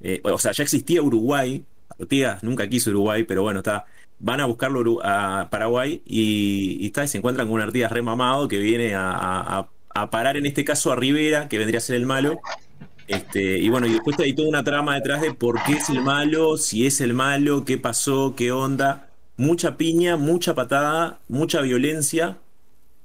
Eh, 0.00 0.20
o 0.24 0.38
sea, 0.38 0.52
ya 0.52 0.62
existía 0.62 1.02
Uruguay. 1.02 1.64
Artigas 2.00 2.42
nunca 2.42 2.68
quiso 2.68 2.90
Uruguay, 2.90 3.24
pero 3.24 3.42
bueno, 3.42 3.60
está. 3.60 3.86
Van 4.18 4.40
a 4.40 4.46
buscarlo 4.46 5.00
a 5.04 5.48
Paraguay 5.50 6.02
y, 6.06 6.86
está, 6.86 7.06
se 7.06 7.18
encuentran 7.18 7.48
con 7.48 7.56
un 7.56 7.62
Artigas 7.62 7.92
remamado 7.92 8.48
que 8.48 8.58
viene 8.58 8.94
a- 8.94 9.68
a 9.94 10.10
parar 10.10 10.36
en 10.36 10.44
este 10.46 10.64
caso 10.64 10.92
a 10.92 10.96
Rivera, 10.96 11.48
que 11.48 11.58
vendría 11.58 11.78
a 11.78 11.80
ser 11.80 11.96
el 11.96 12.06
malo. 12.06 12.38
Este, 13.08 13.58
y 13.58 13.68
bueno, 13.70 13.86
y 13.86 13.92
después 13.92 14.18
hay 14.18 14.34
toda 14.34 14.48
una 14.48 14.64
trama 14.64 14.94
detrás 14.96 15.22
de 15.22 15.32
por 15.32 15.62
qué 15.62 15.74
es 15.74 15.88
el 15.90 16.02
malo, 16.02 16.56
si 16.58 16.86
es 16.86 17.00
el 17.00 17.14
malo, 17.14 17.64
qué 17.64 17.78
pasó, 17.78 18.34
qué 18.36 18.52
onda. 18.52 19.08
Mucha 19.36 19.76
piña, 19.76 20.16
mucha 20.16 20.54
patada, 20.54 21.20
mucha 21.28 21.60
violencia. 21.62 22.38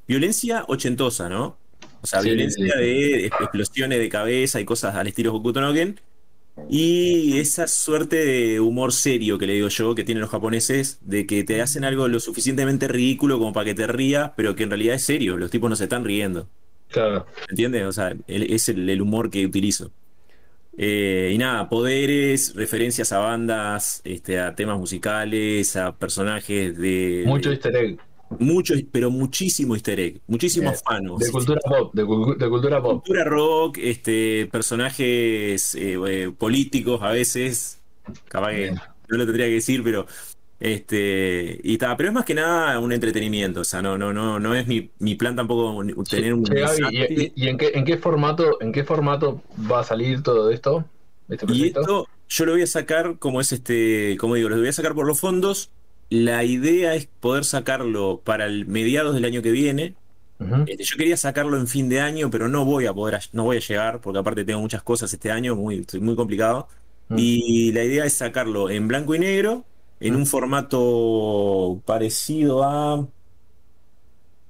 Violencia 0.07 0.65
ochentosa, 0.67 1.29
¿no? 1.29 1.57
O 2.01 2.07
sea, 2.07 2.21
Sí, 2.21 2.29
violencia 2.29 2.73
sí. 2.73 2.79
de 2.79 3.25
explosiones 3.27 3.99
de 3.99 4.09
cabeza 4.09 4.59
y 4.59 4.65
cosas 4.65 4.95
al 4.95 5.07
estilo 5.07 5.33
Hokuto 5.33 5.61
no 5.61 5.73
Ken. 5.73 5.99
Y 6.69 7.39
esa 7.39 7.67
suerte 7.67 8.17
de 8.25 8.59
humor 8.59 8.93
serio 8.93 9.37
que 9.37 9.47
le 9.47 9.53
digo 9.53 9.69
yo, 9.69 9.95
que 9.95 10.03
tienen 10.03 10.21
los 10.21 10.29
japoneses, 10.29 10.99
de 11.01 11.25
que 11.25 11.43
te 11.43 11.61
hacen 11.61 11.83
algo 11.85 12.07
lo 12.07 12.19
suficientemente 12.19 12.87
ridículo 12.87 13.39
como 13.39 13.53
para 13.53 13.65
que 13.65 13.75
te 13.75 13.87
rías, 13.87 14.31
pero 14.35 14.55
que 14.55 14.63
en 14.63 14.69
realidad 14.69 14.95
es 14.95 15.03
serio, 15.05 15.37
los 15.37 15.49
tipos 15.51 15.69
no 15.69 15.75
se 15.75 15.85
están 15.85 16.05
riendo. 16.05 16.47
Claro. 16.89 17.25
¿Entiendes? 17.49 17.83
O 17.85 17.91
sea, 17.93 18.13
es 18.27 18.69
el, 18.69 18.89
el 18.89 19.01
humor 19.01 19.29
que 19.31 19.45
utilizo. 19.45 19.91
Eh, 20.77 21.31
y 21.33 21.37
nada, 21.37 21.67
poderes, 21.69 22.55
referencias 22.55 23.11
a 23.11 23.19
bandas, 23.19 24.01
este, 24.05 24.39
a 24.39 24.55
temas 24.55 24.77
musicales, 24.79 25.75
a 25.75 25.97
personajes 25.97 26.77
de. 26.77 27.23
Mucho 27.25 27.49
de- 27.49 27.55
easter 27.55 27.75
egg. 27.75 27.99
Mucho, 28.39 28.73
pero 28.91 29.09
muchísimo 29.11 29.75
easter 29.75 29.99
egg, 29.99 30.21
muchísimos 30.27 30.77
Eh, 30.79 30.81
fanos. 30.83 31.19
De 31.19 31.31
cultura 31.31 31.59
pop, 31.61 31.93
de, 31.93 32.05
cul- 32.05 32.37
de 32.37 32.49
cultura 32.49 32.81
pop. 32.81 33.03
Cultura 33.03 33.23
rock, 33.23 33.77
este, 33.79 34.47
personajes 34.51 35.75
eh, 35.75 35.97
eh, 36.07 36.31
políticos 36.37 37.01
a 37.01 37.11
veces, 37.11 37.81
capaz 38.27 38.51
que 38.51 38.71
no 38.71 39.17
lo 39.17 39.25
tendría 39.25 39.47
que 39.47 39.53
decir, 39.53 39.83
pero 39.83 40.05
este, 40.59 41.59
y 41.63 41.77
ta, 41.77 41.97
pero 41.97 42.09
es 42.09 42.13
más 42.15 42.23
que 42.25 42.35
nada 42.35 42.79
un 42.79 42.91
entretenimiento, 42.91 43.61
o 43.61 43.63
sea, 43.63 43.81
no, 43.81 43.97
no, 43.97 44.13
no, 44.13 44.39
no 44.39 44.55
es 44.55 44.67
mi, 44.67 44.91
mi 44.99 45.15
plan 45.15 45.35
tampoco 45.35 45.83
tener 46.07 46.33
un 46.33 46.43
Gaby, 46.43 46.83
¿y, 46.91 47.21
y- 47.23 47.33
y 47.35 47.47
en, 47.47 47.57
qué, 47.57 47.71
en 47.73 47.83
qué 47.83 47.97
formato 47.97 48.61
en 48.61 48.71
qué 48.71 48.83
formato 48.83 49.41
va 49.69 49.79
a 49.79 49.83
salir 49.83 50.21
todo 50.21 50.51
esto? 50.51 50.85
¿Este 51.29 51.45
Y 51.51 51.67
esto 51.67 52.07
yo 52.29 52.45
lo 52.45 52.51
voy 52.53 52.61
a 52.61 52.67
sacar 52.67 53.17
como 53.17 53.41
es 53.41 53.51
este, 53.51 54.15
como 54.19 54.35
digo, 54.35 54.49
lo 54.49 54.57
voy 54.57 54.67
a 54.67 54.73
sacar 54.73 54.93
por 54.93 55.05
los 55.07 55.19
fondos. 55.19 55.71
La 56.11 56.43
idea 56.43 56.93
es 56.93 57.05
poder 57.05 57.45
sacarlo 57.45 58.19
para 58.21 58.45
el 58.45 58.65
mediados 58.65 59.15
del 59.15 59.23
año 59.23 59.41
que 59.41 59.51
viene. 59.51 59.95
Este, 60.67 60.83
yo 60.83 60.97
quería 60.97 61.15
sacarlo 61.15 61.55
en 61.55 61.67
fin 61.67 61.87
de 61.87 62.01
año, 62.01 62.29
pero 62.29 62.49
no 62.49 62.65
voy 62.65 62.85
a 62.85 62.93
poder, 62.93 63.17
no 63.31 63.45
voy 63.45 63.57
a 63.57 63.59
llegar, 63.61 64.01
porque 64.01 64.19
aparte 64.19 64.43
tengo 64.43 64.59
muchas 64.59 64.83
cosas 64.83 65.13
este 65.13 65.31
año, 65.31 65.55
muy, 65.55 65.79
estoy 65.79 66.01
muy 66.01 66.17
complicado. 66.17 66.67
Y 67.15 67.71
la 67.71 67.85
idea 67.85 68.03
es 68.03 68.11
sacarlo 68.13 68.69
en 68.69 68.89
blanco 68.89 69.15
y 69.15 69.19
negro, 69.19 69.63
en 70.01 70.17
un 70.17 70.25
formato 70.25 71.81
parecido 71.85 72.61
a. 72.63 73.07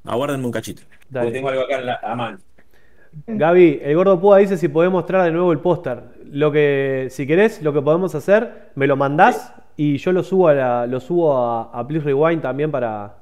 Aguárdenme 0.04 0.46
un 0.46 0.52
cachito. 0.52 0.82
Dale. 1.12 1.28
Porque 1.28 1.38
tengo 1.38 1.50
algo 1.50 1.62
acá 1.62 1.78
en 1.78 1.86
la, 1.86 2.00
a 2.02 2.16
mano. 2.16 2.40
Gaby, 3.28 3.82
el 3.84 3.96
gordo 3.96 4.20
Púa 4.20 4.40
dice 4.40 4.58
si 4.58 4.68
podés 4.68 4.90
mostrar 4.90 5.26
de 5.26 5.32
nuevo 5.32 5.52
el 5.52 5.60
póster. 5.60 6.06
Lo 6.26 6.52
que, 6.52 7.10
si 7.12 7.28
querés, 7.28 7.62
lo 7.62 7.72
que 7.72 7.84
podemos 7.84 8.16
hacer, 8.16 8.72
me 8.74 8.88
lo 8.88 8.96
mandás 8.96 9.54
y 9.78 9.98
yo 9.98 10.12
lo 10.12 10.24
subo 10.24 10.48
a 10.50 10.54
la, 10.54 10.88
lo 10.88 11.00
subo 11.00 11.38
a, 11.38 11.64
a 11.80 11.88
Please 11.88 12.06
Rewind 12.06 12.42
también 12.42 12.72
para, 12.72 13.18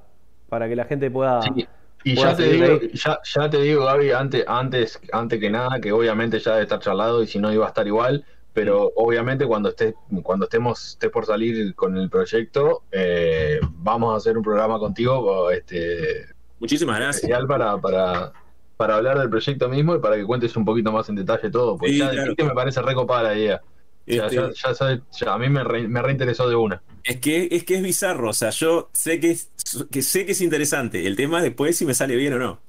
para 0.47 0.68
que 0.68 0.76
la 0.76 0.86
gente 0.86 1.10
pueda. 1.12 1.41
Sí, 1.41 1.68
Y 2.04 2.16
pueda 2.16 2.32
ya 2.32 2.36
te 2.38 2.43
digo, 2.50 2.80
ya, 2.93 3.20
ya 3.24 3.50
te 3.50 3.62
digo, 3.62 3.86
Gaby, 3.86 4.12
antes, 4.12 4.45
antes, 4.47 5.00
antes 5.12 5.39
que 5.39 5.50
nada, 5.50 5.80
que 5.82 5.91
obviamente 5.91 6.39
ya 6.39 6.52
debe 6.52 6.64
estar 6.64 6.80
charlado 6.80 7.24
y 7.24 7.28
si 7.28 7.39
no 7.39 7.52
iba 7.54 7.66
a 7.66 7.70
estar 7.70 7.86
igual, 7.88 8.26
pero 8.54 8.91
obviamente 8.95 9.45
cuando 9.45 9.70
estés, 9.70 9.93
cuando 10.24 10.45
estemos, 10.45 10.86
estés 10.91 11.10
por 11.12 11.26
salir 11.26 11.76
con 11.76 11.97
el 11.97 12.10
proyecto, 12.10 12.84
eh, 12.91 13.60
vamos 13.72 14.14
a 14.14 14.18
hacer 14.18 14.38
un 14.38 14.43
programa 14.43 14.80
contigo, 14.80 15.52
este, 15.52 16.26
Muchísimas 16.60 16.97
gracias. 17.00 17.18
especial 17.24 17.47
para, 17.47 17.78
para, 17.80 18.34
para 18.76 18.95
hablar 18.95 19.20
del 19.20 19.30
proyecto 19.30 19.70
mismo 19.70 19.95
y 19.95 20.00
para 20.00 20.16
que 20.16 20.26
cuentes 20.26 20.56
un 20.58 20.66
poquito 20.66 20.91
más 20.91 21.08
en 21.10 21.16
detalle 21.16 21.50
todo, 21.52 21.78
porque 21.78 21.93
Sí, 21.93 22.00
ya 22.00 22.10
claro. 22.12 22.34
me 22.38 22.52
parece 22.54 22.82
recopada 22.82 23.24
la 23.24 23.36
idea. 23.38 23.62
Sea, 24.10 24.26
Este, 24.26 24.36
ya, 24.36 24.74
ya 24.74 25.01
ya 25.12 25.34
a 25.34 25.38
mí 25.38 25.49
me, 25.49 25.64
re- 25.64 25.88
me 25.88 26.01
reinteresó 26.01 26.49
de 26.49 26.55
una. 26.55 26.82
Es 27.03 27.20
que, 27.20 27.47
es 27.51 27.64
que 27.64 27.76
es 27.76 27.82
bizarro, 27.84 28.30
o 28.30 28.34
sea, 28.34 28.49
yo 28.51 28.89
sé 28.93 29.20
que 29.20 29.32
es, 29.32 29.51
que 29.91 30.01
sé 30.01 30.26
que 30.26 30.34
es 30.34 30.41
interesante. 30.41 31.05
El 31.07 31.16
tema 31.16 31.38
es 31.38 31.43
después 31.45 31.78
si 31.78 31.86
me 31.86 31.93
sale 31.93 32.16
bien 32.16 32.34
o 32.34 32.39
no. 32.39 32.60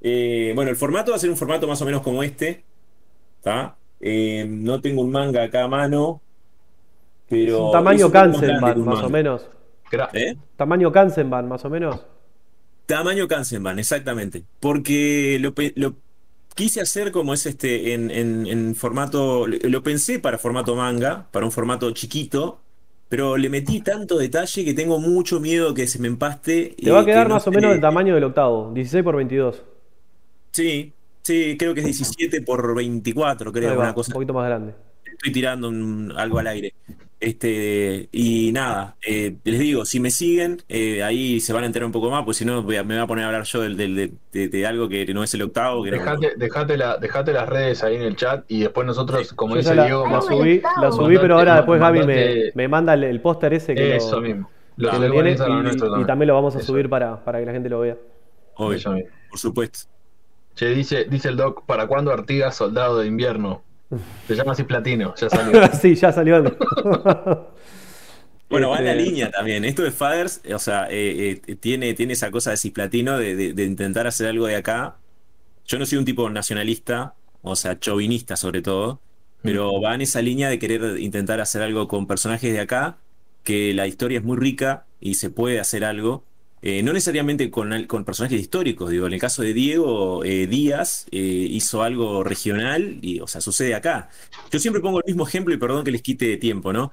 Eh, 0.00 0.52
bueno, 0.54 0.70
el 0.70 0.76
formato 0.76 1.10
va 1.12 1.16
a 1.16 1.20
ser 1.20 1.30
un 1.30 1.36
formato 1.36 1.66
más 1.66 1.80
o 1.82 1.84
menos 1.84 2.02
como 2.02 2.22
este. 2.22 2.64
¿Tá? 3.42 3.76
Eh, 4.00 4.46
no 4.48 4.80
tengo 4.80 5.02
un 5.02 5.10
manga 5.12 5.44
acá 5.44 5.64
a 5.64 5.68
mano. 5.68 6.20
Pero. 7.28 7.54
Es 7.54 7.60
un 7.60 7.66
es 7.66 7.72
tamaño 7.72 8.10
Kansenban, 8.12 8.84
más 8.84 9.02
o 9.02 9.10
menos. 9.10 9.50
¿Eh? 10.12 10.36
Tamaño 10.56 10.92
Kansenban, 10.92 11.48
más 11.48 11.64
o 11.64 11.70
menos. 11.70 12.00
Tamaño 12.86 13.26
Kansenban, 13.28 13.78
exactamente. 13.78 14.44
Porque 14.60 15.38
lo 15.40 15.94
quise 16.54 16.80
hacer 16.80 17.12
como 17.12 17.34
es 17.34 17.46
este 17.46 17.94
en, 17.94 18.10
en- 18.10 18.46
en 18.46 18.74
formato. 18.74 19.46
Lo 19.46 19.82
pensé 19.82 20.18
para 20.18 20.38
formato 20.38 20.74
manga, 20.76 21.28
para 21.30 21.46
un 21.46 21.52
formato 21.52 21.90
chiquito. 21.92 22.60
Pero 23.08 23.36
le 23.36 23.50
metí 23.50 23.82
tanto 23.82 24.16
detalle 24.18 24.64
que 24.64 24.72
tengo 24.74 24.98
mucho 24.98 25.38
miedo 25.38 25.74
que 25.74 25.86
se 25.86 25.98
me 25.98 26.08
empaste. 26.08 26.74
Te 26.82 26.90
va 26.90 27.00
a 27.00 27.04
que 27.04 27.12
quedar 27.12 27.28
no 27.28 27.34
más 27.34 27.46
o 27.46 27.50
menos 27.52 27.70
del 27.72 27.80
tamaño 27.80 28.14
del 28.14 28.24
octavo, 28.24 28.70
16 28.74 29.04
por 29.04 29.16
22. 29.16 29.62
Sí, 30.52 30.92
sí, 31.22 31.56
creo 31.58 31.74
que 31.74 31.80
es 31.80 31.86
17 31.86 32.42
por 32.42 32.74
24, 32.74 33.52
creo, 33.52 33.78
una 33.80 33.88
un 33.88 33.94
cosa. 33.94 34.12
poquito 34.12 34.32
más 34.34 34.46
grande. 34.46 34.74
Estoy 35.22 35.32
tirando 35.32 35.68
un- 35.68 36.12
algo 36.16 36.40
al 36.40 36.48
aire. 36.48 36.74
Este, 37.20 38.08
y 38.10 38.50
nada, 38.50 38.96
eh, 39.06 39.36
les 39.44 39.60
digo, 39.60 39.84
si 39.84 40.00
me 40.00 40.10
siguen, 40.10 40.60
eh, 40.68 41.04
ahí 41.04 41.38
se 41.38 41.52
van 41.52 41.62
a 41.62 41.66
enterar 41.66 41.86
un 41.86 41.92
poco 41.92 42.10
más, 42.10 42.24
pues 42.24 42.36
si 42.38 42.44
no 42.44 42.64
voy 42.64 42.74
a- 42.74 42.82
me 42.82 42.96
voy 42.96 43.04
a 43.04 43.06
poner 43.06 43.24
a 43.24 43.28
hablar 43.28 43.44
yo 43.44 43.60
del, 43.60 43.76
del- 43.76 43.94
de, 43.94 44.12
de- 44.32 44.48
de 44.48 44.66
algo 44.66 44.88
que 44.88 45.06
no 45.14 45.22
es 45.22 45.32
el 45.34 45.42
octavo. 45.42 45.84
Que 45.84 45.92
no- 45.92 45.98
Dejate, 45.98 46.32
dejate, 46.36 46.76
la, 46.76 46.96
dejate 46.96 47.32
las 47.32 47.48
redes 47.48 47.84
ahí 47.84 47.94
en 47.94 48.02
el 48.02 48.16
chat 48.16 48.44
y 48.48 48.62
después 48.62 48.84
nosotros, 48.84 49.32
como 49.34 49.54
Yo 49.54 49.58
dice 49.60 49.76
la, 49.76 49.84
Diego, 49.84 50.08
la 50.10 50.20
subí, 50.20 50.60
la 50.60 50.90
subí, 50.90 51.14
Mandate- 51.14 51.20
pero 51.20 51.38
ahora 51.38 51.54
después 51.56 51.80
Gaby 51.80 52.02
me, 52.06 52.50
me 52.56 52.66
manda 52.66 52.94
el, 52.94 53.04
el 53.04 53.20
póster 53.20 53.54
ese 53.54 53.76
que, 53.76 53.94
eso 53.94 54.16
lo, 54.16 54.22
mismo. 54.22 54.50
Lo 54.76 54.90
que 54.90 54.98
lo 55.08 55.28
Instagram 55.28 56.00
y, 56.00 56.04
también 56.04 56.26
lo 56.26 56.34
vamos 56.34 56.56
a 56.56 56.58
Eso. 56.58 56.66
subir 56.72 56.88
para, 56.88 57.24
para 57.24 57.38
que 57.38 57.46
la 57.46 57.52
gente 57.52 57.68
lo 57.68 57.78
vea. 57.80 57.96
Obvio, 58.56 58.78
Eso 58.78 58.90
mismo. 58.94 59.10
por 59.30 59.38
supuesto. 59.38 59.78
Che, 60.56 60.66
dice, 60.70 61.04
dice 61.04 61.28
el 61.28 61.36
doc, 61.36 61.64
¿para 61.66 61.86
cuándo 61.86 62.10
Artigas 62.12 62.56
soldado 62.56 62.98
de 62.98 63.06
invierno? 63.06 63.62
Se 64.26 64.34
llama 64.34 64.52
así 64.52 64.64
Platino, 64.64 65.14
ya 65.16 65.28
salió. 65.30 65.68
sí, 65.80 65.94
ya 65.94 66.12
salió. 66.12 66.42
Bueno, 68.48 68.68
va 68.70 68.78
en 68.78 68.84
la 68.84 68.92
Este, 68.92 68.94
línea 68.94 69.30
también. 69.30 69.64
Esto 69.64 69.82
de 69.82 69.90
Fathers, 69.92 70.42
o 70.54 70.58
sea, 70.58 70.86
eh, 70.90 71.40
eh, 71.46 71.56
tiene, 71.56 71.94
tiene 71.94 72.12
esa 72.12 72.30
cosa 72.30 72.50
de 72.50 72.58
cisplatino 72.58 73.16
de, 73.18 73.34
de- 73.34 73.52
de 73.54 73.64
intentar 73.64 74.06
hacer 74.06 74.26
algo 74.28 74.46
de 74.46 74.56
acá. 74.56 74.98
Yo 75.66 75.78
no 75.78 75.86
soy 75.86 75.98
un 75.98 76.04
tipo 76.06 76.28
nacionalista, 76.30 77.16
o 77.42 77.56
sea, 77.56 77.78
chauvinista 77.80 78.36
sobre 78.36 78.62
todo, 78.62 79.00
pero 79.42 79.80
va 79.80 79.94
en 79.94 80.02
esa 80.02 80.22
línea 80.22 80.48
de 80.50 80.58
querer 80.58 80.98
intentar 81.00 81.40
hacer 81.40 81.62
algo 81.62 81.88
con 81.88 82.06
personajes 82.06 82.52
de 82.52 82.60
acá, 82.60 82.98
que 83.44 83.74
la 83.74 83.86
historia 83.86 84.18
es 84.18 84.24
muy 84.24 84.36
rica 84.38 84.86
y 85.00 85.14
se 85.14 85.30
puede 85.30 85.60
hacer 85.60 85.84
algo. 85.84 86.24
Eh, 86.64 86.80
no 86.84 86.92
necesariamente 86.92 87.50
con, 87.50 87.86
con 87.86 88.04
personajes 88.04 88.40
históricos, 88.40 88.88
digo, 88.88 89.08
en 89.08 89.12
el 89.12 89.18
caso 89.18 89.42
de 89.42 89.52
Diego 89.52 90.24
eh, 90.24 90.46
Díaz 90.46 91.06
eh, 91.10 91.18
hizo 91.18 91.82
algo 91.82 92.22
regional 92.22 92.98
y, 93.02 93.18
o 93.18 93.26
sea, 93.26 93.40
sucede 93.40 93.74
acá. 93.74 94.08
Yo 94.52 94.60
siempre 94.60 94.80
pongo 94.80 95.00
el 95.00 95.04
mismo 95.04 95.26
ejemplo 95.26 95.52
y 95.52 95.56
perdón 95.56 95.84
que 95.84 95.90
les 95.90 96.02
quite 96.02 96.36
tiempo, 96.36 96.72
¿no? 96.72 96.92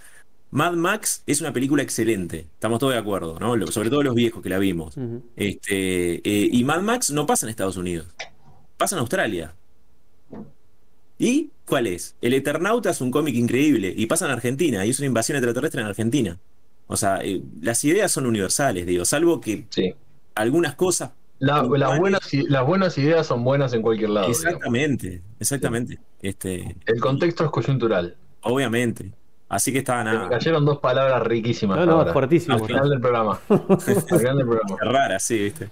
Mad 0.50 0.74
Max 0.74 1.22
es 1.28 1.40
una 1.42 1.54
película 1.54 1.84
excelente, 1.84 2.48
estamos 2.54 2.80
todos 2.80 2.94
de 2.94 3.00
acuerdo, 3.00 3.40
¿no? 3.40 3.68
Sobre 3.68 3.92
todo 3.92 4.02
los 4.02 4.16
viejos 4.16 4.42
que 4.42 4.50
la 4.50 4.58
vimos. 4.58 4.96
Este, 5.36 6.20
y 6.24 6.64
Mad 6.64 6.82
Max 6.82 7.12
no 7.12 7.28
pasa 7.28 7.46
en 7.46 7.52
Estados 7.52 7.78
Unidos, 7.78 8.08
pasa 8.76 8.96
en 8.96 9.02
Australia. 9.02 9.54
¿Y 11.20 11.52
cuál 11.66 11.86
es? 11.86 12.16
El 12.22 12.34
Eternauta 12.34 12.90
es 12.90 13.02
un 13.02 13.12
cómic 13.12 13.36
increíble 13.36 13.94
y 13.96 14.08
pasa 14.08 14.26
en 14.26 14.32
Argentina 14.32 14.84
y 14.86 14.90
es 14.90 14.98
una 15.00 15.06
invasión 15.06 15.36
extraterrestre 15.36 15.82
en 15.82 15.88
Argentina. 15.88 16.40
O 16.92 16.98
sea, 16.98 17.20
eh, 17.24 17.42
las 17.62 17.84
ideas 17.86 18.12
son 18.12 18.26
universales, 18.26 18.86
digo, 18.86 19.06
salvo 19.06 19.40
que 19.40 19.66
Sí. 19.70 19.94
algunas 20.36 20.74
cosas. 20.76 21.12
La- 21.38 21.62
las, 21.64 21.98
buenas, 22.00 22.34
i- 22.34 22.48
las 22.50 22.66
buenas 22.66 22.98
ideas 22.98 23.26
son 23.28 23.44
buenas 23.44 23.74
en 23.74 23.82
cualquier 23.82 24.10
lado. 24.10 24.28
digamos. 24.28 24.46
Exactamente, 24.46 25.22
exactamente. 25.40 26.00
Este, 26.22 26.76
El 26.86 27.00
contexto 27.00 27.46
es 27.46 27.52
coyuntural. 27.52 28.16
obviamente. 28.42 29.12
Así 29.48 29.72
que 29.72 29.80
estaba 29.80 30.04
Me 30.04 30.12
nada. 30.14 30.30
cayeron 30.30 30.66
dos 30.66 30.80
palabras 30.80 31.24
riquísimas. 31.24 31.78
No, 31.80 31.86
no, 31.86 31.92
ahora. 32.00 32.14
fuertísimo. 32.14 32.56
Al 32.56 32.66
final 32.66 32.90
del 32.90 33.00
programa. 33.02 33.40
Al 33.50 33.80
final 34.20 34.38
del 34.38 34.48
programa. 34.48 34.78
Rara, 34.82 35.20
sí, 35.20 35.38
¿viste? 35.40 35.70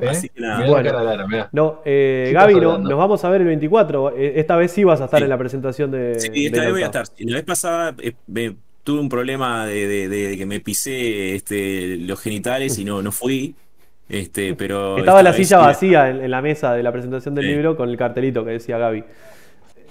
¿Eh? 0.00 0.08
Así 0.08 0.28
que 0.28 0.40
nada. 0.40 0.58
Bueno. 0.60 0.76
la 0.76 0.82
cara 0.84 1.00
de 1.00 1.04
Lara, 1.06 1.26
mirá. 1.26 1.48
No, 1.52 1.80
eh, 1.84 2.24
¿Qué 2.28 2.32
Gaby, 2.32 2.54
no- 2.60 2.78
nos 2.78 2.98
vamos 2.98 3.24
a 3.24 3.28
ver 3.30 3.40
el 3.40 3.46
24. 3.48 4.16
Eh, 4.16 4.38
Esta 4.40 4.56
vez 4.56 4.70
sí 4.72 4.84
vas 4.84 5.00
a 5.00 5.06
estar 5.06 5.18
Sí. 5.18 5.24
en 5.24 5.30
la 5.30 5.38
presentación 5.38 5.90
de. 5.90 6.18
Sí, 6.20 6.46
esta 6.46 6.60
vez 6.62 6.70
voy 6.70 6.82
a 6.82 6.86
estar. 6.86 7.04
La 7.18 7.34
vez 7.36 7.44
pasada 7.44 7.94
eh, 7.98 8.14
me- 8.28 8.56
tuve 8.88 9.00
un 9.00 9.08
problema 9.10 9.66
de, 9.66 9.86
de- 9.86 10.08
de- 10.08 10.28
de 10.28 10.38
que 10.38 10.46
me 10.46 10.60
pisé 10.60 11.34
este, 11.34 11.96
los 11.98 12.18
genitales 12.20 12.78
y 12.78 12.84
no, 12.86 13.02
no 13.02 13.12
fui. 13.12 13.54
Este, 14.08 14.54
pero 14.54 14.96
Estaba 14.96 15.18
esta 15.20 15.30
la 15.30 15.36
silla 15.36 15.58
sí, 15.58 15.64
vacía 15.66 16.08
en, 16.08 16.22
en 16.24 16.30
la 16.30 16.40
mesa 16.40 16.72
de 16.72 16.82
la 16.82 16.90
presentación 16.90 17.34
del 17.34 17.44
Sí. 17.44 17.50
libro 17.50 17.76
con 17.76 17.90
el 17.90 17.96
cartelito 17.98 18.42
que 18.46 18.52
decía 18.52 18.78
Gaby. 18.78 19.04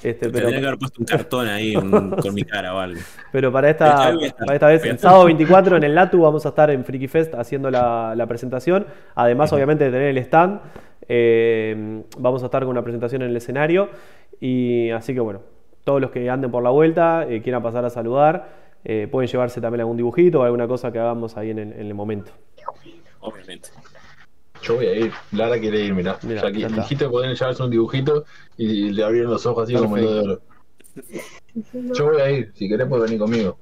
Este, 0.01 0.29
pero, 0.29 0.45
Tendría 0.45 0.59
que 0.61 0.65
haber 0.67 0.79
puesto 0.79 0.99
un 0.99 1.05
cartón 1.05 1.47
ahí 1.47 1.75
un- 1.75 2.11
con 2.11 2.33
mi 2.33 2.41
cara 2.43 2.73
o 2.73 2.79
algo. 2.79 2.99
pero 3.31 3.51
para 3.51 3.69
Esta 3.69 4.11
para 4.39 4.53
esta 4.55 4.67
vez, 4.67 4.83
el 4.85 4.97
sábado 4.97 5.25
24 5.25 5.77
en 5.77 5.83
el 5.83 5.93
LATU 5.93 6.19
vamos 6.21 6.45
a 6.47 6.49
estar 6.49 6.71
en 6.71 6.83
Freaky 6.83 7.07
Fest 7.07 7.35
haciendo 7.35 7.69
la, 7.69 8.13
la 8.15 8.25
presentación. 8.25 8.87
Además, 9.13 9.53
obviamente, 9.53 9.83
de 9.85 9.91
tener 9.91 10.07
el 10.07 10.17
stand. 10.17 10.59
eh, 11.07 12.01
vamos 12.17 12.41
a 12.41 12.45
estar 12.45 12.61
con 12.63 12.71
una 12.71 12.81
presentación 12.83 13.21
en 13.21 13.29
el 13.29 13.37
escenario. 13.37 13.89
Y 14.41 14.89
así 14.91 15.13
que 15.13 15.19
bueno, 15.19 15.41
todos 15.83 16.01
los 16.01 16.11
que 16.11 16.29
anden 16.29 16.51
por 16.51 16.61
la 16.63 16.69
vuelta, 16.69 17.25
eh, 17.29 17.41
quieran 17.41 17.63
pasar 17.63 17.85
a 17.85 17.89
saludar, 17.89 18.66
eh, 18.83 19.07
pueden 19.11 19.29
llevarse 19.29 19.59
también 19.61 19.81
algún 19.81 19.97
dibujito 19.97 20.39
o 20.41 20.43
alguna 20.43 20.67
cosa 20.67 20.91
que 20.91 20.99
hagamos 20.99 21.35
ahí 21.37 21.51
en 21.51 21.59
el, 21.59 21.73
en 21.73 21.87
el 21.87 21.93
momento. 21.93 22.31
Obviamente. 23.19 23.69
Yo 24.63 24.75
voy 24.75 24.85
a 24.87 24.95
ir. 24.95 25.11
Lara 25.31 25.59
quiere 25.59 25.81
ir, 25.85 25.93
mirá. 25.93 26.17
Mirá, 26.23 26.41
ya 26.43 26.51
que 26.51 26.67
dijiste 26.67 27.05
que 27.05 27.09
podían 27.11 27.33
llevarse 27.35 27.63
un 27.63 27.69
dibujito 27.71 28.25
y 28.57 28.89
le 28.91 29.03
abrieron 29.03 29.31
los 29.31 29.45
ojos 29.45 29.63
así 29.65 29.73
como 29.73 29.97
hilo 29.97 30.13
de 30.13 30.19
oro. 30.21 30.41
Yo 31.93 32.05
voy 32.05 32.21
a 32.21 32.31
ir. 32.31 32.51
Si 32.55 32.67
querés, 32.67 32.87
puedes 32.87 33.05
venir 33.05 33.19
conmigo. 33.19 33.57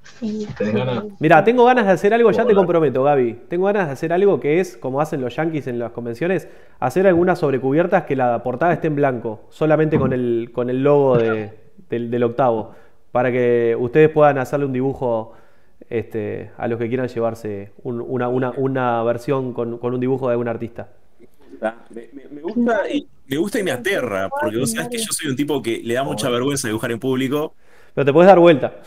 ¿Tenés 0.58 0.74
ganas? 0.74 1.04
Mira, 1.20 1.44
tengo 1.44 1.66
ganas 1.66 1.86
de 1.86 1.92
hacer 1.92 2.14
algo, 2.14 2.32
ya 2.32 2.46
te 2.46 2.54
comprometo, 2.56 3.04
Gaby. 3.04 3.42
Tengo 3.50 3.66
ganas 3.66 3.88
de 3.88 3.94
hacer 3.94 4.14
algo 4.14 4.40
que 4.40 4.60
es, 4.60 4.78
como 4.78 5.02
hacen 5.02 5.20
los 5.22 5.36
yankees 5.36 5.68
en 5.68 5.80
las 5.80 5.92
convenciones, 5.92 6.48
hacer 6.80 7.08
algunas 7.08 7.40
sobrecubiertas 7.40 8.04
que 8.04 8.16
la 8.16 8.42
portada 8.44 8.74
esté 8.74 8.88
en 8.88 8.96
blanco, 8.96 9.42
solamente 9.50 9.98
con 10.00 10.14
el, 10.14 10.52
con 10.54 10.70
el 10.70 10.82
logo 10.84 11.18
de- 11.18 11.52
del, 11.90 12.10
del 12.10 12.24
octavo, 12.24 12.74
para 13.16 13.32
que 13.32 13.78
ustedes 13.80 14.10
puedan 14.10 14.38
hacerle 14.40 14.66
un 14.66 14.74
dibujo 14.74 15.32
este, 15.90 16.52
a 16.58 16.68
los 16.68 16.78
que 16.78 16.90
quieran 16.90 17.08
llevarse 17.08 17.72
un- 17.84 18.02
una, 18.02 18.28
una- 18.28 18.52
una 18.58 19.02
versión 19.04 19.54
con, 19.54 19.78
con 19.78 19.94
un 19.94 20.02
dibujo 20.02 20.28
de 20.28 20.34
algún 20.34 20.50
artista. 20.50 20.90
Me, 21.92 22.10
me- 22.12 22.28
me 22.30 22.42
gusta 22.42 22.90
y, 22.92 23.08
me 23.28 23.38
gusta 23.38 23.58
y 23.60 23.64
me 23.64 23.72
aterra, 23.72 24.28
porque 24.28 24.58
vos 24.58 24.70
sabés 24.70 24.90
que 24.90 24.98
yo 24.98 25.14
soy 25.14 25.30
un 25.30 25.38
tipo 25.38 25.62
que 25.62 25.80
le 25.82 25.94
da 25.94 26.04
mucha 26.04 26.30
vergüenza 26.30 26.68
dibujar 26.68 26.92
en 26.92 27.00
público. 27.00 27.54
Pero 27.94 28.04
te 28.04 28.12
puedes 28.12 28.28
dar 28.28 28.38
vuelta. 28.38 28.82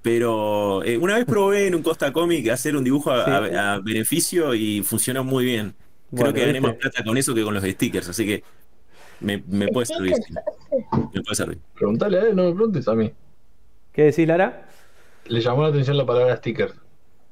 Pero 0.00 0.84
eh, 0.84 0.96
una 0.96 1.16
vez 1.16 1.24
probé 1.24 1.66
en 1.66 1.74
un 1.74 1.82
Costa 1.82 2.12
Comic 2.12 2.50
hacer 2.50 2.76
un 2.76 2.84
dibujo 2.84 3.10
a, 3.10 3.24
Sí. 3.24 3.54
a- 3.56 3.72
a 3.74 3.78
beneficio 3.80 4.54
y 4.54 4.82
funcionó 4.84 5.24
muy 5.24 5.44
bien. 5.44 5.74
Creo 6.14 6.26
Bueno, 6.26 6.34
que 6.34 6.46
gané 6.46 6.60
más 6.60 6.76
plata 6.76 7.02
con 7.02 7.16
eso 7.18 7.34
que 7.34 7.42
con 7.42 7.52
los 7.52 7.64
stickers, 7.64 8.08
así 8.08 8.24
que 8.26 8.44
me, 9.18 9.42
me 9.48 9.66
puede 9.66 9.86
servir. 9.86 10.12
Me 11.12 11.20
puede 11.20 11.34
servir. 11.34 11.58
Preguntale 11.74 12.18
a 12.20 12.22
él, 12.28 12.36
no 12.36 12.44
me 12.44 12.52
preguntes 12.52 12.86
a 12.86 12.94
mí. 12.94 13.10
¿Qué 13.92 14.04
decís, 14.04 14.26
Lara? 14.26 14.62
Le 15.26 15.40
llamó 15.40 15.62
la 15.62 15.68
atención 15.68 15.96
la 15.96 16.06
palabra 16.06 16.36
sticker. 16.36 16.72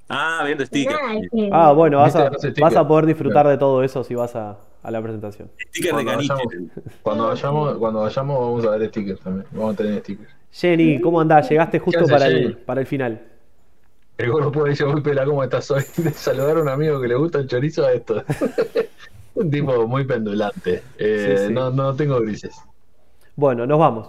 Ah, 0.09 0.43
viendo 0.45 0.65
stickers. 0.66 0.99
Nah, 1.01 1.20
que- 1.31 1.51
Ah, 1.53 1.73
bueno, 1.73 1.99
vas 1.99 2.16
a, 2.16 2.32
sticker. 2.35 2.61
vas 2.62 2.87
poder 2.87 3.07
disfrutar 3.07 3.47
de 3.49 3.57
todo 3.59 3.82
eso 3.82 4.03
si 4.05 4.15
vas 4.15 4.35
a, 4.37 4.59
a 4.82 4.91
la 4.91 5.01
presentación. 5.01 5.51
Sticker 5.69 5.95
de 5.97 6.05
Cuando 6.05 6.11
caniche. 6.12 6.35
vayamos, 6.35 6.73
cuando 7.03 7.27
vayamos, 7.28 7.78
cuando 7.78 8.01
vayamos 8.01 8.41
vamos 8.41 8.65
a 8.66 8.70
ver 8.77 8.89
stickers 8.89 9.20
también. 9.20 9.47
Vamos 9.53 9.74
a 9.74 9.77
tener 9.77 10.01
stickers. 10.01 10.31
Jenny, 10.53 11.01
¿cómo 11.01 11.20
andás? 11.20 11.49
Llegaste 11.49 11.78
justo 11.78 12.07
para 12.07 12.27
el, 12.27 12.57
para 12.59 12.81
el 12.81 12.87
final. 12.87 13.23
El 14.19 14.31
gordo 14.31 14.53
puede 14.53 14.70
decir, 14.70 14.85
uy, 14.87 15.01
pela, 15.01 15.24
¿cómo 15.24 15.43
estás 15.45 15.70
hoy? 15.70 15.82
De 15.97 16.11
saludar 16.11 16.59
a 16.59 16.62
un 16.62 16.69
amigo 16.69 17.01
que 17.01 17.09
le 17.09 17.15
gusta 17.15 17.39
el 17.39 17.47
chorizo 17.47 17.87
a 17.87 17.93
esto. 17.93 18.23
un 19.35 19.51
tipo 19.51 19.87
muy 19.87 20.05
pendulante. 20.05 20.82
Eh, 20.99 21.37
Sí, 21.39 21.47
sí. 21.47 21.53
No, 21.55 21.70
no 21.70 21.95
tengo 21.95 22.20
grises. 22.20 22.55
Bueno, 23.37 23.66
nos 23.66 23.78
vamos. 23.78 24.09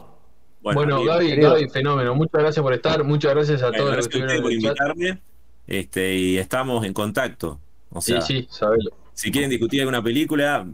Bueno, 0.62 0.96
amigo, 0.98 1.12
Gaby. 1.14 1.36
Gaby, 1.38 1.70
fenómeno. 1.70 2.16
Muchas 2.16 2.42
gracias 2.42 2.64
por 2.64 2.74
estar. 2.74 3.04
Muchas 3.04 3.34
gracias 3.34 3.62
a 3.64 3.68
bueno, 3.70 3.84
todos 3.84 3.98
los 3.98 4.08
que 4.08 4.20
gracias 4.20 4.40
a 4.40 4.46
ustedes 4.46 4.68
estuvieron 4.68 4.78
por 4.78 4.96
invitarme. 5.02 5.22
Este, 5.68 6.16
y 6.16 6.38
estamos 6.38 6.86
en 6.86 6.94
contacto. 6.94 7.60
O 7.92 8.02
Sí, 8.02 8.12
sea, 8.14 8.22
sí, 8.22 8.48
sabelo. 8.50 8.92
si 9.14 9.32
quieren 9.32 9.50
discutir 9.50 9.82
alguna 9.82 10.02
película, 10.04 10.66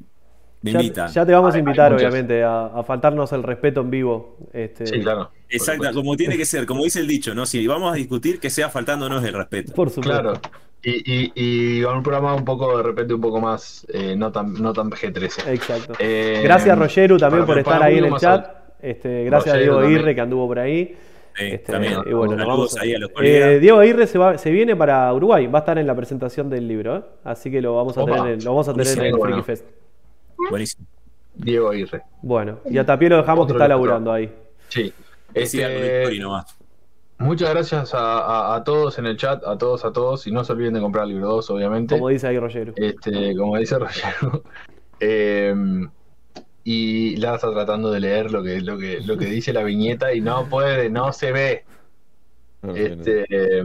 me 0.62 0.72
Ya, 0.72 0.82
invitan. 0.82 1.10
ya 1.12 1.26
te 1.26 1.32
vamos 1.34 1.56
a 1.56 1.60
invitar, 1.60 1.94
obviamente, 1.94 2.44
a, 2.44 2.66
a 2.68 2.84
faltarnos 2.84 3.32
el 3.32 3.44
respeto 3.44 3.82
en 3.82 3.90
vivo. 3.92 4.38
Este, 4.54 4.86
Sí, 4.88 5.00
claro. 5.02 5.32
Exacto, 5.50 5.94
como 5.94 6.16
tiene 6.18 6.36
que 6.38 6.46
ser, 6.46 6.66
como 6.66 6.84
dice 6.84 7.00
el 7.00 7.08
dicho, 7.08 7.34
¿no? 7.34 7.46
Si 7.46 7.66
vamos 7.66 7.92
a 7.94 7.96
discutir, 7.96 8.40
que 8.40 8.50
sea 8.50 8.70
faltándonos 8.70 9.24
el 9.24 9.34
respeto. 9.34 9.74
Por 9.74 9.90
supuesto. 9.90 10.22
Claro. 10.22 10.42
Y, 10.84 10.92
y, 11.12 11.32
y 11.80 11.84
un 11.84 12.04
programa 12.04 12.36
un 12.36 12.46
poco, 12.46 12.78
de 12.78 12.84
repente, 12.84 13.14
un 13.14 13.22
poco 13.22 13.40
más, 13.42 13.86
eh, 13.94 14.16
no 14.16 14.32
tan, 14.32 14.54
no 14.54 14.74
tan 14.74 14.90
G13. 14.92 15.48
Exacto. 15.54 15.94
Eh, 16.00 16.42
Gracias, 16.44 16.78
Rogeru, 16.78 17.18
también 17.18 17.46
para- 17.46 17.64
por 17.64 17.74
estar 17.74 17.84
ahí 17.84 17.98
en 17.98 18.06
el 18.06 18.16
chat. 18.16 18.67
Este, 18.82 19.24
gracias 19.26 19.56
a 19.56 19.58
Diego. 19.58 19.80
Aguirre, 19.80 20.14
que 20.16 20.22
anduvo 20.22 20.48
por 20.48 20.60
ahí. 20.60 20.96
Sí, 21.36 21.46
Este, 21.46 21.72
también. 21.72 21.94
y 22.06 22.14
bueno, 22.14 22.36
vamos 22.48 22.76
a- 22.78 22.82
ahí 22.82 22.94
a 22.96 23.00
los 23.00 23.12
Eh. 23.22 23.60
Diego 23.62 23.80
Aguirre 23.80 24.08
se, 24.08 24.18
va- 24.18 24.38
se 24.40 24.50
viene 24.50 24.76
para 24.76 25.14
Uruguay, 25.14 25.46
va 25.48 25.60
a 25.60 25.62
estar 25.62 25.78
en 25.78 25.86
la 25.86 25.96
presentación 25.96 26.50
del 26.50 26.68
libro, 26.68 26.98
¿eh? 26.98 27.02
así 27.26 27.52
que 27.52 27.62
lo 27.62 27.76
vamos 27.76 27.96
a 27.98 28.02
Opa. 28.04 28.16
tener, 28.16 28.34
en, 28.34 28.44
lo 28.44 28.52
vamos 28.52 28.68
a 28.68 28.74
tener 28.74 28.88
en 28.88 28.94
el 28.94 28.98
Freaky 29.00 29.18
bueno. 29.18 29.44
Fest. 29.44 29.66
Buenísimo. 30.50 30.88
Diego 31.36 31.70
Aguirre. 31.70 32.02
Bueno, 32.24 32.60
y 32.68 32.78
a 32.80 32.86
Tapie 32.86 33.10
lo 33.10 33.18
dejamos 33.18 33.44
Otro 33.44 33.56
que 33.56 33.58
está 33.64 33.68
laburando 33.68 34.12
ahí. 34.12 34.32
Sí. 34.70 34.92
El 35.36 35.44
Este, 35.44 36.10
muchas 37.20 37.50
gracias 37.52 37.94
a, 37.94 38.20
a- 38.20 38.56
a 38.56 38.64
todos 38.64 38.98
en 38.98 39.06
el 39.06 39.18
chat, 39.18 39.44
a 39.46 39.58
todos, 39.60 39.86
a 39.86 39.94
todos. 39.94 40.26
Y 40.26 40.32
no 40.32 40.44
se 40.44 40.54
olviden 40.54 40.74
de 40.74 40.80
comprar 40.82 41.04
el 41.04 41.12
libro 41.12 41.28
2, 41.28 41.50
obviamente. 41.52 41.94
Como 41.96 42.10
dice 42.10 42.28
ahí 42.28 42.40
Rogeru. 42.40 42.74
Este, 42.76 43.36
como 43.36 43.58
dice 43.58 43.78
Roger. 43.78 44.14
Eh, 45.00 45.54
y 46.70 47.16
Lara 47.16 47.38
está 47.38 47.50
tratando 47.50 47.90
de 47.92 48.02
leer 48.02 48.30
lo 48.30 48.44
que, 48.44 48.60
lo 48.60 48.78
que, 48.78 49.00
lo 49.00 49.18
que 49.18 49.28
dice 49.28 49.54
la 49.54 49.64
viñeta 49.64 50.14
y 50.14 50.20
no 50.20 50.50
puede, 50.50 50.90
no 50.90 51.14
se 51.14 51.32
ve. 51.32 51.64
No 52.62 52.74
sé. 52.74 52.86
Este, 52.88 53.26
eh, 53.30 53.64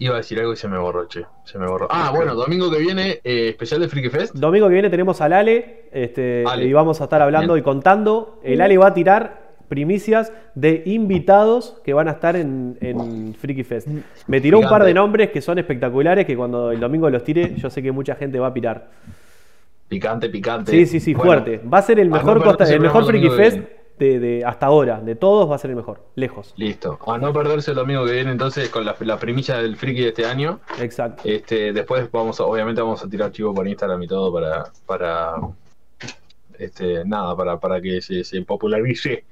iba 0.00 0.14
a 0.14 0.16
decir 0.16 0.40
algo 0.40 0.52
y 0.52 0.56
se 0.56 0.66
me 0.66 0.78
borró, 0.78 1.06
che. 1.06 1.24
Se 1.44 1.60
me 1.60 1.68
borró. 1.68 1.86
Ah, 1.88 2.10
bueno, 2.12 2.34
domingo 2.34 2.72
que 2.72 2.80
viene, 2.80 3.20
eh, 3.22 3.50
especial 3.50 3.80
de 3.80 3.86
Freaky 3.86 4.08
Fest. 4.08 4.34
Domingo 4.34 4.66
que 4.66 4.72
viene 4.72 4.90
tenemos 4.90 5.20
al 5.20 5.32
Ale, 5.32 5.84
este, 5.92 6.42
Ale. 6.44 6.64
y 6.64 6.72
vamos 6.72 7.00
a 7.00 7.04
estar 7.04 7.22
hablando 7.22 7.54
Bien. 7.54 7.62
y 7.62 7.64
contando. 7.64 8.40
El 8.42 8.62
Ale 8.62 8.76
va 8.76 8.88
a 8.88 8.94
tirar 8.94 9.52
primicias 9.68 10.32
de 10.56 10.82
invitados 10.86 11.80
que 11.84 11.94
van 11.94 12.08
a 12.08 12.10
estar 12.10 12.34
en, 12.34 12.78
en 12.80 13.32
Freaky 13.34 13.62
Fest. 13.62 13.86
Me 14.26 14.40
tiró 14.40 14.58
un 14.58 14.68
par 14.68 14.82
de 14.82 14.92
nombres 14.92 15.30
que 15.30 15.40
son 15.40 15.60
espectaculares, 15.60 16.26
que 16.26 16.36
cuando 16.36 16.72
el 16.72 16.80
domingo 16.80 17.08
los 17.08 17.22
tire, 17.22 17.54
yo 17.54 17.70
sé 17.70 17.80
que 17.80 17.92
mucha 17.92 18.16
gente 18.16 18.40
va 18.40 18.48
a 18.48 18.52
pirar. 18.52 18.88
Picante, 19.90 20.30
picante. 20.30 20.70
Sí, 20.70 20.86
sí, 20.86 21.00
sí, 21.00 21.12
Bueno, 21.14 21.42
fuerte. 21.42 21.58
Va 21.68 21.78
a 21.78 21.82
ser 21.82 21.98
el 22.00 22.08
no 22.08 22.16
mejor, 22.16 22.42
costa- 22.42 22.64
el 22.72 22.80
mejor 22.80 23.12
que 23.12 23.30
Fest 23.32 23.58
de, 23.98 24.20
de- 24.20 24.44
hasta 24.44 24.66
ahora. 24.66 25.00
De 25.00 25.16
todos 25.16 25.50
va 25.50 25.56
a 25.56 25.58
ser 25.58 25.70
el 25.70 25.76
mejor, 25.76 26.06
lejos. 26.14 26.54
Listo. 26.56 26.96
A 27.08 27.18
no 27.18 27.32
perderse 27.32 27.72
el 27.72 27.76
domingo 27.76 28.06
que 28.06 28.12
viene, 28.12 28.30
entonces, 28.30 28.68
con 28.68 28.84
la, 28.84 28.94
la 29.00 29.18
primicia 29.18 29.56
del 29.56 29.76
Freaky 29.76 30.02
de 30.02 30.08
este 30.10 30.24
año. 30.26 30.60
Exacto. 30.80 31.22
Este, 31.26 31.72
después 31.72 32.08
vamos 32.12 32.38
a, 32.40 32.44
obviamente 32.44 32.80
vamos 32.80 33.04
a 33.04 33.08
tirar 33.10 33.32
chivo 33.32 33.52
por 33.52 33.66
Instagram 33.66 34.00
y 34.04 34.06
todo 34.06 34.32
para, 34.32 34.70
para 34.86 35.32
este, 36.56 37.04
nada, 37.04 37.36
para, 37.36 37.58
para 37.58 37.80
que 37.80 38.00
se, 38.00 38.22
se 38.22 38.40
popularice 38.42 39.24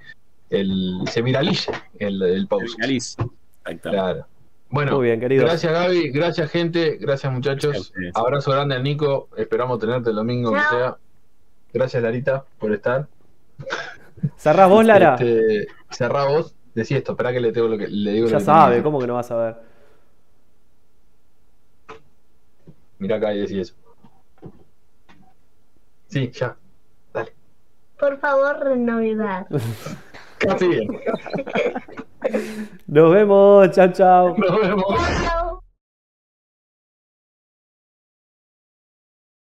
el, 0.50 1.02
se 1.06 1.22
viralice 1.22 1.70
el, 2.00 2.20
el 2.20 2.48
post. 2.48 2.74
Finaliz. 2.74 3.16
Exacto. 3.64 3.90
Claro. 3.90 4.26
Bueno, 4.70 4.96
Muy 4.96 5.06
bien, 5.06 5.20
queridos. 5.20 5.46
gracias 5.46 5.72
Gaby, 5.72 6.10
gracias 6.10 6.50
gente, 6.50 6.98
gracias 7.00 7.32
muchachos. 7.32 7.92
Gracias. 7.94 8.16
Abrazo 8.16 8.50
grande 8.50 8.74
al 8.74 8.82
Nico, 8.82 9.28
esperamos 9.36 9.78
tenerte 9.78 10.10
el 10.10 10.16
domingo 10.16 10.52
que 10.52 10.60
sea. 10.60 10.98
Gracias 11.72 12.02
Larita 12.02 12.44
por 12.58 12.72
estar. 12.72 13.06
¿Cerrás 14.36 14.68
vos, 14.68 14.84
Lara? 14.84 15.14
Este, 15.14 15.68
cerrá 15.90 16.26
vos, 16.26 16.54
decí 16.74 16.94
esto, 16.94 17.12
espera 17.12 17.32
que 17.32 17.40
le, 17.40 17.52
tengo 17.52 17.68
lo 17.68 17.78
que, 17.78 17.88
le 17.88 18.12
digo 18.12 18.26
lo 18.26 18.32
ya 18.32 18.40
sabe. 18.40 18.82
¿cómo 18.82 18.98
que 18.98 19.06
no 19.06 19.14
vas 19.14 19.30
a 19.30 19.36
ver? 19.36 19.56
Mirá 22.98 23.16
acá 23.16 23.32
y 23.32 23.40
decí 23.40 23.60
eso. 23.60 23.74
Sí, 26.08 26.30
ya. 26.32 26.56
Dale. 27.12 27.32
Por 27.98 28.18
favor, 28.18 28.76
Navidad. 28.76 29.46
Casi 30.38 30.68
bien. 30.68 30.88
Nos 32.86 33.12
vemos, 33.12 33.70
chao, 33.72 33.92
chao. 33.92 34.36
Nos 34.36 34.60
vemos. 34.60 35.58